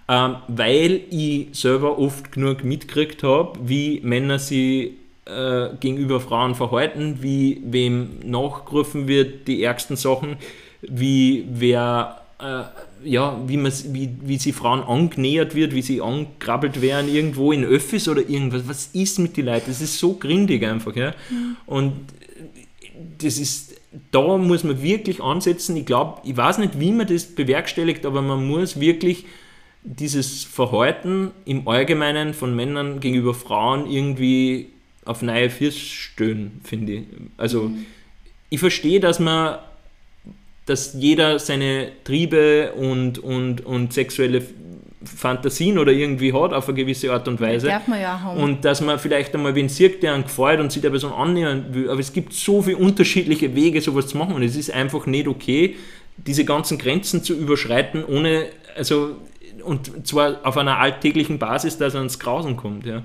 Ähm, 0.08 0.36
weil 0.48 1.02
ich 1.10 1.48
selber 1.54 1.98
oft 1.98 2.32
genug 2.32 2.64
mitgekriegt 2.64 3.24
habe, 3.24 3.60
wie 3.64 4.00
Männer 4.04 4.40
sich 4.40 4.92
äh, 5.26 5.70
gegenüber 5.80 6.20
Frauen 6.20 6.54
verhalten, 6.54 7.20
wie 7.22 7.62
wem 7.66 8.20
nachgerufen 8.24 9.08
wird, 9.08 9.48
die 9.48 9.64
ärgsten 9.64 9.96
Sachen, 9.96 10.38
wie 10.82 11.46
wer 11.50 12.22
äh, 12.40 12.64
ja, 13.04 13.40
wie, 13.48 13.58
man, 13.58 13.72
wie, 13.88 14.10
wie 14.24 14.38
sie 14.38 14.52
Frauen 14.52 14.82
angenähert 14.82 15.56
wird, 15.56 15.74
wie 15.74 15.82
sie 15.82 16.02
angekrabbelt 16.02 16.82
werden 16.82 17.14
irgendwo 17.14 17.52
in 17.52 17.64
Öffis 17.64 18.08
oder 18.08 18.28
irgendwas. 18.28 18.68
Was 18.68 18.88
ist 18.94 19.20
mit 19.20 19.38
den 19.38 19.46
Leuten? 19.46 19.66
Das 19.68 19.82
ist 19.82 19.98
so 19.98 20.14
grindig 20.14 20.64
einfach. 20.66 20.96
Ja? 20.96 21.14
Und 21.66 21.94
das 23.20 23.38
ist, 23.38 23.76
da 24.12 24.38
muss 24.38 24.64
man 24.64 24.82
wirklich 24.82 25.22
ansetzen. 25.22 25.76
Ich 25.78 25.86
glaube, 25.86 26.22
ich 26.24 26.36
weiß 26.36 26.58
nicht, 26.60 26.80
wie 26.80 26.92
man 26.92 27.08
das 27.08 27.26
bewerkstelligt, 27.26 28.06
aber 28.06 28.22
man 28.22 28.48
muss 28.48 28.80
wirklich 28.80 29.26
dieses 29.84 30.44
Verhalten 30.44 31.32
im 31.46 31.68
Allgemeinen 31.68 32.34
von 32.34 32.56
Männern 32.56 33.00
gegenüber 33.00 33.34
Frauen 33.34 33.90
irgendwie 33.90 34.68
auf 35.06 35.22
neue 35.22 35.50
Füße 35.50 35.80
stellen, 35.80 36.62
finde 36.64 36.94
ich. 36.94 37.04
Also 37.38 37.72
ich 38.50 38.60
verstehe, 38.60 39.00
dass 39.00 39.20
man 39.20 39.58
dass 40.72 40.94
jeder 40.94 41.38
seine 41.38 41.92
Triebe 42.04 42.72
und, 42.74 43.20
und, 43.20 43.66
und 43.66 43.94
sexuelle 43.94 44.42
Fantasien 45.04 45.78
oder 45.78 45.92
irgendwie 45.92 46.32
hat 46.32 46.54
auf 46.54 46.68
eine 46.68 46.76
gewisse 46.76 47.12
Art 47.12 47.28
und 47.28 47.42
Weise. 47.42 47.68
Darf 47.68 47.88
man 47.88 48.00
ja 48.00 48.22
haben. 48.22 48.40
Und 48.40 48.64
dass 48.64 48.82
man 48.82 49.00
vielleicht 49.00 49.34
einmal 49.34 49.54
wen 49.56 49.68
sieht, 49.68 50.02
der 50.04 50.14
einen 50.14 50.24
gefällt 50.24 50.60
und 50.60 50.72
sich 50.72 50.82
der 50.82 50.92
Person 50.92 51.12
annähern 51.12 51.66
will. 51.74 51.90
Aber 51.90 52.00
es 52.00 52.14
gibt 52.14 52.34
so 52.34 52.62
viele 52.62 52.78
unterschiedliche 52.78 53.54
Wege, 53.56 53.82
sowas 53.82 54.08
zu 54.08 54.18
machen 54.18 54.34
und 54.34 54.44
es 54.44 54.56
ist 54.56 54.72
einfach 54.72 55.06
nicht 55.08 55.28
okay, 55.28 55.76
diese 56.18 56.46
ganzen 56.46 56.78
Grenzen 56.78 57.24
zu 57.24 57.34
überschreiten, 57.34 58.06
ohne, 58.06 58.46
also, 58.78 59.16
und 59.64 60.08
zwar 60.08 60.46
auf 60.46 60.56
einer 60.58 60.78
alltäglichen 60.78 61.40
Basis, 61.40 61.78
dass 61.78 61.96
er 61.96 62.00
ans 62.00 62.20
Grausen 62.20 62.56
kommt. 62.56 62.86
Ja. 62.86 63.02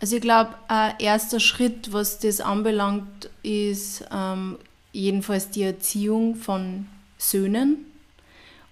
Also 0.00 0.16
ich 0.16 0.22
glaube, 0.22 0.50
ein 0.68 0.94
erster 0.98 1.40
Schritt, 1.40 1.92
was 1.92 2.18
das 2.18 2.40
anbelangt, 2.40 3.30
ist 3.42 4.04
ähm, 4.12 4.58
jedenfalls 4.92 5.50
die 5.50 5.62
Erziehung 5.62 6.36
von 6.36 6.86
Söhnen. 7.22 7.86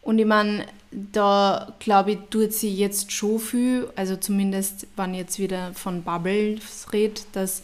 Und 0.03 0.19
ich 0.19 0.27
meine, 0.27 0.67
da 0.91 1.75
glaube 1.79 2.13
ich, 2.13 2.19
tut 2.31 2.53
sie 2.53 2.75
jetzt 2.75 3.13
schon 3.13 3.39
viel, 3.39 3.89
also 3.97 4.17
zumindest, 4.17 4.87
wenn 4.97 5.15
ich 5.15 5.21
jetzt 5.21 5.39
wieder 5.39 5.73
von 5.75 6.03
Bubbles 6.03 6.93
redet, 6.93 7.27
dass 7.33 7.63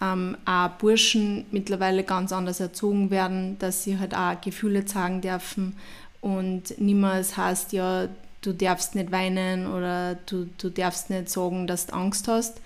ähm, 0.00 0.36
auch 0.44 0.70
Burschen 0.70 1.46
mittlerweile 1.50 2.04
ganz 2.04 2.32
anders 2.32 2.60
erzogen 2.60 3.10
werden, 3.10 3.58
dass 3.58 3.84
sie 3.84 3.98
halt 3.98 4.14
auch 4.14 4.40
Gefühle 4.40 4.84
zeigen 4.84 5.20
dürfen 5.20 5.76
und 6.20 6.78
niemals 6.78 7.36
heißt, 7.36 7.72
ja, 7.72 8.08
du 8.42 8.52
darfst 8.52 8.94
nicht 8.94 9.10
weinen 9.10 9.66
oder 9.66 10.16
du, 10.26 10.48
du 10.58 10.70
darfst 10.70 11.10
nicht 11.10 11.28
sagen, 11.28 11.66
dass 11.66 11.86
du 11.86 11.94
Angst 11.94 12.28
hast. 12.28 12.60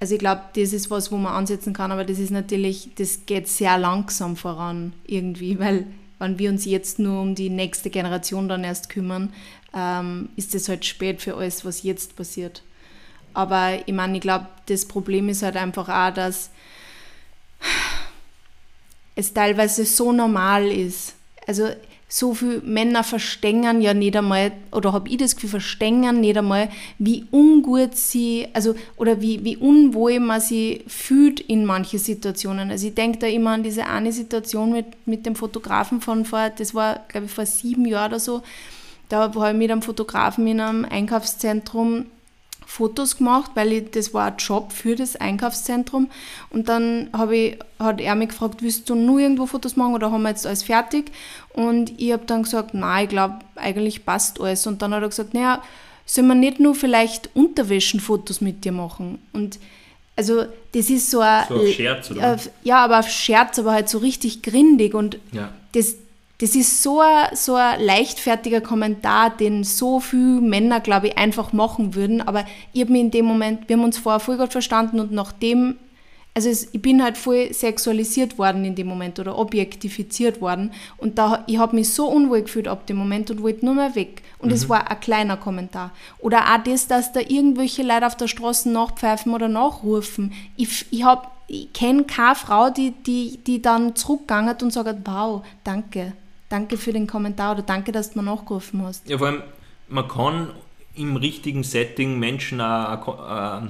Also 0.00 0.14
ich 0.14 0.18
glaube, 0.18 0.42
das 0.56 0.72
ist 0.72 0.90
was, 0.90 1.12
wo 1.12 1.16
man 1.16 1.32
ansetzen 1.32 1.72
kann, 1.72 1.92
aber 1.92 2.04
das 2.04 2.18
ist 2.18 2.30
natürlich, 2.30 2.90
das 2.96 3.20
geht 3.26 3.46
sehr 3.46 3.78
langsam 3.78 4.36
voran 4.36 4.92
irgendwie, 5.06 5.58
weil 5.60 5.86
wenn 6.22 6.38
wir 6.38 6.50
uns 6.50 6.64
jetzt 6.64 6.98
nur 6.98 7.20
um 7.20 7.34
die 7.34 7.50
nächste 7.50 7.90
Generation 7.90 8.48
dann 8.48 8.64
erst 8.64 8.88
kümmern, 8.88 9.32
ähm, 9.74 10.28
ist 10.36 10.54
es 10.54 10.68
halt 10.68 10.84
spät 10.84 11.20
für 11.20 11.36
alles, 11.36 11.64
was 11.64 11.82
jetzt 11.82 12.16
passiert. 12.16 12.62
Aber 13.34 13.78
ich 13.84 13.92
meine, 13.92 14.16
ich 14.16 14.20
glaube, 14.20 14.46
das 14.66 14.86
Problem 14.86 15.28
ist 15.28 15.42
halt 15.42 15.56
einfach 15.56 15.88
auch, 15.88 16.14
dass 16.14 16.50
es 19.14 19.34
teilweise 19.34 19.84
so 19.84 20.12
normal 20.12 20.70
ist. 20.70 21.14
Also 21.46 21.70
so 22.14 22.34
viele 22.34 22.60
Männer 22.60 23.04
verstehen 23.04 23.80
ja 23.80 23.94
nicht 23.94 24.14
einmal, 24.14 24.52
oder 24.70 24.92
habe 24.92 25.08
ich 25.08 25.16
das 25.16 25.34
Gefühl, 25.34 25.48
verstehen 25.48 26.20
nicht 26.20 26.36
einmal, 26.36 26.68
wie 26.98 27.24
ungut 27.30 27.96
sie, 27.96 28.48
also, 28.52 28.74
oder 28.98 29.22
wie, 29.22 29.42
wie 29.44 29.56
unwohl 29.56 30.20
man 30.20 30.38
sie 30.38 30.84
fühlt 30.86 31.40
in 31.40 31.64
manchen 31.64 31.98
Situationen. 31.98 32.70
Also 32.70 32.88
ich 32.88 32.94
denke 32.94 33.18
da 33.18 33.26
immer 33.26 33.52
an 33.52 33.62
diese 33.62 33.86
eine 33.86 34.12
Situation 34.12 34.72
mit, 34.72 34.84
mit 35.06 35.24
dem 35.24 35.34
Fotografen 35.34 36.02
von 36.02 36.26
vor, 36.26 36.50
das 36.50 36.74
war, 36.74 37.00
glaube 37.08 37.26
ich, 37.26 37.32
vor 37.32 37.46
sieben 37.46 37.86
Jahren 37.86 38.10
oder 38.10 38.20
so, 38.20 38.42
da 39.08 39.20
habe 39.20 39.48
ich 39.48 39.56
mit 39.56 39.70
einem 39.70 39.80
Fotografen 39.80 40.46
in 40.46 40.60
einem 40.60 40.84
Einkaufszentrum 40.84 42.04
Fotos 42.66 43.18
gemacht, 43.18 43.52
weil 43.54 43.72
ich, 43.72 43.90
das 43.90 44.14
war 44.14 44.26
ein 44.26 44.36
Job 44.38 44.72
für 44.72 44.96
das 44.96 45.16
Einkaufszentrum. 45.16 46.10
Und 46.50 46.68
dann 46.68 47.10
ich, 47.30 47.58
hat 47.78 48.00
er 48.00 48.14
mich 48.14 48.30
gefragt, 48.30 48.62
willst 48.62 48.88
du 48.88 48.94
nur 48.94 49.20
irgendwo 49.20 49.46
Fotos 49.46 49.76
machen 49.76 49.94
oder 49.94 50.10
haben 50.10 50.22
wir 50.22 50.30
jetzt 50.30 50.46
alles 50.46 50.62
fertig? 50.62 51.12
Und 51.52 52.00
ich 52.00 52.12
habe 52.12 52.24
dann 52.26 52.42
gesagt, 52.42 52.74
nein, 52.74 53.04
ich 53.04 53.10
glaube, 53.10 53.38
eigentlich 53.56 54.04
passt 54.04 54.40
alles. 54.40 54.66
Und 54.66 54.82
dann 54.82 54.94
hat 54.94 55.02
er 55.02 55.08
gesagt, 55.08 55.34
naja, 55.34 55.62
soll 56.06 56.24
man 56.24 56.40
nicht 56.40 56.60
nur 56.60 56.74
vielleicht 56.74 57.30
Unterwäschenfotos 57.34 58.40
mit 58.40 58.64
dir 58.64 58.72
machen? 58.72 59.18
Und 59.32 59.58
also 60.16 60.44
das 60.72 60.90
ist 60.90 61.10
so 61.10 61.20
ein... 61.20 61.44
So 61.48 61.56
auf 61.56 61.68
Scherz, 61.68 62.10
oder? 62.10 62.38
Ja, 62.64 62.84
aber 62.84 63.00
auf 63.00 63.08
Scherz, 63.08 63.58
aber 63.58 63.72
halt 63.72 63.88
so 63.88 63.98
richtig 63.98 64.42
grindig. 64.42 64.94
Und 64.94 65.18
ja. 65.32 65.52
das, 65.72 65.94
das 66.42 66.56
ist 66.56 66.82
so 66.82 67.00
ein, 67.00 67.36
so 67.36 67.54
ein 67.54 67.80
leichtfertiger 67.80 68.60
Kommentar, 68.60 69.30
den 69.30 69.62
so 69.62 70.00
viele 70.00 70.40
Männer, 70.40 70.80
glaube 70.80 71.06
ich, 71.06 71.16
einfach 71.16 71.52
machen 71.52 71.94
würden. 71.94 72.20
Aber 72.20 72.44
ich 72.72 72.80
habe 72.80 72.90
mich 72.90 73.00
in 73.00 73.10
dem 73.12 73.26
Moment, 73.26 73.68
wir 73.68 73.76
haben 73.76 73.84
uns 73.84 73.96
vorher 73.96 74.18
voll 74.18 74.38
gut 74.38 74.50
verstanden 74.50 74.98
und 74.98 75.12
nachdem, 75.12 75.76
also 76.34 76.48
es, 76.48 76.66
ich 76.72 76.82
bin 76.82 77.00
halt 77.00 77.16
voll 77.16 77.54
sexualisiert 77.54 78.38
worden 78.38 78.64
in 78.64 78.74
dem 78.74 78.88
Moment 78.88 79.20
oder 79.20 79.38
objektifiziert 79.38 80.40
worden. 80.40 80.72
Und 80.98 81.16
da, 81.16 81.44
ich 81.46 81.58
habe 81.58 81.76
mich 81.76 81.90
so 81.90 82.08
unwohl 82.08 82.42
gefühlt 82.42 82.66
ab 82.66 82.88
dem 82.88 82.96
Moment 82.96 83.30
und 83.30 83.40
wollte 83.40 83.64
nur 83.64 83.76
mehr 83.76 83.94
weg. 83.94 84.22
Und 84.40 84.50
es 84.50 84.64
mhm. 84.64 84.70
war 84.70 84.90
ein 84.90 84.98
kleiner 84.98 85.36
Kommentar. 85.36 85.92
Oder 86.18 86.52
auch 86.52 86.64
das, 86.64 86.88
dass 86.88 87.12
da 87.12 87.20
irgendwelche 87.20 87.84
Leute 87.84 88.08
auf 88.08 88.16
der 88.16 88.26
Straße 88.26 88.68
nachpfeifen 88.68 89.32
oder 89.32 89.46
nachrufen. 89.46 90.32
Ich, 90.56 90.86
ich 90.90 91.04
ich 91.46 91.72
kenne 91.72 92.04
keine 92.04 92.34
Frau, 92.34 92.70
die, 92.70 92.90
die, 92.90 93.38
die 93.46 93.60
dann 93.62 93.94
zurückgegangen 93.94 94.56
und 94.60 94.72
sagt, 94.72 94.96
wow, 95.04 95.44
danke 95.62 96.14
danke 96.52 96.76
für 96.76 96.92
den 96.92 97.06
Kommentar 97.06 97.52
oder 97.52 97.62
danke, 97.62 97.92
dass 97.92 98.12
du 98.12 98.20
mir 98.20 98.24
nachgerufen 98.24 98.82
hast. 98.82 99.08
Ja, 99.08 99.18
vor 99.18 99.28
allem, 99.28 99.42
man 99.88 100.06
kann 100.06 100.50
im 100.94 101.16
richtigen 101.16 101.64
Setting 101.64 102.18
Menschen 102.18 102.60
auch, 102.60 103.62
äh, 103.62 103.66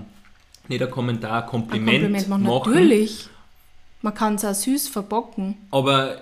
nicht 0.68 0.82
ein 0.82 0.90
Kommentar, 0.90 1.44
ein 1.44 1.48
Kompliment, 1.48 1.88
ein 1.88 2.12
Kompliment 2.12 2.28
machen. 2.28 2.42
machen. 2.42 2.72
Natürlich. 2.72 3.28
Man 4.04 4.14
kann 4.14 4.34
es 4.34 4.44
auch 4.44 4.52
süß 4.52 4.88
verbocken. 4.88 5.56
Aber 5.70 6.16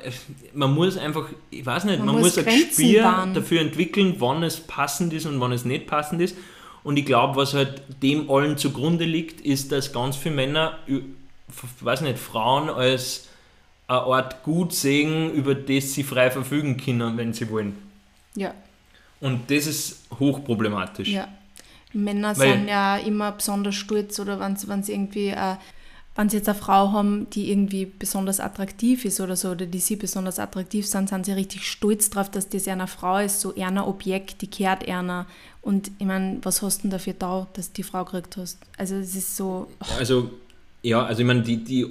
man 0.53 0.75
muss 0.75 0.99
einfach, 0.99 1.29
ich 1.51 1.65
weiß 1.65 1.85
nicht, 1.85 1.99
man, 1.99 2.09
man 2.09 2.15
muss, 2.17 2.37
muss 2.37 2.47
ein 2.47 2.61
Gespür 2.69 3.27
dafür 3.33 3.63
entwickeln, 3.63 4.17
wann 4.19 4.43
es 4.43 4.61
passend 4.61 5.15
ist 5.15 5.25
und 5.25 5.41
wann 5.41 5.53
es 5.53 5.65
nicht 5.65 5.87
passend 5.87 6.21
ist. 6.21 6.37
Und 6.83 6.99
ich 6.99 7.07
glaube, 7.07 7.37
was 7.37 7.55
halt 7.55 7.83
dem 8.03 8.31
allen 8.31 8.59
zugrunde 8.59 9.07
liegt, 9.07 9.41
ist, 9.41 9.73
dass 9.73 9.95
ganz 9.95 10.17
viele 10.17 10.35
Männer, 10.35 10.79
weiß 11.81 12.03
nicht, 12.03 12.19
Frauen 12.19 12.69
als 12.69 13.30
eine 13.91 14.01
Art 14.01 14.43
Gut 14.43 14.73
sehen, 14.73 15.33
über 15.33 15.55
das 15.55 15.93
sie 15.93 16.05
frei 16.05 16.31
verfügen 16.31 16.77
können, 16.77 17.17
wenn 17.17 17.33
sie 17.33 17.51
wollen. 17.51 17.77
Ja. 18.35 18.55
Und 19.21 19.51
das 19.51 19.67
ist 19.67 20.05
hochproblematisch. 20.19 21.09
Ja. 21.09 21.29
Männer 21.93 22.39
Weil, 22.39 22.53
sind 22.53 22.69
ja 22.69 22.97
immer 22.99 23.33
besonders 23.33 23.75
stolz 23.75 24.21
oder 24.21 24.39
wenn 24.39 24.57
sie 24.57 24.93
irgendwie, 24.93 25.29
äh, 25.31 25.57
wenn 26.15 26.29
sie 26.29 26.37
jetzt 26.37 26.49
eine 26.49 26.57
Frau 26.57 26.93
haben, 26.93 27.29
die 27.31 27.51
irgendwie 27.51 27.85
besonders 27.85 28.39
attraktiv 28.39 29.05
ist 29.05 29.21
oder 29.21 29.35
so, 29.35 29.51
oder 29.51 29.67
die 29.67 29.81
sie 29.81 29.97
besonders 29.97 30.39
attraktiv 30.39 30.87
sind, 30.87 31.09
sind 31.09 31.27
sie 31.27 31.33
richtig 31.33 31.69
stolz 31.69 32.11
darauf, 32.11 32.31
dass 32.31 32.49
das 32.49 32.69
eine 32.69 32.87
Frau 32.87 33.19
ist, 33.19 33.41
so 33.41 33.55
einer 33.57 33.89
Objekt, 33.89 34.41
die 34.43 34.47
kehrt 34.47 34.89
einer. 34.89 35.27
Und 35.63 35.91
ich 35.99 36.07
meine, 36.07 36.39
was 36.43 36.63
hast 36.63 36.79
du 36.79 36.83
denn 36.83 36.91
dafür 36.93 37.15
da, 37.19 37.49
dass 37.55 37.69
du 37.69 37.75
die 37.75 37.83
Frau 37.83 38.05
gekriegt 38.05 38.37
hast? 38.37 38.59
Also 38.79 38.95
es 38.95 39.17
ist 39.17 39.37
so... 39.37 39.67
Oh. 39.81 39.99
Also 39.99 40.31
ja, 40.83 41.05
also 41.05 41.21
ich 41.21 41.27
meine, 41.27 41.43
die, 41.43 41.63
die, 41.63 41.87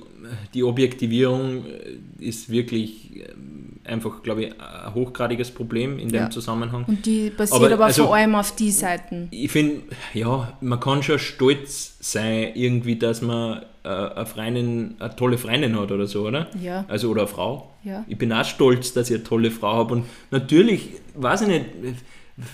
die 0.53 0.63
Objektivierung 0.63 1.65
äh, 1.65 1.97
ist 2.19 2.49
wirklich 2.49 3.17
ähm, 3.17 3.79
einfach, 3.83 4.23
glaube 4.23 4.45
ich, 4.45 4.53
ein 4.59 4.93
hochgradiges 4.93 5.51
Problem 5.51 5.99
in 5.99 6.09
dem 6.09 6.21
ja. 6.21 6.29
Zusammenhang. 6.29 6.85
Und 6.87 7.05
die 7.05 7.29
basiert 7.29 7.61
aber, 7.61 7.73
aber 7.73 7.85
also, 7.85 8.05
vor 8.05 8.15
allem 8.15 8.35
auf 8.35 8.55
die 8.55 8.71
Seiten. 8.71 9.27
Ich 9.31 9.51
finde, 9.51 9.81
ja, 10.13 10.53
man 10.61 10.79
kann 10.79 11.03
schon 11.03 11.19
stolz 11.19 11.97
sein, 11.99 12.51
irgendwie, 12.55 12.95
dass 12.95 13.21
man 13.21 13.63
äh, 13.83 13.89
eine, 13.89 14.25
Freundin, 14.25 14.95
eine 14.99 15.15
tolle 15.15 15.37
Freundin 15.37 15.79
hat 15.79 15.91
oder 15.91 16.07
so, 16.07 16.27
oder? 16.27 16.47
Ja. 16.61 16.85
Also, 16.87 17.09
oder 17.09 17.21
eine 17.21 17.27
Frau. 17.27 17.73
Ja. 17.83 18.05
Ich 18.07 18.17
bin 18.17 18.33
auch 18.33 18.45
stolz, 18.45 18.93
dass 18.93 19.09
ich 19.09 19.17
eine 19.17 19.23
tolle 19.23 19.51
Frau 19.51 19.73
habe. 19.73 19.93
Und 19.95 20.05
natürlich, 20.31 20.89
weiß 21.15 21.41
ich 21.41 21.47
nicht, 21.47 21.65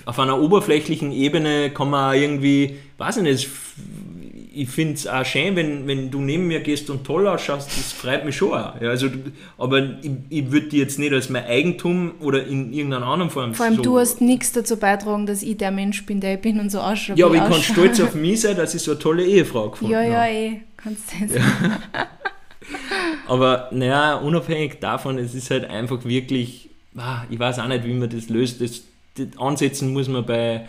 auf 0.06 0.20
einer 0.20 0.42
oberflächlichen 0.42 1.12
Ebene 1.12 1.70
kann 1.70 1.90
man 1.90 2.16
irgendwie, 2.16 2.78
weiß 2.98 3.18
ich 3.18 3.24
nicht, 3.24 3.50
ich 4.56 4.70
finde 4.70 4.93
es 4.93 5.06
auch 5.06 5.26
schön, 5.26 5.56
wenn, 5.56 5.86
wenn 5.88 6.10
du 6.10 6.22
neben 6.22 6.47
mir 6.47 6.62
gehst 6.62 6.89
und 6.89 7.03
toll 7.03 7.28
ausschaust, 7.28 7.68
das 7.68 7.91
freut 7.91 8.26
mich 8.26 8.38
schon 8.38 8.53
auch. 8.53 8.80
Ja, 8.80 8.89
also, 8.89 9.10
aber 9.58 9.80
ich, 10.01 10.12
ich 10.30 10.51
würde 10.51 10.68
die 10.68 10.78
jetzt 10.78 10.97
nicht 10.97 11.14
als 11.14 11.30
mein 11.30 11.45
Eigentum 11.45 12.14
oder 12.22 12.45
in 12.45 12.72
irgendeiner 12.72 13.06
anderen 13.06 13.30
Form 13.30 13.53
Vor 13.53 13.66
allem, 13.66 13.76
so 13.76 13.82
du 13.82 13.99
hast 13.99 14.22
nichts 14.22 14.53
dazu 14.53 14.78
beitragen, 14.78 15.26
dass 15.26 15.43
ich 15.43 15.58
der 15.58 15.72
Mensch 15.72 16.06
bin, 16.06 16.22
der 16.22 16.36
ich 16.36 16.41
bin 16.41 16.60
und 16.60 16.72
so 16.72 16.80
ausschaue. 16.80 17.18
Ja, 17.18 17.26
aber 17.26 17.36
ich, 17.36 17.41
ich 17.41 17.49
kann 17.49 17.62
stolz 17.62 17.99
auf 17.99 18.16
mich 18.16 18.41
sein, 18.41 18.56
dass 18.56 18.74
ich 18.74 18.82
so 18.82 18.91
eine 18.91 18.99
tolle 18.99 19.26
Ehefrau 19.26 19.70
gefunden 19.70 19.95
habe. 19.95 20.06
Ja, 20.06 20.26
ja, 20.26 20.28
eh, 20.28 20.62
kannst 20.78 21.03
du 21.12 21.28
das 21.28 21.36
ja. 21.36 21.41
Aber 23.28 23.70
naja, 23.72 24.16
unabhängig 24.16 24.80
davon, 24.80 25.18
es 25.18 25.34
ist 25.34 25.51
halt 25.51 25.70
einfach 25.70 26.03
wirklich, 26.06 26.70
ah, 26.97 27.24
ich 27.30 27.39
weiß 27.39 27.60
auch 27.60 27.68
nicht, 27.68 27.86
wie 27.86 27.93
man 27.93 28.10
das 28.10 28.30
löst. 28.30 28.62
Das, 28.62 28.82
das 29.16 29.28
ansetzen 29.38 29.93
muss 29.93 30.08
man 30.08 30.26
bei 30.26 30.68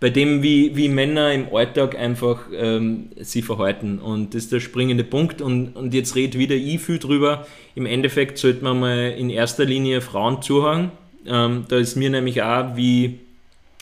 bei 0.00 0.10
dem, 0.10 0.42
wie, 0.42 0.76
wie 0.76 0.88
Männer 0.88 1.32
im 1.32 1.52
Alltag 1.52 1.98
einfach 1.98 2.46
ähm, 2.54 3.10
sich 3.16 3.44
verhalten. 3.44 3.98
Und 3.98 4.34
das 4.34 4.44
ist 4.44 4.52
der 4.52 4.60
springende 4.60 5.02
Punkt. 5.02 5.42
Und, 5.42 5.74
und 5.74 5.92
jetzt 5.92 6.14
redet 6.14 6.38
wieder 6.38 6.54
ich 6.54 6.80
viel 6.80 6.98
drüber. 6.98 7.46
Im 7.74 7.84
Endeffekt 7.84 8.38
sollte 8.38 8.62
man 8.62 8.78
mal 8.78 9.14
in 9.18 9.28
erster 9.28 9.64
Linie 9.64 10.00
Frauen 10.00 10.40
zuhören. 10.40 10.92
Ähm, 11.26 11.64
da 11.68 11.76
ist 11.78 11.96
mir 11.96 12.10
nämlich 12.10 12.42
auch 12.42 12.76
wie, 12.76 13.18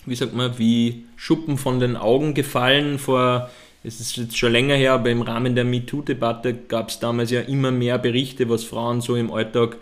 wie 0.06 0.14
sagt 0.14 0.34
man, 0.34 0.58
wie 0.58 1.04
Schuppen 1.16 1.58
von 1.58 1.80
den 1.80 1.96
Augen 1.96 2.32
gefallen 2.32 2.98
vor, 2.98 3.50
es 3.84 4.00
ist 4.00 4.16
jetzt 4.16 4.36
schon 4.36 4.52
länger 4.52 4.74
her, 4.74 4.94
aber 4.94 5.10
im 5.10 5.22
Rahmen 5.22 5.54
der 5.54 5.64
MeToo-Debatte 5.64 6.54
gab 6.54 6.88
es 6.88 6.98
damals 6.98 7.30
ja 7.30 7.42
immer 7.42 7.70
mehr 7.70 7.98
Berichte, 7.98 8.48
was 8.48 8.64
Frauen 8.64 9.00
so 9.00 9.14
im 9.14 9.32
Alltag 9.32 9.76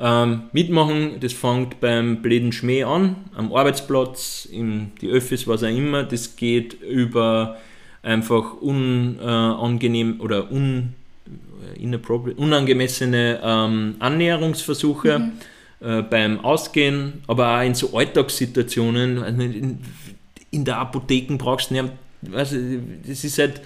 ähm, 0.00 0.42
mitmachen, 0.52 1.18
das 1.20 1.32
fängt 1.32 1.80
beim 1.80 2.22
bläden 2.22 2.52
Schmäh 2.52 2.84
an, 2.84 3.16
am 3.34 3.52
Arbeitsplatz, 3.52 4.48
in 4.50 4.92
die 5.00 5.08
Öffis, 5.08 5.46
was 5.48 5.64
auch 5.64 5.68
immer. 5.68 6.04
Das 6.04 6.36
geht 6.36 6.80
über 6.82 7.58
einfach 8.02 8.54
unangenehm 8.60 10.16
äh, 10.18 10.22
oder 10.22 10.52
un, 10.52 10.94
äh, 11.80 11.96
unangemessene 12.36 13.40
ähm, 13.42 13.96
Annäherungsversuche 13.98 15.18
mhm. 15.18 15.32
äh, 15.80 16.02
beim 16.02 16.44
Ausgehen, 16.44 17.24
aber 17.26 17.58
auch 17.58 17.64
in 17.64 17.74
so 17.74 17.96
Alltagssituationen. 17.96 19.18
Also 19.18 19.42
in, 19.42 19.80
in, 20.52 20.64
der 20.64 20.78
Apotheke 20.78 21.36
brauchst 21.36 21.70
du 21.70 21.74
nicht, 21.74 21.92
also 22.32 22.56
das 23.06 23.24
ist 23.24 23.38
halt, 23.38 23.60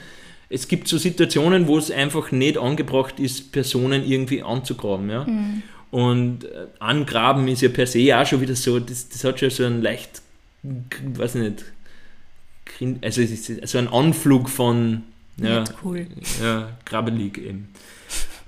es 0.48 0.66
gibt 0.66 0.88
so 0.88 0.96
Situationen, 0.96 1.66
wo 1.66 1.76
es 1.76 1.90
einfach 1.90 2.32
nicht 2.32 2.56
angebracht 2.56 3.20
ist, 3.20 3.52
Personen 3.52 4.02
irgendwie 4.06 4.42
anzugraben. 4.42 5.10
Ja? 5.10 5.24
Mhm. 5.24 5.62
Und 5.92 6.46
äh, 6.46 6.66
angraben 6.78 7.46
ist 7.48 7.60
ja 7.60 7.68
per 7.68 7.86
se 7.86 8.18
auch 8.18 8.26
schon 8.26 8.40
wieder 8.40 8.56
so, 8.56 8.80
das, 8.80 9.10
das 9.10 9.22
hat 9.24 9.38
schon 9.38 9.50
so 9.50 9.64
einen 9.64 9.82
leicht, 9.82 10.22
weiß 10.62 11.34
nicht, 11.34 11.64
also 13.02 13.22
so 13.64 13.78
ein 13.78 13.88
Anflug 13.88 14.48
von 14.48 15.02
ja, 15.36 15.64
cool. 15.84 16.06
ja, 16.42 16.70
krabbelig 16.86 17.36
eben. 17.36 17.68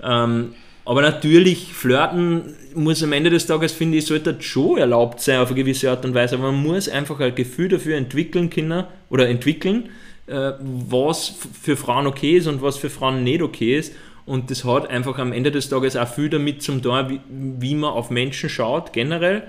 Ähm, 0.01 0.55
aber 0.85 1.03
natürlich, 1.03 1.71
flirten 1.73 2.55
muss 2.73 3.03
am 3.03 3.13
Ende 3.13 3.29
des 3.29 3.45
Tages, 3.45 3.71
finde 3.71 3.99
ich, 3.99 4.07
sollte 4.07 4.35
schon 4.41 4.79
erlaubt 4.79 5.21
sein 5.21 5.39
auf 5.39 5.49
eine 5.49 5.57
gewisse 5.57 5.91
Art 5.91 6.03
und 6.03 6.15
Weise. 6.15 6.35
Aber 6.35 6.51
man 6.51 6.63
muss 6.63 6.89
einfach 6.89 7.19
ein 7.19 7.35
Gefühl 7.35 7.69
dafür 7.69 7.95
entwickeln 7.95 8.49
können 8.49 8.85
oder 9.11 9.29
entwickeln, 9.29 9.89
äh, 10.27 10.53
was 10.59 11.33
für 11.61 11.77
Frauen 11.77 12.07
okay 12.07 12.37
ist 12.37 12.47
und 12.47 12.63
was 12.63 12.77
für 12.77 12.89
Frauen 12.89 13.23
nicht 13.23 13.43
okay 13.43 13.77
ist. 13.77 13.93
Und 14.25 14.49
das 14.49 14.63
hat 14.65 14.89
einfach 14.89 15.19
am 15.19 15.31
Ende 15.31 15.51
des 15.51 15.69
Tages 15.69 15.95
auch 15.95 16.07
viel 16.07 16.29
damit 16.29 16.63
zum 16.63 16.81
tun, 16.81 17.09
wie, 17.09 17.19
wie 17.29 17.75
man 17.75 17.91
auf 17.91 18.09
Menschen 18.09 18.49
schaut 18.49 18.91
generell 18.91 19.43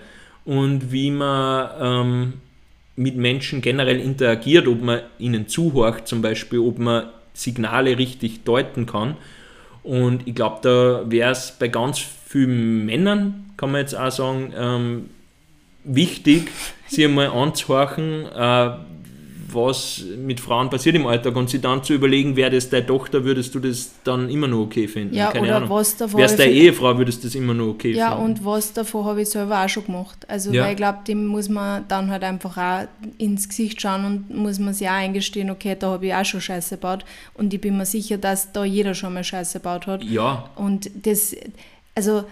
und 0.44 0.92
wie 0.92 1.10
man 1.10 1.70
ähm, 1.80 2.32
mit 2.96 3.16
Menschen 3.16 3.62
generell 3.62 4.00
interagiert, 4.00 4.68
ob 4.68 4.82
man 4.82 5.00
ihnen 5.18 5.48
zuhört 5.48 6.06
zum 6.08 6.22
Beispiel, 6.22 6.58
ob 6.58 6.78
man 6.78 7.08
Signale 7.32 7.98
richtig 7.98 8.44
deuten 8.44 8.86
kann. 8.86 9.16
Und 9.82 10.26
ich 10.26 10.34
glaube, 10.34 10.58
da 10.62 11.10
wäre 11.10 11.30
es 11.30 11.52
bei 11.58 11.68
ganz 11.68 11.98
vielen 11.98 12.84
Männern, 12.86 13.50
kann 13.56 13.70
man 13.70 13.82
jetzt 13.82 13.94
auch 13.94 14.10
sagen, 14.10 14.52
ähm, 14.56 15.10
wichtig, 15.84 16.50
sich 16.88 17.04
einmal 17.04 17.28
anzuhorchen, 17.28 18.26
äh, 18.26 18.70
was 19.56 20.02
mit 20.18 20.38
Frauen 20.38 20.70
passiert 20.70 20.94
im 20.94 21.06
Alltag 21.06 21.34
und 21.34 21.50
sie 21.50 21.60
dann 21.60 21.82
zu 21.82 21.94
überlegen, 21.94 22.36
wäre 22.36 22.50
das 22.50 22.70
deine 22.70 22.86
Tochter, 22.86 23.24
würdest 23.24 23.54
du 23.54 23.58
das 23.60 23.90
dann 24.04 24.28
immer 24.30 24.46
noch 24.46 24.60
okay 24.60 24.86
finden? 24.86 25.14
Ja, 25.14 25.32
Keine 25.32 25.46
oder 25.46 25.56
Ahnung. 25.56 25.70
was 25.70 25.96
davon. 25.96 26.20
Wärst 26.20 26.38
deine 26.38 26.52
Ehefrau, 26.52 26.96
würdest 26.98 27.22
du 27.24 27.26
das 27.28 27.34
immer 27.34 27.54
noch 27.54 27.68
okay 27.68 27.92
Ja, 27.92 28.10
finden? 28.14 28.24
und 28.24 28.44
was 28.44 28.72
davon 28.72 29.04
habe 29.06 29.22
ich 29.22 29.30
selber 29.30 29.64
auch 29.64 29.68
schon 29.68 29.86
gemacht. 29.86 30.24
Also, 30.28 30.52
Ja. 30.52 30.64
weil 30.64 30.70
ich 30.72 30.76
glaube, 30.76 30.98
dem 31.08 31.26
muss 31.26 31.48
man 31.48 31.84
dann 31.88 32.10
halt 32.10 32.22
einfach 32.22 32.56
auch 32.56 32.86
ins 33.18 33.48
Gesicht 33.48 33.80
schauen 33.80 34.04
und 34.04 34.36
muss 34.36 34.58
man 34.58 34.74
sich 34.74 34.86
auch 34.86 34.92
eingestehen, 34.92 35.50
okay, 35.50 35.74
da 35.78 35.88
habe 35.90 36.06
ich 36.06 36.14
auch 36.14 36.24
schon 36.24 36.40
Scheiße 36.40 36.76
gebaut. 36.76 37.04
Und 37.34 37.52
ich 37.52 37.60
bin 37.60 37.76
mir 37.76 37.86
sicher, 37.86 38.18
dass 38.18 38.52
da 38.52 38.64
jeder 38.64 38.94
schon 38.94 39.14
mal 39.14 39.24
Scheiße 39.24 39.58
gebaut 39.58 39.86
hat. 39.86 40.04
ja, 40.04 40.48
Und 40.56 40.90
das, 41.06 41.34
also, 41.94 42.24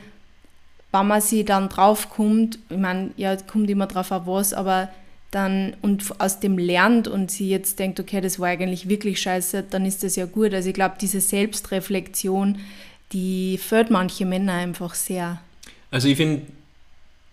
wenn 0.92 1.06
man 1.08 1.20
sich 1.20 1.44
dann 1.44 1.68
drauf 1.68 2.08
kommt, 2.10 2.58
ich 2.70 2.76
meine, 2.76 3.10
ja, 3.16 3.34
kommt 3.36 3.68
immer 3.68 3.86
drauf 3.86 4.12
auf 4.12 4.26
was, 4.26 4.52
aber 4.54 4.88
dann 5.34 5.76
und 5.82 6.20
aus 6.20 6.40
dem 6.40 6.58
lernt 6.58 7.08
und 7.08 7.30
sie 7.30 7.48
jetzt 7.48 7.78
denkt, 7.78 7.98
okay, 7.98 8.20
das 8.20 8.38
war 8.38 8.48
eigentlich 8.48 8.88
wirklich 8.88 9.20
scheiße, 9.20 9.64
dann 9.68 9.84
ist 9.84 10.02
das 10.02 10.16
ja 10.16 10.26
gut. 10.26 10.54
Also 10.54 10.68
ich 10.68 10.74
glaube, 10.74 10.94
diese 11.00 11.20
Selbstreflexion, 11.20 12.58
die 13.12 13.58
fördert 13.58 13.90
manche 13.90 14.26
Männer 14.26 14.54
einfach 14.54 14.94
sehr. 14.94 15.40
Also 15.90 16.08
ich 16.08 16.16
finde, 16.16 16.42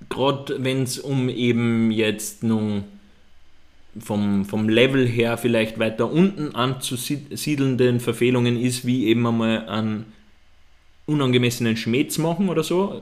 gerade 0.10 0.64
wenn 0.64 0.84
es 0.84 1.00
um 1.00 1.30
eben 1.30 1.92
jetzt 1.92 2.44
nun 2.44 2.84
vom, 4.00 4.46
vom 4.46 4.70
Level 4.70 5.08
her 5.08 5.38
vielleicht 5.38 5.78
weiter 5.78 6.12
unten 6.12 6.56
anzusiedelnden 6.56 8.00
Verfehlungen 8.00 8.60
ist, 8.60 8.86
wie 8.86 9.06
eben 9.08 9.26
einmal 9.28 9.68
einen 9.68 10.06
unangemessenen 11.06 11.76
Schmäh 11.76 12.08
zu 12.08 12.22
machen 12.22 12.50
oder 12.50 12.64
so, 12.64 13.02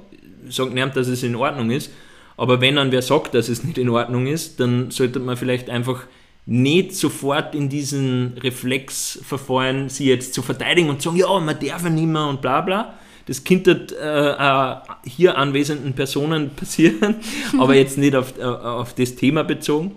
sagt 0.50 0.74
niemand, 0.74 0.96
dass 0.96 1.08
es 1.08 1.24
in 1.24 1.36
Ordnung 1.36 1.70
ist, 1.70 1.92
aber 2.40 2.62
wenn 2.62 2.78
dann 2.78 2.94
wer 2.94 3.02
sagt, 3.02 3.34
dass 3.34 3.50
es 3.50 3.66
nicht 3.66 3.78
in 3.78 3.90
Ordnung 3.90 4.26
ist, 4.26 4.62
dann 4.62 4.92
sollte 4.92 5.20
man 5.20 5.36
vielleicht 5.36 5.70
einfach 5.70 6.04
nicht 6.46 6.96
sofort 6.96 7.54
in 7.54 7.68
diesen 7.68 8.38
Reflex 8.38 9.20
verfallen, 9.24 9.90
sie 9.90 10.06
jetzt 10.06 10.34
zu 10.34 10.42
verteidigen 10.42 10.90
und 10.90 11.02
zu 11.02 11.10
sagen, 11.10 11.20
ja, 11.20 11.40
man 11.40 11.60
darf 11.60 11.84
ja 11.84 11.90
nicht 11.90 12.06
mehr 12.06 12.28
und 12.28 12.42
bla 12.42 12.62
bla. 12.62 12.94
Das 13.26 13.44
könnte 13.44 13.88
äh, 14.02 14.30
äh, 14.32 14.76
hier 15.04 15.38
anwesenden 15.38 15.92
Personen 15.94 16.50
passieren, 16.56 17.16
aber 17.58 17.76
jetzt 17.76 17.98
nicht 17.98 18.16
auf, 18.16 18.38
äh, 18.40 18.44
auf 18.44 18.96
das 18.96 19.16
Thema 19.16 19.44
bezogen, 19.44 19.92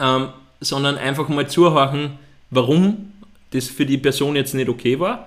ähm, 0.00 0.28
sondern 0.60 0.96
einfach 0.96 1.28
mal 1.28 1.48
zuhören, 1.48 2.20
warum 2.50 3.12
das 3.50 3.66
für 3.66 3.84
die 3.84 3.98
Person 3.98 4.36
jetzt 4.36 4.54
nicht 4.54 4.68
okay 4.68 5.00
war 5.00 5.26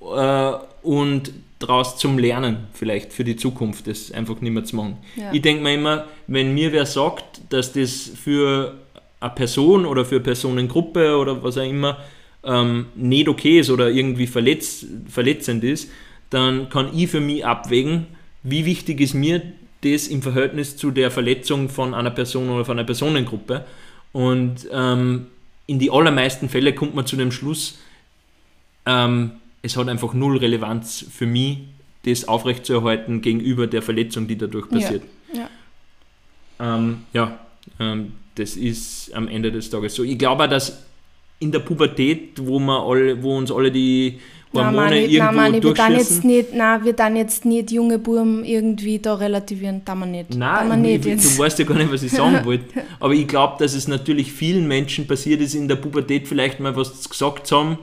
äh, 0.00 0.86
und 0.86 1.32
daraus 1.58 1.96
zum 1.96 2.18
Lernen 2.18 2.68
vielleicht 2.72 3.12
für 3.12 3.24
die 3.24 3.36
Zukunft, 3.36 3.86
das 3.86 4.12
einfach 4.12 4.40
nicht 4.40 4.52
mehr 4.52 4.64
zu 4.64 4.76
machen. 4.76 4.98
Ja. 5.16 5.32
Ich 5.32 5.42
denke 5.42 5.62
mir 5.62 5.74
immer, 5.74 6.06
wenn 6.26 6.54
mir 6.54 6.72
wer 6.72 6.86
sagt, 6.86 7.40
dass 7.50 7.72
das 7.72 8.10
für 8.14 8.74
eine 9.20 9.30
Person 9.30 9.86
oder 9.86 10.04
für 10.04 10.16
eine 10.16 10.24
Personengruppe 10.24 11.16
oder 11.16 11.42
was 11.42 11.56
auch 11.56 11.68
immer 11.68 11.98
ähm, 12.44 12.86
nicht 12.94 13.28
okay 13.28 13.60
ist 13.60 13.70
oder 13.70 13.90
irgendwie 13.90 14.26
verletz, 14.26 14.86
verletzend 15.08 15.64
ist, 15.64 15.90
dann 16.30 16.68
kann 16.68 16.96
ich 16.96 17.08
für 17.10 17.20
mich 17.20 17.44
abwägen, 17.44 18.06
wie 18.42 18.64
wichtig 18.64 19.00
ist 19.00 19.14
mir 19.14 19.42
das 19.82 20.08
im 20.08 20.22
Verhältnis 20.22 20.76
zu 20.76 20.90
der 20.90 21.10
Verletzung 21.10 21.68
von 21.68 21.94
einer 21.94 22.10
Person 22.10 22.48
oder 22.50 22.64
von 22.64 22.78
einer 22.78 22.86
Personengruppe. 22.86 23.64
Und 24.12 24.68
ähm, 24.72 25.26
in 25.66 25.78
die 25.78 25.90
allermeisten 25.90 26.48
Fälle 26.48 26.74
kommt 26.74 26.94
man 26.94 27.06
zu 27.06 27.16
dem 27.16 27.32
Schluss, 27.32 27.78
ähm, 28.86 29.32
es 29.66 29.76
hat 29.76 29.88
einfach 29.88 30.14
null 30.14 30.38
Relevanz 30.38 31.04
für 31.10 31.26
mich, 31.26 31.58
das 32.04 32.28
aufrechtzuerhalten 32.28 33.20
gegenüber 33.20 33.66
der 33.66 33.82
Verletzung, 33.82 34.28
die 34.28 34.38
dadurch 34.38 34.68
passiert. 34.68 35.02
Ja. 35.32 35.48
Ähm, 36.58 36.98
ja, 37.12 37.40
ähm, 37.80 38.12
das 38.36 38.56
ist 38.56 39.12
am 39.12 39.28
Ende 39.28 39.50
des 39.50 39.68
Tages 39.68 39.94
so. 39.94 40.04
Ich 40.04 40.18
glaube 40.18 40.44
auch, 40.44 40.48
dass 40.48 40.84
in 41.40 41.50
der 41.52 41.58
Pubertät, 41.58 42.38
wo, 42.40 42.58
wir 42.58 42.80
alle, 42.80 43.22
wo 43.22 43.36
uns 43.36 43.50
alle 43.50 43.70
die 43.70 44.18
Nein, 44.52 44.66
Hormone 44.66 44.84
Mani, 44.84 44.98
irgendwo 45.00 45.24
nein, 45.24 45.34
Mani, 45.34 45.62
wir 45.62 45.74
dann 45.74 45.92
jetzt 45.92 46.10
durchschießen. 46.10 46.30
nicht, 46.30 46.54
nein, 46.54 46.84
wir 46.84 46.92
dann 46.92 47.16
jetzt 47.16 47.44
nicht 47.44 47.70
junge 47.72 47.98
Buben 47.98 48.44
irgendwie 48.44 48.98
da 49.00 49.14
relativieren, 49.14 49.82
da 49.84 49.94
man 49.94 50.12
nicht. 50.12 50.34
Nein, 50.34 50.68
man 50.68 50.80
nicht 50.80 51.04
ich, 51.04 51.16
du 51.20 51.38
weißt 51.38 51.58
ja 51.58 51.64
gar 51.64 51.76
nicht, 51.76 51.92
was 51.92 52.02
ich 52.04 52.12
sagen 52.12 52.40
wollte. 52.44 52.64
Aber 53.00 53.12
ich 53.12 53.26
glaube, 53.26 53.56
dass 53.58 53.74
es 53.74 53.88
natürlich 53.88 54.32
vielen 54.32 54.66
Menschen 54.66 55.06
passiert 55.06 55.40
ist, 55.40 55.54
in 55.54 55.68
der 55.68 55.76
Pubertät 55.76 56.28
vielleicht 56.28 56.60
mal 56.60 56.74
was 56.76 57.06
gesagt 57.08 57.48
zu 57.48 57.58
haben, 57.58 57.78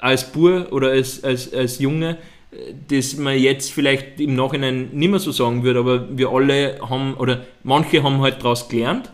als 0.00 0.30
Bur 0.32 0.72
oder 0.72 0.90
als, 0.90 1.22
als, 1.24 1.52
als 1.52 1.78
Junge, 1.78 2.18
äh, 2.52 2.74
das 2.88 3.16
man 3.16 3.38
jetzt 3.38 3.72
vielleicht 3.72 4.20
im 4.20 4.34
Nachhinein 4.34 4.90
nicht 4.92 5.10
mehr 5.10 5.18
so 5.18 5.32
sagen 5.32 5.62
würde, 5.62 5.80
aber 5.80 6.16
wir 6.16 6.30
alle 6.30 6.78
haben, 6.88 7.14
oder 7.14 7.44
manche 7.64 8.02
haben 8.02 8.20
halt 8.20 8.38
daraus 8.38 8.68
gelernt 8.68 9.10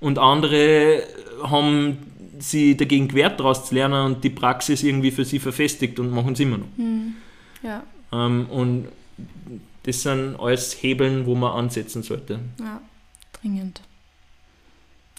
und 0.00 0.18
andere 0.18 1.02
haben 1.42 1.98
sie 2.38 2.76
dagegen 2.76 3.08
gewehrt, 3.08 3.38
daraus 3.40 3.66
zu 3.66 3.74
lernen 3.74 4.06
und 4.06 4.24
die 4.24 4.30
Praxis 4.30 4.82
irgendwie 4.82 5.10
für 5.10 5.24
sie 5.24 5.38
verfestigt 5.38 5.98
und 6.00 6.10
machen 6.10 6.32
es 6.32 6.40
immer 6.40 6.58
noch. 6.58 6.66
Ja, 7.62 7.84
Ähm, 8.12 8.46
und 8.50 8.88
das 9.84 10.02
sind 10.02 10.36
alles 10.36 10.82
Hebeln, 10.82 11.26
wo 11.26 11.34
man 11.34 11.52
ansetzen 11.52 12.02
sollte. 12.02 12.40
ja, 12.58 12.80
dringend. 13.32 13.80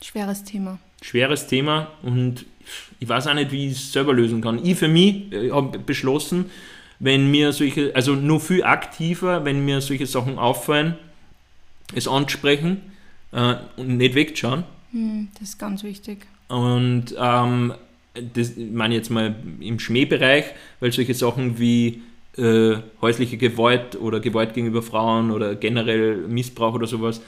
Schweres 0.01 0.43
Thema. 0.43 0.79
Schweres 1.01 1.47
Thema 1.47 1.91
und 2.01 2.45
ich 2.99 3.09
weiß 3.09 3.27
auch 3.27 3.33
nicht, 3.33 3.51
wie 3.51 3.67
ich 3.67 3.73
es 3.73 3.91
selber 3.91 4.13
lösen 4.13 4.41
kann. 4.41 4.63
Ich 4.63 4.77
für 4.77 4.87
mich 4.87 5.31
äh, 5.31 5.51
habe 5.51 5.79
beschlossen, 5.79 6.45
wenn 6.99 7.29
mir 7.31 7.51
solche, 7.51 7.95
also 7.95 8.13
nur 8.13 8.39
viel 8.39 8.63
aktiver, 8.63 9.45
wenn 9.45 9.65
mir 9.65 9.81
solche 9.81 10.05
Sachen 10.05 10.37
auffallen, 10.37 10.95
es 11.93 12.07
ansprechen 12.07 12.81
äh, 13.31 13.55
und 13.77 13.97
nicht 13.97 14.15
wegschauen. 14.15 14.63
Hm, 14.91 15.29
das 15.39 15.49
ist 15.49 15.59
ganz 15.59 15.83
wichtig. 15.83 16.25
Und 16.47 17.15
ähm, 17.17 17.73
das 18.33 18.53
meine 18.55 18.93
ich 18.93 18.99
jetzt 18.99 19.09
mal 19.09 19.35
im 19.59 19.79
Schmähbereich, 19.79 20.45
weil 20.79 20.91
solche 20.91 21.13
Sachen 21.13 21.59
wie 21.59 22.03
äh, 22.37 22.75
häusliche 23.01 23.37
Gewalt 23.37 23.95
oder 23.95 24.19
Gewalt 24.19 24.53
gegenüber 24.53 24.81
Frauen 24.81 25.31
oder 25.31 25.55
generell 25.55 26.27
Missbrauch 26.27 26.73
oder 26.73 26.87
sowas, 26.87 27.21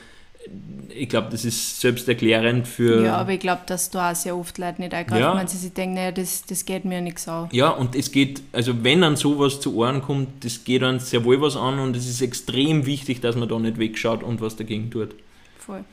ich 0.90 1.10
glaube, 1.10 1.28
das 1.32 1.44
ist 1.46 1.82
selbsterklärend 1.82 2.68
für. 2.68 3.04
Ja, 3.04 3.18
aber 3.18 3.32
ich 3.34 3.40
glaube, 3.40 3.62
dass 3.66 3.90
da 3.90 4.12
auch 4.12 4.16
sehr 4.16 4.36
oft 4.38 4.58
Leute 4.58 4.82
nicht 4.82 4.94
eingreifen, 4.94 5.22
Ja. 5.22 5.36
weil 5.36 5.48
sie 5.48 5.58
sich 5.58 5.74
denken, 5.74 5.96
naja, 5.96 6.12
das, 6.12 6.46
das 6.46 6.66
geht 6.66 6.86
mir 6.86 7.02
nichts 7.02 7.28
an. 7.28 7.50
Ja, 7.52 7.70
und 7.70 7.96
es 7.96 8.12
geht, 8.12 8.42
also 8.52 8.84
wenn 8.84 9.04
an 9.04 9.16
sowas 9.16 9.60
zu 9.60 9.76
Ohren 9.76 10.02
kommt, 10.02 10.44
das 10.46 10.64
geht 10.64 10.82
dann 10.84 11.00
sehr 11.00 11.24
wohl 11.26 11.42
was 11.42 11.56
an 11.58 11.80
und 11.80 11.96
es 11.96 12.08
ist 12.08 12.22
extrem 12.22 12.86
wichtig, 12.86 13.22
dass 13.22 13.36
man 13.36 13.50
da 13.50 13.58
nicht 13.60 13.78
wegschaut 13.78 14.24
und 14.24 14.40
was 14.42 14.56
dagegen 14.56 14.90
tut. 14.92 15.16
Voll. 15.60 15.84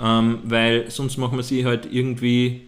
Ähm, 0.00 0.38
weil 0.44 0.90
sonst 0.90 1.16
macht 1.16 1.32
man 1.32 1.42
sich 1.42 1.64
halt 1.64 1.88
irgendwie 1.90 2.62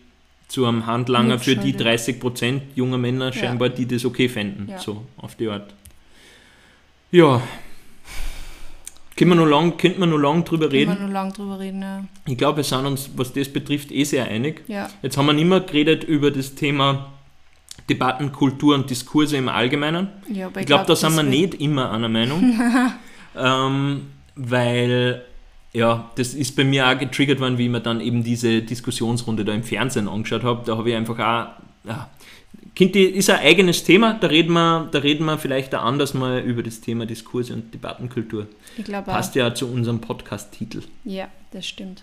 zu 0.49 0.65
einem 0.67 0.87
Handlanger 0.87 1.39
für 1.39 1.57
die 1.57 1.73
Mitschuldig. 1.73 2.21
30% 2.21 2.61
junger 2.75 2.97
Männer 2.99 3.33
scheinbar, 3.33 3.69
die 3.69 3.87
das 3.87 4.05
okay 4.05 4.29
fänden. 4.29 4.69
Ja. 4.71 4.79
So, 4.79 5.05
auf 5.19 5.35
die 5.35 5.49
Art. 5.49 5.73
Ja. 7.11 7.43
Können 9.19 9.33
wir 9.33 9.35
noch 9.35 9.47
lang, 9.47 9.77
könnte 9.77 9.99
man 9.99 10.11
noch 10.11 10.17
lange 10.19 10.45
drüber 10.45 10.69
Können 10.69 10.73
wir 10.87 10.91
reden? 10.95 11.07
noch 11.07 11.13
lange 11.13 11.33
drüber 11.33 11.59
reden, 11.59 11.83
ja. 11.83 12.05
Ich 12.27 12.39
glaube, 12.39 12.59
wir 12.59 12.65
sind 12.65 12.87
uns, 12.87 13.11
was 13.17 13.33
das 13.33 13.49
betrifft, 13.49 13.91
eh 13.91 14.05
sehr 14.05 14.27
einig. 14.29 14.63
Ja, 14.69 14.89
Jetzt 15.03 15.17
haben 15.19 15.27
wir 15.27 15.33
nicht 15.33 15.49
mehr 15.49 15.59
geredet 15.61 16.05
über 16.05 16.31
das 16.31 16.55
Thema 16.55 17.13
Debattenkultur 17.91 18.77
und 18.77 18.89
Diskurse 18.91 19.37
im 19.37 19.49
Allgemeinen. 19.49 20.09
ja 20.33 20.47
aber 20.47 20.61
Ich 20.61 20.67
glaube, 20.67 20.85
da 20.85 20.89
das 20.93 21.01
sind 21.01 21.17
wir 21.17 21.23
nicht 21.25 21.55
immer 21.55 21.91
einer 21.91 22.09
Meinung. 22.09 22.61
ähm, 23.37 24.03
weil, 24.37 25.25
ja, 25.73 26.11
das 26.15 26.35
ist 26.35 26.55
bei 26.55 26.63
mir 26.63 26.87
auch 26.89 26.97
getriggert 26.97 27.41
worden, 27.41 27.59
wie 27.59 27.65
ich 27.65 27.71
mir 27.71 27.81
dann 27.81 28.01
eben 28.01 28.23
diese 28.23 28.63
Diskussionsrunde 28.63 29.45
da 29.45 29.53
im 29.53 29.65
Fernsehen 29.65 30.07
angeschaut 30.09 30.45
habe. 30.45 30.63
Da 30.65 30.77
habe 30.77 30.91
ich 30.91 30.97
einfach 30.97 31.19
auch, 31.19 31.89
ja, 31.89 32.09
Kind, 32.75 32.95
die 32.95 33.05
ist 33.05 33.31
ein 33.31 33.41
eigenes 33.41 33.85
Thema, 33.85 34.15
da 34.15 34.29
reden, 34.29 34.53
wir, 34.53 34.89
da 34.91 34.99
reden 34.99 35.25
wir 35.25 35.39
vielleicht 35.39 35.75
auch 35.75 35.83
anders 35.83 36.15
mal 36.15 36.41
über 36.41 36.63
das 36.63 36.81
Thema 36.81 37.07
Diskurse 37.07 37.55
und 37.55 37.75
Debattenkultur. 37.75 38.47
Ich 38.77 38.85
glaube 38.85 39.11
Passt 39.11 39.35
ja 39.35 39.55
zu 39.55 39.67
unserem 39.67 40.01
Podcast-Titel. 40.01 40.83
Ja, 41.05 41.29
das 41.51 41.67
stimmt. 41.67 42.03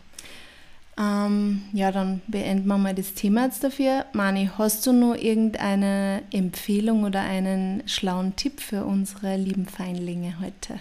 Ähm, 0.97 1.63
ja, 1.73 1.91
dann 1.91 2.21
beenden 2.27 2.67
wir 2.67 2.77
mal 2.77 2.95
das 2.95 3.13
Thema 3.13 3.45
jetzt 3.45 3.63
dafür. 3.63 4.05
Mani, 4.13 4.49
hast 4.57 4.87
du 4.87 4.93
noch 4.93 5.15
irgendeine 5.15 6.23
Empfehlung 6.31 7.03
oder 7.03 7.21
einen 7.21 7.83
schlauen 7.85 8.35
Tipp 8.37 8.61
für 8.61 8.85
unsere 8.85 9.35
lieben 9.35 9.65
Feinlinge 9.65 10.35
heute? 10.39 10.79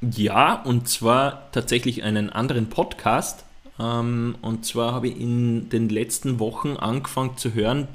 Ja, 0.00 0.62
und 0.62 0.88
zwar 0.88 1.50
tatsächlich 1.52 2.02
einen 2.02 2.30
anderen 2.30 2.68
Podcast. 2.68 3.44
Ähm, 3.78 4.36
und 4.40 4.64
zwar 4.64 4.92
habe 4.92 5.08
ich 5.08 5.20
in 5.20 5.68
den 5.68 5.88
letzten 5.88 6.38
Wochen 6.38 6.76
angefangen 6.76 7.36
zu 7.36 7.52
hören, 7.52 7.88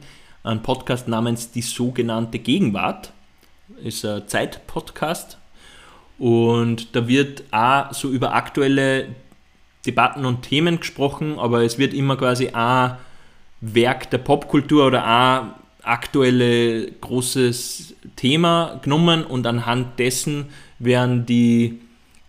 einen 0.43 0.63
Podcast 0.63 1.07
namens 1.07 1.51
Die 1.51 1.61
sogenannte 1.61 2.39
Gegenwart. 2.39 3.11
Ist 3.83 4.05
ein 4.05 4.27
Zeit-Podcast. 4.27 5.37
Und 6.17 6.95
da 6.95 7.07
wird 7.07 7.43
auch 7.51 7.93
so 7.93 8.09
über 8.09 8.33
aktuelle 8.33 9.07
Debatten 9.85 10.25
und 10.25 10.41
Themen 10.41 10.79
gesprochen, 10.79 11.39
aber 11.39 11.63
es 11.63 11.77
wird 11.77 11.93
immer 11.93 12.17
quasi 12.17 12.49
ein 12.49 12.97
Werk 13.61 14.09
der 14.11 14.17
Popkultur 14.17 14.87
oder 14.87 15.05
ein 15.05 15.51
aktuelle 15.83 16.91
großes 16.91 17.95
Thema 18.15 18.79
genommen 18.83 19.23
und 19.23 19.47
anhand 19.47 19.97
dessen 19.97 20.47
werden 20.77 21.25
die 21.25 21.79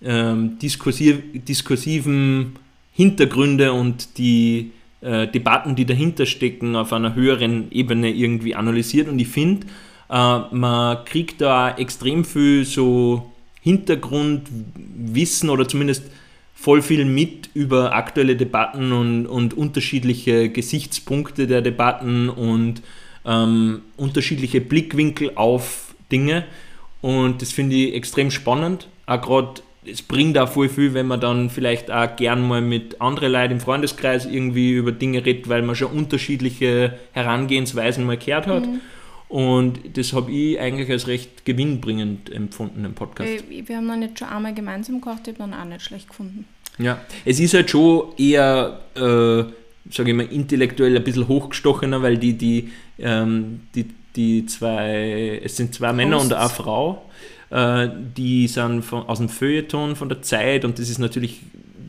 ähm, 0.03 0.59
diskursiv, 0.59 1.21
diskursiven 1.35 2.57
Hintergründe 2.93 3.73
und 3.73 4.19
die 4.19 4.73
äh, 5.01 5.27
Debatten, 5.29 5.77
die 5.77 5.87
dahinter 5.87 6.27
stecken, 6.27 6.77
auf 6.77 6.93
einer 6.93 7.15
höheren 7.15 7.71
Ebene 7.73 8.11
irgendwie 8.11 8.55
analysiert. 8.55 9.09
Und 9.09 9.19
ich 9.19 9.29
finde, 9.29 9.67
äh, 10.09 10.39
man 10.51 11.05
kriegt 11.05 11.41
da 11.41 11.77
extrem 11.77 12.25
viel 12.25 12.65
so 12.65 13.31
Hintergrundwissen 13.63 15.51
oder 15.51 15.69
zumindest 15.69 16.05
voll 16.55 16.83
viel 16.83 17.05
mit 17.07 17.49
über 17.55 17.95
aktuelle 17.95 18.37
Debatten 18.37 18.93
und, 18.93 19.27
und 19.27 19.55
unterschiedliche 19.55 20.51
Gesichtspunkte 20.51 21.47
der 21.47 21.63
Debatten 21.63 22.29
und 22.29 22.83
ähm, 23.25 23.83
unterschiedliche 23.97 24.61
Blickwinkel 24.61 25.33
auf 25.37 25.95
Dinge. 26.13 26.45
Und 27.01 27.41
das 27.41 27.53
finde 27.53 27.77
ich 27.77 27.95
extrem 27.95 28.31
spannend. 28.31 28.89
Auch 29.07 29.23
gerade, 29.23 29.63
es 29.91 30.03
bringt 30.03 30.39
auch 30.39 30.49
voll 30.49 30.69
viel, 30.69 30.95
wenn 30.95 31.07
man 31.07 31.21
dann 31.21 31.51
vielleicht 31.51 31.91
auch 31.91 32.17
gern 32.17 32.47
mal 32.47 32.61
mit 32.61 33.01
anderen 33.01 33.33
Leuten 33.33 33.55
im 33.55 33.61
Freundeskreis 33.61 34.27
irgendwie 34.27 34.73
über 34.73 34.93
Dinge 34.93 35.25
redet, 35.25 35.49
weil 35.49 35.63
man 35.63 35.75
schon 35.75 35.93
unterschiedliche 35.93 36.99
Herangehensweisen 37.13 38.05
mal 38.05 38.17
gehört 38.17 38.47
hat. 38.47 38.67
Mhm. 38.67 38.81
Und 39.29 39.97
das 39.97 40.13
habe 40.13 40.33
ich 40.33 40.59
eigentlich 40.59 40.91
als 40.91 41.07
recht 41.07 41.45
gewinnbringend 41.45 42.33
empfunden 42.33 42.85
im 42.85 42.95
Podcast. 42.95 43.45
Wir 43.49 43.77
haben 43.77 43.87
noch 43.87 43.97
nicht 43.97 44.19
schon 44.19 44.29
einmal 44.29 44.53
gemeinsam 44.55 45.01
gekocht, 45.01 45.29
ich 45.29 45.35
habe 45.39 45.51
dann 45.51 45.55
auch 45.55 45.65
nicht 45.65 45.83
schlecht 45.83 46.09
gefunden. 46.09 46.47
Ja, 46.79 47.01
es 47.25 47.39
ist 47.39 47.55
halt 47.55 47.71
schon 47.71 48.09
eher, 48.17 48.81
äh, 48.97 49.45
sage 49.93 50.11
ich 50.11 50.15
mal, 50.15 50.27
intellektuell 50.27 50.97
ein 50.97 51.05
bisschen 51.05 51.29
hochgestochener, 51.29 52.03
weil 52.03 52.17
die, 52.19 52.33
die, 52.33 52.73
ähm, 52.99 53.61
die, 53.75 53.87
die 54.17 54.47
zwei, 54.47 55.41
es 55.45 55.57
sind 55.57 55.75
zwei 55.75 55.93
Männer 55.93 56.21
und 56.21 56.33
eine 56.33 56.49
Frau, 56.49 57.03
die 57.51 58.47
sind 58.47 58.83
von, 58.83 59.09
aus 59.09 59.19
dem 59.19 59.29
Feuilleton 59.29 59.97
von 59.97 60.09
der 60.09 60.23
Zeit 60.23 60.65
und 60.65 60.79
das 60.79 60.89
ist 60.89 60.99
natürlich 60.99 61.41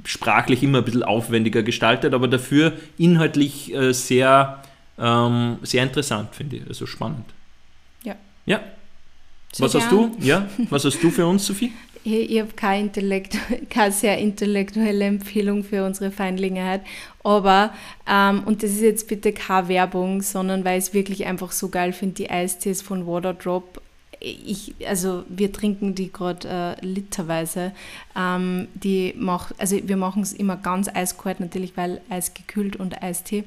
sprachlich 0.06 0.64
immer 0.64 0.80
ein 0.80 0.86
bisschen 0.86 1.04
aufwendiger 1.04 1.62
gestaltet, 1.62 2.16
aber 2.16 2.28
dafür 2.28 2.74
inhaltlich 2.98 3.72
äh, 3.74 3.94
sehr 3.94 4.64
ähm, 5.02 5.58
sehr 5.64 5.84
interessant, 5.84 6.34
finde 6.34 6.58
ich. 6.58 6.68
Also 6.68 6.86
spannend. 6.86 7.26
Ja. 8.04 8.16
Ja. 8.46 8.62
Sehr 9.52 9.66
Was 9.66 9.76
hast 9.76 9.92
du? 9.92 10.16
Ja, 10.20 10.48
was 10.70 10.86
hast 10.86 11.02
du 11.02 11.10
für 11.10 11.26
uns, 11.26 11.46
Sophie? 11.46 11.72
Ich, 12.04 12.32
ich 12.32 12.40
habe 12.40 12.54
keine, 12.56 12.86
Intellekt, 12.86 13.38
keine 13.70 13.92
sehr 13.92 14.18
intellektuelle 14.18 15.06
Empfehlung 15.06 15.64
für 15.64 15.86
unsere 15.86 16.10
Feindlinge 16.10 16.68
heute. 16.68 16.84
Aber, 17.24 17.76
ähm, 18.10 18.42
und 18.46 18.64
das 18.64 18.72
ist 18.72 18.82
jetzt 18.82 19.08
bitte 19.08 19.32
keine 19.34 19.68
Werbung, 19.68 20.24
sondern 20.24 20.66
weil 20.66 20.80
ich 20.80 20.86
es 20.86 20.94
wirklich 20.96 21.28
einfach 21.28 21.52
so 21.52 21.70
geil 21.70 21.94
finde, 21.94 22.16
die 22.16 22.32
Eistees 22.32 22.82
von 22.82 23.06
Waterdrop 23.06 23.80
ich, 24.22 24.76
also 24.88 25.24
wir 25.30 25.52
trinken 25.52 25.96
die 25.96 26.12
gerade 26.12 26.78
äh, 26.82 26.86
literweise. 26.86 27.72
Ähm, 28.16 28.68
die 28.76 29.14
mach, 29.18 29.52
also 29.58 29.78
wir 29.84 29.98
machen 29.98 30.22
es 30.22 30.32
immer 30.32 30.58
ganz 30.58 30.88
eiskalt 30.88 31.40
natürlich, 31.40 31.76
weil 31.76 32.02
eisgekühlt 32.10 32.76
und 32.76 33.02
Eistee. 33.02 33.44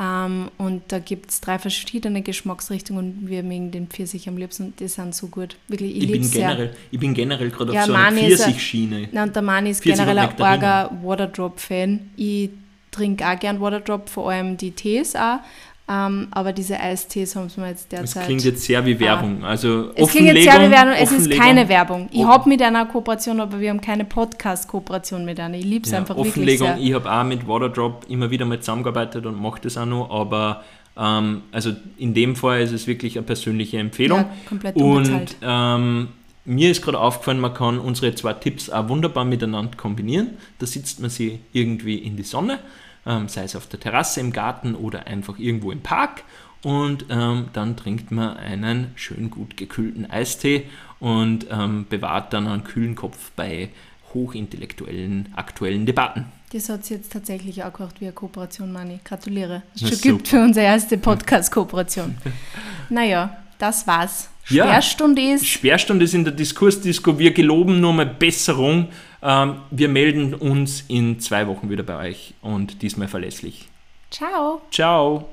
Ähm, 0.00 0.50
und 0.56 0.82
da 0.88 0.98
gibt 0.98 1.30
es 1.30 1.40
drei 1.40 1.58
verschiedene 1.58 2.22
Geschmacksrichtungen 2.22 3.20
und 3.20 3.28
wir 3.28 3.42
mögen 3.42 3.70
den 3.70 3.86
Pfirsich 3.86 4.28
am 4.28 4.38
liebsten. 4.38 4.74
Die 4.78 4.88
sind 4.88 5.14
so 5.14 5.26
gut. 5.26 5.56
Wirklich, 5.68 5.94
ich, 5.96 6.04
ich, 6.04 6.12
bin, 6.12 6.30
generell, 6.30 6.68
sehr. 6.68 6.76
ich 6.90 6.98
bin 6.98 7.14
generell 7.14 7.50
gerade 7.50 7.74
ja, 7.74 7.80
auf 7.82 7.86
so 7.86 7.94
einer 7.94 8.16
Pfirsich-Schiene. 8.16 9.08
Nein, 9.12 9.32
der 9.32 9.42
Mani 9.42 9.70
ist 9.70 9.82
generell 9.82 10.18
ein 10.18 10.40
arger 10.40 10.90
Waterdrop-Fan. 11.02 12.10
Ich 12.16 12.50
trinke 12.90 13.26
auch 13.26 13.38
gern 13.38 13.60
Waterdrop, 13.60 14.08
vor 14.08 14.30
allem 14.30 14.56
die 14.56 14.70
Tees 14.70 15.14
auch. 15.16 15.40
Um, 15.86 15.94
ähm, 15.94 16.28
aber 16.30 16.54
diese 16.54 16.80
Eistees 16.80 17.36
haben 17.36 17.50
wir 17.56 17.68
jetzt 17.68 17.92
derzeit. 17.92 18.22
Es 18.22 18.26
klingt 18.26 18.44
jetzt 18.44 18.62
sehr 18.62 18.86
wie 18.86 18.98
Werbung. 18.98 19.44
Also 19.44 19.90
es 19.94 20.10
klingt 20.10 20.32
jetzt 20.32 20.44
sehr 20.44 20.66
wie 20.66 20.70
Werbung, 20.70 20.94
es 20.98 21.12
ist 21.12 21.30
keine 21.30 21.68
Werbung. 21.68 22.08
Ich 22.10 22.24
habe 22.24 22.48
mit 22.48 22.62
einer 22.62 22.86
Kooperation, 22.86 23.38
aber 23.38 23.60
wir 23.60 23.68
haben 23.68 23.82
keine 23.82 24.06
Podcast-Kooperation 24.06 25.26
mit 25.26 25.38
einer. 25.38 25.58
Ich 25.58 25.64
liebe 25.66 25.84
es 25.84 25.92
ja, 25.92 25.98
einfach 25.98 26.16
Offenlegung, 26.16 26.68
wirklich 26.68 26.84
sehr. 26.84 26.88
Ich 26.88 26.94
habe 26.94 27.12
auch 27.12 27.24
mit 27.24 27.46
Waterdrop 27.46 28.06
immer 28.08 28.30
wieder 28.30 28.46
mal 28.46 28.60
zusammengearbeitet 28.60 29.26
und 29.26 29.38
mache 29.38 29.60
das 29.60 29.76
auch 29.76 29.84
noch, 29.84 30.08
aber 30.10 30.64
ähm, 30.96 31.42
also 31.52 31.72
in 31.98 32.14
dem 32.14 32.34
Fall 32.34 32.62
ist 32.62 32.72
es 32.72 32.86
wirklich 32.86 33.18
eine 33.18 33.26
persönliche 33.26 33.76
Empfehlung. 33.76 34.20
Ja, 34.20 34.32
komplett 34.48 34.76
und 34.76 35.36
ähm, 35.42 36.08
mir 36.46 36.70
ist 36.70 36.80
gerade 36.80 36.98
aufgefallen, 36.98 37.40
man 37.40 37.52
kann 37.52 37.78
unsere 37.78 38.14
zwei 38.14 38.32
Tipps 38.32 38.70
auch 38.70 38.88
wunderbar 38.88 39.26
miteinander 39.26 39.76
kombinieren. 39.76 40.38
Da 40.58 40.66
sitzt 40.66 41.00
man 41.00 41.10
sie 41.10 41.40
irgendwie 41.52 41.96
in 41.96 42.16
die 42.16 42.22
Sonne 42.22 42.60
ähm, 43.06 43.28
sei 43.28 43.44
es 43.44 43.56
auf 43.56 43.66
der 43.66 43.80
Terrasse, 43.80 44.20
im 44.20 44.32
Garten 44.32 44.74
oder 44.74 45.06
einfach 45.06 45.38
irgendwo 45.38 45.72
im 45.72 45.80
Park. 45.80 46.24
Und 46.62 47.06
ähm, 47.10 47.48
dann 47.52 47.76
trinkt 47.76 48.10
man 48.10 48.36
einen 48.36 48.92
schön 48.94 49.30
gut 49.30 49.56
gekühlten 49.56 50.10
Eistee 50.10 50.66
und 50.98 51.46
ähm, 51.50 51.84
bewahrt 51.88 52.32
dann 52.32 52.46
einen 52.46 52.64
kühlen 52.64 52.94
Kopf 52.94 53.30
bei 53.36 53.68
hochintellektuellen 54.14 55.28
aktuellen 55.36 55.84
Debatten. 55.84 56.26
Das 56.52 56.68
hat 56.68 56.82
es 56.82 56.88
jetzt 56.88 57.12
tatsächlich 57.12 57.64
auch 57.64 57.72
gemacht 57.72 57.96
wie 58.00 58.06
eine 58.06 58.14
Kooperation, 58.14 58.72
Mani. 58.72 59.00
Gratuliere. 59.04 59.62
Es 59.74 59.80
schon 59.80 60.00
gibt 60.00 60.28
für 60.28 60.40
unsere 60.40 60.64
erste 60.64 60.96
Podcast-Kooperation. 60.96 62.16
naja, 62.88 63.36
das 63.58 63.86
war's. 63.86 64.30
Sperrstunde 64.44 65.22
ja, 65.22 65.34
ist. 65.34 65.46
Sperrstunde 65.46 66.04
ist 66.04 66.14
in 66.14 66.24
der 66.24 66.32
Diskursdisco. 66.32 67.18
Wir 67.18 67.32
geloben 67.32 67.80
nur 67.80 67.92
mal 67.92 68.06
Besserung. 68.06 68.88
Ähm, 69.24 69.56
wir 69.70 69.88
melden 69.88 70.34
uns 70.34 70.84
in 70.86 71.18
zwei 71.18 71.46
Wochen 71.48 71.70
wieder 71.70 71.82
bei 71.82 72.10
euch 72.10 72.34
und 72.42 72.82
diesmal 72.82 73.08
verlässlich. 73.08 73.68
Ciao. 74.10 74.60
Ciao. 74.70 75.28